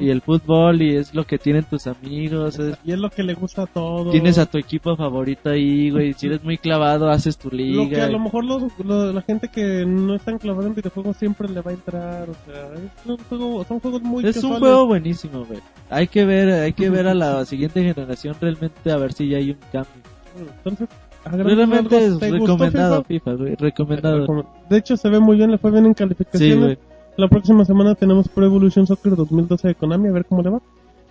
y 0.00 0.08
el 0.10 0.22
fútbol 0.22 0.80
y 0.82 0.96
es 0.96 1.14
lo 1.14 1.24
que 1.24 1.38
tienen 1.38 1.62
tus 1.62 1.86
amigos, 1.86 2.58
es- 2.58 2.76
Y 2.84 2.92
es 2.92 2.98
lo 2.98 3.10
que 3.10 3.22
le 3.22 3.34
gusta 3.34 3.62
a 3.62 3.66
todos. 3.66 4.10
tienes 4.10 4.38
a 4.38 4.46
tu 4.46 4.58
equipo 4.58 4.96
favorito 4.96 5.50
ahí, 5.50 5.90
güey, 5.90 6.14
si 6.14 6.26
eres 6.26 6.42
muy 6.42 6.56
clavado 6.58 7.10
haces 7.10 7.36
tu 7.38 7.48
Lo 7.50 7.56
que 7.58 7.62
a 8.00 8.06
liga. 8.06 8.08
lo 8.08 8.18
mejor 8.18 8.44
los, 8.44 8.62
lo- 8.84 9.12
la 9.12 9.20
gente 9.22 9.46
que 9.48 9.84
no 9.86 10.14
está 10.16 10.36
clavada 10.38 10.66
en 10.66 10.74
videojuegos 10.74 11.16
siempre 11.18 11.48
le 11.48 11.60
va 11.60 11.70
a 11.70 11.74
entrar, 11.74 12.28
o 12.30 12.34
sea, 12.46 12.72
es 12.74 13.06
un 13.08 13.18
juego, 13.28 13.64
son 13.68 13.78
juegos 13.78 14.02
muy 14.02 14.26
Es 14.26 14.42
un 14.42 14.58
juego 14.58 14.86
buenísimo, 14.86 15.44
güey. 15.44 15.60
Hay 15.90 16.08
que 16.08 16.24
ver, 16.24 16.48
hay 16.50 16.72
que 16.72 16.90
ver 16.90 17.06
a 17.06 17.14
la 17.14 17.44
siguiente 17.44 17.82
generación 17.84 18.34
realmente 18.40 18.90
a 18.90 18.96
ver 18.96 19.12
si 19.12 19.28
ya 19.28 19.36
hay 19.36 19.50
un 19.50 19.58
cambio. 19.70 19.92
Entonces, 20.36 20.88
Realmente 21.24 21.96
es 22.06 22.18
¿te 22.18 22.30
gustó 22.30 22.54
recomendado 22.54 23.04
FIFA? 23.04 23.36
FIFA, 23.36 23.54
recomendado. 23.58 24.46
De 24.68 24.78
hecho, 24.78 24.96
se 24.96 25.08
ve 25.08 25.20
muy 25.20 25.36
bien, 25.36 25.50
le 25.50 25.58
fue 25.58 25.70
bien 25.70 25.86
en 25.86 25.92
Sí, 25.92 25.98
calificaciones. 25.98 26.58
güey. 26.58 26.78
La 27.16 27.28
próxima 27.28 27.64
semana 27.64 27.94
tenemos 27.94 28.28
Pro 28.28 28.44
Evolution 28.46 28.86
Soccer 28.86 29.14
2012 29.16 29.68
de 29.68 29.74
Konami, 29.74 30.08
a 30.08 30.12
ver 30.12 30.24
cómo 30.26 30.42
le 30.42 30.50
va. 30.50 30.60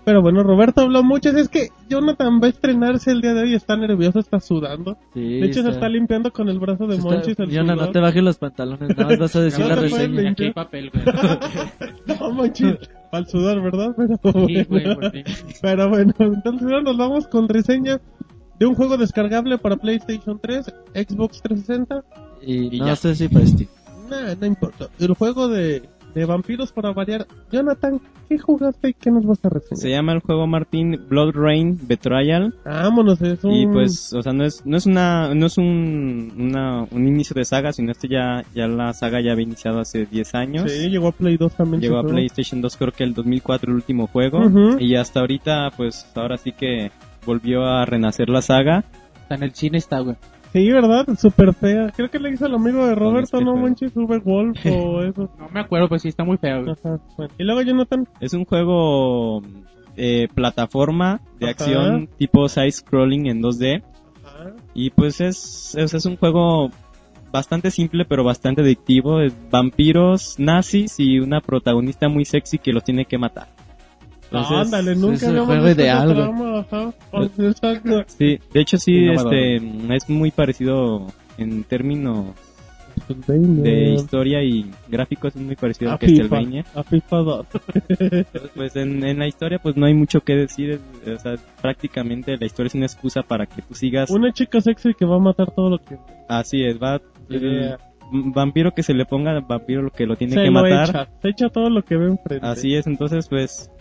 Pero 0.05 0.22
bueno, 0.22 0.43
Roberto 0.43 0.82
habló 0.82 1.01
mucho, 1.01 1.30
es 1.30 1.47
que 1.47 1.70
Jonathan 1.89 2.41
va 2.43 2.47
a 2.47 2.49
estrenarse 2.49 3.09
el 3.11 3.22
día 3.22 3.34
de 3.34 3.43
hoy, 3.43 3.53
está 3.55 3.78
nervioso, 3.78 4.20
está 4.20 4.41
sudando. 4.41 4.97
Sí, 5.14 5.39
de 5.39 5.45
hecho, 5.45 5.53
se 5.53 5.59
está- 5.61 5.72
está 5.72 5.88
limpiando 5.89 6.30
con 6.34 6.49
el 6.49 6.59
brazo 6.59 6.88
de 6.88 6.95
está- 6.97 7.07
Monchis 7.09 7.38
Yona, 7.38 7.74
no 7.76 7.80
sudor. 7.84 7.93
te 7.93 7.99
bajes 8.01 8.22
los 8.24 8.38
pantalones, 8.38 8.89
nada 8.89 9.05
más 9.11 9.18
vas 9.20 9.36
a 9.38 9.41
decir 9.41 9.59
No 9.64 9.70
la 9.70 9.76
reseña. 9.76 10.32
Aquí 10.32 10.43
hay 10.43 10.51
papel, 10.53 10.91
güey. 10.91 11.05
No, 12.20 12.32
Monchis, 12.34 12.76
al 13.14 13.28
sudar, 13.28 13.61
¿verdad? 13.61 13.95
Pero, 13.95 14.18
Sí, 14.47 14.64
güey, 14.66 14.93
por 14.93 15.11
pero 15.61 15.89
bueno, 15.89 16.14
entonces 16.20 16.64
ahora 16.64 16.82
nos 16.82 16.97
vamos 16.97 17.28
con 17.28 17.47
reseña 17.47 18.01
de 18.60 18.66
un 18.66 18.76
juego 18.76 18.97
descargable 18.97 19.58
para 19.58 19.78
PlayStation 19.78 20.39
3, 20.41 20.66
Xbox 20.93 21.41
360. 21.41 22.04
Y, 22.41 22.76
Y 22.76 22.80
no 22.80 22.88
ya. 22.88 22.95
sé 22.95 23.16
si 23.16 23.28
para 23.28 23.45
Steam. 23.45 23.70
Nah, 24.10 24.36
no 24.39 24.45
importa. 24.45 24.88
El 24.99 25.14
juego 25.16 25.47
de, 25.47 25.84
de 26.14 26.26
vampiros 26.26 26.72
para 26.72 26.91
variar. 26.91 27.26
Jonathan, 27.51 27.99
¿qué 28.30 28.38
jugaste 28.38 28.89
y 28.89 28.93
qué 28.93 29.10
nos 29.12 29.26
vas 29.26 29.39
a 29.43 29.49
reseñar? 29.49 29.78
Se 29.82 29.89
llama 29.89 30.12
el 30.14 30.20
juego 30.20 30.45
Martín 30.45 30.99
Blood 31.10 31.32
Rain 31.36 31.80
Betrayal 31.88 32.54
Vámonos, 32.66 33.22
es 33.22 33.43
un... 33.43 33.54
y 33.54 33.66
pues, 33.66 34.14
o 34.14 34.22
sea, 34.22 34.34
no 34.34 34.43
es 34.43 34.66
no 34.66 34.76
es 34.78 34.86
una 34.86 35.34
no 35.34 35.45
es 35.47 35.58
un 35.58 36.34
una, 36.38 36.84
un 36.84 37.08
inicio 37.08 37.34
de 37.34 37.45
saga, 37.45 37.72
sino 37.74 37.91
este 37.91 38.08
ya 38.10 38.43
ya 38.54 38.68
la 38.68 38.93
saga 38.93 39.22
ya 39.22 39.32
había 39.32 39.45
iniciado 39.45 39.80
hace 39.80 40.06
10 40.06 40.36
años. 40.36 40.72
Sí, 40.72 40.89
llegó 40.89 41.08
a 41.08 41.12
Play 41.14 41.38
2 41.38 41.54
también. 41.54 41.82
Llegó 41.82 41.97
a. 41.97 42.04
PlayStation 42.04 42.62
2 42.62 42.78
creo 42.78 42.91
que 42.91 43.04
el 43.06 43.14
2004 43.14 43.70
el 43.72 43.76
último 43.76 44.08
juego 44.08 44.39
Ujú. 44.45 44.78
y 44.80 44.95
hasta 44.95 45.22
ahorita 45.22 45.72
pues 45.76 46.06
ahora 46.16 46.38
sí 46.38 46.51
que 46.51 46.91
volvió 47.26 47.65
a 47.65 47.86
renacer 47.86 48.30
la 48.30 48.41
saga. 48.41 48.84
Hasta 49.21 49.36
en 49.36 49.43
el 49.43 49.53
cine 49.53 49.78
está, 49.78 49.99
güey. 49.99 50.15
Sí, 50.51 50.71
¿verdad? 50.71 51.07
Súper 51.17 51.53
fea. 51.53 51.91
Creo 51.95 52.11
que 52.11 52.19
le 52.19 52.32
hizo 52.32 52.45
el 52.45 52.53
amigo 52.53 52.86
de 52.86 52.93
Roberto, 52.93 53.39
que 53.39 53.43
¿no, 53.43 53.55
manches? 53.55 53.95
Uber 53.95 54.19
Wolf 54.19 54.59
o 54.67 55.01
eso. 55.03 55.30
No 55.39 55.49
me 55.51 55.59
acuerdo, 55.61 55.89
pues 55.89 56.03
sí, 56.03 56.09
está 56.09 56.24
muy 56.24 56.38
feo, 56.38 56.63
güey. 56.63 56.74
Ajá. 56.74 56.99
Bueno. 57.17 57.34
Y 57.39 57.43
luego 57.43 57.61
Jonathan. 57.61 58.07
Es 58.19 58.34
un 58.34 58.45
juego 58.45 59.41
eh, 59.95 60.28
plataforma 60.34 61.21
de 61.39 61.45
Ajá. 61.45 61.51
acción 61.51 62.07
tipo 62.17 62.47
side 62.47 62.71
scrolling 62.71 63.28
en 63.28 63.41
2D 63.41 63.84
y 64.74 64.89
pues 64.89 65.21
es, 65.21 65.76
es 65.76 65.93
es 65.93 66.05
un 66.05 66.17
juego 66.17 66.69
bastante 67.32 67.71
simple 67.71 68.05
pero 68.05 68.24
bastante 68.24 68.61
adictivo, 68.61 69.21
es 69.21 69.34
vampiros, 69.49 70.39
nazis 70.39 70.99
y 70.99 71.19
una 71.19 71.41
protagonista 71.41 72.09
muy 72.09 72.26
sexy 72.26 72.57
que 72.57 72.74
los 72.74 72.84
tiene 72.84 73.05
que 73.05 73.17
matar. 73.17 73.49
Entonces, 74.34 74.57
Ándale, 74.57 74.91
es 74.93 74.97
nunca 74.97 75.25
el 75.27 75.39
habíamos 75.39 75.47
juego 75.47 75.63
güey. 75.63 75.75
trama, 75.75 76.59
ajá. 76.59 76.93
Exacto. 77.39 78.03
Sí, 78.07 78.39
de 78.53 78.61
hecho 78.61 78.77
sí, 78.77 78.91
Innovador. 78.95 79.34
este, 79.36 79.95
es 79.95 80.09
muy 80.09 80.31
parecido 80.31 81.07
en 81.38 81.63
términos 81.63 82.27
de 83.07 83.93
historia 83.93 84.43
y 84.43 84.69
gráficos 84.88 85.36
es 85.36 85.41
muy 85.41 85.55
parecido 85.55 85.91
a 85.91 85.97
Castlevania. 85.97 86.63
a 86.75 86.84
FIFA 86.84 87.17
2. 87.17 87.45
Entonces, 87.99 88.51
pues 88.55 88.75
en, 88.75 89.03
en 89.03 89.19
la 89.19 89.27
historia 89.27 89.59
pues 89.59 89.75
no 89.75 89.86
hay 89.86 89.93
mucho 89.93 90.21
que 90.21 90.36
decir, 90.36 90.79
es- 91.05 91.13
o 91.15 91.19
sea, 91.19 91.36
prácticamente 91.61 92.38
la 92.38 92.45
historia 92.45 92.67
es 92.67 92.75
una 92.75 92.86
excusa 92.86 93.21
para 93.23 93.45
que 93.45 93.61
tú 93.61 93.73
sigas. 93.73 94.09
Una 94.11 94.31
chica 94.31 94.61
sexy 94.61 94.93
que 94.93 95.05
va 95.05 95.15
a 95.15 95.19
matar 95.19 95.51
todo 95.51 95.69
lo 95.71 95.77
que 95.79 95.97
Así 96.29 96.63
es, 96.63 96.81
va 96.81 97.01
Yeah. 97.29 97.77
vampiro 98.11 98.73
que 98.75 98.84
se 98.84 98.93
le 98.93 99.05
ponga, 99.05 99.39
vampiro 99.39 99.81
lo 99.81 99.89
que 99.89 100.05
lo 100.05 100.15
tiene 100.17 100.34
se 100.34 100.41
que 100.41 100.45
lo 100.47 100.51
matar. 100.51 100.89
echa. 100.89 101.07
Se 101.21 101.29
echa 101.29 101.49
todo 101.49 101.69
lo 101.69 101.84
que 101.84 101.95
ve 101.95 102.07
enfrente. 102.07 102.45
Así 102.45 102.75
es, 102.75 102.86
entonces 102.86 103.27
pues 103.27 103.71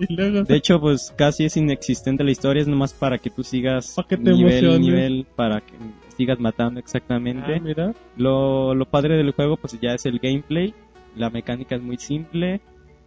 luego, 0.08 0.42
De 0.44 0.56
hecho, 0.56 0.80
pues 0.80 1.12
casi 1.16 1.44
es 1.44 1.56
inexistente 1.56 2.24
la 2.24 2.30
historia, 2.30 2.62
es 2.62 2.68
nomás 2.68 2.92
para 2.92 3.18
que 3.18 3.30
tú 3.30 3.42
sigas 3.42 3.94
Pa' 3.94 4.06
que 4.06 4.16
te 4.16 4.32
nivel, 4.32 4.52
emociones. 4.52 4.80
nivel, 4.80 5.26
para 5.36 5.60
que 5.60 5.74
sigas 6.16 6.40
matando 6.40 6.78
ah, 6.78 6.82
exactamente. 6.82 7.60
mira. 7.60 7.94
lo, 8.16 8.74
lo 8.74 8.84
padre 8.86 9.16
del 9.16 9.32
juego, 9.32 9.56
pues 9.56 9.78
ya 9.80 9.94
es 9.94 10.06
el 10.06 10.18
gameplay, 10.18 10.74
la 11.16 11.30
mecánica 11.30 11.76
es 11.76 11.82
muy 11.82 11.96
simple, 11.98 12.60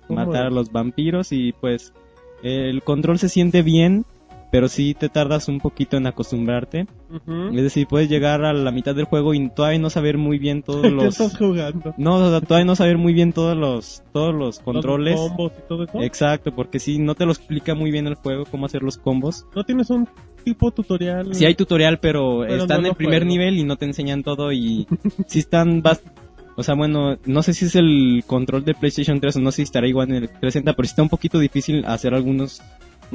¿Cómo 0.07 0.25
matar 0.25 0.47
a 0.47 0.49
los 0.49 0.71
vampiros 0.71 1.31
y 1.31 1.53
pues 1.53 1.93
el 2.43 2.83
control 2.83 3.19
se 3.19 3.29
siente 3.29 3.61
bien, 3.61 4.05
pero 4.53 4.67
sí 4.69 4.93
te 4.93 5.09
tardas 5.09 5.47
un 5.47 5.59
poquito 5.59 5.97
en 5.97 6.05
acostumbrarte. 6.05 6.85
Ujú. 7.09 7.47
Es 7.55 7.63
decir, 7.63 7.87
puedes 7.87 8.07
llegar 8.07 8.45
a 8.45 8.53
la 8.53 8.71
mitad 8.71 8.93
del 8.93 9.05
juego 9.05 9.33
y 9.33 9.49
todavía 9.49 9.79
no 9.79 9.89
saber 9.89 10.19
muy 10.19 10.37
bien 10.37 10.61
todos 10.61 10.83
¿Qué 10.83 10.91
los... 10.91 11.05
estás 11.19 11.35
jugando? 11.35 11.95
No, 11.97 12.17
o 12.17 12.29
sea, 12.29 12.39
todavía 12.39 12.65
no 12.65 12.75
saber 12.75 12.99
muy 12.99 13.13
bien 13.13 13.33
todos 13.33 13.57
los, 13.57 14.03
todos 14.13 14.31
los 14.31 14.59
controles. 14.59 15.15
Los 15.15 15.29
combos 15.29 15.53
y 15.57 15.67
todo 15.67 15.83
eso. 15.85 15.99
Exacto, 16.03 16.53
porque 16.53 16.77
si 16.77 16.99
no 16.99 17.15
te 17.15 17.25
lo 17.25 17.31
explica 17.31 17.73
muy 17.73 17.89
bien 17.89 18.05
el 18.05 18.13
juego 18.13 18.45
cómo 18.45 18.67
hacer 18.67 18.83
los 18.83 18.99
combos. 18.99 19.47
¿No 19.55 19.63
tienes 19.63 19.89
un 19.89 20.07
tipo 20.43 20.69
tutorial? 20.69 21.33
Sí 21.33 21.45
hay 21.47 21.55
tutorial, 21.55 21.97
pero, 21.97 22.41
Pero 22.47 22.61
está 22.61 22.75
no 22.75 22.81
en 22.81 22.85
el 22.85 22.95
primer 22.95 23.23
juego. 23.23 23.31
nivel 23.31 23.57
y 23.57 23.63
no 23.63 23.77
te 23.77 23.85
enseñan 23.85 24.21
todo 24.21 24.51
y 24.51 24.85
si 25.25 25.39
están 25.39 25.81
o 26.55 26.61
sea, 26.61 26.75
bueno, 26.75 27.17
no 27.25 27.41
sé 27.41 27.55
si 27.55 27.65
es 27.65 27.75
el 27.75 28.23
control 28.27 28.63
de 28.63 28.75
PlayStation 28.75 29.19
3 29.19 29.37
o 29.37 29.39
no 29.39 29.51
sé 29.51 29.55
si 29.55 29.61
estará 29.63 29.87
igual 29.87 30.09
en 30.09 30.17
el 30.17 30.27
360, 30.27 30.73
pero 30.73 30.85
sí 30.85 30.91
está 30.91 31.01
un 31.01 31.09
poquito 31.09 31.39
difícil 31.39 31.83
hacer 31.85 32.13
algunos 32.13 32.61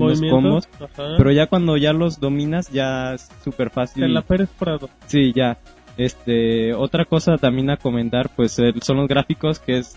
unos 0.04 0.20
combos, 0.30 0.68
Ajá. 0.80 1.14
pero 1.16 1.30
ya 1.32 1.46
cuando 1.46 1.76
ya 1.76 1.92
los 1.92 2.20
dominas 2.20 2.70
ya 2.70 3.14
es 3.14 3.28
súper 3.44 3.70
fácil. 3.70 4.02
De 4.02 4.08
la 4.08 4.22
Pérez 4.22 4.48
Prado. 4.58 4.88
Sí, 5.06 5.32
ya. 5.34 5.58
Este, 5.96 6.72
otra 6.74 7.04
cosa 7.04 7.36
también 7.38 7.70
a 7.70 7.76
comentar, 7.76 8.30
pues 8.34 8.58
el- 8.58 8.80
son 8.82 8.98
los 8.98 9.08
gráficos 9.08 9.58
que 9.58 9.78
es 9.78 9.96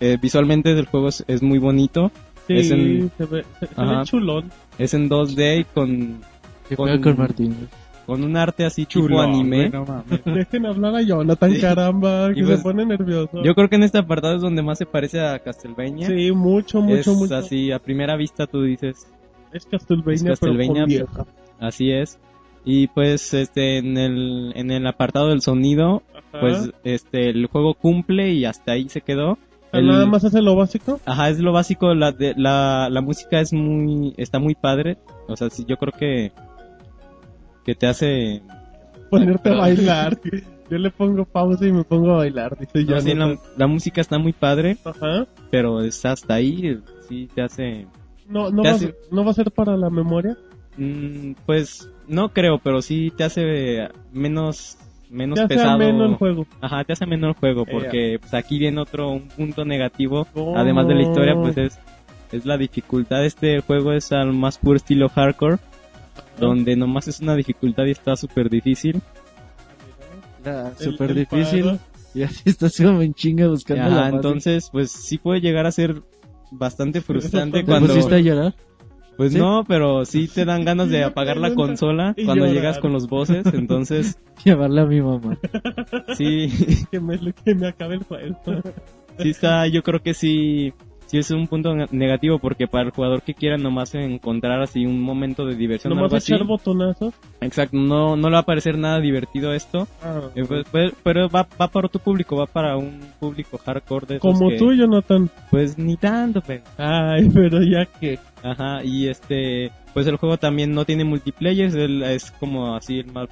eh, 0.00 0.16
visualmente 0.20 0.70
el 0.72 0.86
juego 0.86 1.08
es, 1.08 1.24
es 1.28 1.42
muy 1.42 1.58
bonito, 1.58 2.10
Sí, 2.46 2.54
Es 2.56 2.70
en- 2.72 3.10
se 3.16 3.26
ve, 3.26 3.44
se, 3.60 3.66
se 3.66 3.72
Ajá. 3.76 3.98
ve 4.00 4.04
chulón. 4.04 4.50
es 4.78 4.92
en 4.94 5.08
2D 5.08 5.60
y 5.60 5.64
con 5.64 6.20
¿Qué 6.68 6.74
Con- 6.76 7.00
con 7.00 7.16
Martín? 7.18 7.54
con 8.06 8.24
un 8.24 8.36
arte 8.36 8.64
así 8.64 8.86
tipo 8.86 9.20
anime. 9.20 9.70
Dejen 10.24 10.66
hablar 10.66 10.96
a 10.96 11.02
Jonathan, 11.02 11.54
caramba, 11.60 12.32
que 12.34 12.40
Y 12.40 12.42
se 12.42 12.48
pues, 12.48 12.62
pone 12.62 12.84
nervioso. 12.86 13.42
Yo 13.44 13.54
creo 13.54 13.68
que 13.68 13.76
en 13.76 13.84
este 13.84 13.98
apartado 13.98 14.34
es 14.36 14.42
donde 14.42 14.62
más 14.62 14.78
se 14.78 14.86
parece 14.86 15.20
a 15.20 15.38
Castlevania. 15.38 16.08
Sí, 16.08 16.32
mucho, 16.32 16.80
mucho, 16.80 17.12
es 17.12 17.16
mucho. 17.18 17.36
así, 17.36 17.70
a 17.70 17.78
primera 17.78 18.16
vista 18.16 18.46
tú 18.48 18.62
dices, 18.62 19.06
Es 19.52 19.66
Castlevania, 19.66 20.14
Es 20.14 20.22
Castlevania, 20.40 20.84
pero 20.86 21.06
con 21.06 21.24
vieja. 21.24 21.26
así 21.58 21.90
es. 21.92 22.18
Y 22.64 22.88
pues 22.88 23.32
este 23.34 23.78
en 23.78 23.96
el 23.96 24.52
en 24.54 24.70
el 24.70 24.86
apartado 24.86 25.28
del 25.28 25.40
sonido, 25.40 26.02
Ajá. 26.14 26.40
pues 26.40 26.70
este 26.84 27.30
el 27.30 27.46
juego 27.46 27.74
cumple 27.74 28.32
y 28.32 28.44
hasta 28.44 28.72
ahí 28.72 28.88
se 28.88 29.00
quedó. 29.00 29.38
Ah, 29.72 29.78
El- 29.78 29.86
Nada 29.86 30.04
más 30.06 30.24
hace 30.24 30.42
lo 30.42 30.56
básico. 30.56 31.00
Ajá, 31.06 31.30
es 31.30 31.38
lo 31.38 31.52
básico, 31.52 31.94
la 31.94 32.12
de, 32.12 32.34
la 32.36 32.88
la 32.90 33.00
música 33.00 33.40
es 33.40 33.52
muy 33.52 34.12
está 34.18 34.38
muy 34.38 34.54
padre, 34.54 34.98
o 35.28 35.36
sea, 35.36 35.48
sí 35.48 35.64
yo 35.66 35.76
creo 35.78 35.92
que 35.92 36.32
que 37.64 37.74
te 37.74 37.86
hace 37.86 38.42
Ponerte 39.10 39.50
a 39.50 39.54
bailar. 39.56 40.18
Yo 40.70 40.78
le 40.78 40.90
pongo 40.90 41.24
pausa 41.24 41.66
y 41.66 41.72
me 41.72 41.82
pongo 41.82 42.12
a 42.12 42.16
bailar, 42.18 42.56
dice 42.58 42.84
no, 42.84 43.00
sí, 43.00 43.08
Jonathan. 43.10 43.18
la, 43.18 43.40
la 43.56 43.66
música 43.66 44.00
está 44.00 44.18
muy 44.18 44.32
padre, 44.32 44.76
Ajá. 44.84 45.26
pero 45.50 45.80
es 45.82 46.04
hasta 46.04 46.34
ahí, 46.34 46.78
sí 47.08 47.28
te 47.34 47.42
hace 47.42 47.86
No, 48.30 48.50
no, 48.50 48.62
Te 48.62 48.68
va, 48.68 48.72
a 48.72 48.76
hace- 48.76 48.86
ser- 48.86 48.96
no 49.10 49.24
va 49.24 49.30
a 49.32 49.34
ser 49.34 49.50
para 49.50 49.76
la 49.76 49.90
memoria. 49.90 50.36
Mm, 50.76 51.32
pues 51.46 51.88
no 52.08 52.30
creo, 52.30 52.58
pero 52.62 52.80
sí 52.80 53.12
te 53.16 53.24
hace 53.24 53.88
menos 54.12 54.78
menos 55.10 55.36
Ya 55.40 55.48
sea 55.48 55.48
pesado. 55.48 55.78
menos 55.78 56.10
el 56.10 56.16
juego. 56.16 56.46
Ajá, 56.60 56.84
te 56.84 56.92
hace 56.92 57.04
menos 57.04 57.30
el 57.30 57.34
juego 57.34 57.62
Eh, 57.62 57.68
porque 57.72 58.18
pues 58.20 58.32
aquí 58.32 58.58
viene 58.60 58.80
otro 58.80 59.10
un 59.10 59.26
punto 59.28 59.64
negativo, 59.64 60.26
¿Cómo? 60.32 60.56
además 60.56 60.86
de 60.86 60.94
la 60.94 61.02
historia, 61.02 61.34
pues 61.34 61.56
es 61.58 61.78
es 62.30 62.46
la 62.46 62.56
dificultad. 62.56 63.24
Este 63.24 63.58
juego 63.60 63.92
es 63.92 64.12
al 64.12 64.32
más 64.32 64.56
puro 64.58 64.76
estilo 64.76 65.08
hardcore, 65.08 65.56
donde 66.38 66.76
nomás 66.76 67.08
es 67.08 67.18
una 67.20 67.34
dificultad 67.34 67.86
y 67.86 67.90
está 67.90 68.14
súper 68.14 68.48
difícil. 68.48 69.02
El- 70.44 70.76
súper 70.78 71.14
difícil. 71.14 71.78
Y 72.12 72.24
así 72.24 72.42
estás 72.46 72.76
como 72.76 73.02
en 73.02 73.14
chinga 73.14 73.46
buscando 73.46 73.84
Ajá, 73.84 74.08
entonces 74.08 74.68
pues 74.72 74.90
sí 74.90 75.18
puede 75.18 75.40
llegar 75.40 75.66
a 75.66 75.70
ser 75.70 76.02
bastante 76.50 77.00
frustrante 77.00 77.58
¿Te 77.58 77.64
¿Te 77.64 77.70
cuando 77.70 77.88
pusiste 77.88 78.14
a 78.14 78.18
llorar? 78.20 78.54
pues 79.16 79.32
¿Sí? 79.32 79.38
no, 79.38 79.64
pero 79.68 80.04
sí 80.04 80.28
te 80.28 80.44
dan 80.44 80.64
ganas 80.64 80.88
de 80.88 81.04
apagar 81.04 81.36
la 81.36 81.54
consola 81.54 82.14
Y 82.16 82.24
cuando 82.24 82.46
llorar. 82.46 82.54
llegas 82.56 82.78
con 82.78 82.92
los 82.92 83.06
bosses, 83.08 83.44
entonces 83.52 84.18
Llevarle 84.44 84.80
a 84.80 84.86
mi 84.86 85.00
mamá. 85.02 85.36
sí 86.16 86.48
Que 86.90 87.00
me, 87.00 87.18
que 87.44 87.54
me 87.54 87.68
acabe 87.68 87.96
el 87.96 88.02
juego. 88.04 88.38
sí 89.18 89.30
está, 89.30 89.66
yo 89.66 89.82
creo 89.82 90.00
que 90.02 90.14
sí, 90.14 90.72
sí 91.10 91.18
es 91.18 91.30
un 91.32 91.48
punto 91.48 91.74
ne- 91.74 91.86
negativo 91.90 92.38
porque 92.38 92.68
para 92.68 92.84
el 92.84 92.90
jugador 92.90 93.22
que 93.22 93.34
quiera 93.34 93.56
nomás 93.56 93.94
encontrar 93.96 94.60
así 94.62 94.86
un 94.86 95.00
momento 95.00 95.44
de 95.44 95.56
diversión 95.56 95.90
Nomás 95.92 96.04
algo 96.04 96.16
así, 96.18 96.32
echar 96.32 96.46
botonazos. 96.46 97.14
exacto, 97.40 97.76
no, 97.76 98.16
no 98.16 98.28
le 98.28 98.34
va 98.34 98.40
a 98.40 98.44
parecer 98.44 98.78
nada 98.78 99.00
divertido 99.00 99.52
esto, 99.52 99.88
Ah, 100.02 100.20
Eh, 100.36 100.44
pues, 100.46 100.64
pues, 100.70 100.92
pero 101.02 101.28
va, 101.28 101.46
va 101.60 101.68
para 101.68 101.88
tu 101.88 101.98
público, 101.98 102.36
va 102.36 102.46
para 102.46 102.76
un 102.76 103.00
público 103.18 103.58
hardcore 103.58 104.06
de 104.06 104.16
esos 104.16 104.32
como 104.38 104.50
que, 104.50 104.56
tú, 104.56 104.72
Jonathan. 104.72 105.28
pues 105.50 105.76
ni 105.76 105.96
tanto, 105.96 106.40
pero, 106.46 106.62
Ay, 106.78 107.28
pero 107.34 107.60
ya 107.62 107.86
que. 107.86 108.18
ajá, 108.42 108.84
y 108.84 109.08
este, 109.08 109.72
pues 109.92 110.06
el 110.06 110.16
juego 110.16 110.36
también 110.38 110.72
no 110.72 110.84
tiene 110.84 111.02
multiplayer, 111.04 111.76
es, 112.04 112.30
como 112.32 112.76
así 112.76 113.00
el 113.00 113.06
más, 113.12 113.28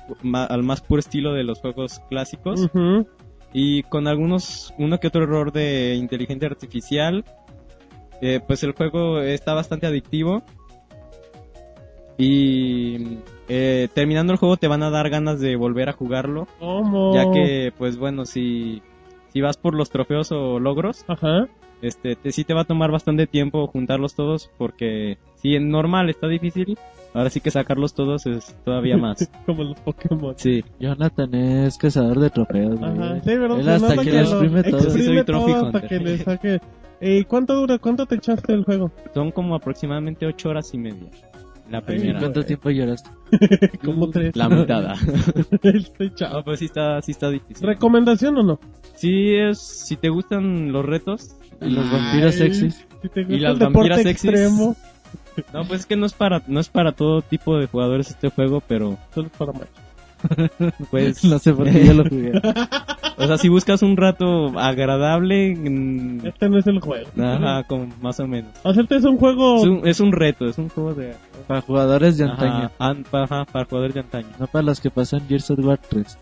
al 0.50 0.62
más 0.64 0.80
puro 0.80 0.98
estilo 1.00 1.32
de 1.32 1.44
los 1.44 1.60
juegos 1.60 2.00
clásicos. 2.10 2.60
Ujú. 2.64 3.06
y 3.54 3.82
con 3.84 4.06
algunos 4.08 4.74
uno 4.78 4.98
que 5.00 5.06
otro 5.06 5.22
error 5.22 5.52
de 5.52 5.94
inteligencia 5.94 6.48
artificial 6.48 7.24
eh, 8.20 8.40
pues 8.46 8.62
el 8.64 8.72
juego 8.72 9.20
está 9.20 9.54
bastante 9.54 9.86
adictivo 9.86 10.42
y 12.16 13.18
eh, 13.48 13.88
terminando 13.94 14.32
el 14.32 14.38
juego 14.38 14.56
te 14.56 14.66
van 14.68 14.82
a 14.82 14.90
dar 14.90 15.08
ganas 15.08 15.40
de 15.40 15.56
volver 15.56 15.88
a 15.88 15.92
jugarlo 15.92 16.48
¿Cómo? 16.58 17.14
ya 17.14 17.30
que 17.30 17.72
pues 17.76 17.96
bueno 17.96 18.24
si 18.24 18.82
si 19.32 19.40
vas 19.40 19.56
por 19.56 19.74
los 19.74 19.90
trofeos 19.90 20.32
o 20.32 20.58
logros 20.58 21.04
Ajá. 21.06 21.46
este 21.80 22.16
te, 22.16 22.32
sí 22.32 22.44
te 22.44 22.54
va 22.54 22.62
a 22.62 22.66
tomar 22.66 22.90
bastante 22.90 23.26
tiempo 23.26 23.66
juntarlos 23.68 24.14
todos 24.16 24.50
porque 24.58 25.18
si 25.36 25.54
en 25.54 25.70
normal 25.70 26.10
está 26.10 26.26
difícil 26.26 26.76
ahora 27.14 27.30
sí 27.30 27.40
que 27.40 27.52
sacarlos 27.52 27.94
todos 27.94 28.26
es 28.26 28.56
todavía 28.64 28.96
más 28.98 29.30
Como 29.46 29.62
los 29.62 29.78
Pokémon. 29.80 30.34
sí 30.36 30.64
Jonathan 30.80 31.32
es 31.34 31.78
cazador 31.78 32.18
de 32.18 32.30
trofeos. 32.30 32.82
Ajá, 32.82 33.14
sí, 33.20 33.20
pero 33.26 33.56
Él 33.58 33.64
se 33.64 33.70
hasta 33.70 33.96
que 33.96 34.10
que 34.10 34.12
lo 34.12 34.20
exprime 34.22 34.62
todo. 34.64 34.90
Sí, 34.90 35.02
soy 35.04 35.24
todo 35.24 35.66
hasta 35.66 35.80
que 35.88 35.98
le 36.00 36.18
saque. 36.18 36.60
Eh, 37.00 37.24
¿Cuánto 37.26 37.54
dura? 37.54 37.78
¿Cuánto 37.78 38.06
te 38.06 38.16
echaste 38.16 38.52
el 38.52 38.64
juego? 38.64 38.90
son 39.14 39.30
como 39.30 39.54
aproximadamente 39.54 40.26
ocho 40.26 40.48
horas 40.50 40.74
y 40.74 40.78
media 40.78 41.10
la 41.70 41.82
primera 41.82 42.18
¿Cuánto 42.18 42.44
tiempo 42.44 42.70
lloraste? 42.70 43.10
Como 43.84 44.08
tres. 44.10 44.34
La 44.34 44.48
mitad. 44.48 44.96
Estoy 45.62 46.14
chavo. 46.14 46.38
No, 46.38 46.44
pues 46.44 46.60
sí 46.60 46.66
está, 46.66 47.00
sí 47.02 47.12
está 47.12 47.30
difícil. 47.30 47.66
¿Recomendación 47.66 48.36
o 48.38 48.42
no? 48.42 48.60
Sí 48.94 49.34
es, 49.34 49.58
si 49.58 49.96
te 49.96 50.08
gustan 50.08 50.72
los 50.72 50.84
retos. 50.84 51.36
Y 51.60 51.70
los 51.70 51.90
vampiros 51.90 52.36
sexys. 52.36 52.86
Si 53.02 53.08
te 53.08 53.22
gusta 53.22 53.36
Y 53.36 53.40
las 53.40 53.58
vampiras 53.58 54.02
sexys. 54.02 54.30
extremo, 54.30 54.76
No, 55.52 55.64
pues 55.66 55.80
es 55.80 55.86
que 55.86 55.96
no 55.96 56.06
es 56.06 56.14
para, 56.14 56.42
no 56.46 56.60
es 56.60 56.68
para 56.68 56.92
todo 56.92 57.20
tipo 57.22 57.58
de 57.58 57.66
jugadores 57.66 58.10
este 58.10 58.30
juego, 58.30 58.62
pero 58.66 58.96
solo 59.14 59.28
para 59.36 59.52
machos. 59.52 59.87
pues, 60.90 61.24
No 61.24 61.38
sé 61.38 61.52
por 61.54 61.70
qué 61.70 61.84
yo 61.86 61.94
lo 61.94 62.04
jugué. 62.08 62.32
o 63.18 63.26
sea, 63.26 63.38
si 63.38 63.48
buscas 63.48 63.82
un 63.82 63.96
rato 63.96 64.58
agradable, 64.58 65.54
mm, 65.56 66.26
Este 66.26 66.48
no 66.48 66.58
es 66.58 66.66
el 66.66 66.80
juego. 66.80 67.08
ajá, 67.18 67.64
como 67.64 67.88
más 68.00 68.18
o 68.20 68.26
menos. 68.26 68.50
Hacerte 68.64 68.96
es 68.96 69.04
un 69.04 69.16
juego. 69.18 69.56
Es 69.58 69.64
un, 69.64 69.86
es 69.88 70.00
un 70.00 70.12
reto, 70.12 70.46
es 70.46 70.58
un 70.58 70.68
juego 70.68 70.94
de, 70.94 71.14
Para 71.46 71.60
jugadores 71.60 72.16
de 72.18 72.24
ajá, 72.24 72.32
antaño. 72.32 72.70
an- 72.78 73.04
ajá, 73.12 73.44
para 73.44 73.64
jugadores 73.64 73.94
de 73.94 74.00
antaño. 74.00 74.28
No 74.38 74.46
para 74.46 74.62
los 74.62 74.80
que 74.80 74.90
pasan 74.90 75.26
Gears 75.28 75.50
of 75.50 75.58
War 75.60 75.78
3. 75.88 76.18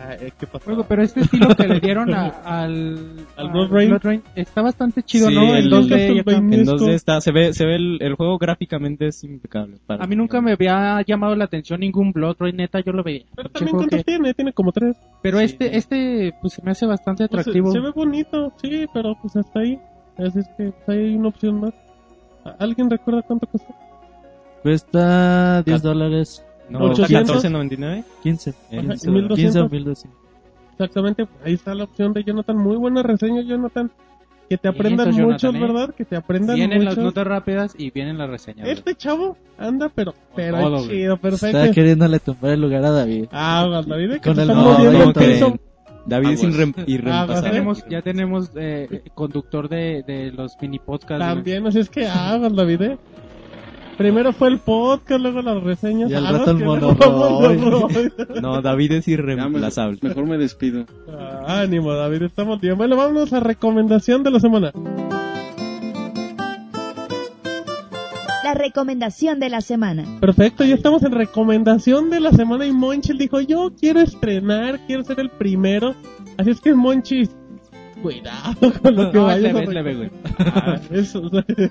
Ay, 0.00 0.32
¿Qué 0.38 0.46
pasó? 0.46 0.84
Pero 0.88 1.02
este 1.02 1.20
estilo 1.20 1.48
que 1.54 1.66
le 1.68 1.80
dieron 1.80 2.12
a- 2.12 2.28
al, 2.44 3.26
Al 3.36 3.50
Blood 3.50 3.70
Rain. 4.02 4.22
está 4.34 4.62
bastante 4.62 5.02
chido, 5.02 5.28
Sí, 5.28 5.34
¿no? 5.34 5.54
el- 5.54 5.66
El 5.66 5.70
2D 5.70 5.90
y 6.14 6.18
acá. 6.18 6.24
Castlevania. 6.32 6.58
En 6.58 6.66
2D 6.66 6.88
está, 6.94 7.20
se 7.20 7.32
ve, 7.32 7.52
se 7.52 7.64
ve 7.64 7.76
el, 7.76 7.98
el 8.02 8.14
juego 8.14 8.38
gráficamente 8.38 9.06
es 9.08 9.22
impecable. 9.24 9.78
para- 9.86 10.04
A 10.04 10.06
mí 10.06 10.16
nunca 10.16 10.40
me 10.40 10.52
había 10.52 11.00
llamado 11.06 11.36
la 11.36 11.44
atención 11.44 11.80
ningún 11.80 12.12
Blood 12.12 12.36
Rain, 12.40 12.56
neta, 12.56 12.80
yo 12.80 12.92
lo 12.92 13.02
veía. 13.02 13.24
Pero 13.36 13.48
también 13.50 13.76
cuántos 13.76 13.98
que- 13.98 14.04
tiene, 14.04 14.34
tiene 14.34 14.52
como 14.52 14.72
tres. 14.72 14.96
Pero 15.22 15.38
Sí. 15.38 15.44
este, 15.44 15.76
este, 15.76 16.34
pues 16.40 16.54
se 16.54 16.62
me 16.62 16.72
hace 16.72 16.86
bastante 16.86 17.28
Pues, 17.28 17.40
atractivo. 17.42 17.68
se, 17.72 17.78
se 17.78 17.84
ve 17.84 17.90
bonito, 17.92 18.52
sí, 18.62 18.86
pero 18.92 19.16
pues 19.20 19.36
hasta 19.36 19.60
ahí. 19.60 19.78
Así 20.18 20.38
es 20.40 20.48
que 20.56 20.72
pues, 20.84 20.88
hay 20.88 21.14
una 21.16 21.28
opción 21.28 21.60
más. 21.60 21.74
¿A- 22.44 22.56
¿Alguien 22.58 22.90
recuerda 22.90 23.22
cuánto 23.22 23.46
costó? 23.46 23.74
Cuesta 24.62 25.62
10 25.62 25.82
dólares. 25.82 26.44
No, 26.68 26.78
800. 26.80 27.42
14.99. 27.44 28.04
15. 28.22 28.54
En- 28.70 28.78
Ajá, 28.90 28.94
en- 29.04 29.12
1200. 29.12 29.36
15 29.36 29.60
o 29.60 29.68
1200. 29.68 30.20
Exactamente, 30.72 31.28
ahí 31.44 31.54
está 31.54 31.74
la 31.74 31.84
opción 31.84 32.12
de 32.12 32.24
Jonathan. 32.24 32.56
Muy 32.56 32.76
buena 32.76 33.02
reseña, 33.02 33.42
Jonathan. 33.42 33.90
Que 34.50 34.58
te 34.58 34.68
aprendan 34.68 35.08
Eso, 35.08 35.22
muchos, 35.22 35.40
Jonathan, 35.42 35.56
¿eh? 35.56 35.60
¿verdad? 35.72 35.94
Que 35.94 36.04
te 36.04 36.16
aprendan 36.16 36.56
Vienen 36.56 36.78
muchos. 36.80 36.96
las 36.96 37.04
notas 37.04 37.26
rápidas 37.26 37.74
y 37.78 37.90
vienen 37.90 38.18
las 38.18 38.28
reseñas. 38.28 38.68
Este 38.68 38.94
chavo 38.94 39.38
anda, 39.56 39.90
pero, 39.94 40.14
pero 40.36 40.58
todo, 40.58 40.76
güey. 40.84 40.88
chido, 40.90 41.16
perfecto. 41.16 41.58
Está 41.58 41.72
queriéndole 41.72 42.20
tumbar 42.20 42.50
el 42.52 42.60
lugar 42.60 42.84
a 42.84 42.90
David. 42.90 43.26
Ah, 43.32 43.66
vas, 43.70 43.86
David, 43.86 44.12
que 44.14 44.20
Con 44.20 44.38
el 44.40 44.48
no, 44.48 44.78
no 44.92 45.12
creen. 45.14 45.60
David 46.06 46.28
es 46.32 46.44
irrem- 46.44 46.74
Ah, 46.76 46.84
ya 46.86 46.92
irreemplazable. 46.92 47.50
tenemos, 47.50 47.84
ya 47.88 48.02
tenemos 48.02 48.50
eh, 48.56 49.02
conductor 49.14 49.68
de, 49.70 50.02
de 50.06 50.32
los 50.32 50.56
mini 50.60 50.78
podcasts. 50.78 51.24
También, 51.24 51.66
así 51.66 51.78
es 51.78 51.88
que 51.88 52.06
hagas, 52.06 52.54
David, 52.54 52.82
¿eh? 52.82 52.98
Primero 53.96 54.32
fue 54.32 54.48
el 54.48 54.58
podcast, 54.58 55.20
luego 55.20 55.40
las 55.42 55.62
reseñas. 55.62 56.10
Y 56.10 56.14
al 56.14 56.26
Ah, 56.26 56.32
rato 56.32 56.50
el 56.50 56.64
monorroy. 56.64 58.12
No, 58.42 58.60
David 58.60 58.92
es 58.92 59.06
Ya 59.06 59.12
irreemplazable. 59.12 59.98
mejor 60.02 60.26
me 60.26 60.36
despido. 60.38 60.84
Ah, 61.16 61.60
ánimo, 61.62 61.92
David, 61.92 62.22
estamos 62.22 62.60
bien. 62.60 62.76
Bueno, 62.76 62.96
vámonos 62.96 63.32
a 63.32 63.40
recomendación 63.40 64.22
de 64.24 64.30
la 64.32 64.40
semana. 64.40 64.72
La 68.42 68.52
recomendación 68.54 69.40
de 69.40 69.48
la 69.48 69.60
semana. 69.60 70.04
Perfecto, 70.20 70.64
ya 70.64 70.74
estamos 70.74 71.02
en 71.02 71.12
recomendación 71.12 72.10
de 72.10 72.20
la 72.20 72.30
semana 72.32 72.66
y 72.66 72.72
Monchis 72.72 73.16
dijo, 73.18 73.40
yo 73.40 73.72
quiero 73.78 74.00
estrenar, 74.00 74.80
quiero 74.86 75.02
ser 75.02 75.20
el 75.20 75.30
primero. 75.30 75.94
Así 76.36 76.50
es 76.50 76.60
que 76.60 76.74
Monchis, 76.74 77.30
cuidado 78.04 78.72
con 78.82 78.94
lo 78.94 79.10
que 79.10 79.18
No, 79.18 79.24
vayas 79.24 79.54
a 79.56 79.62
leve, 79.72 79.94
güey. 79.96 80.10
Ah, 80.38 80.76
eso, 80.90 81.22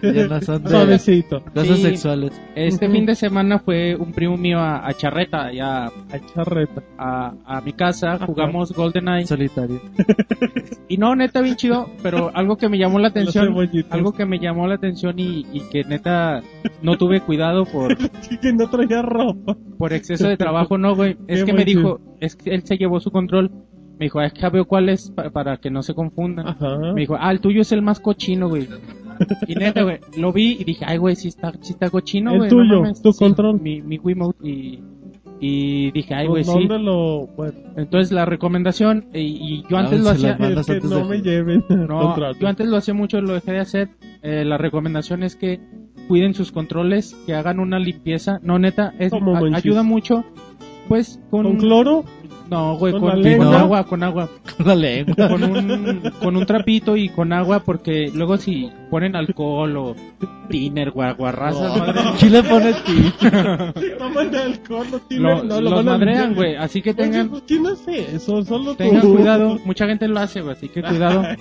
Ya 0.01 0.27
no 0.27 0.41
son 0.41 0.64
de- 0.64 0.69
suavecito. 0.69 1.41
Cosas 1.53 1.77
Sí. 1.77 1.84
sexuales. 1.84 2.41
Este 2.55 2.89
fin 2.91 3.05
de 3.05 3.14
semana 3.15 3.60
fue 3.60 3.95
un 3.95 4.11
primo 4.11 4.35
mío 4.35 4.60
a, 4.60 4.88
a 4.88 4.93
Charreta, 4.93 5.51
ya 5.53 5.85
A 5.85 5.91
charreta. 6.34 6.81
a, 6.97 7.34
a 7.45 7.61
mi 7.61 7.73
casa, 7.73 8.18
jugamos 8.26 8.72
GoldenEye. 8.73 9.27
Solitario. 9.27 9.80
Y 10.89 10.97
no, 10.97 11.15
neta, 11.15 11.41
bien 11.41 11.55
chido, 11.55 11.88
pero 12.01 12.31
algo 12.34 12.57
que 12.57 12.68
me 12.68 12.77
llamó 12.77 12.99
la 12.99 13.10
atención, 13.10 13.55
algo 13.91 14.11
que 14.14 14.26
me 14.26 14.39
llamó 14.39 14.68
la 14.68 14.76
atención 14.76 15.18
y, 15.19 15.45
y 15.53 15.61
que 15.72 15.84
neta 15.84 16.41
no 16.81 16.97
tuve 16.97 17.22
cuidado 17.22 17.65
por, 17.65 17.95
que 17.97 18.53
no 18.53 18.69
traía 18.69 19.01
ropa. 19.01 19.55
por 19.77 19.93
exceso 19.93 20.27
de 20.27 20.38
trabajo, 20.38 20.77
no, 20.77 20.95
güey. 20.95 21.15
Es 21.27 21.41
Qué 21.41 21.45
que 21.51 21.53
me 21.53 21.65
dijo, 21.65 21.99
es 22.19 22.35
que 22.35 22.53
él 22.53 22.64
se 22.65 22.77
llevó 22.77 22.99
su 22.99 23.11
control. 23.11 23.51
Me 23.99 24.06
dijo, 24.06 24.22
es 24.22 24.34
que 24.34 24.49
veo 24.49 24.65
cuál 24.65 24.90
es 24.90 25.11
pa- 25.11 25.30
para 25.30 25.57
que 25.57 25.70
no 25.70 25.84
se 25.84 25.94
confundan. 25.94 26.48
Ajá. 26.48 26.78
Me 26.94 27.02
dijo, 27.02 27.15
ah, 27.20 27.32
el 27.32 27.40
tuyo 27.40 27.61
es 27.61 27.72
el 27.72 27.82
más 27.82 27.99
cochino, 27.99 28.49
güey. 28.49 28.68
Y 29.48 29.53
neta, 29.56 29.84
güey, 29.84 29.99
lo 30.18 30.34
vi 30.34 30.57
y 30.60 30.64
dije, 30.64 30.86
ay, 30.88 30.98
güey, 30.98 31.15
sí 31.15 31.28
está, 31.28 31.52
sí 31.61 31.74
está 31.74 31.90
cochino, 31.91 32.32
El 32.32 32.38
güey. 32.40 32.49
tuyo, 32.49 32.82
mames". 32.82 33.02
tu 33.02 33.14
Sí, 33.14 33.20
control. 33.24 33.61
Mi, 33.61 33.80
mi 33.82 33.99
Wiimote 33.99 34.40
y, 34.49 34.84
y 35.40 35.91
dije, 35.91 36.15
ay, 36.15 36.28
güey, 36.28 36.44
sí. 36.44 36.52
¿Dónde 36.52 36.80
lo...? 36.80 37.28
Bueno, 37.38 37.53
Entonces 37.78 38.11
la 38.11 38.26
recomendación, 38.26 39.06
y, 39.14 39.20
y 39.20 39.64
yo 39.70 39.78
antes 39.78 40.02
lo 40.02 40.10
hacía, 40.10 40.32
es 40.32 40.38
que 40.38 40.44
antes 40.74 40.84
no 40.90 40.98
de- 40.98 41.03
me 41.03 41.22
lleven. 41.22 41.64
no, 41.70 42.15
yo 42.40 42.48
antes 42.48 42.68
lo 42.68 42.78
hacía 42.78 42.95
mucho, 42.95 43.22
lo 43.22 43.34
dejé 43.36 43.52
de 43.52 43.60
hacer. 43.60 43.90
Eh, 44.24 44.44
la 44.45 44.57
recomendación 44.57 45.22
es 45.22 45.36
que 45.36 45.60
cuiden 46.07 46.34
sus 46.34 46.52
controles, 46.52 47.15
que 47.28 47.36
hagan 47.36 47.60
una 47.60 47.78
limpieza. 47.78 48.40
No, 48.41 48.57
neta, 48.57 48.94
es, 48.98 49.11
¿Cómo, 49.11 49.36
a- 49.36 49.56
ayuda 49.57 49.84
mucho. 49.84 50.24
Pues 50.88 51.22
con, 51.30 51.44
¿Con 51.44 51.57
cloro? 51.57 52.03
No, 52.49 52.78
güey, 52.78 52.91
¿Con 52.94 53.02
con, 53.02 53.10
la 53.10 53.15
con 53.15 53.24
lengua? 53.24 53.60
agua, 53.61 53.84
con 53.86 54.03
agua, 54.03 54.30
Con 54.57 54.68
la 54.68 54.76
lengua. 54.76 55.28
con 55.30 55.44
un, 55.44 56.11
con 56.22 56.36
un 56.38 56.45
trapito 56.45 56.95
y 56.98 57.10
con 57.10 57.34
agua, 57.34 57.60
porque 57.60 58.11
luego 58.14 58.38
si 58.38 58.70
ponen 58.91 59.15
alcohol 59.15 59.76
o 59.78 59.95
tiner, 60.49 60.91
guaguarrazas, 60.91 61.78
No. 61.78 61.86
madre, 61.86 62.02
¿Quién 62.20 62.32
le 62.34 62.44
pone 62.44 62.74
ti? 62.74 63.11
Toman 63.98 64.36
alcohol, 64.36 64.86
no 64.91 64.99
tienen... 64.99 65.24
lo- 65.28 65.44
no, 65.44 65.61
lo 65.61 65.70
los 65.72 65.86
madrean, 65.86 66.36
güey. 66.36 66.56
Así 66.56 66.82
que 66.82 66.94
tengan, 66.94 67.30
¿quién 67.48 67.65
hace 67.65 68.15
eso? 68.15 68.44
Solo 68.44 68.76
tengan 68.76 69.02
cuidado. 69.02 69.57
Mucha 69.65 69.88
gente 69.88 70.07
lo 70.07 70.20
hace, 70.20 70.41
güey, 70.41 70.53
así 70.56 70.68
que 70.70 70.82
cuidado. 70.84 71.24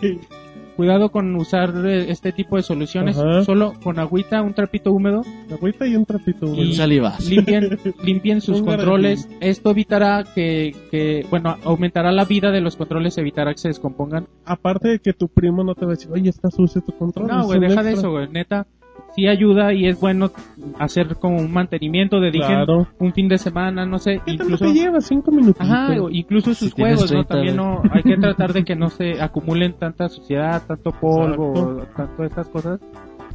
Cuidado 0.83 1.13
con 1.13 1.37
usar 1.37 1.73
eh, 1.87 2.11
este 2.11 2.33
tipo 2.33 2.57
de 2.57 2.65
soluciones. 2.65 3.17
Ajá. 3.17 3.45
Solo 3.45 3.75
con 3.85 4.01
agüita, 4.01 4.43
un 4.43 4.53
trapito 4.53 4.91
húmedo. 4.93 5.23
agüita 5.49 5.87
y 5.87 5.95
un 5.95 6.05
trapito. 6.05 6.49
güey. 6.49 6.71
Y 6.71 6.75
salivas. 6.75 7.25
limpien, 7.25 7.79
limpien 8.05 8.41
sus 8.41 8.59
Un 8.59 8.67
controles. 8.67 9.29
Esto 9.39 9.71
evitará 9.71 10.25
que, 10.25 10.75
que, 10.91 11.25
bueno, 11.31 11.57
aumentará 11.63 12.11
la 12.11 12.25
vida 12.25 12.51
de 12.51 12.61
los 12.61 12.75
controles, 12.75 13.17
evitará 13.17 13.53
que 13.53 13.59
se 13.59 13.69
descompongan. 13.69 14.27
Aparte 14.45 14.89
de 14.89 14.99
que 14.99 15.13
tu 15.13 15.29
primo 15.29 15.63
no 15.63 15.77
te 15.77 15.87
va 15.87 15.93
a 15.93 15.95
decir, 15.95 16.11
oye, 16.11 16.29
está 16.29 16.51
sucio 16.51 16.81
tu 16.83 16.91
control. 16.99 17.29
No, 17.29 17.45
güey, 17.45 17.61
deja 17.61 17.85
de 17.85 17.93
eso, 17.93 18.11
güey. 18.11 18.29
Neta, 18.29 18.67
sí 19.15 19.27
ayuda 19.29 19.73
y 19.73 19.87
es 19.87 20.01
bueno 20.01 20.31
hacer 20.79 21.17
como 21.17 21.37
un 21.39 21.53
mantenimiento, 21.53 22.21
dediquen 22.21 22.49
Claro. 22.49 22.87
un 22.99 23.13
fin 23.13 23.29
de 23.29 23.39
semana, 23.39 23.85
no 23.87 23.99
sé, 23.99 24.21
¿Qué 24.25 24.37
tanto 24.37 24.45
incluso... 24.45 24.65
te 24.67 24.73
lleva? 24.73 25.01
Cinco 25.01 25.31
minutos. 25.31 25.61
Ajá, 25.61 25.95
incluso 26.11 26.55
sus 26.55 26.71
Si 26.71 26.81
juegos, 26.83 27.13
¿no? 27.13 27.25
30, 27.25 27.29
También 27.35 27.57
no, 27.57 27.83
hay 27.91 28.03
que 28.03 28.17
tratar 28.17 28.53
de 28.53 28.65
que 28.65 28.75
no 28.77 28.89
se 28.89 29.21
acumulen 29.21 29.75
tanta 29.79 30.09
suciedad, 30.09 30.63
tanto 30.67 30.93
polvo, 30.93 31.83
tanto 31.97 32.25
estas 32.25 32.49
cosas. 32.49 32.81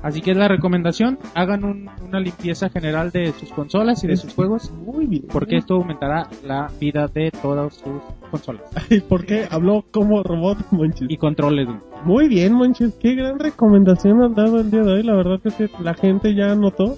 Así 0.03 0.21
que 0.21 0.31
es 0.31 0.37
la 0.37 0.47
recomendación, 0.47 1.17
hagan 1.33 1.63
un- 1.63 1.89
una 2.07 2.19
limpieza 2.19 2.69
general 2.69 3.11
de 3.11 3.31
sus 3.33 3.49
consolas 3.51 4.03
y 4.03 4.07
de 4.07 4.15
sus 4.17 4.33
juegos, 4.33 4.71
Muy 4.85 5.05
bien. 5.07 5.23
porque 5.31 5.57
esto 5.57 5.75
aumentará 5.75 6.27
la 6.45 6.69
vida 6.79 7.07
de 7.07 7.31
todas 7.31 7.73
sus 7.75 8.01
consolas 8.29 8.63
Ay, 8.91 8.99
¿Por 9.01 9.25
qué 9.25 9.47
habló 9.49 9.85
como 9.91 10.21
robot, 10.23 10.57
Monchis? 10.71 11.07
y 11.09 11.17
controles. 11.17 11.67
Muy 12.05 12.27
bien, 12.27 12.53
Monchis. 12.53 12.93
Qué 12.99 13.15
gran 13.15 13.39
recomendación 13.39 14.21
has 14.23 14.35
dado 14.35 14.59
el 14.59 14.69
día 14.69 14.81
de 14.83 14.91
hoy. 14.93 15.03
La 15.03 15.15
verdad 15.15 15.39
es 15.43 15.53
que 15.55 15.69
la 15.81 15.93
gente 15.95 16.33
ya 16.35 16.51
anotó. 16.51 16.95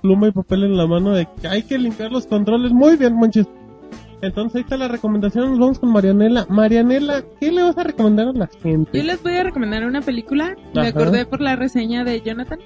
Pluma 0.00 0.28
y 0.28 0.32
papel 0.32 0.64
en 0.64 0.76
la 0.76 0.86
mano 0.86 1.10
de 1.10 1.28
que 1.40 1.46
hay 1.48 1.62
que 1.62 1.78
limpiar 1.78 2.10
los 2.10 2.26
controles. 2.26 2.72
Muy 2.72 2.96
bien, 2.96 3.14
Monchis. 3.14 3.46
Entonces 4.22 4.56
ahí 4.56 4.62
está 4.62 4.76
la 4.76 4.88
recomendación. 4.88 5.50
Nos 5.50 5.58
vamos 5.58 5.78
con 5.78 5.92
Marianela. 5.92 6.46
Marianela, 6.48 7.22
¿qué 7.40 7.50
le 7.52 7.62
vas 7.62 7.76
a 7.76 7.82
recomendar 7.84 8.28
a 8.28 8.32
la 8.32 8.46
gente? 8.62 8.96
Yo 8.98 9.04
les 9.04 9.22
voy 9.22 9.34
a 9.34 9.42
recomendar 9.42 9.84
una 9.84 10.00
película. 10.00 10.54
Me 10.74 10.86
acordé 10.88 11.26
por 11.26 11.40
la 11.40 11.56
reseña 11.56 12.04
de 12.04 12.20
Jonathan, 12.20 12.58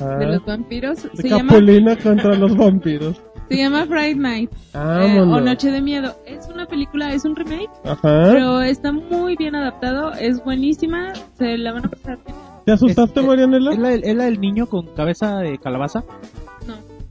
Ah, 0.00 0.16
de 0.18 0.26
los 0.26 0.44
vampiros. 0.44 1.02
de 1.02 1.10
Se 1.22 1.28
llama, 1.28 1.48
Capulina 1.54 1.96
contra 1.96 2.34
los 2.36 2.56
vampiros. 2.56 3.20
se 3.48 3.56
llama 3.56 3.84
Friday 3.86 4.14
Night 4.14 4.50
eh, 4.74 5.20
o 5.20 5.40
Noche 5.40 5.70
de 5.72 5.80
Miedo. 5.80 6.14
Es 6.26 6.46
una 6.54 6.66
película, 6.66 7.12
es 7.14 7.24
un 7.24 7.34
remake, 7.34 7.70
Ajá. 7.84 8.28
pero 8.30 8.60
está 8.60 8.92
muy 8.92 9.34
bien 9.36 9.56
adaptado. 9.56 10.12
Es 10.12 10.44
buenísima. 10.44 11.14
Se 11.38 11.56
la 11.58 11.72
van 11.72 11.86
a 11.86 11.88
pasar 11.88 12.18
bien. 12.24 12.36
¿Te 12.66 12.72
asustaste, 12.72 13.20
Es- 13.20 13.26
Marianela? 13.26 13.72
¿Es 13.72 13.78
la, 13.78 13.92
es 13.94 14.14
la 14.14 14.24
del 14.26 14.40
niño 14.40 14.66
con 14.66 14.86
cabeza 14.94 15.38
de 15.38 15.58
calabaza? 15.58 16.04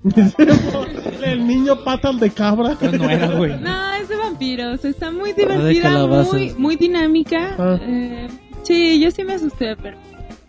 El 1.24 1.48
niño 1.48 1.84
patas 1.84 2.20
de 2.20 2.30
cabra. 2.30 2.76
Pues 2.80 2.94
no 2.94 3.10
era, 3.10 3.28
güey. 3.36 3.60
No, 3.60 3.94
es 3.94 4.08
de 4.08 4.16
vampiros. 4.16 4.86
Está 4.86 5.12
muy 5.12 5.34
de 5.34 5.44
divertida, 5.46 6.08
muy, 6.08 6.54
muy 6.58 6.76
dinámica. 6.76 7.56
Ah. 7.58 7.78
Eh, 7.82 8.28
sí, 8.64 9.00
yo 9.00 9.12
sí 9.12 9.24
me 9.24 9.34
asusté, 9.34 9.76
pero 9.76 9.98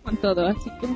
con 0.03 0.17
todo, 0.17 0.47
así 0.47 0.69
que 0.79 0.87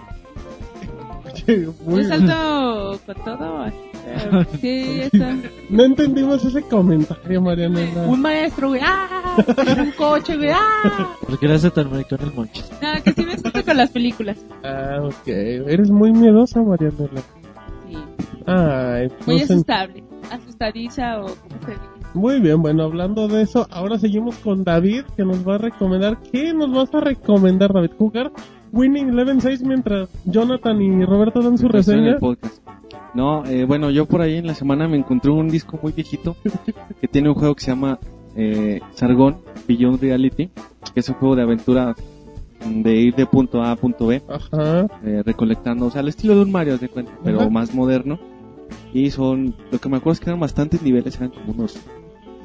Muy 1.86 2.02
un 2.02 2.08
salto 2.08 3.00
con 3.06 3.16
todo. 3.24 3.64
así 3.64 3.78
que, 4.62 4.62
Sí, 4.62 5.00
está. 5.02 5.36
No 5.70 5.84
entendimos 5.84 6.44
ese 6.46 6.62
comentario, 6.64 7.42
Marianela. 7.42 8.04
Un 8.04 8.22
maestro, 8.22 8.70
güey. 8.70 8.82
¡Ah! 8.84 9.36
Un 9.80 9.92
coche, 9.92 10.38
güey. 10.38 10.52
¡Ah! 10.52 11.16
¿Por 11.26 11.40
qué 11.40 11.48
le 11.48 11.56
hace 11.56 11.72
tan 11.72 11.90
maricón 11.90 12.20
el 12.22 12.34
monchis? 12.34 12.70
No, 12.82 13.02
que 13.04 13.12
sí 13.14 13.26
me 13.26 13.34
asusta 13.34 13.64
con 13.64 13.78
las 13.78 13.90
películas. 13.90 14.38
Ah, 14.64 15.00
ok. 15.02 15.28
Eres 15.28 15.90
muy 15.90 16.12
miedosa, 16.12 16.62
Marianela. 16.62 17.22
Muy 19.26 19.40
sé- 19.40 19.54
asustable. 19.54 20.04
Asustadiza 20.32 21.20
o 21.22 21.26
como 21.26 21.66
se 21.66 21.72
dice. 21.72 21.82
Muy 22.14 22.40
bien, 22.40 22.62
bueno, 22.62 22.84
hablando 22.84 23.28
de 23.28 23.42
eso, 23.42 23.68
ahora 23.72 23.98
seguimos 23.98 24.36
con 24.38 24.64
David, 24.64 25.04
que 25.18 25.26
nos 25.26 25.48
va 25.48 25.56
a 25.56 25.58
recomendar. 25.58 26.20
¿Qué 26.32 26.54
nos 26.54 26.72
vas 26.72 26.94
a 26.94 27.00
recomendar, 27.00 27.74
David? 27.74 27.92
¿Jugar 27.98 28.32
Winning 28.72 29.10
Eleven 29.10 29.42
6 29.42 29.64
mientras 29.64 30.10
Jonathan 30.26 30.80
y 30.82 31.06
Roberto 31.06 31.42
dan 31.42 31.58
su 31.58 31.68
reseña? 31.68 32.18
No, 33.16 33.46
eh, 33.46 33.66
bueno, 33.66 33.90
yo 33.90 34.06
por 34.06 34.22
ahí 34.22 34.36
en 34.36 34.48
la 34.48 34.54
semana 34.56 34.88
me 34.88 34.98
encontré 34.98 35.32
un 35.32 35.48
disco 35.50 35.80
muy 35.82 35.92
viejito 35.92 36.36
que 37.02 37.08
tiene 37.08 37.30
un 37.30 37.36
juego 37.36 37.56
que 37.56 37.64
se 37.64 37.72
llama 37.72 38.00
eh, 38.36 38.80
Sargon 38.94 39.38
Beyond 39.68 40.02
Reality, 40.02 40.50
que 40.94 41.00
es 41.00 41.10
un 41.10 41.16
juego 41.16 41.36
de 41.36 41.44
aventura 41.44 41.96
de 42.66 42.96
ir 42.96 43.16
de 43.16 43.26
punto 43.26 43.62
A 43.62 43.72
a 43.72 43.76
punto 43.76 44.08
B, 44.08 44.22
Ajá. 44.28 44.88
eh, 45.04 45.22
recolectando, 45.26 45.88
o 45.88 45.92
sea, 45.92 46.02
al 46.02 46.08
estilo 46.08 46.36
de 46.36 46.42
un 46.42 46.52
Mario, 46.52 46.78
de 46.78 46.90
cuenta, 46.90 47.12
pero 47.24 47.42
Ajá. 47.42 47.50
más 47.50 47.74
moderno. 47.74 48.20
Y 48.94 49.10
son, 49.12 49.56
lo 49.72 49.80
que 49.80 49.90
me 49.90 49.98
acuerdo 49.98 50.14
es 50.14 50.20
que 50.20 50.30
eran 50.30 50.40
bastantes 50.40 50.82
niveles, 50.82 51.16
eran 51.18 51.30
como 51.32 51.52
unos 51.54 51.78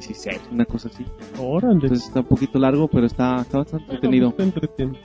16, 0.01 0.41
una 0.53 0.65
cosa 0.65 0.89
así. 0.89 1.05
Órale. 1.39 1.75
Entonces 1.75 2.07
está 2.07 2.21
un 2.21 2.27
poquito 2.27 2.59
largo, 2.59 2.89
pero 2.89 3.07
está, 3.07 3.41
está 3.43 3.59
bastante 3.59 3.85
entretenido. 3.85 4.33
Te 4.33 4.43
entretiene. 4.45 4.99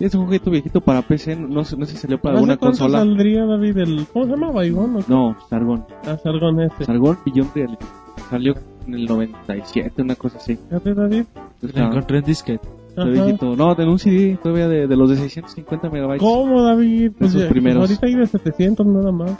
Y 0.00 0.04
es 0.04 0.14
un 0.14 0.26
jueguito 0.26 0.50
viejito 0.50 0.80
para 0.80 1.02
PC, 1.02 1.34
no, 1.36 1.64
sé- 1.64 1.76
no 1.76 1.84
sé 1.84 1.92
si 1.92 1.98
salió 1.98 2.20
para 2.20 2.34
¿Hace 2.34 2.38
alguna 2.40 2.56
consola. 2.56 2.98
saldría, 2.98 3.44
David? 3.44 3.76
El... 3.78 4.06
¿Cómo 4.12 4.24
se 4.26 4.30
llama? 4.32 4.50
¿Baigón? 4.52 4.96
o 4.96 4.98
qué? 5.00 5.04
No, 5.08 5.36
Sargon. 5.48 5.84
Ah, 6.06 6.16
Sargón 6.22 6.60
ese. 6.60 6.84
Sargon 6.84 7.18
Beyond 7.26 7.50
Reality. 7.54 7.86
Salió 8.30 8.54
en 8.86 8.94
el 8.94 9.06
97, 9.06 10.02
una 10.02 10.14
cosa 10.14 10.38
así. 10.38 10.56
Fíjate, 10.56 10.94
David. 10.94 11.24
Entonces, 11.34 11.70
está- 11.70 11.86
encontré 11.86 12.18
en 12.18 12.24
disquete. 12.24 12.68
Está 12.98 13.12
Ajá. 13.12 13.24
viejito. 13.24 13.56
No, 13.56 13.76
en 13.78 13.88
un 13.88 13.98
CD 13.98 14.38
todavía 14.42 14.68
de, 14.68 14.86
de 14.86 14.96
los 14.96 15.10
de 15.10 15.16
650 15.16 15.90
megabytes. 15.90 16.20
¿Cómo, 16.22 16.62
David? 16.62 17.12
Pues, 17.18 17.30
Esos 17.30 17.42
ya, 17.44 17.48
primeros. 17.48 17.80
ahorita 17.82 18.06
hay 18.06 18.14
de 18.14 18.26
700 18.26 18.86
nada 18.86 19.12
más. 19.12 19.30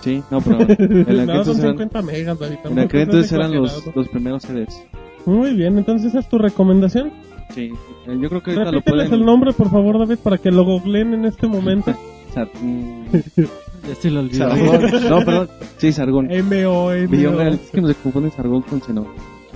Sí, 0.00 0.22
no, 0.30 0.40
pero 0.40 0.60
en 0.60 0.62
aquel 0.72 0.78
no, 0.78 1.04
son 1.06 1.18
entonces 1.30 1.58
eran, 1.58 1.70
50 1.78 2.02
megas, 2.02 2.38
David. 2.38 2.56
en 2.64 2.78
aquel 2.78 3.00
entonces 3.02 3.32
eran 3.32 3.54
los, 3.54 3.96
los 3.96 4.08
primeros 4.08 4.42
CDs. 4.42 4.82
Muy 5.26 5.54
bien, 5.54 5.76
entonces 5.78 6.08
esa 6.08 6.20
es 6.20 6.28
tu 6.28 6.38
recomendación. 6.38 7.10
Sí, 7.54 7.72
eh, 8.06 8.18
yo 8.20 8.28
creo 8.28 8.42
que 8.42 8.52
ahorita 8.52 8.72
lo 8.72 8.80
pueden... 8.82 9.12
el 9.12 9.24
nombre, 9.24 9.52
por 9.52 9.70
favor, 9.70 9.98
David, 9.98 10.18
para 10.22 10.38
que 10.38 10.50
lo 10.50 10.64
googleen 10.64 11.14
en 11.14 11.24
este 11.24 11.46
momento. 11.48 11.92
Ya 13.88 13.94
se 13.94 14.10
lo. 14.10 14.28
Sargón. 14.28 14.82
No, 15.08 15.24
perdón. 15.24 15.48
Sí, 15.78 15.92
Sargón. 15.92 16.28
Beyond- 16.28 17.54
Es 17.54 17.70
que 17.70 17.80
nos 17.80 17.94
confunden 17.96 18.32
Sargón 18.32 18.62
con 18.62 18.80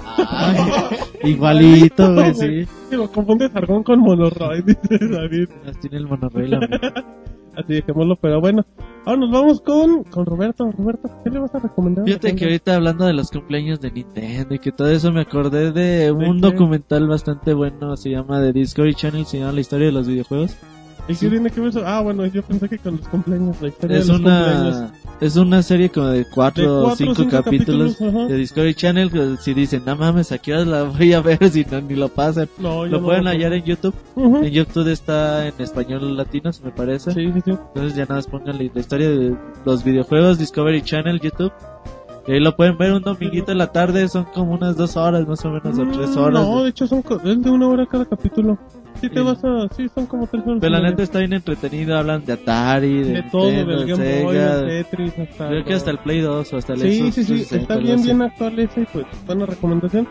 Zenón. 0.02 0.84
Igualito, 1.24 2.14
güey, 2.14 2.34
sí. 2.34 2.66
Lo 2.90 3.10
confunde 3.10 3.48
Sargón 3.48 3.82
con 3.82 4.00
Monoroid, 4.00 4.64
dice 4.64 5.08
David. 5.08 5.48
Las 5.64 5.78
tiene 5.80 5.96
el 5.98 6.06
monorrail, 6.06 6.54
amigo. 6.54 6.76
Así 7.56 7.74
dejémoslo, 7.74 8.16
pero 8.16 8.40
bueno. 8.40 8.64
Ahora 9.04 9.20
nos 9.20 9.30
vamos 9.30 9.60
con, 9.60 10.04
con 10.04 10.24
Roberto. 10.24 10.70
Roberto, 10.72 11.10
¿qué 11.22 11.30
le 11.30 11.38
vas 11.40 11.54
a 11.54 11.58
recomendar? 11.58 12.04
Fíjate 12.04 12.34
que 12.34 12.44
ahorita 12.44 12.76
hablando 12.76 13.04
de 13.04 13.12
los 13.12 13.30
cumpleaños 13.30 13.80
de 13.80 13.90
Nintendo 13.90 14.54
y 14.54 14.58
que 14.58 14.72
todo 14.72 14.88
eso 14.90 15.12
me 15.12 15.22
acordé 15.22 15.72
de 15.72 16.12
un 16.12 16.36
qué? 16.36 16.40
documental 16.40 17.06
bastante 17.08 17.52
bueno, 17.52 17.96
se 17.96 18.10
llama 18.10 18.40
The 18.40 18.52
Discovery 18.52 18.94
Channel, 18.94 19.26
se 19.26 19.40
llama 19.40 19.52
La 19.52 19.60
historia 19.60 19.86
de 19.86 19.92
los 19.92 20.08
videojuegos. 20.08 20.56
¿Y 21.08 21.16
qué 21.16 21.28
tiene 21.28 21.50
que 21.50 21.60
ver 21.60 21.70
eso? 21.70 21.82
Ah, 21.84 22.00
bueno, 22.00 22.24
yo 22.26 22.42
pensé 22.42 22.68
que 22.68 22.78
con 22.78 22.96
los 22.96 23.08
cumpleaños, 23.08 23.60
la 23.60 23.68
historia 23.68 23.96
Es 23.98 24.06
de 24.06 24.12
los 24.12 24.20
cumpleaños. 24.22 24.76
una 24.76 24.92
es 25.20 25.36
una 25.36 25.62
serie 25.62 25.88
como 25.90 26.06
de 26.08 26.24
cuatro 26.32 26.84
o 26.84 26.96
cinco, 26.96 27.14
cinco 27.16 27.30
capítulos, 27.30 27.96
capítulos, 27.96 28.28
de 28.28 28.36
Discovery 28.36 28.74
Channel. 28.74 29.10
que 29.10 29.36
Si 29.40 29.52
dicen, 29.54 29.82
no 29.84 29.96
mames, 29.96 30.30
¿a 30.32 30.38
qué 30.38 30.52
hora 30.54 30.64
la 30.64 30.82
voy 30.84 31.12
a 31.12 31.20
ver 31.20 31.38
si 31.50 31.64
no, 31.70 31.80
ni 31.80 31.94
lo 31.96 32.08
pasan? 32.08 32.48
No, 32.58 32.86
Lo 32.86 33.00
no 33.00 33.04
pueden 33.06 33.24
lo 33.24 33.30
hallar 33.30 33.52
en 33.52 33.64
YouTube. 33.64 33.94
Ujú. 34.14 34.36
En 34.38 34.50
YouTube 34.52 34.88
está 34.88 35.46
en 35.48 35.54
español 35.58 36.16
latino, 36.16 36.52
se 36.52 36.64
me 36.64 36.70
parece. 36.70 37.12
Sí, 37.12 37.32
sí, 37.32 37.40
sí. 37.44 37.50
Entonces 37.50 37.94
ya 37.96 38.02
nada 38.04 38.14
más 38.16 38.26
pongan 38.26 38.58
la 38.58 38.64
historia 38.64 39.10
de 39.10 39.36
los 39.64 39.82
videojuegos 39.84 40.38
Discovery 40.38 40.82
Channel 40.82 41.20
YouTube. 41.20 41.52
Y 42.26 42.32
ahí 42.32 42.40
lo 42.40 42.54
pueden 42.54 42.78
ver 42.78 42.92
un 42.92 43.02
dominguito 43.02 43.50
en 43.50 43.58
la 43.58 43.72
tarde, 43.72 44.06
son 44.08 44.24
como 44.32 44.52
unas 44.52 44.76
dos 44.76 44.96
horas 44.96 45.26
más 45.26 45.44
o 45.44 45.50
menos, 45.50 45.76
o 45.78 45.84
tres 45.90 46.16
horas. 46.16 46.40
Mm, 46.46 46.50
No, 46.52 46.62
de 46.62 46.70
hecho 46.70 46.86
son 46.86 47.02
es 47.24 47.42
de 47.42 47.50
una 47.50 47.66
hora 47.66 47.84
cada 47.86 48.04
capítulo. 48.04 48.56
Sí 49.02 49.10
te 49.10 49.20
vas 49.20 49.44
a... 49.44 49.68
Sí, 49.76 49.86
son 49.94 50.06
como 50.06 50.26
tres 50.26 50.42
horas. 50.46 50.58
Pero 50.60 50.72
la 50.72 50.80
neta 50.90 51.02
está 51.02 51.18
bien 51.18 51.34
entretenido, 51.34 51.98
hablan 51.98 52.24
de 52.24 52.32
Atari, 52.32 53.02
de, 53.02 53.12
De 53.12 53.22
todo, 53.24 53.50
Nintendo, 53.50 53.78
del 53.78 53.88
Game 53.88 54.04
Sega, 54.04 54.24
Boy, 54.24 54.36
de- 54.36 54.84
Tetris, 54.84 55.18
hasta... 55.18 55.48
Creo 55.48 55.64
que 55.64 55.74
hasta 55.74 55.90
el 55.90 55.98
Play 55.98 56.20
2 56.20 56.52
o 56.52 56.56
hasta 56.56 56.72
el 56.72 56.80
Sí, 56.80 56.98
Xbox 57.00 57.14
sí, 57.14 57.22
sí, 57.24 57.32
360, 57.32 57.62
está 57.62 57.76
bien, 57.76 58.02
bien 58.02 58.22
actual 58.22 58.58
ese 58.58 58.86
pues 58.92 59.06
buena 59.26 59.44
recomendación. 59.46 60.08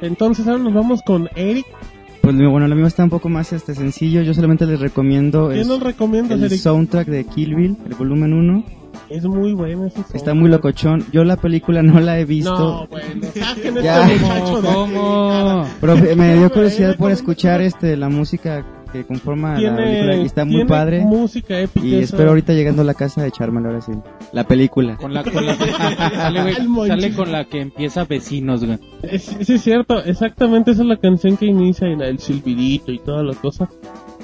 Entonces 0.00 0.46
ahora 0.46 0.62
nos 0.62 0.74
vamos 0.74 1.00
con 1.02 1.28
Eric. 1.34 1.66
Pues 2.20 2.34
mi- 2.34 2.46
bueno, 2.46 2.68
lo 2.68 2.74
mío 2.76 2.86
está 2.86 3.04
un 3.04 3.10
poco 3.10 3.28
más 3.28 3.52
este 3.52 3.74
sencillo. 3.74 4.22
Yo 4.22 4.34
solamente 4.34 4.66
les 4.66 4.80
recomiendo 4.80 5.48
¿Qué 5.50 5.60
es 5.60 5.66
nos 5.66 5.80
recomiendas, 5.80 6.38
el 6.38 6.44
Eric? 6.44 6.58
soundtrack 6.58 7.08
de 7.08 7.24
Kill 7.24 7.54
Bill, 7.54 7.76
el 7.86 7.94
volumen 7.94 8.32
1. 8.32 8.64
Es 9.08 9.24
muy 9.24 9.52
bueno 9.52 9.86
ese 9.86 10.00
Está 10.14 10.34
muy 10.34 10.48
locochón. 10.50 11.04
Yo 11.12 11.24
la 11.24 11.36
película 11.36 11.82
no 11.82 12.00
la 12.00 12.18
he 12.18 12.24
visto. 12.24 12.56
No, 12.56 12.86
bueno, 12.88 13.26
saquen 13.34 13.76
Ya. 13.82 14.02
este 14.10 14.24
muchacho 14.24 14.62
de 14.62 14.68
¿Cómo? 14.68 15.66
Pero 15.80 15.96
me 15.96 16.02
dio 16.04 16.16
Bueno, 16.16 16.50
curiosidad 16.50 16.96
por 16.96 17.10
escuchar 17.10 17.60
este 17.60 17.96
la 17.96 18.08
música 18.08 18.64
que 18.92 19.04
conforma 19.04 19.58
la 19.58 19.74
película 19.76 20.16
y 20.16 20.24
está 20.24 20.44
muy 20.44 20.64
padre. 20.66 21.00
música 21.00 21.58
épica. 21.58 21.84
Y 21.84 21.94
esa. 21.96 22.04
espero 22.14 22.28
ahorita 22.28 22.52
llegando 22.52 22.82
a 22.82 22.84
la 22.84 22.94
casa 22.94 23.22
de 23.22 23.28
echármela 23.28 23.66
ahora 23.68 23.80
sí. 23.80 23.90
La 24.32 24.44
película. 24.44 24.96
Con 24.96 25.12
la, 25.12 25.24
con 25.24 25.44
la- 25.44 25.56
sale, 25.56 26.60
monchis. 26.68 26.88
sale 26.94 27.12
con 27.14 27.32
la 27.32 27.44
que 27.44 27.60
empieza 27.60 28.04
vecinos, 28.04 28.64
güey. 28.64 28.78
Sí, 29.18 29.44
sí, 29.44 29.54
es 29.54 29.62
cierto, 29.62 29.98
exactamente 30.04 30.70
esa 30.70 30.82
es 30.82 30.88
la 30.88 30.96
canción 30.98 31.36
que 31.36 31.46
inicia 31.46 31.88
el 31.88 32.18
silbidito 32.20 32.92
y 32.92 33.00
toda 33.00 33.24
la 33.24 33.34
cosa. 33.34 33.68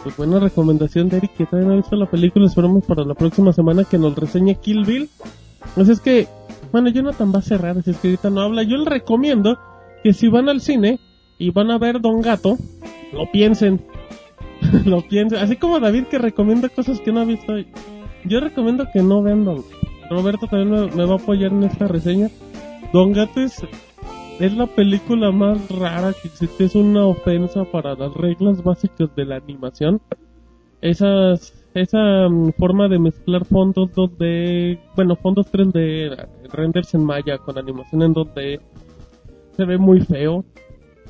Pues 0.02 0.16
buena 0.16 0.38
recomendación 0.38 1.08
de 1.08 1.18
Eric 1.18 1.36
que 1.36 1.46
todavía 1.46 1.68
no 1.68 1.74
ha 1.74 1.76
visto 1.76 1.94
la 1.94 2.10
película, 2.10 2.46
esperamos 2.46 2.84
para 2.86 3.04
la 3.04 3.14
próxima 3.14 3.52
semana 3.52 3.84
que 3.84 3.98
nos 3.98 4.16
reseñe 4.16 4.54
Kill 4.54 4.84
Bill. 4.86 5.10
Pues 5.74 5.88
es 5.90 6.00
que, 6.00 6.26
bueno, 6.72 6.88
Jonathan 6.88 7.32
va 7.34 7.40
a 7.40 7.42
cerrar, 7.42 7.82
si 7.82 7.90
es 7.90 7.98
que 7.98 8.08
ahorita 8.08 8.30
no 8.30 8.40
habla. 8.40 8.62
Yo 8.62 8.78
le 8.78 8.88
recomiendo 8.88 9.58
que 10.02 10.14
si 10.14 10.28
van 10.28 10.48
al 10.48 10.62
cine 10.62 10.98
y 11.38 11.50
van 11.50 11.70
a 11.70 11.78
ver 11.78 12.00
Don 12.00 12.22
Gato, 12.22 12.56
lo 13.12 13.30
piensen. 13.30 13.82
lo 14.86 15.02
piensen. 15.02 15.38
Así 15.38 15.56
como 15.56 15.80
David 15.80 16.04
que 16.04 16.18
recomienda 16.18 16.70
cosas 16.70 17.00
que 17.00 17.12
no 17.12 17.20
ha 17.20 17.24
visto. 17.24 17.52
Yo 18.24 18.40
recomiendo 18.40 18.86
que 18.92 19.02
no 19.02 19.22
vean 19.22 19.44
Don 19.44 19.62
Roberto 20.08 20.46
también 20.46 20.70
me, 20.70 20.96
me 20.96 21.04
va 21.04 21.14
a 21.14 21.18
apoyar 21.18 21.52
en 21.52 21.64
esta 21.64 21.86
reseña. 21.86 22.30
Don 22.92 23.12
Gato 23.12 23.40
es, 23.40 23.62
es 24.40 24.56
la 24.56 24.66
película 24.66 25.30
más 25.30 25.68
rara 25.70 26.12
que 26.20 26.28
existe. 26.28 26.64
Es 26.64 26.74
una 26.74 27.04
ofensa 27.06 27.64
para 27.64 27.94
las 27.94 28.12
reglas 28.14 28.62
básicas 28.62 29.14
de 29.14 29.24
la 29.24 29.36
animación. 29.36 30.00
Esas, 30.80 31.52
esa 31.74 32.28
mm, 32.28 32.52
forma 32.58 32.88
de 32.88 32.98
mezclar 32.98 33.44
fondos 33.44 33.90
2D, 33.94 34.78
bueno, 34.96 35.16
fondos 35.16 35.50
3D, 35.52 36.26
renders 36.52 36.94
en 36.94 37.04
Maya 37.04 37.38
con 37.38 37.58
animación 37.58 38.02
en 38.02 38.14
2D, 38.14 38.60
se 39.56 39.64
ve 39.64 39.76
muy 39.78 40.00
feo. 40.00 40.44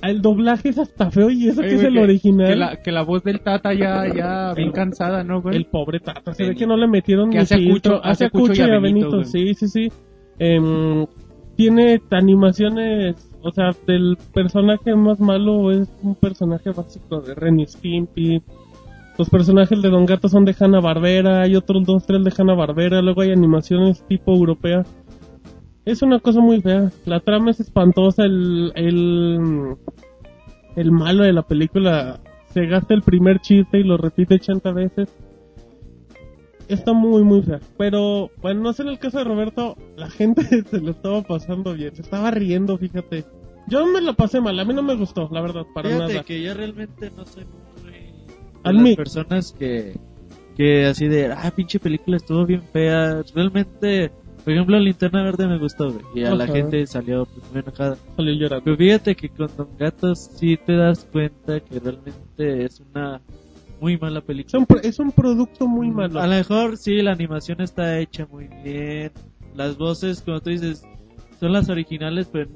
El 0.02 0.23
doblaje 0.23 0.70
es 0.70 0.78
hasta 0.78 1.11
feo 1.11 1.28
y 1.31 1.48
eso 1.48 1.61
Oye, 1.61 1.69
que 1.69 1.74
es 1.77 1.82
el 1.85 1.93
que- 1.94 2.01
original. 2.01 2.48
Que 2.48 2.57
la, 2.57 2.77
que 2.82 2.90
la 2.90 3.02
voz 3.02 3.23
del 3.23 3.40
Tata 3.40 3.74
ya, 3.74 4.07
ya 4.12 4.55
bien 4.55 4.73
cansada, 4.73 5.23
¿no, 5.23 5.43
güey? 5.43 5.57
El 5.57 5.66
pobre 5.66 6.01
Tata, 6.01 6.32
se 6.35 6.48
ve 6.48 6.57
que 6.57 6.66
no 6.66 6.77
le 6.77 6.89
metieron 6.89 7.28
Que 7.31 7.36
ni 7.36 7.43
hace 7.43 7.55
a. 7.55 7.59
Cucho- 7.59 8.01
hace 8.02 8.24
a 8.24 8.31
Cucho 8.31 8.55
y 8.55 8.70
a 8.70 8.78
Benito, 8.81 9.23
sí, 9.24 9.55
sí, 9.55 9.69
sí. 9.69 9.93
Em, 10.39 11.07
tiene 11.61 12.01
animaciones, 12.11 13.16
o 13.43 13.51
sea, 13.51 13.73
del 13.87 14.16
personaje 14.32 14.97
más 14.97 15.20
malo 15.20 15.70
es 15.70 15.91
un 16.03 16.15
personaje 16.15 16.70
básico 16.70 17.20
de 17.20 17.35
Ren 17.35 17.61
y 17.61 17.66
Stimpy. 17.66 18.43
Los 19.19 19.28
personajes 19.28 19.82
de 19.82 19.91
Don 19.91 20.07
Gato 20.07 20.31
son 20.31 20.47
de 20.47 20.57
Hanna 20.59 20.81
Barbera, 20.81 21.43
hay 21.43 21.57
otros 21.57 21.85
dos, 21.85 22.07
tres 22.07 22.24
de 22.24 22.32
Hanna 22.35 22.55
Barbera, 22.55 23.03
luego 23.03 23.20
hay 23.20 23.32
animaciones 23.32 24.03
tipo 24.09 24.32
europea. 24.32 24.87
Es 25.85 26.01
una 26.01 26.19
cosa 26.19 26.41
muy 26.41 26.62
fea. 26.62 26.91
La 27.05 27.20
trama 27.20 27.51
es 27.51 27.61
espantosa, 27.61 28.24
el, 28.24 28.73
el, 28.74 29.77
malo 30.91 31.24
de 31.24 31.35
la 31.35 31.43
película 31.43 32.20
se 32.55 32.65
gasta 32.65 32.95
el 32.95 33.03
primer 33.03 33.39
chiste 33.41 33.81
y 33.81 33.85
lo 33.85 33.99
repite 33.99 34.37
80 34.37 34.73
veces. 34.73 35.15
Está 36.71 36.93
muy, 36.93 37.23
muy 37.23 37.43
fea. 37.43 37.61
Pero, 37.77 38.31
bueno, 38.41 38.61
no 38.63 38.73
sé 38.73 38.83
en 38.83 38.89
el 38.89 38.99
caso 38.99 39.19
de 39.19 39.25
Roberto, 39.25 39.77
la 39.97 40.09
gente 40.09 40.43
se 40.71 40.81
lo 40.81 40.93
estaba 40.93 41.23
pasando 41.23 41.75
bien. 41.75 41.95
Se 41.95 42.03
estaba 42.03 42.31
riendo, 42.31 42.79
fíjate. 42.79 43.25
Yo 43.69 43.87
me 43.87 44.01
lo 44.01 44.15
pasé 44.15 44.41
mal, 44.41 44.59
a 44.59 44.65
mí 44.65 44.73
no 44.75 44.83
me 44.83 44.97
gustó, 44.97 45.29
la 45.31 45.41
verdad, 45.41 45.65
para 45.75 45.91
Fíjate 45.91 46.13
nada. 46.13 46.25
que 46.25 46.43
yo 46.43 46.55
realmente 46.55 47.11
no 47.17 47.25
soy 47.25 47.45
muy 47.45 47.61
de 48.63 48.73
las 48.89 48.97
personas 48.97 49.53
que 49.59 49.99
que 50.57 50.85
así 50.87 51.09
de 51.09 51.33
ah 51.33 51.51
pinche 51.55 51.79
película 51.79 52.17
estuvo 52.17 52.45
bien 52.45 52.63
fea 52.63 53.23
realmente 53.35 54.11
por 54.45 54.53
ejemplo 54.53 54.79
Linterna 54.79 55.23
Verde 55.23 55.47
me 55.47 55.59
gustó 55.59 55.91
güey, 55.91 56.05
y 56.15 56.25
a 56.25 56.35
la 56.35 56.47
gente 56.47 56.87
salió 56.87 57.27
pues, 57.27 57.51
muy 57.53 57.63
enojada 57.63 57.97
Salió 58.17 58.35
llorando. 58.35 58.65
pero 58.65 58.77
fíjate 58.77 59.15
que 59.15 59.29
con 59.31 59.49
Don 59.57 59.69
Gato 59.79 60.15
sí 60.15 60.59
te 60.59 60.77
das 60.77 61.07
cuenta 61.11 61.61
que 61.61 61.79
realmente 61.79 62.65
es 62.65 62.81
una 62.81 63.21
muy 63.81 63.97
mala 63.98 64.19
Es 64.20 64.24
película 64.24 64.66
un, 64.69 64.78
es 64.82 64.98
un 64.98 65.12
producto 65.12 65.66
muy 65.66 65.90
malo. 65.90 66.20
a 66.20 66.27
lo 66.27 66.35
mejor 66.35 66.77
sí 66.77 67.01
la 67.02 67.12
animación 67.12 67.61
está 67.61 67.98
hecha 67.98 68.27
muy 68.31 68.48
bien 68.65 69.11
las 69.55 69.77
voces 69.77 70.23
como 70.23 70.40
tú 70.40 70.51
dices 70.51 70.85
son 71.39 71.52
las 71.52 71.69
originales 71.69 72.28
pero 72.32 72.51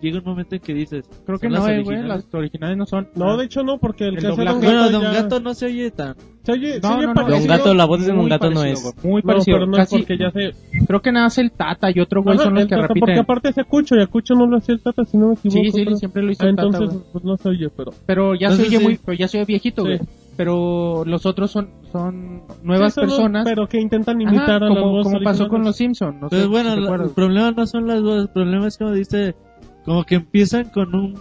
llega 0.00 0.18
un 0.18 0.24
momento 0.24 0.54
en 0.54 0.62
que 0.62 0.72
dices 0.72 1.04
Creo 1.26 1.38
que 1.38 1.48
¿son 1.48 1.52
no, 1.58 1.66
las 1.66 1.68
eh, 1.78 1.82
güey. 1.82 2.02
Las 2.02 2.26
originales 2.32 2.78
no 2.78 2.86
son. 2.86 3.08
No, 3.16 3.36
de 3.36 3.44
hecho 3.44 3.62
no, 3.62 3.76
porque 3.76 4.04
el, 4.04 4.14
El 4.14 4.20
que 4.20 4.26
hace 4.28 4.44
Don 4.44 4.58
bueno 4.60 4.80
Gato 4.84 4.92
Don 4.92 5.02
ya- 5.02 5.12
Gato 5.22 5.40
no 5.40 5.52
se 5.52 5.66
oye 5.66 5.90
tan 5.90 6.14
Se 6.42 6.52
oye, 6.52 6.72
se 6.74 6.80
No, 6.80 6.96
oye 6.96 7.06
no. 7.06 7.14
Don 7.14 7.46
Gato, 7.46 7.74
la 7.74 7.84
voz 7.84 8.06
de 8.06 8.12
Don 8.14 8.26
Gato 8.26 8.50
no 8.50 8.64
es. 8.64 8.82
Muy 9.04 9.20
No, 9.20 9.26
parecido. 9.26 9.56
pero 9.58 9.66
no 9.66 9.76
Casi- 9.76 9.96
es 9.96 10.00
porque 10.02 10.16
ya 10.16 10.30
se... 10.30 10.52
Creo 10.86 11.02
que 11.02 11.12
nada 11.12 11.26
más 11.26 11.36
el 11.36 11.52
Tata 11.52 11.90
y 11.94 12.00
otro 12.00 12.22
güey 12.22 12.36
Ajá, 12.36 12.44
son 12.44 12.54
los 12.54 12.64
que 12.64 12.70
Tata, 12.70 12.82
repiten. 12.86 13.00
Porque 13.00 13.18
aparte 13.20 13.48
hace 13.48 13.64
Cucho 13.64 13.94
y 13.96 14.00
a 14.00 14.06
Cucho 14.06 14.32
no 14.34 14.46
lo 14.46 14.56
hacía 14.56 14.74
el 14.74 14.80
Tata, 14.80 15.04
si 15.04 15.18
no 15.18 15.26
me 15.28 15.34
equivoco. 15.34 15.64
Sí, 15.64 15.84
sí, 15.84 15.96
siempre 15.96 16.22
lo 16.22 16.32
hizo 16.32 16.44
Ah, 16.46 16.48
el 16.48 16.56
Tata, 16.56 16.68
entonces, 16.68 17.00
pues 17.12 17.22
no 17.24 17.36
se 17.36 17.48
oye, 17.50 17.68
pero... 17.68 17.92
Pero 18.06 18.34
ya 18.34 18.46
Entonces, 18.46 18.68
se 18.68 18.68
oye 18.70 18.78
sí. 18.78 18.84
muy, 18.84 18.98
pero 19.04 19.18
ya 19.18 19.28
se 19.28 19.36
oye 19.36 19.44
viejito, 19.44 19.82
Sí. 19.82 19.88
güey. 19.88 20.00
Pero 20.36 21.04
los 21.04 21.26
otros 21.26 21.50
son, 21.50 21.70
son 21.92 22.42
nuevas 22.62 22.94
Sí, 22.94 23.00
son 23.00 23.06
los- 23.08 23.16
personas. 23.16 23.44
Pero 23.44 23.66
que 23.68 23.78
intentan 23.80 24.20
Ajá, 24.22 24.30
imitar 24.34 24.62
a 24.62 24.68
la 24.68 24.80
como, 24.80 25.02
como 25.02 25.20
pasó 25.20 25.48
con 25.48 25.64
los 25.64 25.76
Simpsons. 25.76 26.14
No 26.20 26.28
sé 26.28 26.36
Pues 26.36 26.42
si 26.42 26.48
bueno, 26.48 26.70
la- 26.70 26.80
recuerdas. 26.82 27.08
el 27.08 27.14
problema 27.14 27.50
no 27.50 27.66
son 27.66 27.86
las 27.86 28.00
voces, 28.02 28.22
el 28.22 28.28
problema 28.30 28.66
es 28.68 28.78
como 28.78 28.92
dice, 28.92 29.34
como 29.84 30.04
que 30.04 30.14
empiezan 30.14 30.64
con 30.70 30.94
un, 30.94 31.18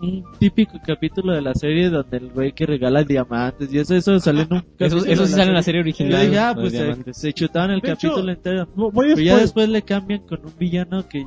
un 0.00 0.24
típico 0.38 0.78
capítulo 0.86 1.32
de 1.34 1.40
la 1.42 1.54
serie 1.54 1.88
donde 1.90 2.16
el 2.18 2.28
güey 2.30 2.52
que 2.52 2.66
regala 2.66 3.02
diamantes 3.02 3.72
y 3.72 3.78
eso, 3.78 3.94
eso 3.94 4.18
sale 4.20 4.42
en 4.42 4.52
un 4.52 4.58
Eso, 4.78 4.96
capítulo 4.96 5.04
eso 5.12 5.26
sí 5.26 5.32
sale 5.32 5.48
en 5.48 5.54
la 5.54 5.62
serie 5.62 5.80
original. 5.80 6.34
Ah, 6.38 6.52
los 6.54 6.70
pues 6.70 6.72
se, 7.04 7.14
se 7.14 7.32
chutaban 7.32 7.70
el 7.72 7.80
De 7.80 7.92
hecho, 7.92 8.08
capítulo 8.08 8.32
entero. 8.32 8.68
Voy 8.74 9.10
a 9.12 9.14
Pero 9.14 9.20
ya 9.26 9.38
después 9.38 9.68
le 9.68 9.82
cambian 9.82 10.20
con 10.20 10.40
un 10.44 10.52
villano 10.58 11.06
que 11.08 11.24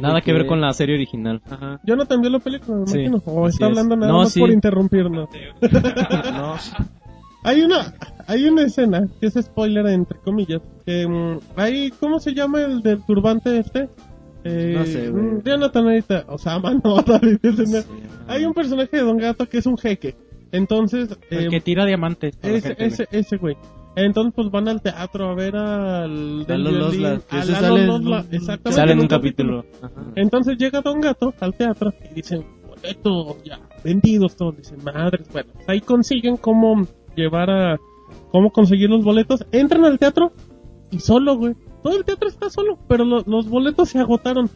Nada 0.00 0.20
que 0.20 0.32
ver 0.32 0.46
con 0.46 0.60
la 0.60 0.72
serie 0.72 0.94
original. 0.96 1.40
Ajá. 1.48 1.80
Jonathan 1.84 2.20
vio 2.20 2.30
la 2.30 2.38
película, 2.38 2.78
me 2.78 2.86
Sí, 2.86 3.00
imagino. 3.00 3.22
O 3.26 3.48
está 3.48 3.64
es. 3.66 3.70
hablando 3.70 3.96
nada 3.96 4.12
No, 4.12 4.18
más 4.20 4.32
sí. 4.32 4.40
por 4.40 4.50
interrumpirnos. 4.50 5.28
No, 6.32 6.54
Hay 7.44 7.62
una, 7.62 7.94
hay 8.26 8.44
una 8.48 8.62
escena 8.62 9.06
que 9.20 9.26
es 9.28 9.34
spoiler 9.34 9.86
entre 9.86 10.18
comillas. 10.18 10.60
Que, 10.84 11.06
mm, 11.06 11.38
hay, 11.54 11.90
¿cómo 12.00 12.18
se 12.18 12.34
llama 12.34 12.62
el 12.62 12.82
del 12.82 13.04
turbante 13.04 13.56
este? 13.58 13.88
Eh, 14.42 14.74
No 14.76 14.84
sé, 14.84 15.10
güey. 15.10 15.42
Jonathan 15.44 15.84
ahorita, 15.84 16.24
o 16.28 16.38
sea, 16.38 16.58
no, 16.84 17.02
David, 17.02 17.38
ese 17.42 17.64
no. 17.66 17.84
Hay 18.26 18.44
un 18.44 18.52
personaje 18.52 18.96
de 18.96 19.02
Don 19.02 19.16
Gato 19.18 19.48
que 19.48 19.58
es 19.58 19.66
un 19.66 19.78
jeque. 19.78 20.16
Entonces, 20.50 21.16
El 21.30 21.46
eh, 21.46 21.48
que 21.50 21.60
tira 21.60 21.84
diamantes. 21.84 22.36
ese, 22.42 22.74
ese, 22.78 23.06
ese 23.12 23.36
güey. 23.36 23.56
Entonces, 23.96 24.34
pues 24.36 24.50
van 24.50 24.68
al 24.68 24.82
teatro 24.82 25.30
a 25.30 25.34
ver 25.34 25.56
al. 25.56 26.42
Lalo 26.46 26.70
Losla, 26.70 27.14
ese 27.14 27.52
Lalo 27.52 27.54
sale 27.66 27.80
en 27.80 27.86
Losla, 27.86 28.20
un- 28.20 28.34
exactamente, 28.34 28.72
Sale 28.72 28.92
en 28.92 29.00
un 29.00 29.06
capítulo. 29.08 29.64
Entonces 30.14 30.58
llega 30.58 30.82
Don 30.82 31.00
Gato 31.00 31.32
al 31.40 31.54
teatro 31.54 31.92
y 32.10 32.14
dicen, 32.14 32.44
boletos 32.68 33.42
ya 33.42 33.58
vendidos 33.82 34.36
todos. 34.36 34.56
Dicen, 34.56 34.78
madres, 34.84 35.26
bueno, 35.32 35.48
pues 35.54 35.68
ahí 35.68 35.80
consiguen 35.80 36.36
cómo 36.36 36.86
llevar 37.16 37.50
a, 37.50 37.76
cómo 38.30 38.50
conseguir 38.50 38.90
los 38.90 39.02
boletos. 39.02 39.46
Entran 39.50 39.84
al 39.86 39.98
teatro 39.98 40.32
y 40.90 41.00
solo, 41.00 41.36
güey. 41.36 41.54
Todo 41.82 41.96
el 41.96 42.04
teatro 42.04 42.28
está 42.28 42.50
solo, 42.50 42.78
pero 42.88 43.04
lo- 43.04 43.22
los 43.26 43.48
boletos 43.48 43.88
se 43.88 43.98
agotaron. 43.98 44.50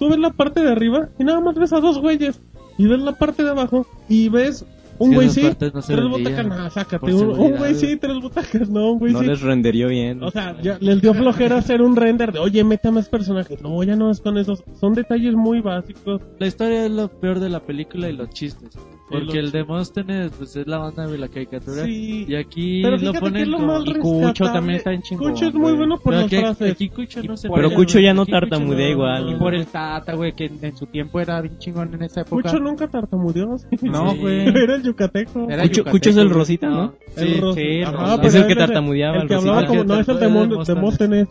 Tú 0.00 0.08
ves 0.08 0.18
la 0.18 0.30
parte 0.30 0.60
de 0.62 0.72
arriba 0.72 1.10
y 1.18 1.22
nada 1.24 1.40
más 1.40 1.54
ves 1.54 1.72
a 1.72 1.78
dos 1.80 2.00
güeyes. 2.00 2.40
Y 2.76 2.88
ves 2.88 2.98
la 3.00 3.12
parte 3.12 3.44
de 3.44 3.50
abajo 3.50 3.86
y 4.08 4.28
ves 4.30 4.66
un 4.98 5.14
güey 5.14 5.28
sí, 5.28 5.42
no 5.42 5.54
tres 5.54 5.72
butacas, 6.08 6.46
no, 6.46 6.70
sácate. 6.70 7.14
Un, 7.14 7.56
güey 7.56 7.74
sí, 7.74 7.96
tres 7.96 8.20
butacas, 8.20 8.68
no, 8.68 8.92
un 8.92 8.98
güey 8.98 9.12
No 9.12 9.20
sí. 9.20 9.26
les 9.26 9.40
renderió 9.40 9.88
bien. 9.88 10.22
O 10.22 10.30
sea, 10.30 10.56
ya 10.62 10.78
les 10.80 11.00
dio 11.00 11.14
flojera 11.14 11.58
hacer 11.58 11.82
un 11.82 11.96
render 11.96 12.32
de, 12.32 12.38
oye, 12.38 12.64
meta 12.64 12.90
más 12.90 13.08
personajes. 13.08 13.60
No, 13.62 13.82
ya 13.82 13.96
no 13.96 14.10
es 14.10 14.20
con 14.20 14.38
esos. 14.38 14.62
Son 14.80 14.94
detalles 14.94 15.34
muy 15.34 15.60
básicos. 15.60 16.22
La 16.38 16.46
historia 16.46 16.86
es 16.86 16.90
lo 16.90 17.08
peor 17.08 17.40
de 17.40 17.48
la 17.48 17.60
película 17.60 18.08
y 18.08 18.12
los 18.12 18.30
chistes. 18.30 18.76
Porque 19.06 19.38
el 19.38 19.52
Demóstenes 19.52 20.32
pues, 20.38 20.56
es 20.56 20.66
la 20.66 20.80
onda 20.80 21.06
de 21.06 21.18
la 21.18 21.28
caricatura. 21.28 21.84
Sí. 21.84 22.24
Y 22.26 22.34
aquí 22.36 22.82
Pero 22.82 22.96
lo 22.96 23.12
ponen 23.12 23.50
lo 23.50 23.58
como... 23.58 23.80
Y 23.84 23.94
Cucho 23.98 24.44
también 24.46 24.76
está 24.78 24.92
en 24.94 25.02
chingón. 25.02 25.32
Cucho 25.32 25.46
es 25.48 25.52
muy 25.54 25.62
güey. 25.62 25.76
bueno 25.76 25.96
por 25.98 26.12
Pero 26.14 26.16
las 26.16 26.26
aquí, 26.26 26.36
frases. 26.38 26.72
aquí 26.72 26.88
Cucho 26.88 27.22
no 27.22 27.36
se 27.36 27.48
Pero 27.50 27.70
Cucho 27.72 27.98
ya 28.00 28.14
no 28.14 28.24
tartamudea 28.24 28.86
no- 28.86 28.92
igual. 28.92 29.30
Y 29.30 29.34
por 29.34 29.54
el 29.54 29.66
Tata, 29.66 30.14
güey, 30.14 30.32
que 30.32 30.46
en 30.46 30.74
su 30.76 30.86
tiempo 30.86 31.20
era 31.20 31.40
bien 31.42 31.58
chingón 31.58 31.92
en 31.94 32.02
esa 32.02 32.22
época. 32.22 32.42
Cucho 32.48 32.58
nunca 32.60 32.88
tartamudeó. 32.88 33.56
No, 33.82 34.12
Sí. 34.12 34.18
güey. 34.18 34.48
Era 34.48 34.76
el 34.76 34.82
yucateco. 34.82 35.50
Era 35.50 35.62
Cucho, 35.64 35.72
yucateco, 35.82 35.90
Cucho 35.90 36.10
es 36.10 36.16
el. 36.16 36.30
Rosita, 36.30 36.68
¿no? 36.70 36.94
El 37.16 37.28
Sí, 37.28 37.40
sí, 37.54 37.82
Ajá, 37.82 37.92
Rosita. 37.92 38.16
pero 38.16 38.28
Es 38.28 38.34
el 38.36 38.46
que 38.46 38.56
tartamudeaba, 38.56 39.16
El 39.16 39.22
el 39.22 39.28
que 39.28 39.34
hablaba 39.34 39.66
como, 39.66 39.84
no, 39.84 40.00
es 40.00 40.08
el 40.08 40.18
Demóstenes. 40.18 40.66
Demóstenes. 40.68 41.28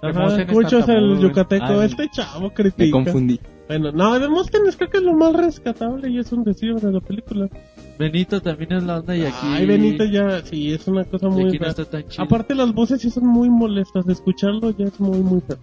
Ajá, 0.00 0.46
Cucho 0.46 0.78
es 0.78 0.88
el 0.88 1.18
yucateco. 1.18 1.64
Ah, 1.66 1.84
este 1.84 2.08
chavo 2.12 2.48
Me 2.48 2.54
critica. 2.54 2.90
confundí. 2.92 3.40
Bueno, 3.68 3.90
no, 3.92 4.18
Demóstenes 4.18 4.76
creo 4.76 4.90
que 4.90 4.98
es 4.98 5.02
lo 5.02 5.14
más 5.14 5.32
rescatable 5.34 6.08
y 6.08 6.18
es 6.18 6.30
un 6.32 6.44
decir 6.44 6.74
de 6.74 6.92
la 6.92 7.00
película. 7.00 7.48
Benito 7.98 8.40
también 8.40 8.72
es 8.74 8.82
la 8.84 8.98
onda 9.00 9.16
y 9.16 9.24
aquí... 9.24 9.36
Ay, 9.42 9.66
Benito 9.66 10.04
ya, 10.04 10.40
sí, 10.44 10.72
es 10.72 10.86
una 10.86 11.04
cosa 11.04 11.28
muy 11.28 11.46
aquí 11.48 11.58
no 11.58 11.64
fea. 11.64 11.70
está 11.70 11.84
tan 11.84 12.08
chido. 12.08 12.24
Aparte 12.24 12.54
las 12.54 12.72
voces 12.72 13.00
sí 13.00 13.10
son 13.10 13.26
muy 13.26 13.48
molestas, 13.50 14.06
escucharlo 14.08 14.70
ya 14.70 14.84
es 14.86 15.00
muy 15.00 15.18
muy 15.18 15.40
feo. 15.40 15.58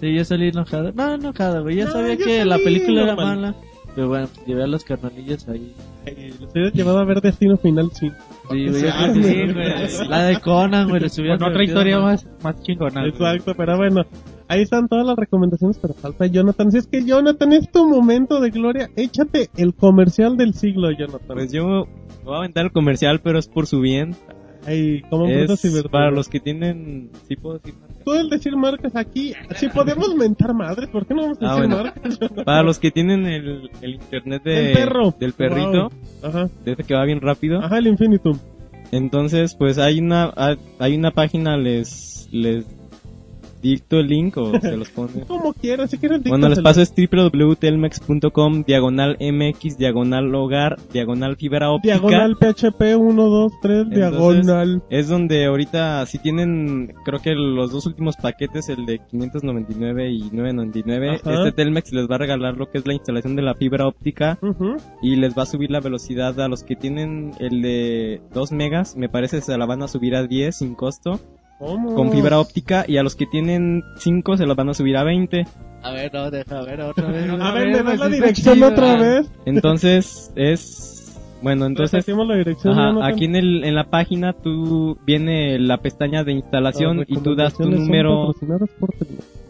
Sí, 0.00 0.14
yo 0.14 0.24
salí 0.24 0.48
enojado. 0.48 0.92
No, 0.92 1.14
enojado, 1.14 1.62
güey. 1.62 1.76
Ya 1.76 1.86
No, 1.86 1.92
sabía 1.92 2.14
yo 2.14 2.24
que 2.24 2.44
la 2.44 2.56
película 2.58 3.02
era 3.02 3.16
mala. 3.16 3.54
Pero 3.94 4.08
bueno, 4.08 4.28
llevé 4.46 4.64
a 4.64 4.66
los 4.66 4.84
carnalillos 4.84 5.48
ahí. 5.48 5.72
Eh, 6.06 6.32
los 6.40 6.50
hubieras 6.52 6.72
llevado 6.72 6.98
a 6.98 7.04
ver 7.04 7.20
Destino 7.20 7.56
Final, 7.56 7.90
sí. 7.92 8.10
Sí, 8.50 8.68
güey. 8.68 8.84
Ah, 8.88 9.10
sí, 9.12 9.22
sí, 9.22 9.52
güey. 9.52 10.08
La 10.08 10.24
de 10.24 10.40
Conan, 10.40 10.88
güey. 10.88 11.00
Le 11.00 11.08
subían 11.08 11.38
Con 11.38 11.50
otra 11.50 11.64
historia 11.64 12.00
más, 12.00 12.26
más 12.42 12.60
chingona. 12.62 13.06
Exacto, 13.06 13.54
pero 13.56 13.76
bueno, 13.76 14.02
ahí 14.48 14.62
están 14.62 14.88
todas 14.88 15.06
las 15.06 15.16
recomendaciones, 15.16 15.78
pero 15.78 15.94
falta 15.94 16.26
Jonathan. 16.26 16.72
Si 16.72 16.78
es 16.78 16.86
que 16.86 17.04
Jonathan 17.04 17.52
es 17.52 17.70
tu 17.70 17.88
momento 17.88 18.40
de 18.40 18.50
gloria, 18.50 18.90
échate 18.96 19.48
el 19.56 19.74
comercial 19.74 20.36
del 20.36 20.54
siglo, 20.54 20.90
Jonathan. 20.90 21.36
Pues 21.36 21.52
yo 21.52 21.64
me 21.64 22.24
voy 22.24 22.34
a 22.34 22.38
aventar 22.38 22.64
el 22.64 22.72
comercial, 22.72 23.20
pero 23.22 23.38
es 23.38 23.48
por 23.48 23.66
su 23.66 23.80
bien. 23.80 24.16
Ay, 24.66 25.02
y 25.02 25.32
Es 25.32 25.86
para 25.90 26.10
los 26.10 26.28
que 26.28 26.40
tienen... 26.40 27.10
¿Sí 27.28 27.36
puedo 27.36 27.58
decir 27.58 27.74
marca? 27.78 27.94
Tú 28.04 28.12
el 28.14 28.28
decir 28.30 28.56
marcas 28.56 28.96
aquí, 28.96 29.32
si 29.56 29.68
podemos 29.68 30.14
mentar 30.14 30.54
madres, 30.54 30.88
¿por 30.90 31.06
qué 31.06 31.14
no 31.14 31.22
vamos 31.22 31.38
a 31.42 31.46
Ah, 31.46 31.54
decir 31.56 31.68
bueno. 31.70 31.84
marcas? 31.84 32.18
Para 32.44 32.62
los 32.62 32.78
que 32.78 32.90
tienen 32.90 33.26
el, 33.26 33.70
el 33.82 33.94
internet 33.94 34.42
de, 34.44 34.72
El 34.72 34.76
perro. 34.76 35.14
del 35.18 35.32
perrito, 35.32 35.90
Wow. 35.90 35.90
Ajá, 36.30 36.48
de 36.64 36.72
ese 36.72 36.84
que 36.84 36.94
va 36.94 37.04
bien 37.04 37.20
rápido. 37.20 37.60
ajá, 37.60 37.78
el 37.78 37.86
infinitum. 37.86 38.38
Entonces, 38.92 39.54
pues 39.58 39.78
hay 39.78 39.98
una 39.98 40.32
hay 40.78 40.96
una 40.96 41.10
página 41.10 41.56
les 41.56 42.28
les 42.30 42.64
dicto 43.64 43.98
el 43.98 44.08
link 44.08 44.36
o 44.36 44.60
se 44.60 44.76
los 44.76 44.90
pone. 44.90 45.22
Como 45.26 45.54
quieras, 45.54 45.90
si 45.90 45.98
quieres 45.98 46.22
Bueno, 46.22 46.48
les 46.48 46.60
paso 46.60 46.82
es 46.82 46.92
www.telmex.com 46.94 48.64
diagonal 48.66 49.16
mx 49.18 49.78
diagonal 49.78 50.34
hogar 50.34 50.76
diagonal 50.92 51.36
fibra 51.36 51.70
óptica. 51.70 51.94
Diagonal 51.94 52.36
PHP 52.36 52.96
1, 52.96 53.22
2, 53.24 53.52
3, 53.62 53.78
Entonces, 53.78 53.94
diagonal. 53.94 54.82
Es 54.90 55.08
donde 55.08 55.46
ahorita 55.46 56.04
si 56.06 56.18
tienen, 56.18 56.92
creo 57.04 57.20
que 57.20 57.34
los 57.34 57.72
dos 57.72 57.86
últimos 57.86 58.16
paquetes, 58.16 58.68
el 58.68 58.84
de 58.86 58.98
599 58.98 60.10
y 60.10 60.20
999, 60.30 61.10
Ajá. 61.22 61.34
este 61.34 61.52
Telmex 61.52 61.92
les 61.92 62.08
va 62.08 62.16
a 62.16 62.18
regalar 62.18 62.56
lo 62.56 62.70
que 62.70 62.78
es 62.78 62.86
la 62.86 62.92
instalación 62.94 63.34
de 63.34 63.42
la 63.42 63.54
fibra 63.54 63.86
óptica 63.86 64.38
Ujú. 64.42 64.76
y 65.02 65.16
les 65.16 65.36
va 65.36 65.44
a 65.44 65.46
subir 65.46 65.70
la 65.70 65.80
velocidad 65.80 66.38
a 66.40 66.48
los 66.48 66.64
que 66.64 66.76
tienen 66.76 67.32
el 67.40 67.62
de 67.62 68.20
2 68.34 68.52
megas, 68.52 68.96
me 68.96 69.08
parece 69.08 69.40
se 69.40 69.56
la 69.56 69.64
van 69.66 69.82
a 69.82 69.88
subir 69.88 70.14
a 70.16 70.26
10 70.26 70.54
sin 70.56 70.74
costo 70.74 71.20
¿Cómo? 71.58 71.94
con 71.94 72.10
fibra 72.10 72.40
óptica 72.40 72.84
y 72.86 72.96
a 72.96 73.02
los 73.02 73.14
que 73.14 73.26
tienen 73.26 73.82
5 73.96 74.36
se 74.36 74.46
los 74.46 74.56
van 74.56 74.70
a 74.70 74.74
subir 74.74 74.96
a 74.96 75.04
20. 75.04 75.46
A 75.82 75.92
ver, 75.92 76.12
no, 76.12 76.30
deja 76.30 76.62
ver 76.62 76.80
otra 76.80 77.08
vez. 77.08 77.30
A 77.30 77.52
ver, 77.52 77.68
¿me 77.68 77.72
das 77.74 77.84
pues, 77.84 77.98
la 78.00 78.08
dirección 78.08 78.54
chido, 78.54 78.68
otra 78.68 78.96
vez? 78.96 79.30
Entonces 79.44 80.32
es 80.34 80.94
bueno, 81.44 81.66
entonces 81.66 82.08
la 82.08 82.36
dirección. 82.36 82.72
Ajá, 82.72 82.88
Jonathan. 82.88 83.12
aquí 83.12 83.24
en, 83.26 83.36
el, 83.36 83.64
en 83.64 83.74
la 83.74 83.84
página 83.90 84.32
tú 84.32 84.96
viene 85.06 85.58
la 85.58 85.76
pestaña 85.76 86.24
de 86.24 86.32
instalación 86.32 87.04
y 87.06 87.18
tú 87.18 87.34
das 87.34 87.54
tu 87.54 87.68
número 87.68 88.34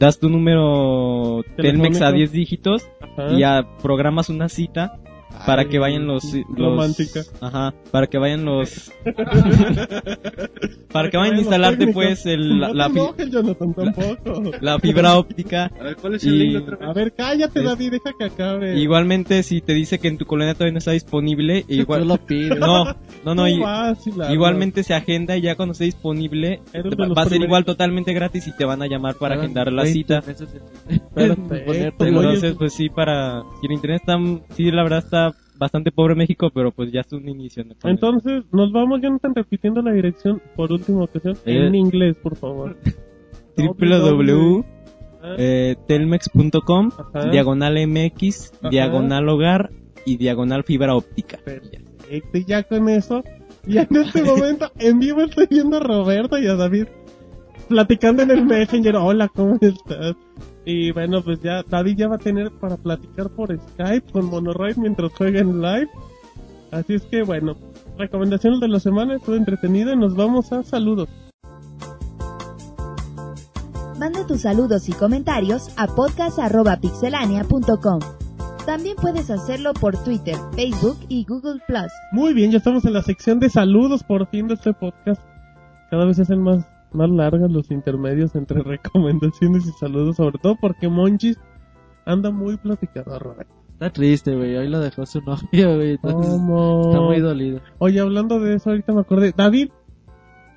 das 0.01 0.19
tu 0.19 0.29
número 0.29 1.45
Telmex 1.57 1.99
a 2.03 2.11
Telefónico. 2.11 2.17
10 2.17 2.33
dígitos 2.33 2.89
Ajá. 3.01 3.33
y 3.33 3.39
ya 3.39 3.65
programas 3.81 4.29
una 4.29 4.49
cita 4.49 4.99
para 5.47 5.63
Ay, 5.63 5.69
que 5.69 5.79
vayan 5.79 6.07
los, 6.07 6.25
los 6.25 6.45
romántica. 6.57 7.21
ajá, 7.41 7.75
para 7.91 8.07
que 8.07 8.19
vayan 8.19 8.45
los 8.45 8.91
para 10.93 11.11
que 11.11 11.17
vayan 11.17 11.35
a 11.37 11.39
instalarte 11.41 11.89
pues 11.89 12.25
el, 12.27 12.61
la, 12.61 12.69
no 12.69 12.75
la 12.75 12.89
te 13.17 13.31
Jonathan, 13.31 13.75
tampoco. 13.75 14.51
la 14.61 14.79
fibra 14.79 15.17
óptica 15.17 15.71
A 15.79 15.85
ver, 15.85 15.97
¿cuál 15.97 16.15
es 16.15 16.25
el 16.25 16.35
Y- 16.35 16.39
link 16.51 16.63
otra 16.63 16.77
vez? 16.77 16.89
A 16.89 16.93
ver, 16.93 17.13
cállate, 17.15 17.59
Es- 17.61 17.65
David, 17.67 17.91
deja 17.93 18.11
que 18.19 18.25
acabe. 18.25 18.79
igualmente 18.79 19.43
si 19.43 19.61
te 19.61 19.75
dice 19.75 19.99
que 19.99 20.09
en 20.09 20.19
tu 20.19 20.25
colonia 20.27 20.55
todavía 20.55 20.73
no 20.73 20.79
está 20.79 20.93
disponible 20.93 21.65
igual 21.69 22.03
Tú 22.03 22.09
lo 22.09 22.17
pides. 22.19 22.59
no 22.59 22.85
no 23.25 23.35
no 23.35 23.49
y- 23.49 23.61
igualmente 24.31 24.83
se 24.83 24.95
agenda 24.95 25.37
y 25.37 25.43
ya 25.43 25.57
cuando 25.57 25.73
esté 25.73 25.85
disponible 25.85 26.61
va, 27.17 27.23
a 27.23 27.27
ser 27.29 27.41
igual 27.43 27.65
totalmente 27.65 28.13
gratis 28.13 28.47
y 28.47 28.57
te 28.57 28.65
van 28.65 28.83
a 28.83 28.87
llamar 28.87 29.15
para 29.17 29.37
agendar 29.37 29.73
la 29.73 29.83
20 29.83 29.93
cita 29.93 30.23
ponerte- 31.15 31.65
oye, 31.69 31.93
Entonces, 31.99 32.55
pues 32.59 32.73
sí, 32.75 32.89
para... 32.89 33.43
Si 33.61 33.67
el 33.67 33.73
internet 33.73 34.01
está... 34.03 34.19
Sí, 34.55 34.71
la 34.71 34.83
verdad 34.83 34.99
está 34.99 35.35
bastante 35.57 35.93
pobre 35.93 36.15
México, 36.15 36.51
pero 36.53 36.73
pues 36.73 36.91
ya 36.93 37.01
es 37.01 37.13
un 37.13 37.29
inicio. 37.29 37.65
¿no? 37.65 37.75
Entonces, 37.85 38.45
nos 38.53 38.73
vamos, 38.73 39.01
Jonathan, 39.01 39.35
repitiendo 39.35 39.83
la 39.83 39.93
dirección 39.93 40.43
por 40.57 40.73
última 40.73 41.05
ocasión. 41.05 41.37
Eh. 41.47 41.67
En 41.67 41.75
inglés, 41.75 42.17
por 42.17 42.37
favor. 42.37 42.77
www. 43.57 44.65
eh, 45.39 45.77
diagonal 47.31 47.87
MX, 47.87 48.53
Ajá. 48.61 48.69
diagonal 48.71 49.29
hogar 49.29 49.71
y 50.05 50.17
diagonal 50.17 50.65
fibra 50.65 50.95
óptica. 50.95 51.39
Perfecto, 51.45 52.39
y 52.39 52.45
ya 52.45 52.63
con 52.65 52.89
eso, 52.89 53.23
ya 53.67 53.87
en 53.89 53.97
este 53.97 54.23
momento, 54.25 54.71
en 54.79 54.99
vivo 54.99 55.23
estoy 55.23 55.47
viendo 55.49 55.79
a 55.79 55.81
Roberto 55.81 56.39
y 56.39 56.47
a 56.47 56.55
David 56.57 56.87
platicando 57.69 58.23
en 58.23 58.31
el 58.33 58.45
Messenger. 58.45 58.97
Hola, 58.97 59.29
¿cómo 59.29 59.57
estás? 59.61 60.15
Y 60.65 60.93
bueno, 60.93 61.23
pues 61.23 61.41
ya 61.41 61.63
David 61.63 61.97
ya 61.97 62.09
va 62.09 62.17
a 62.17 62.19
tener 62.19 62.51
para 62.51 62.77
platicar 62.77 63.31
por 63.31 63.57
Skype 63.57 64.13
con 64.13 64.27
Monoroid 64.27 64.77
mientras 64.77 65.13
jueguen 65.13 65.61
live. 65.61 65.89
Así 66.71 66.95
es 66.95 67.03
que 67.03 67.23
bueno, 67.23 67.57
recomendaciones 67.99 68.61
de 68.61 68.69
la 68.69 68.81
semana, 68.81 69.17
estuvo 69.17 69.37
entretenido 69.37 69.93
y 69.93 69.97
nos 69.97 70.17
vamos 70.17 70.51
a 70.53 70.63
saludos. 70.63 71.09
Manda 73.99 74.27
tus 74.27 74.41
saludos 74.43 74.89
y 74.89 74.93
comentarios 74.93 75.71
a 75.77 75.87
podcast.pixelania.com. 75.87 78.01
También 78.67 78.97
puedes 78.97 79.31
hacerlo 79.31 79.73
por 79.75 79.97
Twitter, 80.03 80.35
Facebook 80.57 80.99
y 81.09 81.25
Google 81.25 81.61
Plus. 81.67 81.93
Muy 82.13 82.35
bien, 82.35 82.51
ya 82.51 82.59
estamos 82.59 82.85
en 82.87 82.95
la 82.95 83.03
sección 83.03 83.39
de 83.39 83.51
saludos 83.51 84.03
por 84.03 84.27
fin 84.29 84.49
de 84.49 84.55
este 84.55 84.73
podcast. 84.73 85.23
Cada 85.91 86.07
vez 86.07 86.17
se 86.17 86.23
hacen 86.23 86.41
más, 86.41 86.67
más 86.95 87.11
largas 87.11 87.51
los 87.51 87.71
intermedios 87.71 88.35
entre 88.35 88.63
recomendaciones 88.65 89.67
y 89.67 89.73
saludos, 89.73 90.17
sobre 90.17 90.39
todo 90.39 90.57
porque 90.61 90.89
Monchis 90.89 91.39
anda 92.07 92.31
muy 92.31 92.57
platicador, 92.57 93.23
Roberto. 93.23 93.53
Está 93.73 93.91
triste, 93.91 94.35
güey. 94.37 94.57
Hoy 94.57 94.69
lo 94.69 94.79
dejó 94.81 95.05
su 95.05 95.21
novio, 95.27 95.77
güey. 95.77 95.95
Está 95.95 96.13
muy 96.15 97.21
dolido. 97.21 97.61
Oye, 97.79 98.01
hablando 98.01 98.39
de 98.41 98.55
eso, 98.55 98.71
ahorita 98.71 98.93
me 98.93 99.01
acordé. 99.01 99.33
David, 99.37 99.71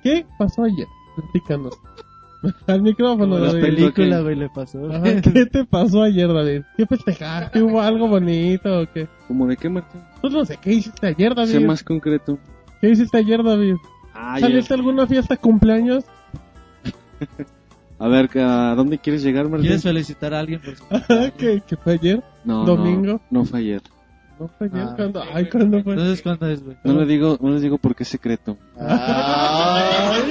¿qué 0.02 0.24
pasó 0.38 0.62
ayer? 0.64 0.86
Platícanos. 1.16 1.74
Al 2.68 2.82
micrófono, 2.82 3.36
La 3.38 3.48
David. 3.48 3.60
película, 3.62 4.20
güey, 4.20 4.36
le 4.36 4.48
pasó. 4.48 4.88
Ajá, 4.92 5.20
¿Qué 5.20 5.46
te 5.46 5.64
pasó 5.64 6.02
ayer, 6.02 6.32
David? 6.32 6.62
¿Qué 6.76 6.86
festejaste? 6.86 7.60
¿Hubo 7.60 7.80
algo 7.80 8.06
bonito 8.06 8.82
o 8.82 8.86
qué? 8.94 9.08
¿Cómo 9.26 9.48
de 9.48 9.56
qué, 9.56 9.68
Martín? 9.68 10.00
Pues 10.20 10.32
no 10.32 10.44
sé, 10.44 10.56
¿qué 10.62 10.74
hiciste 10.74 11.08
ayer, 11.08 11.34
David? 11.34 11.50
Sea 11.50 11.60
más 11.66 11.82
concreto. 11.82 12.38
¿Qué 12.80 12.90
hiciste 12.90 13.18
ayer, 13.18 13.42
David? 13.42 13.74
Ah. 14.14 14.36
¿Saliste 14.38 14.72
a 14.72 14.76
alguna 14.76 15.08
fiesta 15.08 15.36
cumpleaños? 15.36 16.04
A 18.00 18.06
ver, 18.06 18.30
¿a 18.38 18.74
dónde 18.76 18.98
quieres 18.98 19.24
llegar, 19.24 19.46
Martín? 19.48 19.62
¿Quieres 19.66 19.82
felicitar 19.82 20.32
a 20.32 20.38
alguien 20.38 20.60
por 20.60 20.76
su 20.76 20.84
¿Qué, 21.36 21.60
¿Qué 21.66 21.76
fue 21.76 21.94
ayer? 21.94 22.22
No, 22.44 22.64
¿Domingo? 22.64 23.20
No, 23.30 23.40
no 23.40 23.44
fue 23.44 23.58
ayer. 23.58 23.82
¿No 24.38 24.46
fue 24.46 24.68
ayer? 24.68 24.86
Ah. 24.88 24.92
¿Cuándo? 24.94 25.22
Ay, 25.34 25.48
¿cuándo 25.50 25.82
fue? 25.82 25.94
Entonces, 25.94 26.22
¿cuándo 26.22 26.46
es, 26.48 26.62
güey? 26.62 26.76
No 26.84 26.92
le 26.92 27.06
digo, 27.06 27.36
no 27.40 27.50
les 27.50 27.60
digo 27.62 27.76
porque 27.78 28.04
es 28.04 28.08
secreto. 28.08 28.56
Ay, 28.78 30.22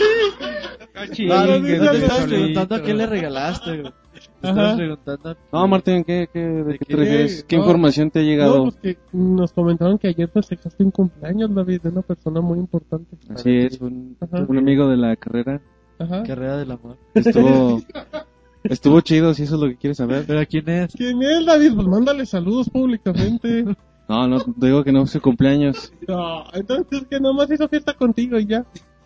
No, 1.27 1.45
no 1.45 1.61
te 1.91 1.97
estabas 1.97 2.25
preguntando 2.25 2.75
a 2.75 2.81
qué 2.81 2.93
le 2.93 3.05
regalaste, 3.05 3.81
güey. 3.81 3.93
Te 4.41 4.53
preguntando. 4.75 5.37
No, 5.51 5.67
Martín, 5.67 6.03
¿qué, 6.05 6.27
qué, 6.31 6.39
¿de 6.39 6.73
qué 6.73 6.79
te 6.79 6.85
qué? 6.85 6.95
refieres? 6.95 7.43
¿Qué 7.47 7.55
No. 7.57 7.63
información 7.63 8.09
te 8.11 8.19
ha 8.19 8.21
No, 8.23 8.27
llegado? 8.29 8.63
pues 8.63 8.75
que 8.77 8.97
nos 9.11 9.51
comentaron 9.51 9.97
que 9.97 10.07
ayer 10.07 10.29
festejaste 10.29 10.83
un 10.85 10.91
cumpleaños, 10.91 11.53
David, 11.53 11.81
de 11.81 11.89
una 11.89 12.01
persona 12.01 12.39
muy 12.41 12.59
importante. 12.59 13.17
Así 13.29 13.57
es, 13.57 13.79
un, 13.81 14.15
un 14.47 14.57
amigo 14.57 14.87
de 14.87 14.97
la 14.97 15.15
carrera. 15.17 15.61
Ajá. 15.99 16.23
Carrera 16.23 16.57
del 16.57 16.71
amor. 16.71 16.97
Estuvo, 17.13 17.81
estuvo 18.63 19.01
chido, 19.01 19.33
si 19.33 19.43
eso 19.43 19.55
es 19.55 19.61
lo 19.61 19.67
que 19.67 19.77
quieres 19.77 19.97
saber. 19.97 20.25
¿Pero 20.27 20.45
quién 20.47 20.69
es? 20.69 20.93
¿Quién 20.93 21.21
es, 21.21 21.45
David? 21.45 21.73
Pues 21.75 21.87
mándale 21.87 22.25
saludos 22.25 22.69
públicamente. 22.69 23.65
No, 24.09 24.25
no, 24.25 24.39
te 24.39 24.67
digo 24.67 24.85
que 24.85 24.93
no 24.93 25.03
es 25.03 25.09
su 25.09 25.19
cumpleaños. 25.19 25.91
no, 26.07 26.45
entonces 26.53 27.05
que 27.09 27.19
nomás 27.19 27.51
hizo 27.51 27.67
fiesta 27.67 27.93
contigo 27.93 28.39
y 28.39 28.45
ya. 28.45 28.65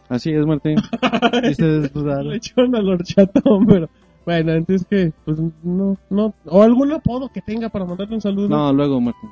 Así 0.10 0.30
es, 0.30 0.46
Martín. 0.46 0.76
Y 1.50 1.56
se 1.56 1.66
desnudaron. 1.66 2.30
Le 2.30 2.36
echaron 2.36 2.76
al 2.76 2.88
horchatón, 2.88 3.66
pero... 3.66 3.90
Bueno, 4.26 4.52
entonces 4.52 4.86
que, 4.88 5.12
pues 5.26 5.40
no, 5.64 5.98
no, 6.12 6.36
o 6.46 6.62
algún 6.62 6.92
apodo 6.92 7.30
que 7.30 7.42
tenga 7.42 7.70
para 7.70 7.86
mandarle 7.86 8.14
un 8.14 8.22
saludo. 8.22 8.48
No, 8.48 8.72
luego, 8.72 9.02
Martín. 9.02 9.32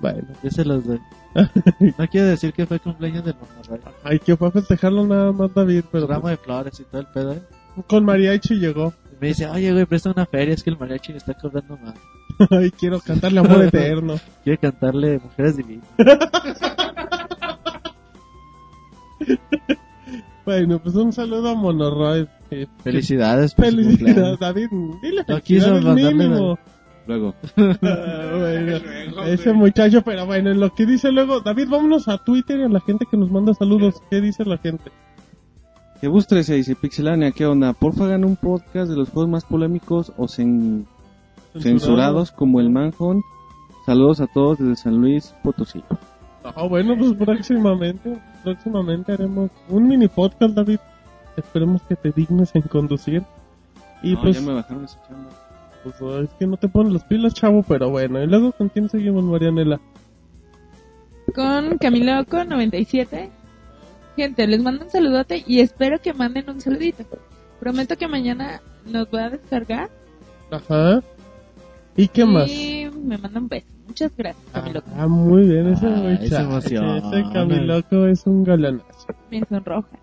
Bueno, 0.00 0.26
Yo 0.42 0.50
se 0.50 0.64
los 0.64 0.84
doy. 0.84 0.98
No 1.98 2.06
quiero 2.08 2.28
decir 2.28 2.52
que 2.52 2.66
fue 2.66 2.78
cumpleaños 2.78 3.24
del 3.24 3.34
monorroy. 3.34 3.80
ay, 4.04 4.18
que 4.20 4.36
fue 4.36 4.48
a 4.48 4.50
festejarlo 4.52 5.06
nada 5.06 5.32
más 5.32 5.52
David, 5.54 5.84
pero 5.90 6.06
Ramo 6.06 6.22
pues, 6.22 6.38
de 6.38 6.44
flores 6.44 6.80
y 6.80 6.84
todo 6.84 7.00
el 7.00 7.06
pedo, 7.08 7.32
¿eh? 7.34 7.42
con 7.88 8.04
mariachi 8.04 8.54
llegó. 8.54 8.92
Y 9.12 9.16
me 9.20 9.28
dice, 9.28 9.46
oye, 9.48 9.72
güey, 9.72 9.84
presta 9.86 10.10
una 10.10 10.26
feria, 10.26 10.54
es 10.54 10.62
que 10.62 10.70
el 10.70 10.78
mariachi 10.78 11.12
me 11.12 11.18
está 11.18 11.34
cobrando 11.34 11.76
más. 11.78 11.94
ay, 12.50 12.70
quiero 12.70 13.00
cantarle 13.00 13.40
amor 13.40 13.62
eterno. 13.66 14.14
Quiere 14.42 14.58
cantarle 14.58 15.18
Mujeres 15.18 15.56
Divinas. 15.56 15.88
Bueno, 20.44 20.78
pues 20.78 20.94
un 20.94 21.12
saludo 21.12 21.48
a 21.50 21.54
Monoroid. 21.54 22.26
eh, 22.50 22.66
Felicidades 22.82 23.54
Felicidades. 23.54 24.38
David. 24.38 24.68
Dile 25.02 25.24
No 25.26 25.40
quiso 25.40 25.80
mandarle. 25.80 26.56
Luego. 27.06 27.34
Ah, 27.56 27.76
bueno, 27.82 29.24
ese 29.26 29.52
muchacho, 29.52 30.02
pero 30.02 30.26
bueno, 30.26 30.50
en 30.50 30.60
lo 30.60 30.70
que 30.74 30.86
dice 30.86 31.12
luego, 31.12 31.40
David, 31.40 31.68
vámonos 31.68 32.08
a 32.08 32.18
Twitter 32.18 32.60
y 32.60 32.62
a 32.64 32.68
la 32.68 32.80
gente 32.80 33.06
que 33.10 33.16
nos 33.16 33.30
manda 33.30 33.52
saludos. 33.54 34.02
¿Qué 34.10 34.20
dice 34.20 34.44
la 34.44 34.58
gente? 34.58 34.90
Que 36.00 36.08
bus 36.08 36.26
13 36.26 36.54
dice, 36.54 36.74
Pixelania, 36.76 37.30
¿qué 37.32 37.46
onda? 37.46 37.72
Porfa 37.72 38.04
hagan 38.04 38.24
un 38.24 38.36
podcast 38.36 38.90
de 38.90 38.96
los 38.96 39.08
juegos 39.10 39.30
más 39.30 39.44
polémicos 39.44 40.12
o 40.16 40.24
cen- 40.26 40.86
censurados 41.58 42.30
como 42.32 42.60
el 42.60 42.70
Manhunt. 42.70 43.22
Saludos 43.86 44.20
a 44.20 44.26
todos 44.26 44.58
desde 44.58 44.76
San 44.76 44.96
Luis 44.96 45.34
Potosí. 45.42 45.82
Ah, 46.42 46.66
bueno, 46.66 46.94
pues 46.98 47.14
próximamente, 47.14 48.18
próximamente 48.42 49.12
haremos 49.12 49.50
un 49.68 49.86
mini 49.88 50.08
podcast, 50.08 50.54
David. 50.54 50.78
Esperemos 51.36 51.82
que 51.82 51.96
te 51.96 52.10
dignes 52.12 52.54
en 52.54 52.62
conducir. 52.62 53.22
Y 54.02 54.12
No, 54.14 54.20
pues, 54.22 54.38
ya 54.40 54.46
me 54.46 54.54
bajaron 54.54 54.84
esa 54.84 55.00
chamba. 55.08 55.30
Pues, 55.84 56.00
oh, 56.02 56.20
es 56.20 56.30
que 56.38 56.46
no 56.46 56.56
te 56.56 56.68
ponen 56.68 56.94
las 56.94 57.04
pilas, 57.04 57.34
chavo, 57.34 57.62
pero 57.62 57.90
bueno. 57.90 58.22
Y 58.22 58.26
luego, 58.26 58.52
¿con 58.52 58.68
quién 58.70 58.88
seguimos, 58.88 59.22
Marianela? 59.22 59.80
Con 61.34 61.78
Camiloco 61.78 62.44
97. 62.44 63.30
Gente, 64.16 64.46
les 64.46 64.62
mando 64.62 64.84
un 64.84 64.90
saludote 64.90 65.44
y 65.46 65.60
espero 65.60 66.00
que 66.00 66.14
manden 66.14 66.48
un 66.48 66.60
saludito. 66.60 67.04
Prometo 67.60 67.96
que 67.96 68.08
mañana 68.08 68.60
nos 68.86 69.10
voy 69.10 69.20
a 69.20 69.30
descargar. 69.30 69.90
Ajá. 70.50 71.02
¿Y 71.96 72.08
qué 72.08 72.24
más? 72.24 72.50
Y 72.50 72.90
me 72.90 73.18
mandan 73.18 73.44
un 73.44 73.48
beso. 73.48 73.66
Muchas 73.86 74.16
gracias, 74.16 74.44
Camiloco. 74.52 74.88
Ah, 74.96 75.06
muy 75.06 75.46
bien, 75.46 75.68
ese 75.68 75.86
Ah, 75.86 76.12
ese 76.20 76.36
emociona. 76.36 76.98
Ese 76.98 77.32
Camiloco 77.32 78.06
es 78.06 78.26
un 78.26 78.44
galanazo. 78.44 79.14
Me 79.30 79.44
sonroja. 79.44 79.98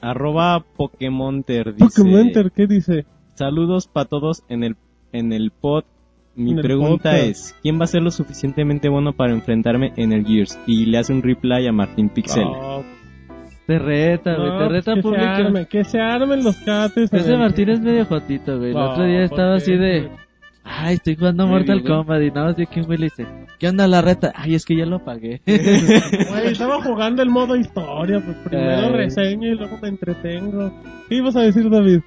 Arroba 0.00 0.64
Pokémonter 0.76 1.74
dice... 1.74 2.02
Pokémonter, 2.02 2.52
¿qué 2.52 2.66
dice? 2.66 3.06
Saludos 3.34 3.86
para 3.86 4.08
todos 4.08 4.42
en 4.48 4.64
el, 4.64 4.76
en 5.18 5.32
el 5.32 5.50
pod. 5.50 5.84
Mi 6.34 6.50
En 6.50 6.58
pregunta 6.60 7.10
podcast. 7.12 7.24
es, 7.24 7.56
¿quién 7.62 7.80
va 7.80 7.84
a 7.84 7.86
ser 7.86 8.02
lo 8.02 8.10
suficientemente 8.10 8.90
bueno 8.90 9.14
para 9.14 9.32
enfrentarme 9.32 9.92
en 9.96 10.12
el 10.12 10.26
Gears? 10.26 10.58
Y 10.66 10.84
le 10.86 10.98
hace 10.98 11.12
un 11.14 11.22
reply 11.22 11.66
a 11.66 11.72
Martín 11.72 12.10
Pixel. 12.10 12.44
No, 12.44 12.84
Te 13.66 13.78
reta, 13.78 14.36
güey, 14.36 14.48
no, 14.50 14.58
te 14.58 14.68
reta 14.68 14.94
que 14.94 14.96
se 14.96 15.02
público. 15.02 15.24
armen, 15.26 15.66
que 15.66 15.84
se 15.84 15.98
armen 15.98 16.44
los 16.44 16.56
cates. 16.58 17.10
Ese. 17.12 17.36
Martín 17.38 17.70
es 17.70 17.80
medio 17.80 18.04
jotito, 18.04 18.58
güey. 18.58 18.70
El 18.72 18.76
otro 18.76 19.04
día 19.04 19.22
estaba 19.24 19.48
¿por 19.52 19.56
así 19.56 19.76
de... 19.76 20.10
Ay, 20.68 20.96
estoy 20.96 21.14
jugando 21.16 21.46
Mortal 21.46 21.80
bien. 21.80 21.86
Kombat 21.94 22.22
y 22.22 22.28
nada 22.30 22.46
más 22.48 22.56
de 22.56 22.64
aquí 22.64 22.80
un 22.80 22.86
güey 22.86 22.98
le 22.98 23.04
dice, 23.04 23.24
¿qué 23.58 23.68
onda 23.68 23.86
la 23.86 24.02
reta? 24.02 24.32
Ay, 24.34 24.56
es 24.56 24.64
que 24.66 24.76
ya 24.76 24.84
lo 24.84 24.98
pagué. 25.04 25.40
Güey, 25.46 26.46
estaba 26.48 26.82
jugando 26.82 27.22
el 27.22 27.30
modo 27.30 27.56
historia, 27.56 28.20
pues 28.20 28.36
primero 28.44 28.88
Ay. 28.88 28.92
reseño 28.92 29.48
y 29.48 29.54
luego 29.54 29.78
me 29.80 29.88
entretengo. 29.88 30.72
¿Qué 31.08 31.14
ibas 31.14 31.36
a 31.36 31.42
decir, 31.42 31.70
David? 31.70 32.00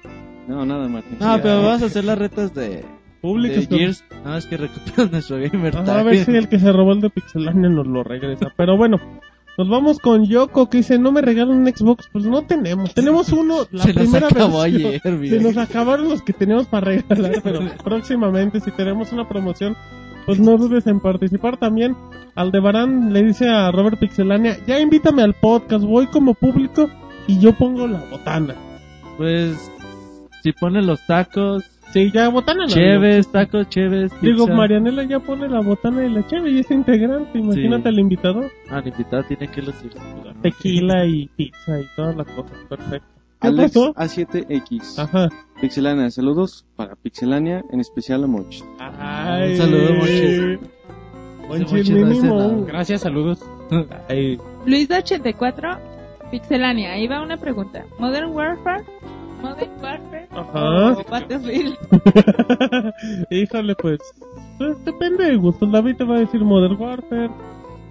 No, 0.46 0.64
nada, 0.66 0.86
Martín. 0.88 1.16
no, 1.18 1.38
pero 1.42 1.62
vamos 1.62 1.82
a 1.82 1.86
hacer 1.86 2.04
las 2.04 2.18
retas 2.18 2.52
de, 2.54 2.84
Públicos. 3.20 3.68
de 3.68 3.78
Gears. 3.78 4.04
No, 4.24 4.36
es 4.36 4.46
que 4.46 4.56
recuperan 4.56 5.10
nuestro 5.10 5.38
gamer 5.38 5.76
Ajá, 5.76 5.84
tag. 5.84 5.98
a 5.98 6.02
ver 6.02 6.24
si 6.24 6.34
el 6.36 6.48
que 6.48 6.58
se 6.58 6.72
robó 6.72 6.92
el 6.92 7.00
de 7.00 7.10
Pixelania 7.10 7.68
nos 7.68 7.86
lo 7.86 8.02
regresa. 8.02 8.52
Pero 8.56 8.76
bueno, 8.76 8.98
nos 9.58 9.68
vamos 9.68 9.98
con 9.98 10.24
Yoko 10.26 10.68
que 10.70 10.78
dice, 10.78 10.98
no 10.98 11.12
me 11.12 11.20
regalan 11.20 11.58
un 11.58 11.66
Xbox. 11.66 12.08
Pues 12.12 12.24
no 12.24 12.42
tenemos. 12.42 12.94
Tenemos 12.94 13.28
uno, 13.32 13.66
la 13.70 13.84
Se 13.84 13.92
nos 13.92 14.02
primera 14.04 14.28
acabó 14.28 14.62
versión. 14.62 14.86
ayer, 14.86 15.00
Se 15.28 15.40
nos 15.40 15.56
acabaron 15.56 16.08
los 16.08 16.22
que 16.22 16.32
teníamos 16.32 16.66
para 16.66 16.86
regalar, 16.86 17.40
pero 17.42 17.60
próximamente 17.84 18.60
si 18.60 18.70
tenemos 18.70 19.12
una 19.12 19.28
promoción, 19.28 19.76
pues 20.26 20.38
no 20.40 20.56
dudes 20.56 20.86
en 20.86 21.00
participar 21.00 21.56
también. 21.58 21.96
Aldebarán 22.36 23.12
le 23.12 23.22
dice 23.24 23.48
a 23.48 23.70
Robert 23.72 23.98
Pixelania, 23.98 24.56
ya 24.66 24.78
invítame 24.80 25.22
al 25.22 25.34
podcast, 25.34 25.84
voy 25.84 26.06
como 26.06 26.34
público 26.34 26.88
y 27.26 27.38
yo 27.40 27.52
pongo 27.56 27.86
la 27.86 27.98
botana. 28.10 28.54
Pues, 29.18 29.70
si 30.42 30.52
ponen 30.52 30.86
los 30.86 31.04
tacos, 31.06 31.64
Sí, 31.92 32.10
ya 32.12 32.28
botana 32.28 32.64
no. 32.66 32.68
cheves, 32.68 33.28
tacos, 33.32 33.68
cheves, 33.68 34.12
Digo. 34.20 34.46
Marianela 34.46 35.02
ya 35.04 35.18
pone 35.18 35.48
la 35.48 35.60
botana 35.60 36.04
y 36.06 36.10
la 36.10 36.24
cheve 36.26 36.50
y 36.50 36.58
es 36.60 36.70
integrante, 36.70 37.36
imagínate 37.38 37.82
Sí. 37.82 37.88
al 37.88 37.98
invitado. 37.98 38.40
Ah, 38.70 38.78
el 38.78 38.88
invitado 38.88 39.22
tiene 39.24 39.48
que 39.48 39.62
lucir. 39.62 39.90
Tequila 40.42 41.04
y 41.06 41.26
pizza 41.36 41.80
y 41.80 41.84
todas 41.96 42.16
las 42.16 42.26
cosas, 42.28 42.56
perfecto. 42.68 43.06
¿Qué 43.40 43.48
Alex 43.48 43.72
pasó? 43.72 43.94
A7X. 43.94 44.98
Ajá. 44.98 45.28
Pixelania, 45.60 46.10
saludos 46.10 46.66
para 46.76 46.94
Pixelania, 46.94 47.64
en 47.72 47.80
especial 47.80 48.22
a 48.24 48.26
Moch. 48.26 48.54
Ay, 48.78 49.52
Un 49.52 49.56
saludo, 49.56 49.92
mínimo. 51.48 52.64
Gracias, 52.66 53.00
saludos. 53.00 53.40
Ay, 54.08 54.38
Luis 54.66 54.88
de 54.88 54.96
84, 54.98 55.78
Pixelania. 56.30 56.92
Ahí 56.92 57.06
va 57.08 57.22
una 57.22 57.36
pregunta. 57.38 57.84
Modern 57.98 58.30
Warfare, 58.32 58.84
Modern 59.42 59.70
Warfare 59.82 60.28
Ajá. 60.30 60.92
o 60.92 61.04
Battlefield. 61.10 61.76
Híjole, 63.30 63.74
pues, 63.76 63.98
pues, 64.58 64.84
depende 64.84 65.24
de 65.24 65.36
gustos. 65.36 65.70
David 65.70 65.96
te 65.96 66.04
va 66.04 66.16
a 66.16 66.20
decir 66.20 66.40
Modern 66.44 66.80
Warfare. 66.80 67.30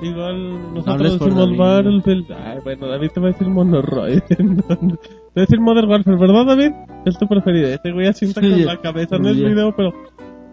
Igual 0.01 0.73
nosotros 0.73 1.17
por 1.17 1.34
decimos. 1.34 1.57
Battlefield. 1.57 2.31
Ay, 2.31 2.59
bueno, 2.63 2.88
David 2.88 3.09
te 3.13 3.19
va 3.19 3.27
a 3.27 3.31
decir 3.31 3.47
Monoroid. 3.47 4.21
te 4.27 4.43
va 4.43 4.88
a 5.35 5.39
decir 5.41 5.59
Modern 5.59 5.89
Warfare, 5.89 6.17
¿verdad, 6.17 6.45
David? 6.45 6.71
Es 7.05 7.17
tu 7.17 7.27
preferido. 7.27 7.67
Este 7.67 7.91
güey 7.91 8.07
asienta 8.07 8.39
con 8.39 8.49
Sí, 8.49 8.63
la 8.63 8.77
cabeza, 8.77 9.17
no 9.17 9.30
es 9.30 9.38
video, 9.38 9.76
pero. 9.76 9.93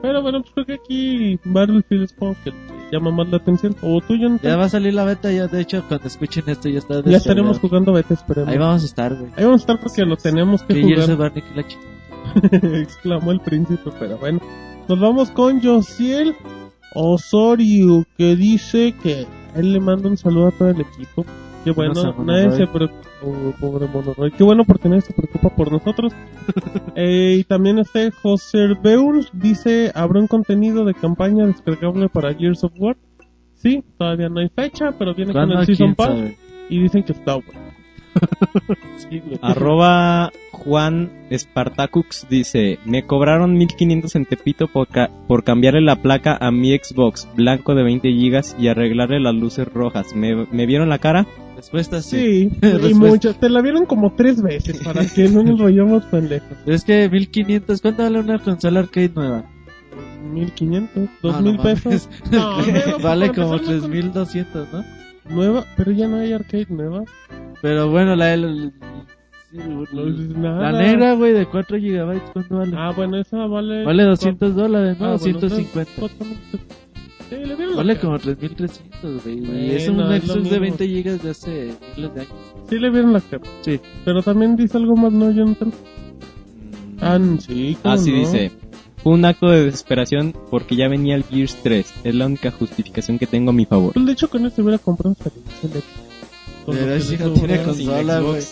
Pero 0.02 0.23
bueno, 0.23 0.43
pues 0.43 0.52
creo 0.55 0.66
que 0.66 0.74
aquí 0.74 1.40
Battlefield 1.44 2.05
es 2.05 2.12
como 2.12 2.36
que 2.44 2.52
llama 2.93 3.10
más 3.10 3.28
la 3.28 3.39
atención. 3.39 3.74
O 3.82 4.01
tú, 4.01 4.16
Jonathan. 4.16 4.51
Ya 4.51 4.56
va 4.56 4.64
a 4.64 4.68
salir 4.68 4.94
la 4.94 5.05
beta, 5.05 5.32
ya 5.32 5.47
de 5.47 5.60
hecho, 5.60 5.82
cuando 5.89 6.06
escuchen 6.06 6.44
esto 6.47 6.68
ya 6.68 6.78
está 6.78 7.02
Ya 7.02 7.16
estaremos 7.16 7.59
jugando 7.59 7.93
beta, 7.93 8.14
esperemos. 8.14 8.51
Ahí 8.51 8.59
vamos 8.59 8.82
a 8.82 8.86
estar, 8.86 9.14
güey. 9.14 9.31
Ahí 9.36 9.44
vamos 9.44 9.60
a 9.60 9.62
estar 9.62 9.81
porque 9.81 10.02
lo 10.02 10.16
tenemos 10.16 10.62
que 10.62 10.74
Que 10.74 10.82
jugar. 10.82 11.32
Exclamó 12.62 13.32
el 13.32 13.40
príncipe, 13.40 13.90
pero 13.98 14.18
bueno. 14.18 14.40
Nos 14.89 15.01
vamos 15.01 15.31
con 15.31 15.62
Josiel 15.62 16.35
Osorio, 16.94 18.05
que 18.16 18.36
dice 18.36 18.94
que 19.02 19.27
él 19.55 19.73
le 19.73 19.81
manda 19.81 20.09
un 20.09 20.16
saludo 20.16 20.48
a 20.48 20.51
todo 20.52 20.70
el 20.70 20.81
equipo. 20.81 21.24
Que 21.74 21.76
bueno, 21.76 22.14
nadie 22.24 22.51
se 22.52 22.66
preocupa, 22.66 23.09
oh, 23.22 23.52
pobre 23.60 23.86
Monoroy. 23.86 24.30
Qué 24.32 24.44
bueno 24.44 24.64
porque 24.64 24.88
nadie 24.88 25.02
se 25.02 25.12
preocupa 25.12 25.51
por 25.55 25.70
nosotros. 25.72 26.12
Eh, 26.98 27.36
y 27.40 27.44
también 27.44 27.78
este 27.78 28.10
José 28.10 28.68
Beurs 28.82 29.28
dice, 29.34 29.93
habrá 29.94 30.18
un 30.18 30.26
contenido 30.28 30.86
de 30.86 30.94
campaña 30.94 31.44
descargable 31.47 32.09
para 32.09 32.32
Gears 32.32 32.64
of 32.64 32.72
War. 32.78 32.97
Sí, 33.55 33.84
todavía 33.98 34.30
no 34.30 34.40
hay 34.40 34.48
fecha, 34.48 34.93
pero 34.98 35.14
viene 35.14 35.34
con 35.34 35.51
el 35.51 35.66
Season 35.66 35.88
¿Quién 35.88 35.94
Pass 35.94 36.06
sabe? 36.09 36.38
y 36.70 36.80
dicen 36.80 37.02
que 37.02 37.12
está 37.12 37.34
bueno. 37.34 37.60
Sí. 38.97 39.22
Arroba 39.43 40.30
Juan 40.52 41.10
Spartacux 41.30 42.26
dice, 42.30 42.78
me 42.86 43.02
cobraron 43.05 43.52
1500 43.59 44.16
en 44.16 44.24
Tepito 44.24 44.68
por, 44.68 44.88
ca- 44.88 45.10
por 45.28 45.44
cambiarle 45.44 45.82
la 45.82 45.97
placa 45.97 46.36
a 46.40 46.51
mi 46.51 46.74
Xbox 46.76 47.28
blanco 47.36 47.74
de 47.74 47.82
20 47.82 48.09
gigas 48.10 48.56
y 48.59 48.68
arreglarle 48.68 49.20
las 49.20 49.34
luces 49.34 49.68
rojas. 49.70 50.14
¿Me, 50.14 50.47
me 50.51 50.64
vieron 50.64 50.88
la 50.88 50.98
cara? 50.98 51.26
Respuesta 51.57 52.03
sí. 52.03 52.16
Sí, 52.51 52.51
y 52.62 52.66
Respuesta. 52.66 52.99
muchas. 52.99 53.41
Te 53.41 53.49
la 53.49 53.62
vieron 53.62 53.87
como 53.87 54.12
tres 54.15 54.43
veces 54.43 54.83
para 54.85 55.07
que 55.07 55.28
no 55.28 55.43
nos 55.43 55.59
vayamos 55.59 56.09
tan 56.11 56.28
lejos. 56.28 56.49
Es 56.66 56.85
que 56.85 57.09
1500, 57.09 57.81
¿cuánto 57.81 58.03
vale 58.03 58.20
una 58.20 58.39
consola 58.39 58.81
arcade 58.81 59.11
nueva? 59.15 59.45
1500, 60.33 60.97
No, 60.97 61.09
2000 61.23 61.57
no 61.57 61.62
mames. 61.62 61.83
pesos. 61.83 62.09
No, 62.31 62.61
nueva, 62.62 62.99
vale 63.03 63.28
como 63.33 63.55
empezar, 63.55 63.74
no- 63.77 63.89
3200, 63.89 64.69
¿no? 64.73 64.85
Nueva, 65.28 65.65
pero 65.77 65.91
ya 65.93 66.07
no 66.09 66.16
hay 66.19 66.33
arcade 66.33 66.66
nueva. 66.69 67.05
Pero 67.62 67.91
bueno, 67.91 68.15
la 68.15 68.35
el-. 68.35 68.73
No. 69.53 70.61
La 70.61 70.73
negra, 70.73 71.15
güey, 71.15 71.33
de 71.33 71.47
4 71.47 71.78
gigabytes, 71.78 72.31
¿cuánto 72.33 72.57
vale? 72.59 72.73
Ah, 72.77 72.93
bueno, 72.95 73.16
esa 73.19 73.47
vale... 73.47 73.85
vale 73.85 74.03
200 74.05 74.55
dólares, 74.55 74.99
¿no? 75.01 75.07
Ah, 75.07 75.16
bueno, 75.19 75.41
250. 75.41 76.03
Sí, 77.28 77.36
le 77.36 77.57
vieron 77.57 77.77
Vale 77.77 77.98
como 77.98 78.19
3300, 78.19 79.24
güey. 79.24 79.40
Bueno, 79.40 79.59
y 79.59 79.70
es 79.73 79.89
un 79.89 80.01
es 80.01 80.27
de 80.27 80.39
mismo. 80.40 80.61
20 80.61 80.86
gigas 80.86 81.23
de 81.23 81.31
hace 81.31 81.74
miles 81.97 82.15
de 82.15 82.20
años. 82.20 82.32
Sí 82.69 82.78
le 82.78 82.90
vieron 82.90 83.12
la 83.12 83.20
cara. 83.20 83.43
Sí. 83.62 83.81
Pero 84.05 84.23
también 84.23 84.57
dice 84.57 84.77
algo 84.77 84.97
más, 84.97 85.12
¿no, 85.12 85.31
Jonathan? 85.31 85.73
Ah, 87.01 87.19
sí, 87.39 87.77
¿cómo 87.82 87.94
Así 87.94 88.12
no? 88.12 88.19
dice. 88.19 88.53
Fue 89.03 89.12
un 89.12 89.24
acto 89.24 89.48
de 89.48 89.65
desesperación 89.65 90.35
porque 90.51 90.74
ya 90.74 90.89
venía 90.89 91.15
el 91.15 91.23
Gears 91.23 91.57
3. 91.62 91.94
Es 92.03 92.15
la 92.15 92.27
única 92.27 92.51
justificación 92.51 93.19
que 93.19 93.27
tengo 93.27 93.51
a 93.51 93.53
mi 93.53 93.65
favor. 93.65 93.93
Pues 93.93 94.05
de 94.05 94.12
hecho 94.12 94.28
con 94.28 94.44
esto 94.47 94.62
hubiera 94.62 94.78
comprado 94.78 95.15
Pero 96.66 97.01
si 97.01 97.16
le 97.16 97.24
no 97.24 97.32
tiene 97.35 97.62
consola, 97.62 98.19
güey. 98.19 98.43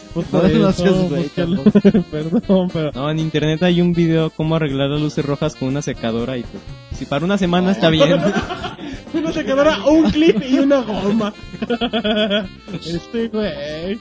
No, 0.61 0.73
seas 0.73 1.11
güey. 1.11 1.29
Perdón, 2.11 2.69
pero... 2.73 2.93
No, 2.93 3.11
en 3.11 3.19
internet 3.19 3.65
hay 3.65 3.81
un 3.81 3.93
video 3.95 4.31
cómo 4.31 4.55
arreglar 4.55 4.91
las 4.91 5.01
luces 5.01 5.25
rojas 5.25 5.57
con 5.57 5.69
una 5.69 5.83
secadora 5.83 6.39
y 6.39 6.43
pues, 6.43 6.63
si 6.95 7.05
para 7.05 7.25
una 7.25 7.39
semana 7.39 7.73
está 7.73 7.91
bien. 7.91 8.21
Una 9.15 9.33
secadora, 9.33 9.87
un 9.87 10.11
clip 10.11 10.43
y 10.43 10.59
una 10.59 10.81
goma. 10.81 11.33
este 12.85 13.29
güey. 13.29 13.97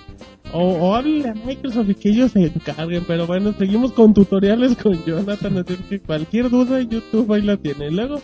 O, 0.51 0.59
o 0.59 0.95
a 0.95 1.03
Microsoft 1.03 1.89
y 1.89 1.95
que 1.95 2.09
ellos 2.09 2.31
se 2.31 2.45
encarguen. 2.45 3.03
Pero 3.05 3.27
bueno, 3.27 3.53
seguimos 3.53 3.91
con 3.91 4.15
tutoriales 4.15 4.75
con 4.75 5.03
Jonathan. 5.05 5.59
Así 5.59 5.75
que 5.87 5.99
cualquier 5.99 6.49
duda 6.49 6.79
en 6.79 6.89
YouTube 6.89 7.31
ahí 7.31 7.43
la 7.43 7.57
tiene. 7.57 7.91
Luego, 7.91 8.21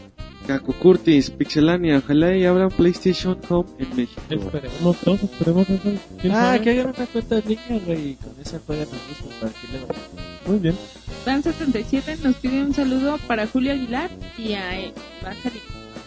Caco 0.50 0.74
Curtis, 0.74 1.30
Pixelania, 1.30 2.00
ojalá 2.00 2.36
y 2.36 2.44
abran 2.44 2.70
PlayStation 2.72 3.38
Home 3.50 3.70
en 3.78 3.96
México. 3.96 4.20
esperemos 4.32 4.98
todos, 4.98 5.22
esperemos 5.22 5.70
eso. 5.70 5.92
¿Quién 6.20 6.34
Ah, 6.34 6.42
sabe? 6.54 6.62
que 6.62 6.70
hagan 6.72 6.88
una 6.98 7.06
cuenta 7.06 7.38
en 7.38 7.44
línea, 7.50 7.82
güey, 7.86 8.08
y 8.10 8.16
con 8.16 8.32
esa 8.42 8.60
juegan 8.66 8.88
a 8.88 9.10
gusto 9.10 9.28
para 9.40 9.52
que 9.52 9.68
le 9.72 9.86
vaya. 9.86 10.00
Muy 10.48 10.58
bien. 10.58 10.76
Dan77 11.24 12.18
nos 12.24 12.36
pide 12.38 12.64
un 12.64 12.74
saludo 12.74 13.20
para 13.28 13.46
Julio 13.46 13.74
Aguilar 13.74 14.10
y 14.40 14.54
a 14.54 14.80
eh, 14.80 14.92
a 15.24 15.34
salir. 15.36 15.62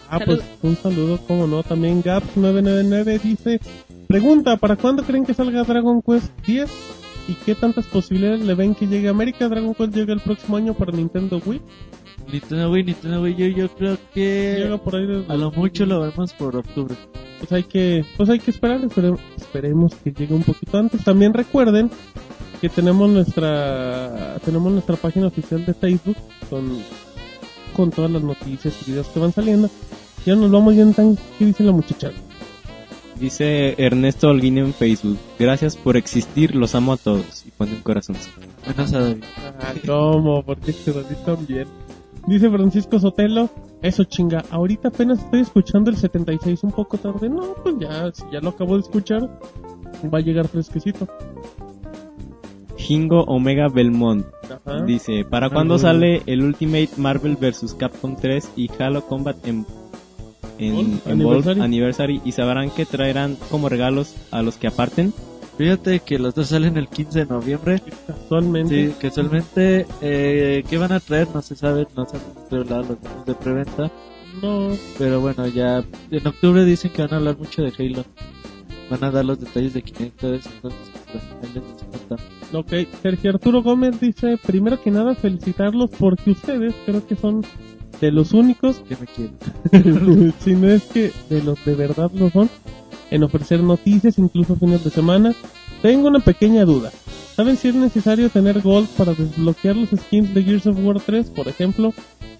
Ah, 0.09 0.19
pues 0.25 0.41
un 0.61 0.75
saludo, 0.75 1.17
como 1.25 1.47
no. 1.47 1.63
También 1.63 2.03
Gaps999 2.03 3.21
dice: 3.21 3.61
Pregunta, 4.09 4.57
¿para 4.57 4.75
cuándo 4.75 5.03
creen 5.03 5.25
que 5.25 5.33
salga 5.33 5.63
Dragon 5.63 6.01
Quest 6.01 6.33
10? 6.45 6.69
¿Y 7.29 7.33
qué 7.45 7.55
tantas 7.55 7.85
posibilidades 7.85 8.41
le 8.41 8.53
ven 8.55 8.75
que 8.75 8.87
llegue 8.87 9.07
a 9.07 9.11
América? 9.11 9.47
Dragon 9.47 9.73
Quest 9.73 9.95
llega 9.95 10.11
el 10.13 10.19
próximo 10.19 10.57
año 10.57 10.73
para 10.73 10.91
Nintendo 10.91 11.41
Wii. 11.45 11.61
Nintendo 12.31 12.71
Wii, 12.71 12.83
Nintendo 12.83 13.21
Wii, 13.21 13.35
yo, 13.35 13.47
yo 13.47 13.69
creo 13.75 13.97
que 14.13 14.55
Llega 14.59 14.77
por 14.77 14.95
ahí 14.95 15.05
desde- 15.05 15.31
a 15.31 15.35
lo 15.35 15.51
mucho 15.51 15.85
lo 15.85 16.01
vemos 16.01 16.33
por 16.33 16.55
octubre. 16.55 16.95
pues 17.39 17.51
hay 17.51 17.63
que 17.63 18.05
pues 18.17 18.29
hay 18.29 18.39
que 18.39 18.51
esperar 18.51 18.81
espere- 18.81 19.17
esperemos 19.37 19.93
que 19.95 20.11
llegue 20.11 20.33
un 20.33 20.43
poquito 20.43 20.77
antes 20.77 21.03
también 21.03 21.33
recuerden 21.33 21.89
que 22.61 22.69
tenemos 22.69 23.09
nuestra 23.09 24.37
tenemos 24.45 24.71
nuestra 24.71 24.95
página 24.95 25.27
oficial 25.27 25.65
de 25.65 25.73
Facebook 25.73 26.15
con 26.49 26.79
con 27.75 27.89
todas 27.91 28.09
las 28.11 28.23
noticias 28.23 28.73
y 28.87 28.91
videos 28.91 29.07
que 29.07 29.19
van 29.19 29.33
saliendo 29.33 29.69
ya 30.25 30.35
nos 30.35 30.49
vamos 30.51 30.73
ya 30.75 30.83
en 30.83 30.93
tan 30.93 31.17
qué 31.37 31.45
dice 31.45 31.63
la 31.63 31.71
muchacha 31.73 32.11
Dice 33.19 33.75
Ernesto 33.77 34.29
Holguín 34.29 34.57
en 34.57 34.73
Facebook. 34.73 35.17
Gracias 35.39 35.77
por 35.77 35.95
existir, 35.97 36.55
los 36.55 36.73
amo 36.75 36.93
a 36.93 36.97
todos. 36.97 37.45
Y 37.45 37.51
pone 37.51 37.71
un 37.73 37.81
corazón. 37.81 38.15
Menos 38.67 38.91
a 38.91 38.99
David. 38.99 39.23
ah, 39.61 39.73
cómo 39.85 40.43
porque 40.43 40.73
se 40.73 40.93
lo 40.93 41.01
tan 41.03 41.45
bien 41.45 41.67
dice 42.27 42.49
Francisco 42.49 42.99
Sotelo 42.99 43.49
eso 43.81 44.03
chinga 44.05 44.43
ahorita 44.49 44.89
apenas 44.89 45.19
estoy 45.19 45.41
escuchando 45.41 45.89
el 45.91 45.97
76 45.97 46.63
un 46.63 46.71
poco 46.71 46.97
tarde 46.97 47.29
no 47.29 47.53
pues 47.63 47.75
ya 47.79 48.11
si 48.13 48.23
ya 48.31 48.39
lo 48.39 48.49
acabo 48.49 48.75
de 48.75 48.81
escuchar 48.81 49.21
va 50.13 50.17
a 50.17 50.21
llegar 50.21 50.47
fresquecito 50.47 51.07
Jingo 52.77 53.23
Omega 53.23 53.69
Belmont. 53.69 54.25
Ajá. 54.43 54.83
Dice, 54.83 55.23
¿para 55.23 55.47
Ah, 55.47 55.49
cuándo 55.49 55.79
sale 55.79 56.21
el 56.25 56.43
Ultimate 56.43 56.89
Marvel 56.97 57.37
vs. 57.37 57.75
Capcom 57.75 58.15
3 58.17 58.51
y 58.57 58.69
Halo 58.77 59.05
Combat 59.05 59.37
en, 59.47 59.65
en? 60.59 61.01
Anniversary? 61.61 62.21
¿Y 62.25 62.33
sabrán 62.33 62.69
que 62.71 62.85
traerán 62.85 63.37
como 63.49 63.69
regalos 63.69 64.15
a 64.31 64.41
los 64.41 64.57
que 64.57 64.67
aparten? 64.67 65.13
Fíjate 65.57 65.99
que 65.99 66.17
los 66.17 66.33
dos 66.33 66.47
salen 66.47 66.77
el 66.77 66.87
15 66.87 67.19
de 67.19 67.25
noviembre. 67.25 67.81
casualmente 68.07 68.87
Sí, 68.87 68.95
casualmente, 68.99 69.85
eh, 70.01 70.63
¿qué 70.67 70.77
van 70.77 70.91
a 70.91 70.99
traer? 70.99 71.27
No 71.33 71.41
se 71.41 71.55
sabe, 71.55 71.87
no 71.95 72.05
se 72.05 72.17
han 72.17 72.23
revelado 72.49 72.81
los 72.81 73.03
números 73.03 73.25
de 73.25 73.35
preventa. 73.35 73.91
no 74.41 74.69
Pero 74.97 75.21
bueno, 75.21 75.47
ya 75.47 75.83
en 76.09 76.27
octubre 76.27 76.65
dicen 76.65 76.91
que 76.91 77.03
van 77.03 77.13
a 77.13 77.17
hablar 77.17 77.37
mucho 77.37 77.61
de 77.61 77.73
Halo. 77.77 78.03
Van 78.89 79.03
a 79.03 79.11
dar 79.11 79.25
los 79.25 79.39
detalles 79.39 79.73
de 79.73 79.81
Kinect, 79.81 80.19
todo 80.19 80.33
eso, 80.33 80.49
entonces 80.55 80.79
pues, 81.11 81.23
ahí 81.43 81.49
les. 81.53 81.83
Ok, 82.53 82.87
Sergio 83.01 83.31
Arturo 83.31 83.63
Gómez 83.63 83.99
dice, 83.99 84.37
primero 84.37 84.81
que 84.81 84.91
nada 84.91 85.15
felicitarlos 85.15 85.89
porque 85.97 86.31
ustedes 86.31 86.75
creo 86.85 87.05
que 87.07 87.15
son 87.15 87.43
de 87.99 88.11
los 88.11 88.33
únicos, 88.33 88.81
¿Qué 88.87 88.97
me 88.99 89.07
quieren? 89.07 90.33
si 90.39 90.53
no 90.53 90.69
es 90.69 90.83
que 90.83 91.11
de 91.29 91.41
los 91.41 91.63
de 91.65 91.73
verdad 91.73 92.11
lo 92.13 92.29
son, 92.29 92.49
en 93.13 93.21
ofrecer 93.21 93.61
noticias 93.61 94.17
incluso 94.17 94.55
fines 94.55 94.83
de 94.83 94.89
semana. 94.89 95.33
Tengo 95.83 96.07
una 96.07 96.19
pequeña 96.19 96.65
duda. 96.65 96.91
¿Saben 97.35 97.57
si 97.57 97.67
es 97.67 97.75
necesario 97.75 98.29
tener 98.29 98.61
Gold 98.61 98.87
para 98.97 99.13
desbloquear 99.13 99.75
los 99.75 99.89
skins 99.89 100.33
de 100.33 100.43
Gears 100.43 100.65
of 100.65 100.83
War 100.83 100.99
3? 100.99 101.29
Por 101.29 101.47
ejemplo, 101.47 101.93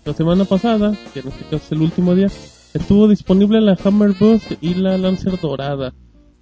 la 0.04 0.14
semana 0.14 0.46
pasada, 0.46 0.98
que 1.14 1.20
en 1.20 1.28
este 1.28 1.44
caso 1.44 1.58
es 1.58 1.72
el 1.74 1.82
último 1.84 2.16
día, 2.16 2.28
estuvo 2.74 3.08
disponible 3.08 3.62
la 3.62 3.78
Hammer 3.84 4.14
Boost 4.20 4.54
y 4.62 4.74
la 4.74 4.98
Lancer 4.98 5.40
Dorada. 5.40 5.94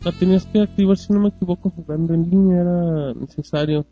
La 0.06 0.12
tenías 0.14 0.46
que 0.46 0.62
activar 0.62 0.98
si 0.98 1.12
no 1.12 1.20
me 1.20 1.30
equivoco 1.30 1.70
jugando 1.70 2.14
en 2.14 2.30
línea, 2.30 2.62
era 2.62 3.14
necesario. 3.14 3.86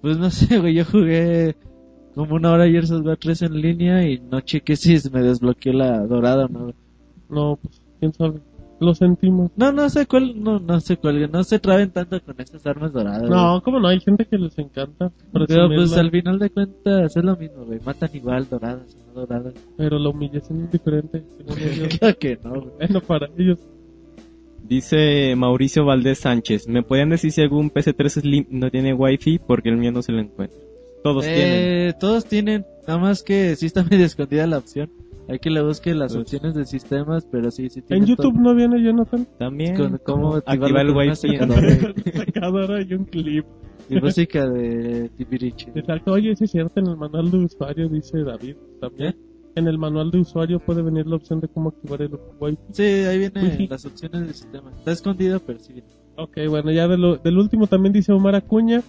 Pues 0.00 0.18
no 0.18 0.28
sé, 0.32 0.58
güey, 0.58 0.74
yo 0.74 0.84
jugué 0.84 1.54
como 2.16 2.34
una 2.34 2.50
hora 2.50 2.64
ayer 2.64 2.84
War 2.84 3.16
3 3.16 3.42
en 3.42 3.60
línea 3.60 4.08
y 4.08 4.18
no 4.18 4.40
chequé 4.40 4.74
si 4.74 4.98
me 5.10 5.22
desbloqueé 5.22 5.72
la 5.72 6.04
dorada 6.04 6.46
o 6.46 6.48
no. 6.48 6.74
No, 7.30 7.58
pues 7.62 7.80
quién 8.00 8.12
sabe. 8.12 8.40
Lo 8.82 8.94
sentimos. 8.96 9.52
No, 9.54 9.70
no 9.70 9.88
sé 9.88 10.06
cuál, 10.06 10.42
no, 10.42 10.58
no 10.58 10.80
sé 10.80 10.96
cuál, 10.96 11.30
no 11.30 11.44
se 11.44 11.60
traben 11.60 11.90
tanto 11.92 12.20
con 12.20 12.34
estas 12.40 12.66
armas 12.66 12.92
doradas. 12.92 13.30
No, 13.30 13.62
como 13.62 13.78
no, 13.78 13.86
hay 13.86 14.00
gente 14.00 14.26
que 14.26 14.36
les 14.36 14.58
encanta. 14.58 15.12
pero 15.32 15.68
pues 15.68 15.92
al 15.92 16.10
final 16.10 16.40
de 16.40 16.50
cuentas 16.50 17.16
es 17.16 17.24
lo 17.24 17.36
mismo, 17.36 17.64
güey, 17.64 17.78
matan 17.84 18.10
igual 18.12 18.48
doradas 18.48 18.96
o 18.96 19.06
no 19.06 19.20
doradas. 19.20 19.54
Pero 19.76 20.00
la 20.00 20.08
humillación 20.08 20.64
es 20.64 20.72
diferente. 20.72 21.22
Claro 21.98 22.18
que 22.18 22.38
no, 22.42 22.50
güey. 22.50 22.70
bueno, 22.78 23.00
para 23.02 23.28
ellos. 23.38 23.60
Dice 24.64 25.34
Mauricio 25.36 25.84
Valdés 25.84 26.18
Sánchez, 26.18 26.66
¿me 26.66 26.82
podían 26.82 27.10
decir 27.10 27.30
si 27.30 27.40
algún 27.40 27.70
PC3 27.70 28.08
Slim 28.08 28.46
no 28.50 28.70
tiene 28.70 28.94
Wi-Fi? 28.94 29.40
Porque 29.46 29.68
el 29.68 29.76
mío 29.76 29.92
no 29.92 30.02
se 30.02 30.10
lo 30.10 30.20
encuentra. 30.20 30.58
Todos 31.04 31.24
tienen. 31.24 31.44
Eh, 31.44 31.94
todos 32.00 32.24
tienen, 32.24 32.64
nada 32.86 32.98
más 32.98 33.22
que 33.22 33.54
sí 33.54 33.66
está 33.66 33.84
medio 33.90 34.06
escondida 34.06 34.46
la 34.46 34.58
opción. 34.58 34.90
Hay 35.28 35.38
que 35.38 35.50
le 35.50 35.62
busque 35.62 35.94
las 35.94 36.12
Pues- 36.12 36.22
opciones 36.22 36.54
de 36.54 36.64
sistemas, 36.66 37.26
pero 37.30 37.50
sí, 37.50 37.68
sí 37.70 37.80
En 37.80 37.86
tienen 37.86 38.06
YouTube 38.06 38.34
no 38.38 38.54
viene 38.54 38.82
Jonathan. 38.82 39.26
También. 39.38 39.74
todo. 39.76 39.88
Con, 39.88 39.98
cómo 40.04 40.34
Activar 40.36 40.84
el 40.86 40.90
Wi-Fi. 40.90 41.16
Secadora 41.16 42.82
y 42.88 42.94
un 42.94 43.04
clip. 43.04 43.44
y 43.88 43.96
música 44.00 44.48
de 44.48 45.08
Tibiriche. 45.16 45.70
Exacto. 45.74 46.12
Oye, 46.12 46.34
sí 46.36 46.44
es 46.44 46.50
cierto, 46.50 46.80
en 46.80 46.86
el 46.88 46.96
manual 46.96 47.30
de 47.30 47.38
usuario 47.44 47.88
dice 47.88 48.22
David 48.22 48.56
también. 48.80 49.16
En 49.54 49.68
el 49.68 49.76
manual 49.78 50.10
de 50.10 50.18
usuario 50.20 50.58
puede 50.60 50.80
venir 50.82 51.06
la 51.06 51.16
opción 51.16 51.38
de 51.40 51.48
cómo 51.48 51.68
activar 51.70 52.00
el 52.02 52.18
Wi-Fi. 52.40 52.58
Sí, 52.72 52.82
ahí 52.82 53.18
vienen 53.18 53.44
Wi-Fi. 53.44 53.66
las 53.68 53.84
opciones 53.84 54.20
del 54.22 54.34
sistema. 54.34 54.70
Está 54.70 54.92
escondido, 54.92 55.40
pero 55.40 55.58
sí 55.58 55.72
viene. 55.74 55.88
Ok, 56.16 56.38
bueno, 56.48 56.70
ya 56.72 56.88
de 56.88 56.96
lo- 56.98 57.16
del 57.16 57.38
último 57.38 57.66
también 57.66 57.92
dice 57.92 58.12
Omar 58.12 58.34
Acuña. 58.34 58.82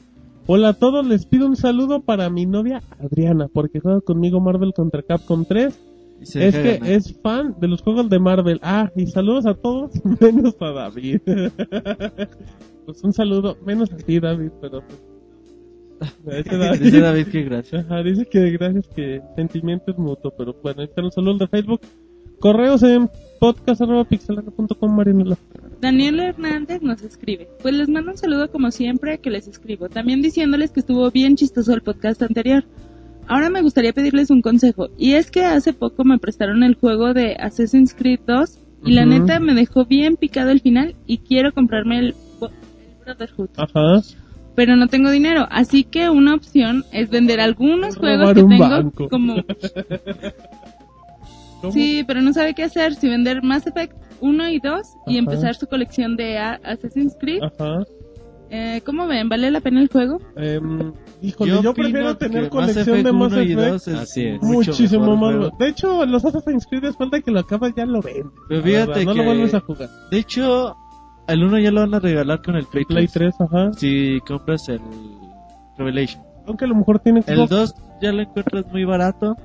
Hola 0.46 0.70
a 0.70 0.74
todos, 0.74 1.06
les 1.06 1.26
pido 1.26 1.48
un 1.48 1.56
saludo 1.56 2.02
para 2.02 2.30
mi 2.30 2.46
novia 2.46 2.82
Adriana, 3.00 3.48
porque 3.54 3.80
juega 3.80 4.02
conmigo 4.02 4.40
Marvel 4.42 4.74
contra 4.74 5.02
Capcom 5.02 5.46
3. 5.46 5.80
Se 6.24 6.48
Es 6.48 6.56
que 6.56 6.78
ganar. 6.78 6.92
es 6.92 7.20
fan 7.22 7.56
de 7.60 7.68
los 7.68 7.82
juegos 7.82 8.10
de 8.10 8.20
Marvel. 8.20 8.60
Ah, 8.62 8.92
y 8.96 9.08
saludos 9.08 9.46
a 9.46 9.54
todos, 9.54 9.92
menos 10.22 10.56
a 10.60 10.72
David. 10.72 11.22
pues 12.86 13.04
un 13.04 13.14
saludo, 13.14 13.58
menos 13.66 13.92
a 13.92 13.98
ti, 13.98 14.20
David, 14.20 14.52
pero... 14.62 14.84
pues, 16.00 16.14
Dice 16.44 16.58
David. 16.58 16.80
Dice 16.82 17.00
David 17.00 17.28
que 17.28 17.44
gracias. 17.44 17.86
Ajá, 17.86 18.04
dice 18.04 18.26
que 18.26 18.52
gracias 18.52 18.88
que 18.88 19.22
sentimiento 19.36 19.92
es 19.92 19.98
mutuo, 19.98 20.34
pero 20.38 20.56
bueno, 20.62 20.82
ahí 20.82 20.88
están 20.88 21.06
los 21.06 21.14
saludos 21.14 21.40
de 21.40 21.48
Facebook. 21.48 21.82
Correos 22.40 22.84
en 22.84 23.10
podcast.pixelano.com, 23.40 24.96
Marinela. 24.96 25.38
Daniel 25.80 26.20
Hernández 26.20 26.82
nos 26.82 27.02
escribe. 27.02 27.48
Pues 27.62 27.74
les 27.74 27.88
mando 27.88 28.12
un 28.12 28.18
saludo 28.18 28.52
como 28.52 28.70
siempre 28.72 29.18
que 29.20 29.30
les 29.30 29.48
escribo. 29.48 29.88
También 29.88 30.22
diciéndoles 30.22 30.72
que 30.72 30.82
estuvo 30.82 31.10
bien 31.10 31.38
chistoso 31.38 31.74
el 31.74 31.82
podcast 31.82 32.22
anterior. 32.22 32.66
Ahora 33.28 33.50
me 33.50 33.62
gustaría 33.62 33.94
pedirles 33.94 34.30
un 34.30 34.42
consejo. 34.42 34.90
Y 34.98 35.14
es 35.14 35.32
que 35.32 35.46
hace 35.46 35.74
poco 35.74 36.04
me 36.04 36.20
prestaron 36.20 36.64
el 36.64 36.76
juego 36.76 37.14
de 37.14 37.36
Assassin's 37.40 37.94
Creed 37.94 38.20
2 38.28 38.60
y 38.86 38.94
la 38.94 39.06
neta 39.06 39.40
me 39.40 39.54
dejó 39.54 39.86
bien 39.86 40.18
picado 40.18 40.50
el 40.50 40.60
final 40.60 40.96
y 41.08 41.20
quiero 41.20 41.54
comprarme 41.54 42.00
el, 42.00 42.16
Brotherhood. 43.06 43.50
Ajá. 43.58 44.02
Pero 44.56 44.76
no 44.76 44.88
tengo 44.88 45.10
dinero. 45.10 45.48
Así 45.50 45.84
que 45.84 46.10
una 46.10 46.36
opción 46.36 46.84
es 46.92 47.10
vender 47.10 47.40
algunos 47.40 47.98
juegos 47.98 48.34
que 48.34 48.44
tengo 48.44 48.60
banco. 48.60 49.10
como... 49.10 49.36
¿Cómo? 49.36 49.44
Sí, 51.72 52.04
pero 52.06 52.22
no 52.22 52.34
sabe 52.34 52.54
qué 52.54 52.64
hacer. 52.64 52.94
Si 52.94 53.08
vender 53.08 53.42
Mass 53.42 53.66
Effect 53.66 53.96
1 54.20 54.50
y 54.50 54.60
2 54.60 54.82
y 55.08 55.12
Ajá. 55.12 55.20
empezar 55.20 55.56
su 55.56 55.66
colección 55.66 56.18
de 56.18 56.38
Assassin's 56.38 57.16
Creed 57.18 57.42
Ajá. 57.42 57.86
Eh, 58.56 58.82
¿Cómo 58.86 59.08
ven? 59.08 59.30
¿Vale 59.30 59.50
la 59.50 59.62
pena 59.62 59.82
el 59.82 59.88
juego? 59.90 60.20
Em, 60.36 60.94
híjole, 61.24 61.52
Yo 61.54 61.62
yo, 61.64 61.74
prefiero 61.74 62.16
tener 62.18 62.44
Mass 62.44 62.50
colección 62.52 62.88
Effect 63.00 63.06
de 63.08 63.12
Mass 63.12 63.32
1 63.34 63.42
y 63.42 63.52
Effect. 63.54 63.72
2 63.72 63.88
es 63.88 64.00
Así 64.00 64.26
es. 64.28 64.42
Muchísimo 64.44 65.16
más. 65.18 65.34
juego. 65.36 65.56
De 65.58 65.68
hecho, 65.70 66.06
los 66.06 66.24
Assassin's 66.24 66.68
Creed 66.68 66.84
después 66.84 67.10
de 67.10 67.24
que 67.24 67.32
lo 67.32 67.40
acabas 67.40 67.74
ya 67.76 67.88
lo 67.88 68.00
ven. 68.02 68.30
Pero 68.50 68.62
fíjate 68.62 69.06
no 69.06 69.14
que- 69.14 69.18
lo 69.18 69.24
vuelves 69.26 69.54
a 69.56 69.60
jugar. 69.62 69.90
De 70.12 70.20
hecho, 70.20 70.76
el 71.28 71.44
1 71.44 71.58
ya 71.60 71.72
lo 71.72 71.82
van 71.82 71.96
a 71.96 72.00
regalar 72.00 72.44
con 72.44 72.56
el 72.56 72.66
Play, 72.68 72.86
Play 72.86 73.08
3. 73.08 73.34
3, 73.38 73.50
ajá. 73.50 73.74
Si 73.74 74.20
compras 74.28 74.70
el 74.70 74.82
Revelation. 75.78 76.22
Aunque 76.46 76.66
a 76.66 76.68
lo 76.68 76.76
mejor 76.76 77.00
tiene 77.00 77.22
El 77.26 77.48
2 77.48 77.74
ya 78.04 78.12
lo 78.12 78.22
encuentras 78.22 78.66
muy 78.72 78.84
barato. 78.86 79.36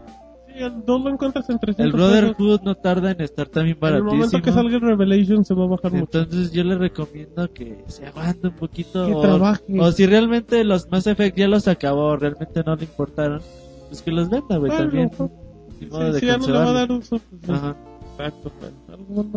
El 0.59 0.85
2 0.85 1.05
lo 1.05 1.11
encuentras 1.11 1.49
en 1.51 1.59
300 1.59 1.87
El 1.87 1.93
Brotherhood 1.93 2.61
no 2.63 2.75
tarda 2.75 3.13
en 3.13 3.21
estar 3.21 3.47
también 3.49 3.77
En 3.81 3.95
el 3.95 4.03
momento 4.03 4.31
que 4.43 4.51
baratísimo. 4.51 4.55
salga 4.55 4.77
el 4.77 4.81
Revelation 4.99 5.45
se 5.45 5.55
va 5.55 5.65
a 5.65 5.67
bajar 5.69 5.93
mucho. 5.93 6.21
Entonces 6.21 6.53
yo 6.53 6.65
le 6.65 6.77
recomiendo 6.77 7.53
que 7.53 7.85
se 7.87 8.07
aguante 8.07 8.49
un 8.49 8.55
poquito. 8.55 9.07
Que 9.07 9.15
o, 9.15 9.21
trabaje. 9.21 9.63
o 9.79 9.93
si 9.93 10.07
realmente 10.07 10.63
los 10.65 10.91
Mass 10.91 11.07
Effect 11.07 11.37
ya 11.39 11.49
los 11.49 11.69
acabó, 11.69 12.17
realmente 12.17 12.63
no 12.67 12.77
le 12.77 12.85
importaron, 12.85 13.41
pues 13.89 14.03
que 14.03 14.11
los 14.11 14.29
venda, 14.31 14.57
güey, 14.59 14.71
Bueno, 14.71 14.77
también. 14.85 15.11
pues, 15.17 15.31
Sí, 15.79 15.87
sí, 16.21 16.27
ya 16.27 16.39
no 16.39 16.47
le 16.47 16.53
va 16.53 16.71
a 16.71 16.73
dar 16.73 16.91
uso. 16.93 17.21
pues, 17.31 17.51
Ajá. 17.51 17.77
Exacto, 18.19 18.51
pues, 18.59 18.73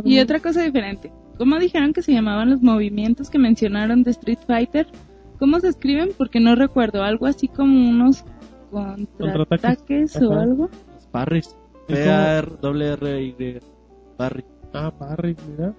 Y 0.06 0.20
otra 0.20 0.40
cosa 0.40 0.64
diferente. 0.64 1.12
¿Cómo 1.38 1.60
dijeron 1.60 1.94
que 1.94 2.02
se 2.02 2.14
llamaban 2.14 2.50
los 2.50 2.62
movimientos 2.64 3.30
que 3.30 3.38
mencionaron 3.38 4.02
de 4.02 4.10
Street 4.12 4.40
Fighter? 4.48 4.88
¿Cómo 5.38 5.60
se 5.60 5.68
escriben? 5.68 6.10
Porque 6.18 6.40
no 6.40 6.56
recuerdo. 6.56 7.04
Algo 7.04 7.28
así 7.28 7.48
como 7.48 7.90
unos 7.90 8.24
contraataques 9.20 10.16
o 10.22 10.32
Ajá. 10.34 10.42
algo. 10.42 10.70
Es 11.14 11.56
P-A-R-R-Y. 11.88 13.60
Parry. 14.18 14.44
Ah, 14.74 14.92
Parry, 14.98 15.36
mira. 15.50 15.74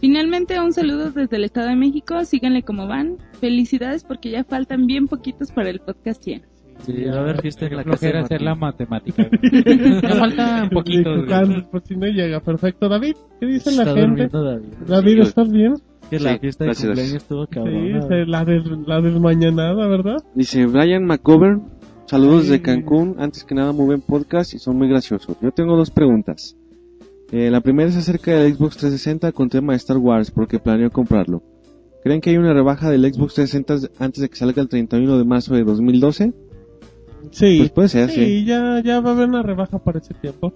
Finalmente, 0.00 0.58
un 0.60 0.72
saludo 0.72 1.10
desde 1.10 1.36
el 1.36 1.44
Estado 1.44 1.68
de 1.68 1.76
México. 1.76 2.24
Síganle 2.24 2.62
como 2.62 2.86
van. 2.86 3.16
Felicidades 3.40 4.04
porque 4.04 4.30
ya 4.30 4.44
faltan 4.44 4.86
bien 4.86 5.08
poquitos 5.08 5.50
para 5.52 5.70
el 5.70 5.80
podcast 5.80 6.22
100. 6.22 6.42
Sí, 6.86 7.04
va 7.06 7.16
a 7.16 7.20
haber 7.20 7.40
fiesta 7.42 7.66
en 7.66 7.76
la 7.76 7.82
casa. 7.84 7.96
flojera 7.98 8.20
hacer 8.20 8.40
la 8.40 8.54
matemática. 8.54 9.28
ya 10.02 10.14
faltan 10.14 10.70
poquitos. 10.70 11.24
Por 11.70 11.82
si 11.82 11.96
no 11.96 12.06
llega, 12.06 12.38
perfecto. 12.40 12.88
David, 12.88 13.16
¿qué 13.40 13.46
dice 13.46 13.72
la 13.72 13.92
gente? 13.92 14.28
David. 14.28 14.68
David, 14.86 15.18
¿estás 15.18 15.50
bien? 15.50 15.74
Que 16.08 16.20
la 16.20 16.34
Sí, 16.34 16.38
fiesta 16.38 16.64
de 16.64 16.68
gracias. 16.68 16.86
cumpleaños 16.86 17.14
estuvo 17.16 17.44
Sí, 17.46 17.50
cabrona. 17.52 18.02
se- 18.02 18.26
la, 18.26 18.44
des- 18.44 18.86
la 18.86 19.00
desmañanada, 19.00 19.88
¿verdad? 19.88 20.16
Dice 20.36 20.64
Brian 20.66 21.04
McGovern, 21.04 21.64
saludos 22.08 22.48
de 22.48 22.62
Cancún, 22.62 23.16
antes 23.18 23.44
que 23.44 23.54
nada 23.54 23.72
muy 23.72 23.86
buen 23.86 24.00
podcast 24.00 24.54
y 24.54 24.58
son 24.58 24.76
muy 24.76 24.88
graciosos. 24.88 25.36
Yo 25.40 25.52
tengo 25.52 25.76
dos 25.76 25.90
preguntas. 25.90 26.56
Eh, 27.30 27.50
la 27.50 27.60
primera 27.60 27.90
es 27.90 27.96
acerca 27.96 28.32
del 28.32 28.54
Xbox 28.54 28.76
360 28.78 29.32
con 29.32 29.48
tema 29.50 29.72
de 29.74 29.76
Star 29.76 29.98
Wars, 29.98 30.30
porque 30.30 30.58
planeo 30.58 30.90
comprarlo. 30.90 31.42
¿Creen 32.02 32.20
que 32.20 32.30
hay 32.30 32.36
una 32.38 32.54
rebaja 32.54 32.90
del 32.90 33.02
Xbox 33.12 33.34
360 33.34 34.02
antes 34.02 34.22
de 34.22 34.28
que 34.30 34.36
salga 34.36 34.62
el 34.62 34.68
31 34.68 35.18
de 35.18 35.24
marzo 35.24 35.54
de 35.54 35.64
2012? 35.64 36.32
Sí. 37.32 37.56
Pues 37.58 37.70
puede 37.70 37.88
ser, 37.88 38.10
sí. 38.10 38.24
Sí, 38.24 38.44
ya, 38.46 38.80
ya 38.82 39.00
va 39.00 39.10
a 39.10 39.12
haber 39.12 39.28
una 39.28 39.42
rebaja 39.42 39.78
para 39.78 39.98
ese 39.98 40.14
tiempo. 40.14 40.54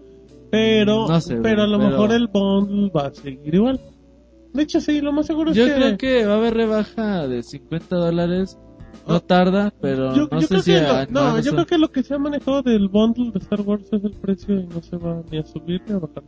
Pero, 0.51 1.09
No 1.09 1.21
sé, 1.21 1.37
pero 1.43 1.63
a 1.63 1.67
lo 1.67 1.79
pero- 1.79 1.91
mejor 1.91 2.13
el 2.13 2.29
bundle 2.29 2.91
va 2.95 3.07
a 3.09 3.15
seguir 3.15 3.55
igual. 3.55 3.81
De 4.55 4.63
hecho, 4.63 4.81
sí, 4.81 5.01
lo 5.01 5.13
más 5.13 5.27
seguro 5.27 5.51
es 5.51 5.57
Yo 5.57 5.65
que... 5.67 5.75
creo 5.75 5.97
que 5.99 6.27
va 6.27 6.35
a 6.35 6.37
haber 6.37 6.55
rebaja 6.55 7.27
de 7.27 7.43
50 7.43 7.97
dólares. 7.97 8.59
No 9.07 9.21
tarda, 9.21 9.73
pero 9.81 10.15
Yo, 10.15 10.29
no 10.31 10.41
yo 10.41 10.47
sé 10.47 10.49
creo 10.49 10.63
si 10.63 10.71
que 10.73 10.79
a- 10.79 11.05
lo, 11.07 11.11
no, 11.11 11.31
no, 11.33 11.41
yo 11.41 11.53
creo 11.53 11.67
que 11.67 11.79
lo 11.79 11.91
que 11.91 12.03
se 12.03 12.15
ha 12.15 12.19
manejado 12.19 12.63
del 12.63 12.89
bundle 12.89 13.31
de 13.33 13.39
Star 13.41 13.61
Wars 13.63 13.85
es 13.93 14.05
el 14.05 14.13
precio 14.13 14.59
y 14.61 14.67
no 14.67 14.81
se 14.83 14.97
va 14.97 15.23
ni 15.31 15.39
a 15.39 15.45
subir 15.45 15.83
ni 15.87 15.95
a 15.95 15.99
bajar. 15.99 16.23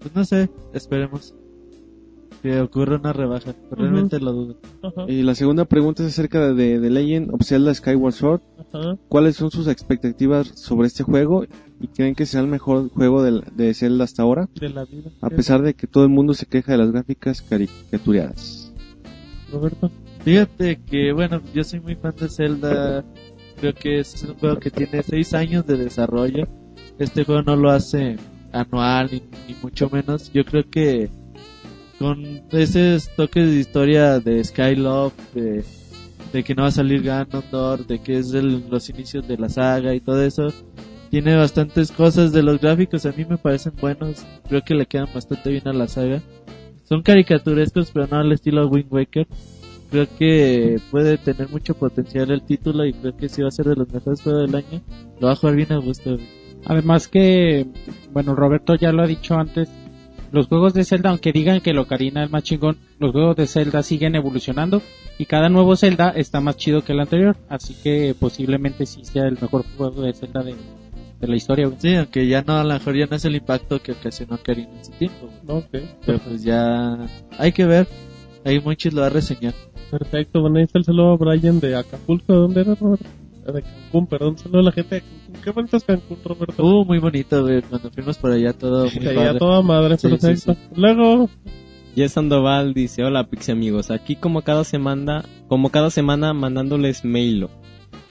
Pues 0.00 0.14
no 0.14 0.24
sé, 0.24 0.48
esperemos 0.72 1.34
que 2.42 2.58
ocurra 2.58 2.96
una 2.96 3.12
rebaja. 3.12 3.52
pero 3.68 3.82
Realmente 3.82 4.18
lo 4.18 4.32
dudo. 4.32 4.56
Y 5.08 5.22
la 5.22 5.34
segunda 5.34 5.66
pregunta 5.66 6.02
es 6.02 6.08
acerca 6.14 6.54
de 6.54 6.80
The 6.80 6.88
Legend 6.88 7.34
of 7.34 7.42
Zelda 7.44 7.74
Skyward 7.74 8.14
Sword. 8.14 8.40
ajá. 8.72 8.96
¿Cuáles 9.08 9.36
son 9.36 9.50
sus 9.50 9.68
expectativas 9.68 10.48
sobre 10.54 10.86
este 10.86 11.02
juego? 11.02 11.44
¿Y 11.82 11.88
creen 11.88 12.14
que 12.14 12.24
será 12.24 12.42
el 12.44 12.48
mejor 12.50 12.88
juego 12.90 13.22
del- 13.22 13.44
de 13.54 13.74
Zelda 13.74 14.04
hasta 14.04 14.22
ahora? 14.22 14.48
De 14.58 14.70
la 14.70 14.86
vida. 14.86 15.10
A 15.20 15.28
pesar 15.28 15.60
de 15.60 15.74
que 15.74 15.86
todo 15.86 16.04
el 16.04 16.10
mundo 16.10 16.32
se 16.32 16.46
queja 16.46 16.72
de 16.72 16.78
las 16.78 16.90
gráficas 16.92 17.42
caricaturiadas. 17.42 18.72
Roberto. 19.52 19.90
Fíjate 20.24 20.78
que, 20.84 21.12
bueno, 21.12 21.40
yo 21.54 21.64
soy 21.64 21.80
muy 21.80 21.94
fan 21.94 22.14
de 22.18 22.28
Zelda. 22.28 23.04
Creo 23.58 23.74
que 23.74 24.00
es 24.00 24.22
un 24.22 24.34
juego 24.34 24.58
que 24.58 24.70
tiene 24.70 25.02
6 25.02 25.34
años 25.34 25.66
de 25.66 25.76
desarrollo. 25.76 26.46
Este 26.98 27.24
juego 27.24 27.42
no 27.42 27.56
lo 27.56 27.70
hace 27.70 28.16
anual 28.52 29.08
ni, 29.12 29.54
mucho 29.62 29.88
menos. 29.90 30.30
Yo 30.32 30.44
creo 30.44 30.68
que 30.68 31.08
con 31.98 32.42
esos 32.52 33.08
toques 33.16 33.46
de 33.46 33.56
historia 33.58 34.20
de 34.20 34.42
Skylove, 34.44 35.12
de, 35.34 35.64
de 36.32 36.42
que 36.44 36.54
no 36.54 36.62
va 36.62 36.68
a 36.68 36.72
salir 36.72 37.02
Ganondorf, 37.02 37.86
de 37.86 37.98
que 38.00 38.18
es 38.18 38.32
el- 38.32 38.64
los 38.70 38.88
inicios 38.88 39.26
de 39.28 39.36
la 39.36 39.48
saga 39.48 39.94
y 39.94 40.00
todo 40.00 40.22
eso, 40.22 40.48
tiene 41.10 41.36
bastantes 41.36 41.90
cosas 41.92 42.32
de 42.32 42.42
los 42.42 42.60
gráficos. 42.60 43.04
A 43.06 43.12
mí 43.12 43.24
me 43.28 43.36
parecen 43.38 43.72
buenos. 43.80 44.24
Creo 44.48 44.62
que 44.62 44.74
le 44.74 44.86
quedan 44.86 45.08
bastante 45.14 45.50
bien 45.50 45.66
a 45.68 45.72
la 45.72 45.88
saga. 45.88 46.22
Son 46.84 47.02
caricaturescos, 47.02 47.90
pero 47.92 48.06
no 48.06 48.18
al 48.18 48.32
estilo 48.32 48.66
Wind 48.68 48.90
Waker 48.92 49.26
creo 49.90 50.06
que 50.18 50.80
puede 50.90 51.18
tener 51.18 51.48
mucho 51.48 51.74
potencial 51.74 52.30
el 52.30 52.42
título 52.42 52.84
y 52.84 52.92
creo 52.92 53.16
que 53.16 53.28
sí 53.28 53.42
va 53.42 53.48
a 53.48 53.52
ser 53.52 53.66
de 53.66 53.76
los 53.76 53.92
mejores 53.92 54.22
juegos 54.22 54.46
del 54.50 54.54
año. 54.54 54.80
Lo 55.20 55.26
va 55.26 55.32
a 55.32 55.36
jugar 55.36 55.56
bien 55.56 55.72
a 55.72 55.78
gusto. 55.78 56.16
Además 56.64 57.08
que, 57.08 57.66
bueno, 58.12 58.34
Roberto 58.34 58.74
ya 58.74 58.92
lo 58.92 59.02
ha 59.02 59.06
dicho 59.06 59.34
antes, 59.34 59.68
los 60.32 60.46
juegos 60.46 60.74
de 60.74 60.84
Zelda, 60.84 61.10
aunque 61.10 61.32
digan 61.32 61.60
que 61.60 61.72
lo 61.72 61.82
Ocarina 61.82 62.22
es 62.22 62.30
más 62.30 62.44
chingón, 62.44 62.78
los 62.98 63.12
juegos 63.12 63.36
de 63.36 63.46
Zelda 63.46 63.82
siguen 63.82 64.14
evolucionando 64.14 64.80
y 65.18 65.26
cada 65.26 65.48
nuevo 65.48 65.74
Zelda 65.74 66.10
está 66.10 66.40
más 66.40 66.56
chido 66.56 66.84
que 66.84 66.92
el 66.92 67.00
anterior, 67.00 67.36
así 67.48 67.74
que 67.82 68.14
posiblemente 68.18 68.86
sí 68.86 69.04
sea 69.04 69.24
el 69.24 69.38
mejor 69.40 69.64
juego 69.76 70.02
de 70.02 70.12
Zelda 70.12 70.42
de, 70.42 70.54
de 71.20 71.26
la 71.26 71.36
historia. 71.36 71.66
güey. 71.66 71.78
Sí, 71.80 71.96
aunque 71.96 72.28
ya 72.28 72.42
no, 72.42 72.58
a 72.58 72.64
lo 72.64 72.74
mejor 72.74 72.96
ya 72.96 73.06
no 73.06 73.16
es 73.16 73.24
el 73.24 73.36
impacto 73.36 73.82
que 73.82 73.92
ocasionó 73.92 74.38
Karina 74.42 74.70
en 74.76 74.84
su 74.84 74.92
tiempo. 74.92 75.28
güey. 75.42 75.64
Pero 76.06 76.18
pues 76.18 76.42
ya 76.44 76.96
hay 77.38 77.52
que 77.52 77.64
ver. 77.64 77.88
Ahí 78.44 78.60
muchos 78.60 78.94
lo 78.94 79.02
va 79.02 79.08
a 79.08 79.10
reseñar. 79.10 79.54
Perfecto, 79.90 80.40
bueno, 80.40 80.58
ahí 80.58 80.64
está 80.64 80.78
el 80.78 80.84
saludo 80.84 81.12
a 81.12 81.16
Brian 81.16 81.58
de 81.60 81.74
Acapulco. 81.76 82.32
¿De 82.32 82.38
dónde 82.38 82.60
era, 82.60 82.74
Roberto? 82.74 83.06
De 83.52 83.62
Cancún, 83.62 84.06
perdón. 84.06 84.38
Saludo 84.38 84.60
a 84.60 84.62
la 84.64 84.72
gente 84.72 84.94
de 84.96 85.00
Cancún. 85.00 85.42
Qué 85.42 85.50
bonito 85.50 85.76
es 85.76 85.84
Cancún, 85.84 86.18
Roberto. 86.24 86.64
Uh, 86.64 86.84
muy 86.84 86.98
bonito, 86.98 87.42
güey. 87.42 87.62
Cuando 87.62 87.90
fuimos 87.90 88.18
por 88.18 88.30
allá 88.32 88.52
todo 88.52 88.82
muy 88.84 88.90
Sí, 88.90 89.08
a 89.08 89.14
padre. 89.14 89.38
toda 89.38 89.62
madre, 89.62 89.98
Sí, 89.98 90.08
perfecto. 90.08 90.54
sí, 90.54 90.60
Luego, 90.76 91.28
Jess 91.96 92.12
Sandoval 92.12 92.72
dice, 92.74 93.02
hola 93.02 93.24
Pixie 93.28 93.52
amigos, 93.52 93.90
aquí 93.90 94.14
como 94.14 94.42
cada 94.42 94.62
semana, 94.62 95.24
como 95.48 95.70
cada 95.70 95.90
semana 95.90 96.32
mandándoles 96.32 97.04
mailo. 97.04 97.50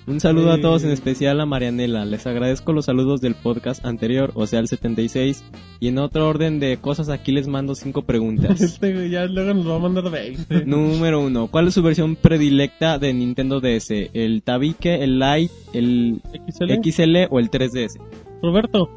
Un 0.10 0.19
saludo 0.19 0.52
Sí. 0.53 0.60
a 0.60 0.61
todos, 0.64 0.84
en 0.84 0.90
especial 0.90 1.40
a 1.40 1.45
Marianela. 1.45 2.03
Les 2.03 2.26
agradezco 2.26 2.73
los 2.73 2.86
saludos 2.86 3.22
del 3.22 3.36
podcast 3.36 3.86
anterior, 3.86 4.31
o 4.34 4.48
sea, 4.48 4.60
el 4.60 4.68
76. 4.68 5.44
Y 5.80 5.90
en 5.90 5.99
otro 5.99 6.27
orden 6.27 6.60
de 6.60 6.77
cosas, 6.77 7.10
aquí 7.10 7.31
les 7.31 7.48
mando 7.48 7.76
cinco 7.76 8.02
preguntas. 8.02 8.60
este 8.61 8.91
güey 8.94 9.11
ya 9.11 9.26
luego 9.27 9.53
nos 9.53 9.69
va 9.69 9.76
a 9.76 9.80
mandar 9.80 10.10
20. 10.10 10.65
Número 10.65 11.22
uno, 11.22 11.45
¿cuál 11.48 11.68
es 11.68 11.76
su 11.76 11.84
versión 11.84 12.15
predilecta 12.15 12.98
de 12.98 13.14
Nintendo 13.14 13.60
DS? 13.60 13.91
¿El 14.14 14.41
Tabique, 14.41 15.03
el 15.03 15.19
Lite, 15.19 15.53
el 15.73 16.22
XL. 16.48 16.73
XL 16.84 17.15
o 17.30 17.40
el 17.40 17.52
3DS? 17.52 17.99
Roberto, 18.41 18.90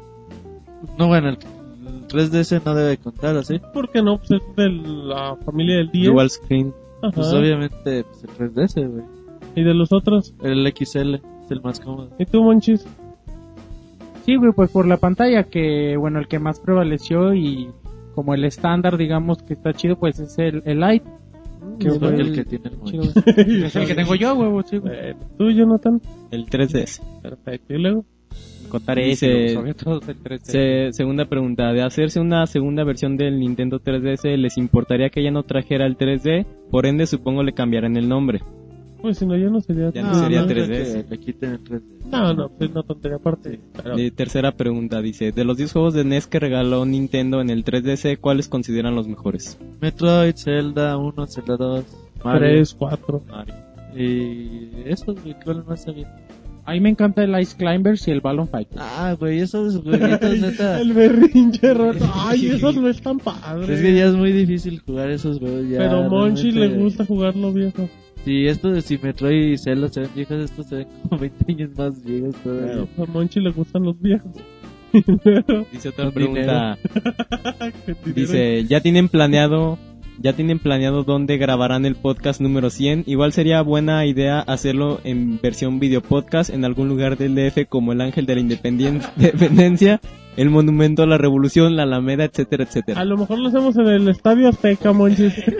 No, 0.97 1.07
bueno, 1.09 1.29
el, 1.29 1.37
el 1.85 2.07
3DS 2.07 2.61
no 2.65 2.73
debe 2.73 2.97
contar, 2.97 3.37
¿así? 3.37 3.59
¿por 3.71 3.91
qué 3.91 4.01
no? 4.01 4.17
Pues 4.17 4.31
es 4.31 4.55
de 4.55 4.67
la 4.69 5.35
familia 5.45 5.77
del 5.77 5.91
10. 5.91 6.07
Dual 6.11 6.29
Screen. 6.31 6.73
Ajá. 7.03 7.11
Pues 7.13 7.27
obviamente 7.33 8.03
pues, 8.03 8.23
el 8.23 8.51
3DS, 8.51 8.89
güey. 8.91 9.22
¿Y 9.55 9.63
de 9.63 9.73
los 9.73 9.91
otros? 9.93 10.33
El 10.43 10.65
XL 10.67 11.15
es 11.15 11.51
el 11.51 11.61
más 11.61 11.79
cómodo. 11.79 12.09
¿Y 12.19 12.25
tú, 12.25 12.41
Monchis? 12.43 12.85
Sí, 14.25 14.35
güey, 14.37 14.51
pues 14.55 14.71
por 14.71 14.87
la 14.87 14.97
pantalla 14.97 15.43
que, 15.43 15.95
bueno, 15.97 16.19
el 16.19 16.27
que 16.27 16.39
más 16.39 16.59
prevaleció 16.59 17.33
y 17.33 17.69
como 18.15 18.33
el 18.33 18.45
estándar, 18.45 18.97
digamos, 18.97 19.39
que 19.43 19.53
está 19.53 19.73
chido, 19.73 19.97
pues 19.97 20.19
es 20.19 20.37
el, 20.39 20.61
el 20.65 20.79
Lite. 20.79 21.05
Que 21.79 21.89
Soy 21.89 21.99
fue 21.99 22.15
el 22.15 22.33
que 22.33 22.45
tiene 22.45 22.69
el 22.69 22.81
chido. 22.83 23.03
Es 23.65 23.75
el 23.75 23.87
que 23.87 23.95
tengo 23.95 24.15
yo, 24.15 24.35
güey, 24.35 24.63
sí, 24.65 24.77
güey. 24.77 24.93
Bueno, 25.13 25.19
¿Tú, 25.37 25.49
Jonathan? 25.51 26.01
El 26.31 26.45
3DS. 26.45 27.01
Perfecto. 27.21 27.73
¿Y 27.73 27.77
luego? 27.79 28.05
Contaré 28.69 29.11
ese, 29.11 29.49
sobre 29.49 29.73
todo 29.73 29.99
el 30.07 30.17
3D. 30.23 30.39
Se- 30.43 30.93
segunda 30.93 31.25
pregunta, 31.25 31.71
de 31.73 31.83
hacerse 31.83 32.19
una 32.19 32.45
segunda 32.47 32.83
versión 32.83 33.17
del 33.17 33.39
Nintendo 33.39 33.79
3DS, 33.79 34.35
¿les 34.37 34.57
importaría 34.57 35.09
que 35.09 35.23
ya 35.23 35.31
no 35.31 35.43
trajera 35.43 35.85
el 35.85 35.97
3D? 35.97 36.45
Por 36.71 36.85
ende, 36.85 37.05
supongo 37.05 37.43
le 37.43 37.53
cambiarán 37.53 37.97
el 37.97 38.07
nombre. 38.09 38.39
Pues 39.03 39.17
si 39.17 39.25
no, 39.25 39.35
ya 39.37 39.49
no 39.49 39.59
sería... 39.59 39.91
Ya 39.91 40.01
no 40.01 40.13
sería 40.15 40.41
no 40.41 40.47
creo 40.47 40.65
3DS. 40.65 41.03
que 41.03 41.09
Le 41.09 41.19
quiten 41.19 41.49
el 41.51 41.63
3DS. 41.63 41.83
No, 42.09 42.33
no, 42.33 42.49
pues 42.49 42.71
no 42.73 42.83
tontería 42.83 43.17
aparte. 43.17 43.59
Tercera 44.15 44.53
pregunta, 44.55 45.01
dice, 45.01 45.31
de 45.33 45.43
los 45.43 45.57
10 45.57 45.73
juegos 45.73 45.93
de 45.93 46.05
NES 46.05 46.25
que 46.27 46.39
regaló 46.39 46.85
Nintendo 46.85 47.41
en 47.41 47.49
el 47.49 47.65
3DS, 47.65 48.17
¿cuáles 48.19 48.47
consideran 48.47 48.95
los 48.95 49.07
mejores? 49.09 49.59
Metroid, 49.81 50.35
Zelda 50.37 50.95
1, 50.97 51.27
Zelda 51.27 51.57
2, 51.57 51.85
Mario. 52.23 52.39
3, 52.39 52.73
4. 52.79 53.23
Y 53.95 54.69
esos, 54.85 55.21
güey, 55.21 55.35
¿cuál 55.43 55.65
más 55.65 55.87
había? 55.87 56.07
A 56.65 56.71
mí 56.71 56.79
me 56.79 56.89
encanta 56.89 57.25
el 57.25 57.37
Ice 57.41 57.57
Climbers 57.57 58.07
y 58.07 58.11
el 58.11 58.21
Balloon 58.21 58.47
Fight. 58.47 58.69
Ah, 58.77 59.17
güey, 59.19 59.39
esos 59.39 59.81
jueguitos, 59.83 60.37
neta. 60.39 60.79
El 60.79 60.93
berrinche, 60.93 61.73
Roberto. 61.73 62.05
Ay, 62.15 62.47
esos 62.47 62.77
no 62.77 62.87
están 62.87 63.19
padres. 63.19 63.67
Es 63.69 63.81
que 63.81 63.93
ya 63.95 64.05
es 64.05 64.13
muy 64.15 64.31
difícil 64.31 64.79
jugar 64.79 65.09
esos 65.09 65.39
juegos. 65.39 65.67
Ya, 65.67 65.79
Pero 65.79 66.03
Monchi 66.09 66.51
le 66.51 66.59
realmente- 66.61 66.83
gusta 66.85 67.05
jugarlo 67.05 67.51
viejo. 67.51 67.89
Si 68.25 68.47
esto 68.47 68.71
de 68.71 68.81
si 68.81 68.97
Metroid 68.97 69.53
y 69.53 69.57
Zelda 69.57 69.89
se 69.89 70.01
ven 70.01 70.09
viejos, 70.15 70.37
estos 70.37 70.67
se 70.67 70.75
ven 70.77 70.87
como 71.03 71.17
20 71.21 71.51
años 71.51 71.69
más 71.77 72.03
viejos 72.03 72.35
todavía. 72.43 72.87
A 72.97 73.05
Monchi 73.05 73.39
le 73.39 73.51
gustan 73.51 73.83
los 73.83 73.99
viejos. 73.99 74.31
Dice 75.71 75.89
otra 75.89 76.05
Con 76.05 76.13
pregunta. 76.13 76.77
Dice, 78.15 78.63
ya 78.65 78.79
tienen 78.79 79.09
planeado, 79.09 79.77
ya 80.19 80.33
tienen 80.33 80.59
planeado 80.59 81.03
dónde 81.03 81.37
grabarán 81.37 81.85
el 81.85 81.95
podcast 81.95 82.39
número 82.39 82.69
100. 82.69 83.03
Igual 83.07 83.33
sería 83.33 83.61
buena 83.61 84.05
idea 84.05 84.39
hacerlo 84.39 85.01
en 85.03 85.39
versión 85.41 85.79
video 85.79 86.01
podcast 86.01 86.49
en 86.49 86.63
algún 86.63 86.87
lugar 86.87 87.17
del 87.17 87.35
DF 87.35 87.67
como 87.67 87.91
el 87.91 88.01
Ángel 88.01 88.25
de 88.25 88.35
la 88.35 88.41
Independencia, 88.41 89.99
el 90.37 90.49
Monumento 90.49 91.03
a 91.03 91.07
la 91.07 91.17
Revolución, 91.17 91.75
la 91.75 91.83
Alameda, 91.83 92.23
etcétera, 92.25 92.63
A 92.63 92.67
etcétera. 92.67 93.05
lo 93.05 93.17
mejor 93.17 93.39
lo 93.39 93.47
hacemos 93.49 93.75
en 93.77 93.87
el 93.87 94.07
Estadio 94.09 94.49
Azteca, 94.49 94.91
Monchis. 94.93 95.33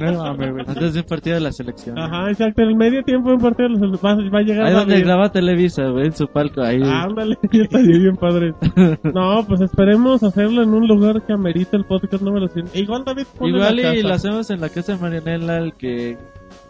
No. 0.00 0.24
Antes 0.24 0.94
de 0.94 1.00
un 1.00 1.06
partido 1.06 1.34
de 1.34 1.40
la 1.42 1.52
selección. 1.52 1.98
Ajá, 1.98 2.30
exacto. 2.30 2.62
En 2.62 2.68
el 2.68 2.76
medio 2.76 3.02
tiempo 3.02 3.28
de 3.28 3.34
un 3.34 3.42
partido 3.42 3.68
los- 3.68 4.00
va, 4.02 4.14
va 4.14 4.38
a 4.38 4.42
llegar 4.42 4.66
Ahí 4.66 4.72
donde 4.74 5.00
graba 5.00 5.30
Televisa, 5.30 5.88
güey, 5.88 6.06
en 6.06 6.12
su 6.14 6.26
palco. 6.28 6.62
Ahí. 6.62 6.80
Ándale, 6.82 7.36
ya 7.52 7.62
estaría 7.62 7.98
bien 7.98 8.16
padre. 8.16 8.54
No, 9.12 9.44
pues 9.46 9.60
esperemos 9.60 10.22
hacerlo 10.22 10.62
en 10.62 10.70
un 10.72 10.86
lugar 10.88 11.22
que 11.26 11.32
amerite 11.34 11.76
el 11.76 11.84
podcast 11.84 12.22
número 12.22 12.48
100. 12.48 12.66
E 12.74 12.80
igual 12.80 13.04
David 13.04 13.24
pone 13.38 13.50
Igual 13.50 13.76
la 13.76 13.82
y 13.82 13.96
casa. 13.96 14.08
lo 14.08 14.14
hacemos 14.14 14.50
en 14.50 14.60
la 14.60 14.68
casa 14.70 14.94
de 14.94 14.98
Marianela, 15.02 15.58
el 15.58 15.74
que... 15.74 16.16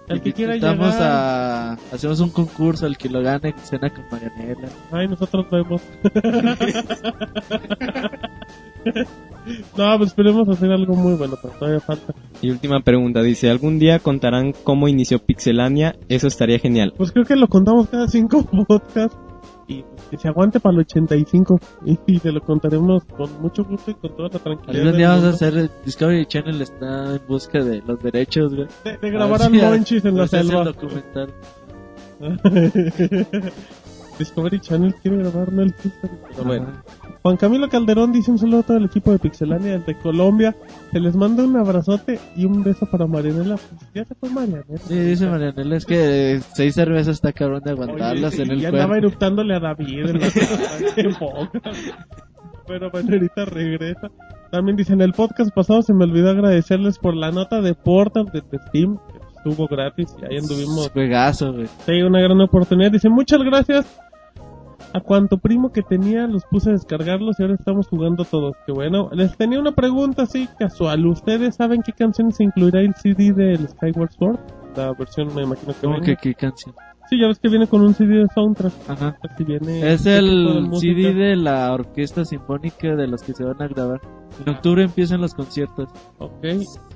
El 0.09 0.21
que 0.21 0.33
quiera 0.33 0.55
llegar. 0.55 0.77
a... 0.81 1.73
Hacemos 1.93 2.21
un 2.21 2.31
concurso, 2.31 2.87
el 2.87 2.97
que 2.97 3.09
lo 3.09 3.23
gane, 3.23 3.55
cena 3.63 3.91
con 3.91 4.05
Marianela. 4.11 4.69
Ay, 4.91 5.09
nosotros 5.09 5.47
vemos. 5.51 5.83
no, 9.77 9.99
pues 9.99 10.11
esperemos 10.11 10.49
hacer 10.49 10.71
algo 10.71 10.95
muy 10.95 11.15
bueno, 11.15 11.37
pero 11.41 11.55
todavía 11.55 11.81
falta. 11.81 12.15
Y 12.41 12.51
última 12.51 12.81
pregunta, 12.81 13.23
dice, 13.23 13.51
¿algún 13.51 13.79
día 13.79 13.99
contarán 14.01 14.53
cómo 14.65 14.89
inició 14.89 15.19
Pixelania? 15.19 15.95
Eso 16.09 16.27
estaría 16.27 16.59
genial. 16.59 16.93
Pues 16.97 17.13
creo 17.13 17.25
que 17.25 17.37
lo 17.37 17.49
contamos 17.49 17.89
cada 17.89 18.09
cinco 18.09 18.45
podcasts. 18.69 19.17
Y 19.79 19.85
que 20.11 20.17
se 20.19 20.29
aguante 20.29 20.61
para 20.61 20.75
el 20.75 20.81
85. 20.81 21.59
Y, 21.87 21.99
y 22.07 22.19
se 22.19 22.31
lo 22.33 22.41
contaremos 22.43 23.05
con 23.05 23.41
mucho 23.41 23.65
gusto 23.65 23.91
y 23.91 23.95
con 23.95 24.15
toda 24.17 24.29
la 24.33 24.39
tranquilidad. 24.39 24.83
Algún 24.85 24.97
día 24.99 25.09
vamos 25.11 25.25
a 25.25 25.29
hacer... 25.31 25.57
el 25.57 25.71
Discovery 25.85 26.27
Channel 26.27 26.61
está 26.63 27.15
en 27.17 27.23
busca 27.27 27.63
de 27.65 27.83
los 27.87 28.01
derechos, 28.03 28.55
güey. 28.55 28.69
De, 28.85 28.97
de 28.99 29.11
grabar 29.11 29.43
A 29.43 29.49
ver 29.49 29.61
si- 29.61 29.67
Monchis 29.67 30.05
en 30.05 30.17
a 30.19 30.21
la 30.23 30.29
selva. 30.29 30.59
el 30.61 30.65
documental. 30.67 31.33
Discovery 34.23 34.61
Channel 34.61 34.95
quiere 35.03 35.19
grabar, 35.19 35.49
el 35.53 35.67
History. 35.69 36.13
Pero 36.31 36.45
bueno. 36.45 36.67
Juan 37.23 37.37
Camilo 37.37 37.69
Calderón 37.69 38.13
dice 38.13 38.31
un 38.31 38.39
saludo 38.39 38.61
a 38.61 38.63
todo 38.63 38.77
el 38.77 38.85
equipo 38.87 39.13
de 39.13 39.19
Pixelania 39.19 39.79
de 39.79 39.95
Colombia. 39.99 40.55
Se 40.93 41.01
les 41.01 41.15
manda 41.15 41.45
un 41.45 41.57
abrazote 41.57 42.19
y 42.37 42.45
un 42.45 42.63
beso 42.65 42.87
para 42.87 43.07
Marianela. 43.07 43.57
Pues 43.57 43.91
ya 43.95 44.05
se 44.05 44.15
fue 44.15 44.31
Marianela. 44.31 44.79
Sí, 44.79 44.99
dice 44.99 45.27
Marianela, 45.29 45.77
es 45.77 45.85
que 45.87 46.41
seis 46.55 46.75
cervezas 46.75 47.17
está 47.17 47.33
cabrón 47.33 47.63
de 47.65 47.71
aguantarlas 47.73 48.35
Oye, 48.35 48.43
en 48.43 48.51
el 48.51 48.61
y 48.61 48.67
andaba 48.67 48.89
cuerpo. 48.89 49.07
eruptándole 49.07 49.55
a 49.55 49.61
David 49.61 50.09
en 50.11 50.21
la. 50.21 50.29
Pero 52.67 52.91
bueno, 52.91 53.09
ahorita 53.13 53.45
regresa. 53.45 54.09
También 54.51 54.77
dicen, 54.77 55.01
el 55.01 55.13
podcast 55.13 55.53
pasado 55.55 55.83
se 55.83 55.93
me 55.95 56.05
olvidó 56.05 56.31
agradecerles 56.31 56.99
por 56.99 57.17
la 57.17 57.31
nota 57.31 57.61
de 57.61 57.75
Portal 57.75 58.27
de, 58.33 58.41
de 58.43 58.59
Steam, 58.69 58.99
estuvo 59.37 59.67
gratis 59.67 60.15
y 60.21 60.25
ahí 60.27 60.39
anduvimos. 60.39 60.91
Juegazo, 60.91 61.53
güey. 61.53 61.67
Sí, 61.87 62.03
una 62.03 62.21
gran 62.21 62.41
oportunidad. 62.41 62.93
Dice, 62.93 63.09
muchas 63.09 63.41
gracias. 63.43 64.01
A 64.95 65.01
cuanto 65.01 65.39
primo 65.39 65.73
que 65.73 65.83
tenía 65.83 66.27
los 66.27 66.45
puse 66.45 66.69
a 66.71 66.73
descargarlos 66.75 67.39
y 67.39 67.43
ahora 67.43 67.55
estamos 67.55 67.89
jugando 67.89 68.25
todos. 68.25 68.55
Que 68.67 68.73
bueno. 68.73 69.09
Les 69.13 69.37
tenía 69.37 69.59
una 69.59 69.73
pregunta 69.73 70.25
así 70.25 70.49
casual. 70.59 71.07
¿Ustedes 71.07 71.55
saben 71.57 71.83
qué 71.83 71.93
canciones 71.93 72.39
incluirá 72.41 72.81
el 72.81 72.95
CD 72.95 73.33
del 73.33 73.67
Skyward 73.69 74.13
Sword? 74.13 74.39
La 74.77 74.93
versión 74.93 75.35
me 75.35 75.43
imagino 75.43 75.73
que 75.73 75.81
¿Cómo 75.81 75.95
venga. 75.95 76.07
que 76.07 76.17
qué 76.17 76.35
canción? 76.35 76.75
Sí, 77.11 77.19
ya 77.21 77.27
ves 77.27 77.39
que 77.39 77.49
viene 77.49 77.67
con 77.67 77.83
un 77.83 77.95
CD 77.95 78.17
de 78.19 78.27
soundtrack. 78.35 78.73
Ajá. 78.89 79.17
Así 79.23 79.45
viene 79.45 79.81
Es 79.81 80.01
este 80.07 80.11
de 80.11 80.19
el 80.19 80.63
música. 80.69 80.95
CD 80.95 81.15
de 81.15 81.37
la 81.37 81.73
orquesta 81.73 82.25
sinfónica 82.25 82.95
de 82.95 83.07
los 83.07 83.23
que 83.23 83.33
se 83.35 83.45
van 83.45 83.61
a 83.61 83.69
grabar. 83.69 84.01
En 84.45 84.55
octubre 84.55 84.83
empiezan 84.85 85.21
los 85.21 85.35
conciertos. 85.35 85.89
Ok. 86.19 86.45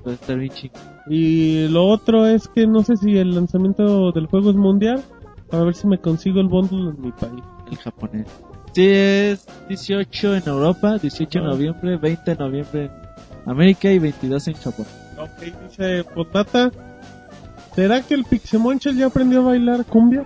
Va 0.07 0.11
a 0.11 0.15
estar 0.15 0.39
bien 0.39 0.53
chido. 0.53 0.75
Y 1.09 1.69
lo 1.69 1.85
otro 1.87 2.27
es 2.27 2.49
que 2.49 2.67
no 2.67 2.83
sé 2.83 2.97
si 2.97 3.17
el 3.19 3.35
lanzamiento 3.35 4.13
del 4.13 4.27
juego 4.27 4.51
es 4.51 4.57
mundial. 4.57 5.03
A 5.53 5.59
ver 5.61 5.75
si 5.75 5.87
me 5.87 5.99
consigo 5.99 6.41
el 6.41 6.49
bundle 6.49 6.91
en 6.91 7.01
mi 7.01 7.13
país. 7.13 7.43
El 7.71 7.77
japonés. 7.79 8.27
Sí, 8.73 8.87
es 8.87 9.47
18 9.69 10.37
en 10.37 10.43
Europa, 10.47 10.99
18 10.99 11.39
de 11.41 11.45
Ah. 11.45 11.49
noviembre, 11.49 11.97
20 11.97 12.31
de 12.33 12.37
noviembre 12.37 12.85
en 12.85 13.51
América 13.51 13.91
y 13.91 13.99
22 13.99 14.49
en 14.49 14.55
Japón. 14.55 14.87
Ok, 15.19 15.53
dice 15.69 16.05
Potata. 16.15 16.71
¿Será 17.75 18.01
que 18.03 18.15
el 18.15 18.25
Pixemonchel 18.25 18.97
ya 18.97 19.07
aprendió 19.07 19.41
a 19.41 19.45
bailar 19.45 19.85
cumbia? 19.85 20.25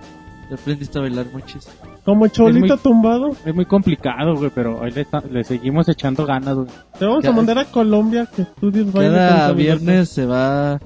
¿Te 0.49 0.55
aprendiste 0.55 0.97
a 0.99 1.01
bailar 1.01 1.25
muchis? 1.33 1.67
Como 2.03 2.27
cholito 2.27 2.75
muy- 2.75 2.77
tumbado. 2.83 3.29
Es 3.45 3.53
muy 3.53 3.65
complicado, 3.65 4.35
güey, 4.35 4.51
pero 4.53 4.83
ahí 4.83 4.91
le, 4.91 5.05
ta- 5.05 5.23
le 5.29 5.43
seguimos 5.43 5.87
echando 5.87 6.25
ganas, 6.25 6.55
güey. 6.55 6.67
Te 6.97 7.05
vamos 7.05 7.19
a 7.19 7.27
Cada- 7.27 7.35
mandar 7.35 7.59
a 7.59 7.65
Colombia 7.65 8.27
que 8.35 8.41
estudies 8.43 8.91
baile. 8.91 9.15
Cada 9.15 9.53
viernes 9.53 10.09
se 10.09 10.25
va 10.25 10.73
A 10.73 10.79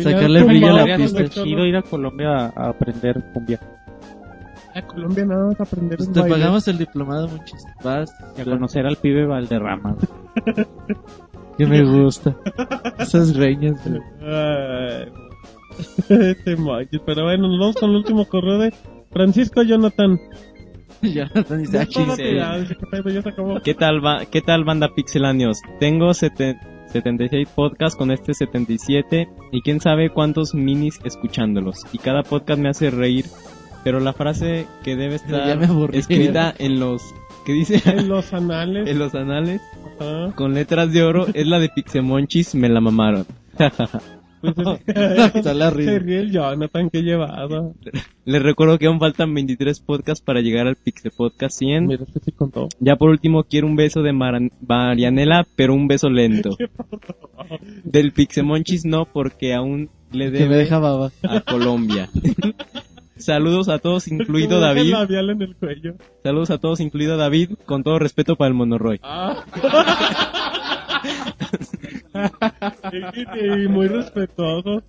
sacarle 0.00 0.42
brillo 0.44 0.68
a 0.76 0.86
la 0.86 0.96
pista. 0.96 1.20
el 1.20 1.30
chido 1.30 1.66
ir 1.66 1.76
a 1.76 1.82
Colombia 1.82 2.28
a, 2.30 2.52
a 2.56 2.68
aprender 2.70 3.22
cumbia. 3.34 3.60
A 4.74 4.82
Colombia 4.82 5.24
nada 5.26 5.46
más 5.48 5.60
aprender 5.60 5.98
Pues 5.98 6.08
un 6.08 6.14
te 6.14 6.20
baile. 6.20 6.36
pagamos 6.36 6.66
el 6.68 6.78
diplomado 6.78 7.28
muchis. 7.28 7.62
Vas, 7.84 8.10
Y 8.36 8.40
a 8.40 8.44
conocer 8.44 8.86
al 8.86 8.96
pibe 8.96 9.26
Valderrama. 9.26 9.96
que 11.58 11.66
me 11.66 11.82
gusta. 11.84 12.34
Esas 12.98 13.36
reñas, 13.36 13.76
güey. 13.86 14.00
Este 16.08 16.56
Monchis. 16.56 17.00
Pero 17.04 17.24
bueno, 17.24 17.48
nos 17.48 17.58
vamos 17.58 17.76
con 17.76 17.90
el 17.90 17.96
último 17.96 18.24
correo 18.26 18.58
de 18.58 18.72
Francisco 19.10 19.62
Jonathan. 19.62 20.18
Jonathan 21.02 21.58
dice, 21.58 21.78
ah, 21.78 21.84
dice, 22.58 22.76
"¿Qué 22.76 22.86
pedo? 22.86 23.08
Ya 23.10 23.22
se 23.22 23.28
acabó. 23.30 23.60
¿Qué 23.62 23.74
tal, 23.74 24.04
va- 24.04 24.24
¿Qué 24.26 24.40
tal 24.40 24.64
banda 24.64 24.94
Pixelanios? 24.94 25.58
Tengo 25.80 26.14
sete- 26.14 26.56
76 26.92 27.48
podcasts 27.54 27.96
con 27.96 28.10
este 28.10 28.34
77 28.34 29.28
y 29.50 29.62
quién 29.62 29.80
sabe 29.80 30.10
cuántos 30.10 30.54
minis 30.54 31.00
escuchándolos. 31.04 31.86
Y 31.92 31.98
cada 31.98 32.22
podcast 32.22 32.60
me 32.60 32.68
hace 32.68 32.90
reír, 32.90 33.24
pero 33.84 34.00
la 34.00 34.12
frase 34.12 34.66
que 34.84 34.96
debe 34.96 35.16
estar 35.16 35.58
escrita 35.92 36.54
en 36.58 36.78
los... 36.80 37.02
¿Qué 37.44 37.52
dice? 37.52 37.82
En 37.84 38.08
los 38.08 38.32
anales. 38.32 38.88
en 38.88 38.98
los 38.98 39.14
anales 39.14 39.60
Ajá. 39.98 40.32
con 40.36 40.54
letras 40.54 40.92
de 40.92 41.02
oro 41.02 41.26
es 41.34 41.46
la 41.46 41.58
de 41.58 41.68
Pixemonchis, 41.70 42.54
me 42.54 42.68
la 42.68 42.80
mamaron. 42.80 43.26
Pues 44.40 44.54
es- 45.34 45.44
la 45.56 45.70
risa. 45.70 45.90
Se 45.92 45.98
ríe 45.98 46.20
el 46.20 46.30
Jonathan, 46.32 46.88
que 46.90 47.02
llevado. 47.02 47.74
Les 48.24 48.42
recuerdo 48.42 48.78
que 48.78 48.86
aún 48.86 49.00
faltan 49.00 49.34
23 49.34 49.80
podcasts 49.80 50.24
para 50.24 50.40
llegar 50.40 50.66
al 50.68 50.76
Pixel 50.76 51.10
Podcast 51.16 51.58
100. 51.58 51.86
Mira, 51.86 52.04
este 52.04 52.20
sí 52.20 52.30
contó. 52.32 52.68
Ya 52.80 52.94
por 52.96 53.10
último 53.10 53.42
quiero 53.44 53.66
un 53.66 53.74
beso 53.76 54.02
de 54.02 54.12
Marianela, 54.12 55.44
pero 55.56 55.74
un 55.74 55.88
beso 55.88 56.08
lento. 56.10 56.56
Del 57.84 58.12
Pixemonchis 58.12 58.84
no, 58.84 59.04
porque 59.06 59.52
aún 59.54 59.90
le 60.12 60.26
Que 60.26 60.30
me 60.30 60.38
debe 60.40 60.56
deja 60.58 60.78
baba. 60.78 61.10
a 61.24 61.40
Colombia. 61.40 62.08
Saludos 63.24 63.68
a 63.68 63.78
todos, 63.78 64.08
incluido 64.08 64.60
David. 64.60 64.92
labial 64.92 65.30
en 65.30 65.42
el 65.42 65.56
cuello. 65.56 65.94
Saludos 66.22 66.50
a 66.50 66.58
todos, 66.58 66.80
incluido 66.80 67.16
David, 67.16 67.50
con 67.64 67.82
todo 67.82 67.98
respeto 67.98 68.36
para 68.36 68.48
el 68.48 68.54
Monoroy. 68.54 69.00
Ah. 69.02 69.44
y, 72.92 73.64
y 73.64 73.68
muy 73.68 73.88
respetuoso. 73.88 74.82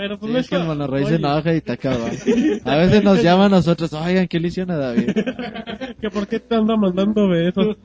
Pero 0.00 0.18
pues 0.18 0.30
Sí, 0.30 0.32
no 0.32 0.38
es 0.38 0.48
que 0.48 0.56
el 0.56 0.64
monorrey 0.64 1.04
se 1.04 1.16
enoja 1.16 1.52
y 1.52 1.56
está 1.58 1.76
cabrón. 1.76 2.08
A 2.64 2.76
veces 2.76 3.04
nos 3.04 3.22
llama 3.22 3.46
a 3.46 3.48
nosotros, 3.50 3.92
oigan, 3.92 4.28
¿qué 4.28 4.40
le 4.40 4.48
hicieron 4.48 4.70
a 4.70 4.78
David? 4.78 5.10
que 6.00 6.10
por 6.10 6.26
qué 6.26 6.40
te 6.40 6.54
anda 6.54 6.74
mandando 6.76 7.28
besos. 7.28 7.76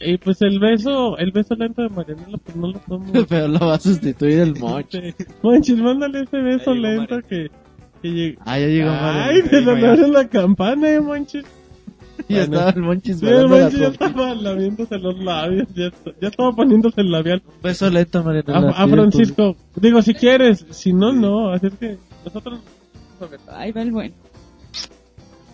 y 0.00 0.18
pues 0.18 0.42
el 0.42 0.58
beso, 0.58 1.16
el 1.18 1.30
beso 1.30 1.54
lento 1.54 1.82
de 1.82 1.88
Marianela, 1.90 2.38
pues 2.38 2.56
no 2.56 2.72
lo 2.72 2.78
podemos. 2.80 3.26
Pero 3.28 3.46
lo 3.46 3.60
va 3.60 3.74
a 3.74 3.78
sustituir 3.78 4.40
el 4.40 4.58
moch. 4.58 4.86
Monchis, 5.42 5.76
mándale 5.76 6.22
ese 6.22 6.38
beso 6.38 6.74
lento 6.74 7.20
que, 7.28 7.50
que. 8.02 8.36
Ah, 8.44 8.58
ya 8.58 8.66
llegó 8.66 8.90
Ay, 8.90 9.42
Mario. 9.42 9.50
te 9.50 9.64
sonaron 9.64 10.12
la 10.12 10.28
campana, 10.28 10.90
eh, 10.90 11.00
Monchis. 11.00 11.44
Y 12.28 12.34
ya 12.34 12.42
estaba 12.42 12.70
el 12.70 12.82
monchis 12.82 13.18
Sí, 13.18 13.26
el 13.26 13.48
Monchis 13.48 13.80
ya 13.80 13.88
estaba 13.88 14.34
lamiéndose 14.34 14.98
los 14.98 15.18
labios, 15.18 15.66
ya, 15.74 15.90
ya 16.20 16.28
estaba 16.28 16.52
poniéndose 16.52 17.00
el 17.00 17.10
labial. 17.10 17.42
Un 17.46 17.62
beso 17.62 17.90
lento, 17.90 18.22
Mariana. 18.22 18.70
A, 18.70 18.84
a 18.84 18.88
Francisco, 18.88 19.56
digo, 19.76 20.02
si 20.02 20.14
quieres, 20.14 20.66
si 20.70 20.92
no, 20.92 21.12
no, 21.12 21.50
así 21.50 21.66
es 21.68 21.74
que 21.74 21.98
nosotros... 22.24 22.60
Ahí 23.48 23.72
va 23.72 23.82
el 23.82 23.90
bueno. 23.92 24.14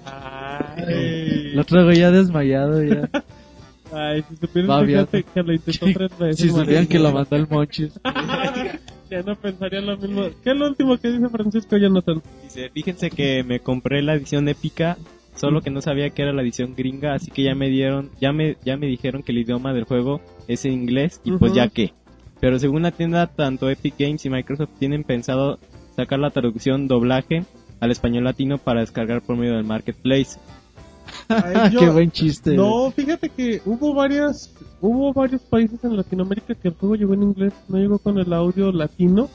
Ay, 0.04 1.52
Lo 1.54 1.64
traigo 1.64 1.90
ya 1.92 2.10
desmayado 2.10 2.82
ya. 2.82 3.08
ay 3.92 4.22
si 4.28 4.36
supieran 4.36 4.86
fíjate 4.86 5.22
que 5.22 5.42
lo 5.42 5.52
intentó 5.52 5.86
tres 5.94 6.18
veces. 6.18 6.36
Si 6.40 6.48
supieran 6.50 6.86
que 6.86 6.98
lo 6.98 7.12
mandó 7.12 7.36
el 7.36 7.48
monchis. 7.48 7.98
Ya 9.10 9.22
no 9.22 9.36
pensaría 9.36 9.80
lo 9.80 9.96
mismo. 9.96 10.22
¿Qué 10.42 10.50
es 10.50 10.56
lo 10.56 10.66
último 10.66 10.96
que 10.98 11.08
dice 11.12 11.28
Francisco 11.28 11.76
Jonathan? 11.76 12.22
Dice, 12.42 12.70
fíjense 12.70 13.10
que 13.10 13.44
me 13.44 13.60
compré 13.60 14.02
la 14.02 14.14
edición 14.14 14.48
épica, 14.48 14.96
solo 15.36 15.60
que 15.62 15.70
no 15.70 15.80
sabía 15.80 16.10
que 16.10 16.22
era 16.22 16.32
la 16.32 16.42
edición 16.42 16.74
gringa, 16.76 17.14
así 17.14 17.30
que 17.30 17.44
ya 17.44 17.54
me 17.54 17.68
dieron, 17.68 18.10
ya 18.20 18.32
me, 18.32 18.56
ya 18.64 18.76
me 18.76 18.86
dijeron 18.86 19.22
que 19.22 19.32
el 19.32 19.38
idioma 19.38 19.72
del 19.72 19.84
juego 19.84 20.20
es 20.48 20.64
en 20.64 20.72
inglés 20.72 21.20
y 21.24 21.32
pues 21.32 21.52
ya 21.52 21.68
que. 21.68 21.92
Pero 22.40 22.58
según 22.58 22.82
la 22.82 22.90
tienda, 22.90 23.28
tanto 23.28 23.70
Epic 23.70 23.94
Games 23.98 24.24
y 24.26 24.30
Microsoft 24.30 24.70
tienen 24.78 25.04
pensado 25.04 25.58
sacar 25.94 26.18
la 26.18 26.30
traducción 26.30 26.88
doblaje 26.88 27.44
al 27.80 27.90
español 27.92 28.24
latino 28.24 28.58
para 28.58 28.80
descargar 28.80 29.22
por 29.22 29.36
medio 29.36 29.54
del 29.54 29.64
marketplace. 29.64 30.38
Ay, 31.28 31.70
yo- 31.72 31.80
Qué 31.80 31.88
buen 31.90 32.10
chiste. 32.10 32.54
No, 32.54 32.90
fíjate 32.90 33.28
que 33.30 33.62
hubo 33.64 33.94
varias, 33.94 34.52
hubo 34.80 35.12
varios 35.12 35.42
países 35.42 35.82
en 35.84 35.96
Latinoamérica 35.96 36.54
que 36.54 36.68
el 36.68 36.74
juego 36.74 36.94
llegó 36.96 37.14
en 37.14 37.22
inglés, 37.24 37.52
no 37.68 37.78
llegó 37.78 37.98
con 37.98 38.18
el 38.18 38.32
audio 38.32 38.72
latino. 38.72 39.28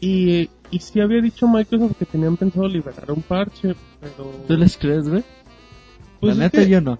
Y, 0.00 0.48
y 0.70 0.78
sí 0.78 1.00
había 1.00 1.20
dicho 1.20 1.48
Microsoft 1.48 1.96
que 1.98 2.04
tenían 2.06 2.36
pensado 2.36 2.68
liberar 2.68 3.10
un 3.10 3.22
parche, 3.22 3.74
pero... 4.00 4.30
¿Tú 4.46 4.56
les 4.56 4.76
crees, 4.76 5.08
güey? 5.08 5.24
Pues 6.20 6.36
la 6.36 6.44
neta 6.44 6.62
que- 6.62 6.68
yo 6.68 6.80
no. 6.80 6.98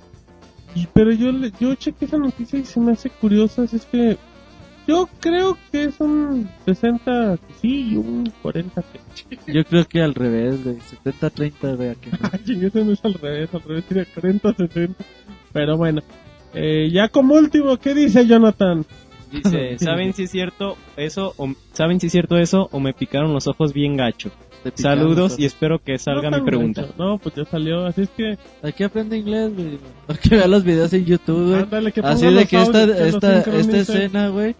y- 0.75 0.87
pero 0.93 1.13
yo, 1.13 1.31
le- 1.31 1.53
yo 1.61 1.75
chequé 1.77 2.07
esa 2.07 2.19
noticia 2.19 2.59
y 2.59 2.65
se 2.65 2.81
me 2.81 2.93
hace 2.93 3.09
curiosa, 3.11 3.63
así 3.63 3.77
es 3.77 3.85
que 3.87 4.17
yo 4.89 5.09
creo 5.21 5.57
que 5.71 5.85
es 5.85 6.01
un 6.01 6.49
60 6.65 7.37
que 7.47 7.55
sí 7.61 7.89
y 7.93 7.97
un 7.97 8.33
40 8.43 8.83
que... 8.83 9.39
Yo 9.53 9.63
creo 9.65 9.85
que 9.87 10.01
al 10.01 10.15
revés, 10.15 10.65
güey. 10.65 10.79
70-30, 11.05 11.77
güey. 11.77 11.89
Ay, 12.33 12.65
eso 12.65 12.85
no 12.85 12.93
es 12.93 13.05
al 13.05 13.15
revés, 13.15 13.53
al 13.53 13.61
revés 13.63 13.85
tiene 13.85 14.07
40 14.07 14.55
60. 14.55 15.05
Pero 15.53 15.77
bueno, 15.77 16.01
eh, 16.55 16.91
ya 16.93 17.09
como 17.09 17.35
último, 17.35 17.77
¿qué 17.77 17.95
dice 17.95 18.27
Jonathan? 18.27 18.85
Dice, 19.31 19.79
¿saben 19.79 20.13
si 20.15 20.25
es 20.25 20.31
cierto 20.31 20.77
eso 20.97 21.35
o 21.37 21.53
saben 21.73 22.01
si 22.01 22.07
es 22.07 22.13
cierto 22.13 22.39
eso 22.39 22.69
o 22.73 22.81
me 22.81 22.93
picaron 22.95 23.33
los 23.33 23.47
ojos 23.47 23.73
bien 23.73 23.97
gacho? 23.97 24.31
Saludos 24.75 25.39
y 25.39 25.45
espero 25.45 25.79
que 25.79 25.99
salga 25.99 26.31
No 26.31 26.39
mi 26.39 26.45
pregunta. 26.45 26.83
gacho. 26.83 26.95
No, 26.99 27.19
pues 27.19 27.35
ya 27.35 27.45
salió, 27.45 27.87
así 27.87 28.03
es 28.03 28.11
que... 28.11 28.37
Aquí 28.63 28.83
aprende 28.83 29.17
inglés, 29.17 29.55
güey. 29.55 29.79
Que 30.23 30.37
vea 30.37 30.49
los 30.49 30.65
videos 30.65 30.93
en 30.93 31.05
YouTube, 31.05 31.51
güey. 31.51 31.63
Ándale, 31.63 31.93
que 31.93 32.01
Así 32.01 32.27
de 32.27 32.47
que 32.47 32.61
esta, 32.61 32.85
esta, 32.85 33.41
esta 33.41 33.77
escena, 33.79 34.29
güey. 34.29 34.57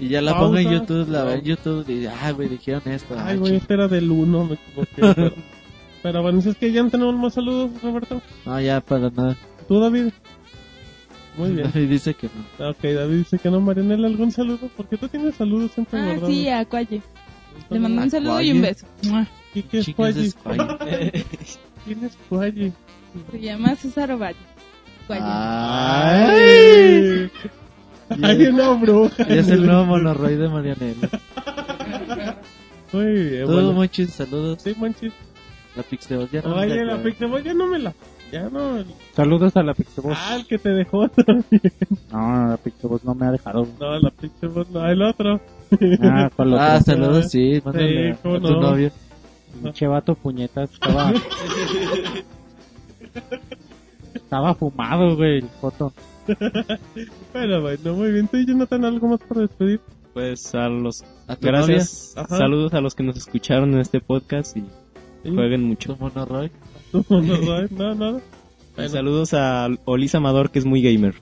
Y 0.00 0.08
ya 0.08 0.22
la 0.22 0.36
pongo 0.36 0.56
en. 0.56 0.70
YouTube, 0.70 1.08
la 1.10 1.24
ve 1.24 1.34
en 1.34 1.42
YouTube 1.42 1.88
y 1.88 2.06
ah, 2.06 2.32
güey, 2.32 2.48
dijeron 2.48 2.82
esto. 2.86 3.14
Ay, 3.18 3.34
ah, 3.34 3.36
güey, 3.36 3.56
este 3.56 3.74
era 3.74 3.86
del 3.86 4.10
1, 4.10 4.44
me 4.44 4.54
equivoqué. 4.54 5.14
pero, 5.14 5.32
pero 6.02 6.22
bueno, 6.22 6.40
si 6.40 6.48
es 6.48 6.56
que 6.56 6.72
ya 6.72 6.82
no 6.82 6.90
tenemos 6.90 7.14
más 7.16 7.34
saludos, 7.34 7.70
Roberto. 7.82 8.22
No, 8.46 8.60
ya 8.60 8.80
para 8.80 9.10
nada. 9.10 9.36
¿Tú, 9.68 9.78
David? 9.78 10.08
Muy 11.36 11.52
bien. 11.52 11.70
Y 11.74 11.86
dice 11.86 12.14
que 12.14 12.28
no. 12.58 12.70
Ok, 12.70 12.82
David 12.82 13.18
dice 13.18 13.38
que 13.38 13.50
no, 13.50 13.60
Marianela, 13.60 14.08
¿algún 14.08 14.32
saludo? 14.32 14.68
Porque 14.76 14.96
tú 14.96 15.08
tienes 15.08 15.36
saludos 15.36 15.70
siempre 15.72 16.00
Ah, 16.00 16.04
guardados. 16.06 16.28
sí, 16.28 16.48
a 16.48 16.64
Cualle. 16.64 17.02
Le 17.70 17.78
mando 17.78 18.02
un 18.02 18.10
saludo 18.10 18.40
y 18.40 18.50
un 18.52 18.62
beso. 18.62 18.86
¿Y 19.54 19.62
qué 19.62 19.78
es 19.78 19.88
Cualle? 19.94 20.32
¿Quién 21.84 22.04
es 22.04 22.16
Cualle? 22.28 22.72
Se 23.32 23.40
llama 23.40 23.74
César 23.76 24.12
Ovalle. 24.12 24.36
Cualle. 25.06 25.22
¡Ay! 25.26 27.30
Hay 28.22 28.46
una 28.46 28.70
bruja. 28.72 29.24
Y 29.28 29.38
es 29.38 29.48
el 29.48 29.66
nuevo 29.66 29.86
monorroy 29.86 30.36
de 30.36 30.48
Marianela. 30.48 31.08
Muy 32.92 33.04
bien, 33.06 33.44
Todo 33.44 33.54
bueno. 33.54 33.72
Monchis, 33.72 34.10
saludos. 34.10 34.62
Sí, 34.62 34.74
Monchis. 34.76 35.12
La 35.76 35.82
Pixel 35.84 36.28
ya 36.32 36.42
no 36.42 36.56
Oye, 36.56 36.74
me 36.76 36.84
la. 36.84 37.02
Pixeboy 37.02 37.42
ya 37.44 37.54
no 37.54 37.66
me 37.68 37.78
la... 37.78 37.94
Ya 38.32 38.48
no... 38.48 38.84
Saludos 39.14 39.56
a 39.56 39.62
la 39.62 39.74
Pixeboss. 39.74 40.16
Ah, 40.18 40.36
el 40.36 40.46
que 40.46 40.58
te 40.58 40.70
dejó 40.70 41.08
también. 41.26 41.62
No, 42.12 42.48
la 42.50 42.56
Pixeboss 42.56 43.04
no 43.04 43.14
me 43.14 43.26
ha 43.26 43.32
dejado. 43.32 43.66
No, 43.80 43.98
la 43.98 44.10
Pixeboy 44.10 44.66
no, 44.70 44.86
el 44.86 45.02
otro. 45.02 45.40
Ah, 46.02 46.30
¿cuál 46.36 46.52
otro? 46.54 46.60
Ah, 46.64 46.80
saludos, 46.80 47.30
sí, 47.30 47.60
mándale 47.64 48.12
Sí, 48.14 48.18
cómo 48.22 48.34
a 48.36 48.40
tu 48.40 48.50
no. 48.52 48.60
novio. 48.60 48.90
Pinche 49.62 49.86
vato 49.88 50.14
puñetas. 50.14 50.70
Estaba, 50.72 51.12
estaba 54.14 54.54
fumado, 54.54 55.16
güey, 55.16 55.38
el 55.38 55.48
foto. 55.60 55.92
Pero 57.32 57.60
bueno, 57.62 57.94
muy 57.94 58.12
bien. 58.12 58.28
¿Tú 58.28 58.36
y 58.36 58.46
Jonathan 58.46 58.84
algo 58.84 59.08
más 59.08 59.20
para 59.20 59.40
despedir? 59.42 59.80
Pues 60.12 60.54
a 60.54 60.68
los 60.68 61.02
A 61.28 61.36
tu 61.36 61.46
gracias, 61.46 62.14
saludos 62.28 62.74
a 62.74 62.80
los 62.80 62.94
que 62.94 63.02
nos 63.02 63.16
escucharon 63.16 63.72
en 63.74 63.80
este 63.80 64.00
podcast 64.00 64.56
y 64.56 64.60
Sí. 65.22 65.34
jueguen 65.34 65.64
mucho. 65.64 65.94
Tu 65.94 66.00
monorroy. 66.02 66.50
No, 66.92 67.04
no, 67.10 67.20
no, 67.20 67.68
no, 67.70 67.94
nada. 67.94 68.18
Y 68.18 68.74
Bueno. 68.76 68.90
saludos 68.90 69.34
a 69.34 69.68
Olisa 69.84 70.18
Amador 70.18 70.50
que 70.50 70.58
es 70.58 70.64
muy 70.64 70.80
gamer. 70.82 71.14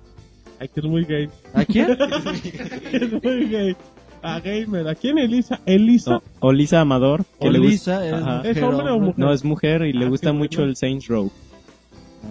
Ay, 0.61 0.69
que 0.69 0.81
es 0.81 0.87
muy 0.87 1.05
gay. 1.05 1.29
¿A 1.55 1.65
quién? 1.65 1.91
es 2.93 3.13
muy 3.23 3.47
gay. 3.49 3.77
A 4.23 4.41
gamer. 4.41 4.89
¿A 4.89 4.95
quién 4.95 5.19
Elisa? 5.19 5.61
Elisa. 5.67 6.11
No, 6.13 6.23
Olisa 6.41 6.81
Amador 6.81 7.25
que 7.41 7.51
le 7.51 7.59
gusta- 7.59 8.07
es 8.07 8.13
Ajá. 8.13 8.43
¿Es 8.45 8.61
hombre 8.63 8.91
o 8.91 8.99
mujer? 8.99 9.19
No, 9.19 9.33
es 9.33 9.45
mujer 9.45 9.83
y 9.83 9.93
le 9.93 10.07
Ah, 10.07 10.09
gusta 10.09 10.33
mucho 10.33 10.59
bueno. 10.59 10.71
el 10.71 10.77
Saints 10.77 11.07
Row. 11.09 11.31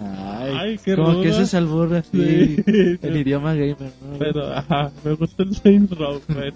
Ay, 0.02 0.52
Ay, 0.58 0.78
qué 0.84 0.94
como 0.96 1.08
que 1.22 1.28
ruda. 1.28 1.30
ese 1.30 1.42
es 1.42 1.54
albur 1.54 1.94
así. 1.94 2.56
Sí. 2.56 2.98
El 3.02 3.16
idioma 3.16 3.54
gamer, 3.54 3.76
¿no? 4.02 4.18
Pero, 4.18 4.52
ajá, 4.52 4.92
me 5.04 5.14
gustó 5.14 5.42
el 5.44 5.54
Saints 5.56 5.96
Row. 5.96 6.20
Bueno. 6.28 6.52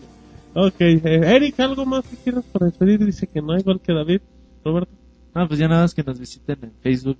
Ok, 0.54 0.74
eh, 0.80 1.00
Eric, 1.04 1.58
¿algo 1.60 1.86
más 1.86 2.04
que 2.04 2.16
quieras 2.16 2.44
para 2.52 2.66
despedir? 2.66 3.04
Dice 3.04 3.26
que 3.26 3.40
no, 3.40 3.56
igual 3.56 3.80
que 3.80 3.92
David. 3.94 4.20
Roberto. 4.64 4.92
No, 5.34 5.48
pues 5.48 5.58
ya 5.58 5.68
nada 5.68 5.82
más 5.82 5.94
que 5.94 6.02
nos 6.02 6.18
visiten 6.18 6.58
en 6.62 6.72
Facebook. 6.82 7.18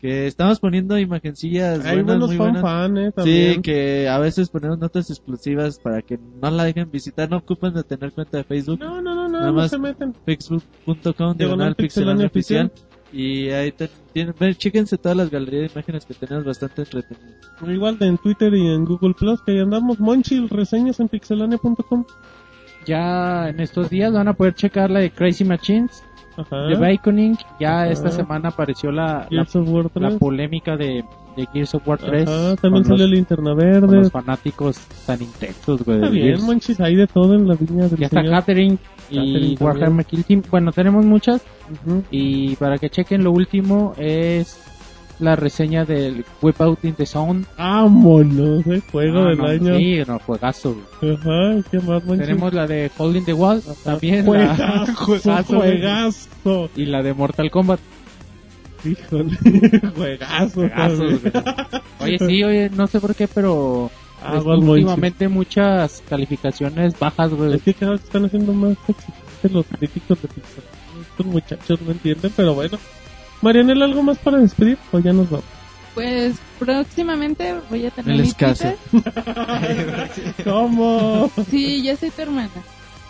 Que 0.00 0.26
estamos 0.26 0.58
poniendo 0.58 0.98
imagencillas 0.98 1.84
Hay 1.84 2.02
buenas, 2.02 2.18
muy 2.26 2.36
fan 2.36 2.38
buenas. 2.38 2.62
fan, 2.62 2.98
eh, 2.98 3.12
también. 3.12 3.54
Sí, 3.54 3.62
que 3.62 4.08
a 4.08 4.18
veces 4.18 4.48
ponemos 4.48 4.78
notas 4.78 5.08
exclusivas 5.10 5.78
para 5.78 6.02
que 6.02 6.18
no 6.18 6.50
la 6.50 6.64
dejen 6.64 6.90
visitar. 6.90 7.30
No 7.30 7.36
ocupen 7.36 7.72
de 7.72 7.84
tener 7.84 8.10
cuenta 8.12 8.38
de 8.38 8.44
Facebook. 8.44 8.80
No, 8.80 9.00
no, 9.00 9.14
no, 9.14 9.28
no, 9.28 9.38
Nada 9.38 9.46
no 9.46 9.52
más 9.52 9.70
se 9.70 9.78
meten. 9.78 10.12
Facebook.com, 10.26 11.36
Diagonal 11.36 11.76
pixelania 11.76 12.28
pixelania 12.28 12.66
oficial. 12.66 12.72
Y 13.12 13.50
ahí 13.50 13.70
te- 13.72 13.90
tienen, 14.12 14.34
ven, 14.40 14.54
chéquense 14.54 14.98
todas 14.98 15.16
las 15.16 15.30
galerías 15.30 15.68
de 15.68 15.72
imágenes 15.78 16.04
que 16.06 16.14
tenemos 16.14 16.44
bastante 16.46 16.82
entretenidas. 16.82 17.36
Igual 17.68 17.98
de 17.98 18.06
en 18.08 18.18
Twitter 18.18 18.52
y 18.54 18.68
en 18.74 18.84
Google 18.84 19.14
Plus, 19.14 19.40
que 19.42 19.52
ahí 19.52 19.58
andamos. 19.60 20.00
Monchil, 20.00 20.48
reseñas 20.48 20.98
en 20.98 21.08
pixelania.com. 21.08 22.04
Ya 22.86 23.48
en 23.50 23.60
estos 23.60 23.88
días 23.90 24.12
van 24.12 24.26
a 24.28 24.32
poder 24.32 24.54
checar 24.54 24.90
la 24.90 25.00
de 25.00 25.10
Crazy 25.10 25.44
Machines, 25.44 26.02
Ajá. 26.36 26.56
de 26.62 26.76
Baconing. 26.76 27.36
Ya 27.60 27.82
Ajá. 27.82 27.90
esta 27.90 28.10
semana 28.10 28.50
apareció 28.50 28.90
la, 28.90 29.26
la, 29.30 29.44
Gears 29.44 29.56
of 29.56 29.68
War 29.68 29.88
3. 29.90 30.12
la 30.12 30.18
polémica 30.18 30.76
de, 30.76 31.04
de 31.36 31.46
Gears 31.52 31.74
of 31.74 31.86
War 31.86 31.98
3. 31.98 32.28
Ajá, 32.28 32.56
también 32.56 32.84
salió 32.84 33.06
los, 33.06 33.14
Linterna 33.14 33.54
Verde. 33.54 33.96
los 33.96 34.10
fanáticos 34.10 34.78
tan 35.06 35.22
intensos, 35.22 35.84
güey. 35.84 35.98
Está 35.98 36.10
bien. 36.10 36.42
Monchis, 36.44 36.80
hay 36.80 36.96
de 36.96 37.06
todo 37.06 37.34
en 37.34 37.48
la 37.48 37.54
viña 37.54 37.88
del 37.88 38.08
señor. 38.08 38.10
Catherine 38.10 38.30
Catherine 38.30 38.78
y. 39.10 39.56
Warhammer 39.60 40.06
Kill 40.06 40.24
Team. 40.24 40.42
Bueno, 40.50 40.72
tenemos 40.72 41.04
muchas. 41.04 41.42
Y 42.10 42.56
para 42.56 42.78
que 42.78 42.90
chequen, 42.90 43.24
lo 43.24 43.32
último 43.32 43.94
es 43.96 44.58
la 45.22 45.36
reseña 45.36 45.84
del 45.84 46.24
Whip 46.42 46.60
Out 46.60 46.84
in 46.84 46.94
the 46.94 47.06
Zone. 47.06 47.44
Vámonos, 47.56 48.66
eh, 48.66 48.82
juego 48.90 49.20
Ah, 49.20 49.28
del 49.28 49.38
no, 49.38 49.46
año. 49.46 49.78
Sí, 49.78 50.02
no, 50.06 50.18
juegazo. 50.18 50.76
Ajá, 51.00 51.62
¿qué 51.70 51.78
más, 51.78 52.04
Monchis? 52.04 52.26
Tenemos 52.26 52.52
la 52.52 52.66
de 52.66 52.90
Holding 52.98 53.24
the 53.24 53.32
Wall, 53.32 53.62
también. 53.84 54.24
la- 54.26 54.56
Juegazo, 54.56 54.94
juegazo, 55.04 55.56
juegazo. 55.58 56.70
Y 56.76 56.86
la 56.86 57.02
de 57.02 57.14
Mortal 57.14 57.50
Kombat. 57.50 57.80
Híjole, 58.84 59.38
juegazo. 59.96 60.60
Güey. 60.60 61.20
Oye, 62.00 62.18
sí, 62.18 62.42
oye, 62.44 62.70
no 62.74 62.86
sé 62.88 63.00
por 63.00 63.14
qué, 63.14 63.28
pero 63.28 63.90
Ah, 64.24 64.40
últimamente 64.44 65.28
muchas 65.28 66.02
calificaciones 66.08 66.96
bajas, 66.98 67.32
güey. 67.32 67.54
Es 67.54 67.62
que 67.62 67.74
cada 67.74 67.92
vez 67.92 68.02
están 68.04 68.24
haciendo 68.24 68.52
más 68.52 68.76
los 69.50 69.66
críticos 69.66 70.20
de 70.22 70.28
Pixar. 70.28 70.64
Estos 71.10 71.26
muchachos 71.26 71.80
no 71.82 71.90
entienden, 71.92 72.32
pero 72.36 72.54
bueno. 72.54 72.78
Marianela, 73.42 73.84
¿algo 73.84 74.02
más 74.02 74.18
para 74.18 74.38
despedir? 74.38 74.78
O 74.92 74.98
ya 74.98 75.12
nos 75.12 75.28
vamos. 75.28 75.44
Pues 75.94 76.36
próximamente 76.58 77.54
voy 77.68 77.84
a 77.86 77.90
tener 77.90 78.12
El 78.14 78.20
escaso. 78.20 78.72
¿Cómo? 80.44 81.30
Sí, 81.50 81.82
yo 81.82 81.96
soy 81.96 82.10
tu 82.10 82.22
hermana. 82.22 82.48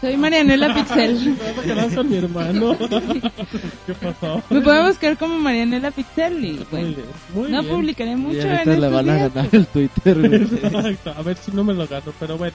Soy 0.00 0.16
Marianela 0.16 0.74
Pixel. 0.74 1.36
¿Te 1.64 1.74
vas 1.74 1.92
a 1.92 1.94
con 1.94 2.08
mi 2.10 2.16
hermano? 2.16 2.76
¿Qué 3.86 3.94
pasó? 4.00 4.42
Me 4.50 4.60
pueden 4.60 4.86
buscar 4.88 5.16
como 5.16 5.38
Marianela 5.38 5.92
Pixel 5.92 6.44
y 6.44 6.52
Muy 6.54 6.66
bueno, 6.72 6.86
bien, 6.88 7.06
muy 7.34 7.50
no 7.52 7.62
bien. 7.62 7.74
publicaré 7.76 8.10
Y 8.12 8.16
mucho 8.16 8.40
en 8.40 8.50
ahorita 8.50 8.76
le 8.78 8.88
van 8.88 9.10
a 9.10 9.14
días. 9.14 9.34
ganar 9.34 9.54
el 9.54 9.66
Twitter. 9.68 10.24
Exacto, 10.64 11.14
a 11.16 11.22
ver 11.22 11.36
si 11.36 11.52
no 11.52 11.62
me 11.62 11.74
lo 11.74 11.86
gano, 11.86 12.12
pero 12.18 12.36
bueno. 12.36 12.54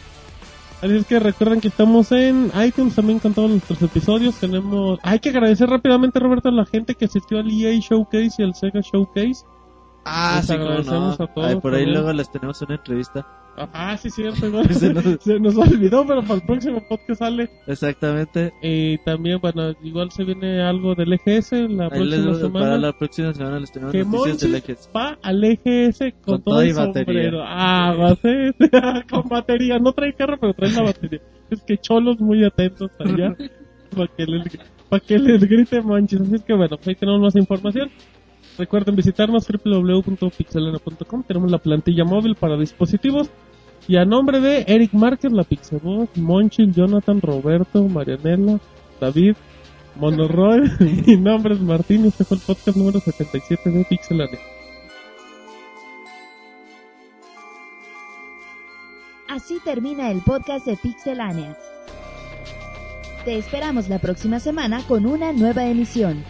Así 0.81 0.95
es 0.95 1.07
que 1.07 1.19
recuerden 1.19 1.59
que 1.59 1.69
estamos 1.69 2.11
en 2.11 2.51
iTunes 2.63 2.93
también 2.95 3.17
con 3.19 3.33
todos 3.33 3.49
nuestros 3.49 3.81
episodios. 3.81 4.35
Tenemos. 4.39 4.99
Hay 5.01 5.19
que 5.19 5.29
agradecer 5.29 5.69
rápidamente, 5.69 6.19
Roberto, 6.19 6.49
a 6.49 6.51
la 6.51 6.65
gente 6.65 6.93
que 6.95 7.05
asistió 7.05 7.39
al 7.39 7.49
EA 7.49 7.73
Showcase 7.79 8.35
y 8.37 8.43
al 8.43 8.53
Sega 8.53 8.81
Showcase. 8.81 9.43
Ah, 10.05 10.35
Les 10.37 10.45
sí, 10.47 10.53
agradecemos 10.53 11.17
no. 11.19 11.25
a 11.25 11.33
todos 11.33 11.47
Ay, 11.47 11.55
por 11.55 11.73
ahí 11.73 11.81
también. 11.81 11.93
luego 11.93 12.13
les 12.13 12.31
tenemos 12.31 12.61
una 12.61 12.75
entrevista. 12.75 13.27
Ah, 13.57 13.97
sí, 13.97 14.09
cierto. 14.09 14.45
igual. 14.47 14.69
Se 14.73 14.93
nos- 14.93 15.17
Se 15.21 15.39
nos 15.39 15.57
olvidó, 15.57 16.05
pero 16.05 16.21
para 16.21 16.35
el 16.35 16.41
próximo 16.45 16.83
podcast 16.87 17.19
sale. 17.19 17.49
Exactamente. 17.65 18.53
Y 18.61 18.97
también, 18.99 19.39
bueno, 19.41 19.73
igual 19.83 20.11
se 20.11 20.23
viene 20.23 20.61
algo 20.61 20.93
del 20.95 21.13
EGS 21.13 21.53
la 21.69 21.85
Ahí 21.85 21.89
próxima 21.89 22.27
les, 22.27 22.37
semana. 22.37 22.65
para 22.65 22.77
la 22.77 22.93
próxima 22.93 23.33
semana 23.33 23.59
les 23.59 23.71
tenemos 23.71 23.91
que 23.93 24.03
noticias 24.05 24.39
del 24.41 24.55
EGS. 24.55 24.89
va 24.95 25.17
al 25.23 25.43
EGS 25.43 25.99
con, 26.21 26.35
Con 26.35 26.43
todo 26.43 26.55
todo 26.55 26.61
el 26.61 26.69
y 26.69 26.73
batería. 26.73 27.05
sombrero. 27.05 27.43
Ah, 27.43 27.93
va 27.99 28.09
a 28.11 28.15
ser 28.15 28.55
con 29.09 29.27
batería. 29.29 29.79
No 29.79 29.91
trae 29.93 30.13
carro, 30.13 30.37
pero 30.39 30.53
trae 30.53 30.71
la 30.71 30.83
batería. 30.83 31.21
Es 31.49 31.63
que 31.63 31.77
cholos 31.77 32.19
muy 32.19 32.43
atentos 32.45 32.91
allá 32.99 33.35
para 33.95 34.07
que 34.15 34.25
les, 34.25 34.57
para 34.89 34.99
que 34.99 35.17
les 35.17 35.43
grite 35.43 35.81
Monchis. 35.81 36.21
Así 36.21 36.35
es 36.35 36.43
que 36.43 36.53
bueno, 36.53 36.77
ahí 36.85 36.93
tenemos 36.95 37.21
más 37.21 37.35
información. 37.35 37.89
Recuerden 38.57 38.95
visitarnos 38.95 39.47
www.pixelena.com. 39.47 41.23
Tenemos 41.27 41.51
la 41.51 41.59
plantilla 41.59 42.03
móvil 42.05 42.35
para 42.35 42.57
dispositivos. 42.57 43.29
Y 43.87 43.95
a 43.95 44.03
nombre 44.03 44.41
de 44.41 44.65
Eric 44.67 44.93
Márquez, 44.93 45.31
la 45.31 45.43
Pixelvoz, 45.43 46.09
Monchil, 46.17 46.73
Jonathan, 46.73 47.21
Roberto, 47.21 47.83
Marianela, 47.87 48.59
David, 48.99 49.35
Monoroy, 49.95 50.69
mi 51.05 51.15
nombre 51.15 51.53
es 51.53 51.61
Martín 51.61 52.03
y 52.03 52.09
este 52.09 52.25
fue 52.25 52.37
el 52.37 52.43
podcast 52.43 52.77
número 52.77 52.99
77 52.99 53.69
de 53.69 53.85
Pixelania. 53.85 54.39
Así 59.29 59.59
termina 59.63 60.11
el 60.11 60.21
podcast 60.21 60.65
de 60.65 60.75
Pixelania. 60.75 61.57
Te 63.23 63.37
esperamos 63.37 63.87
la 63.87 63.99
próxima 63.99 64.39
semana 64.39 64.81
con 64.87 65.05
una 65.05 65.31
nueva 65.31 65.65
emisión. 65.65 66.23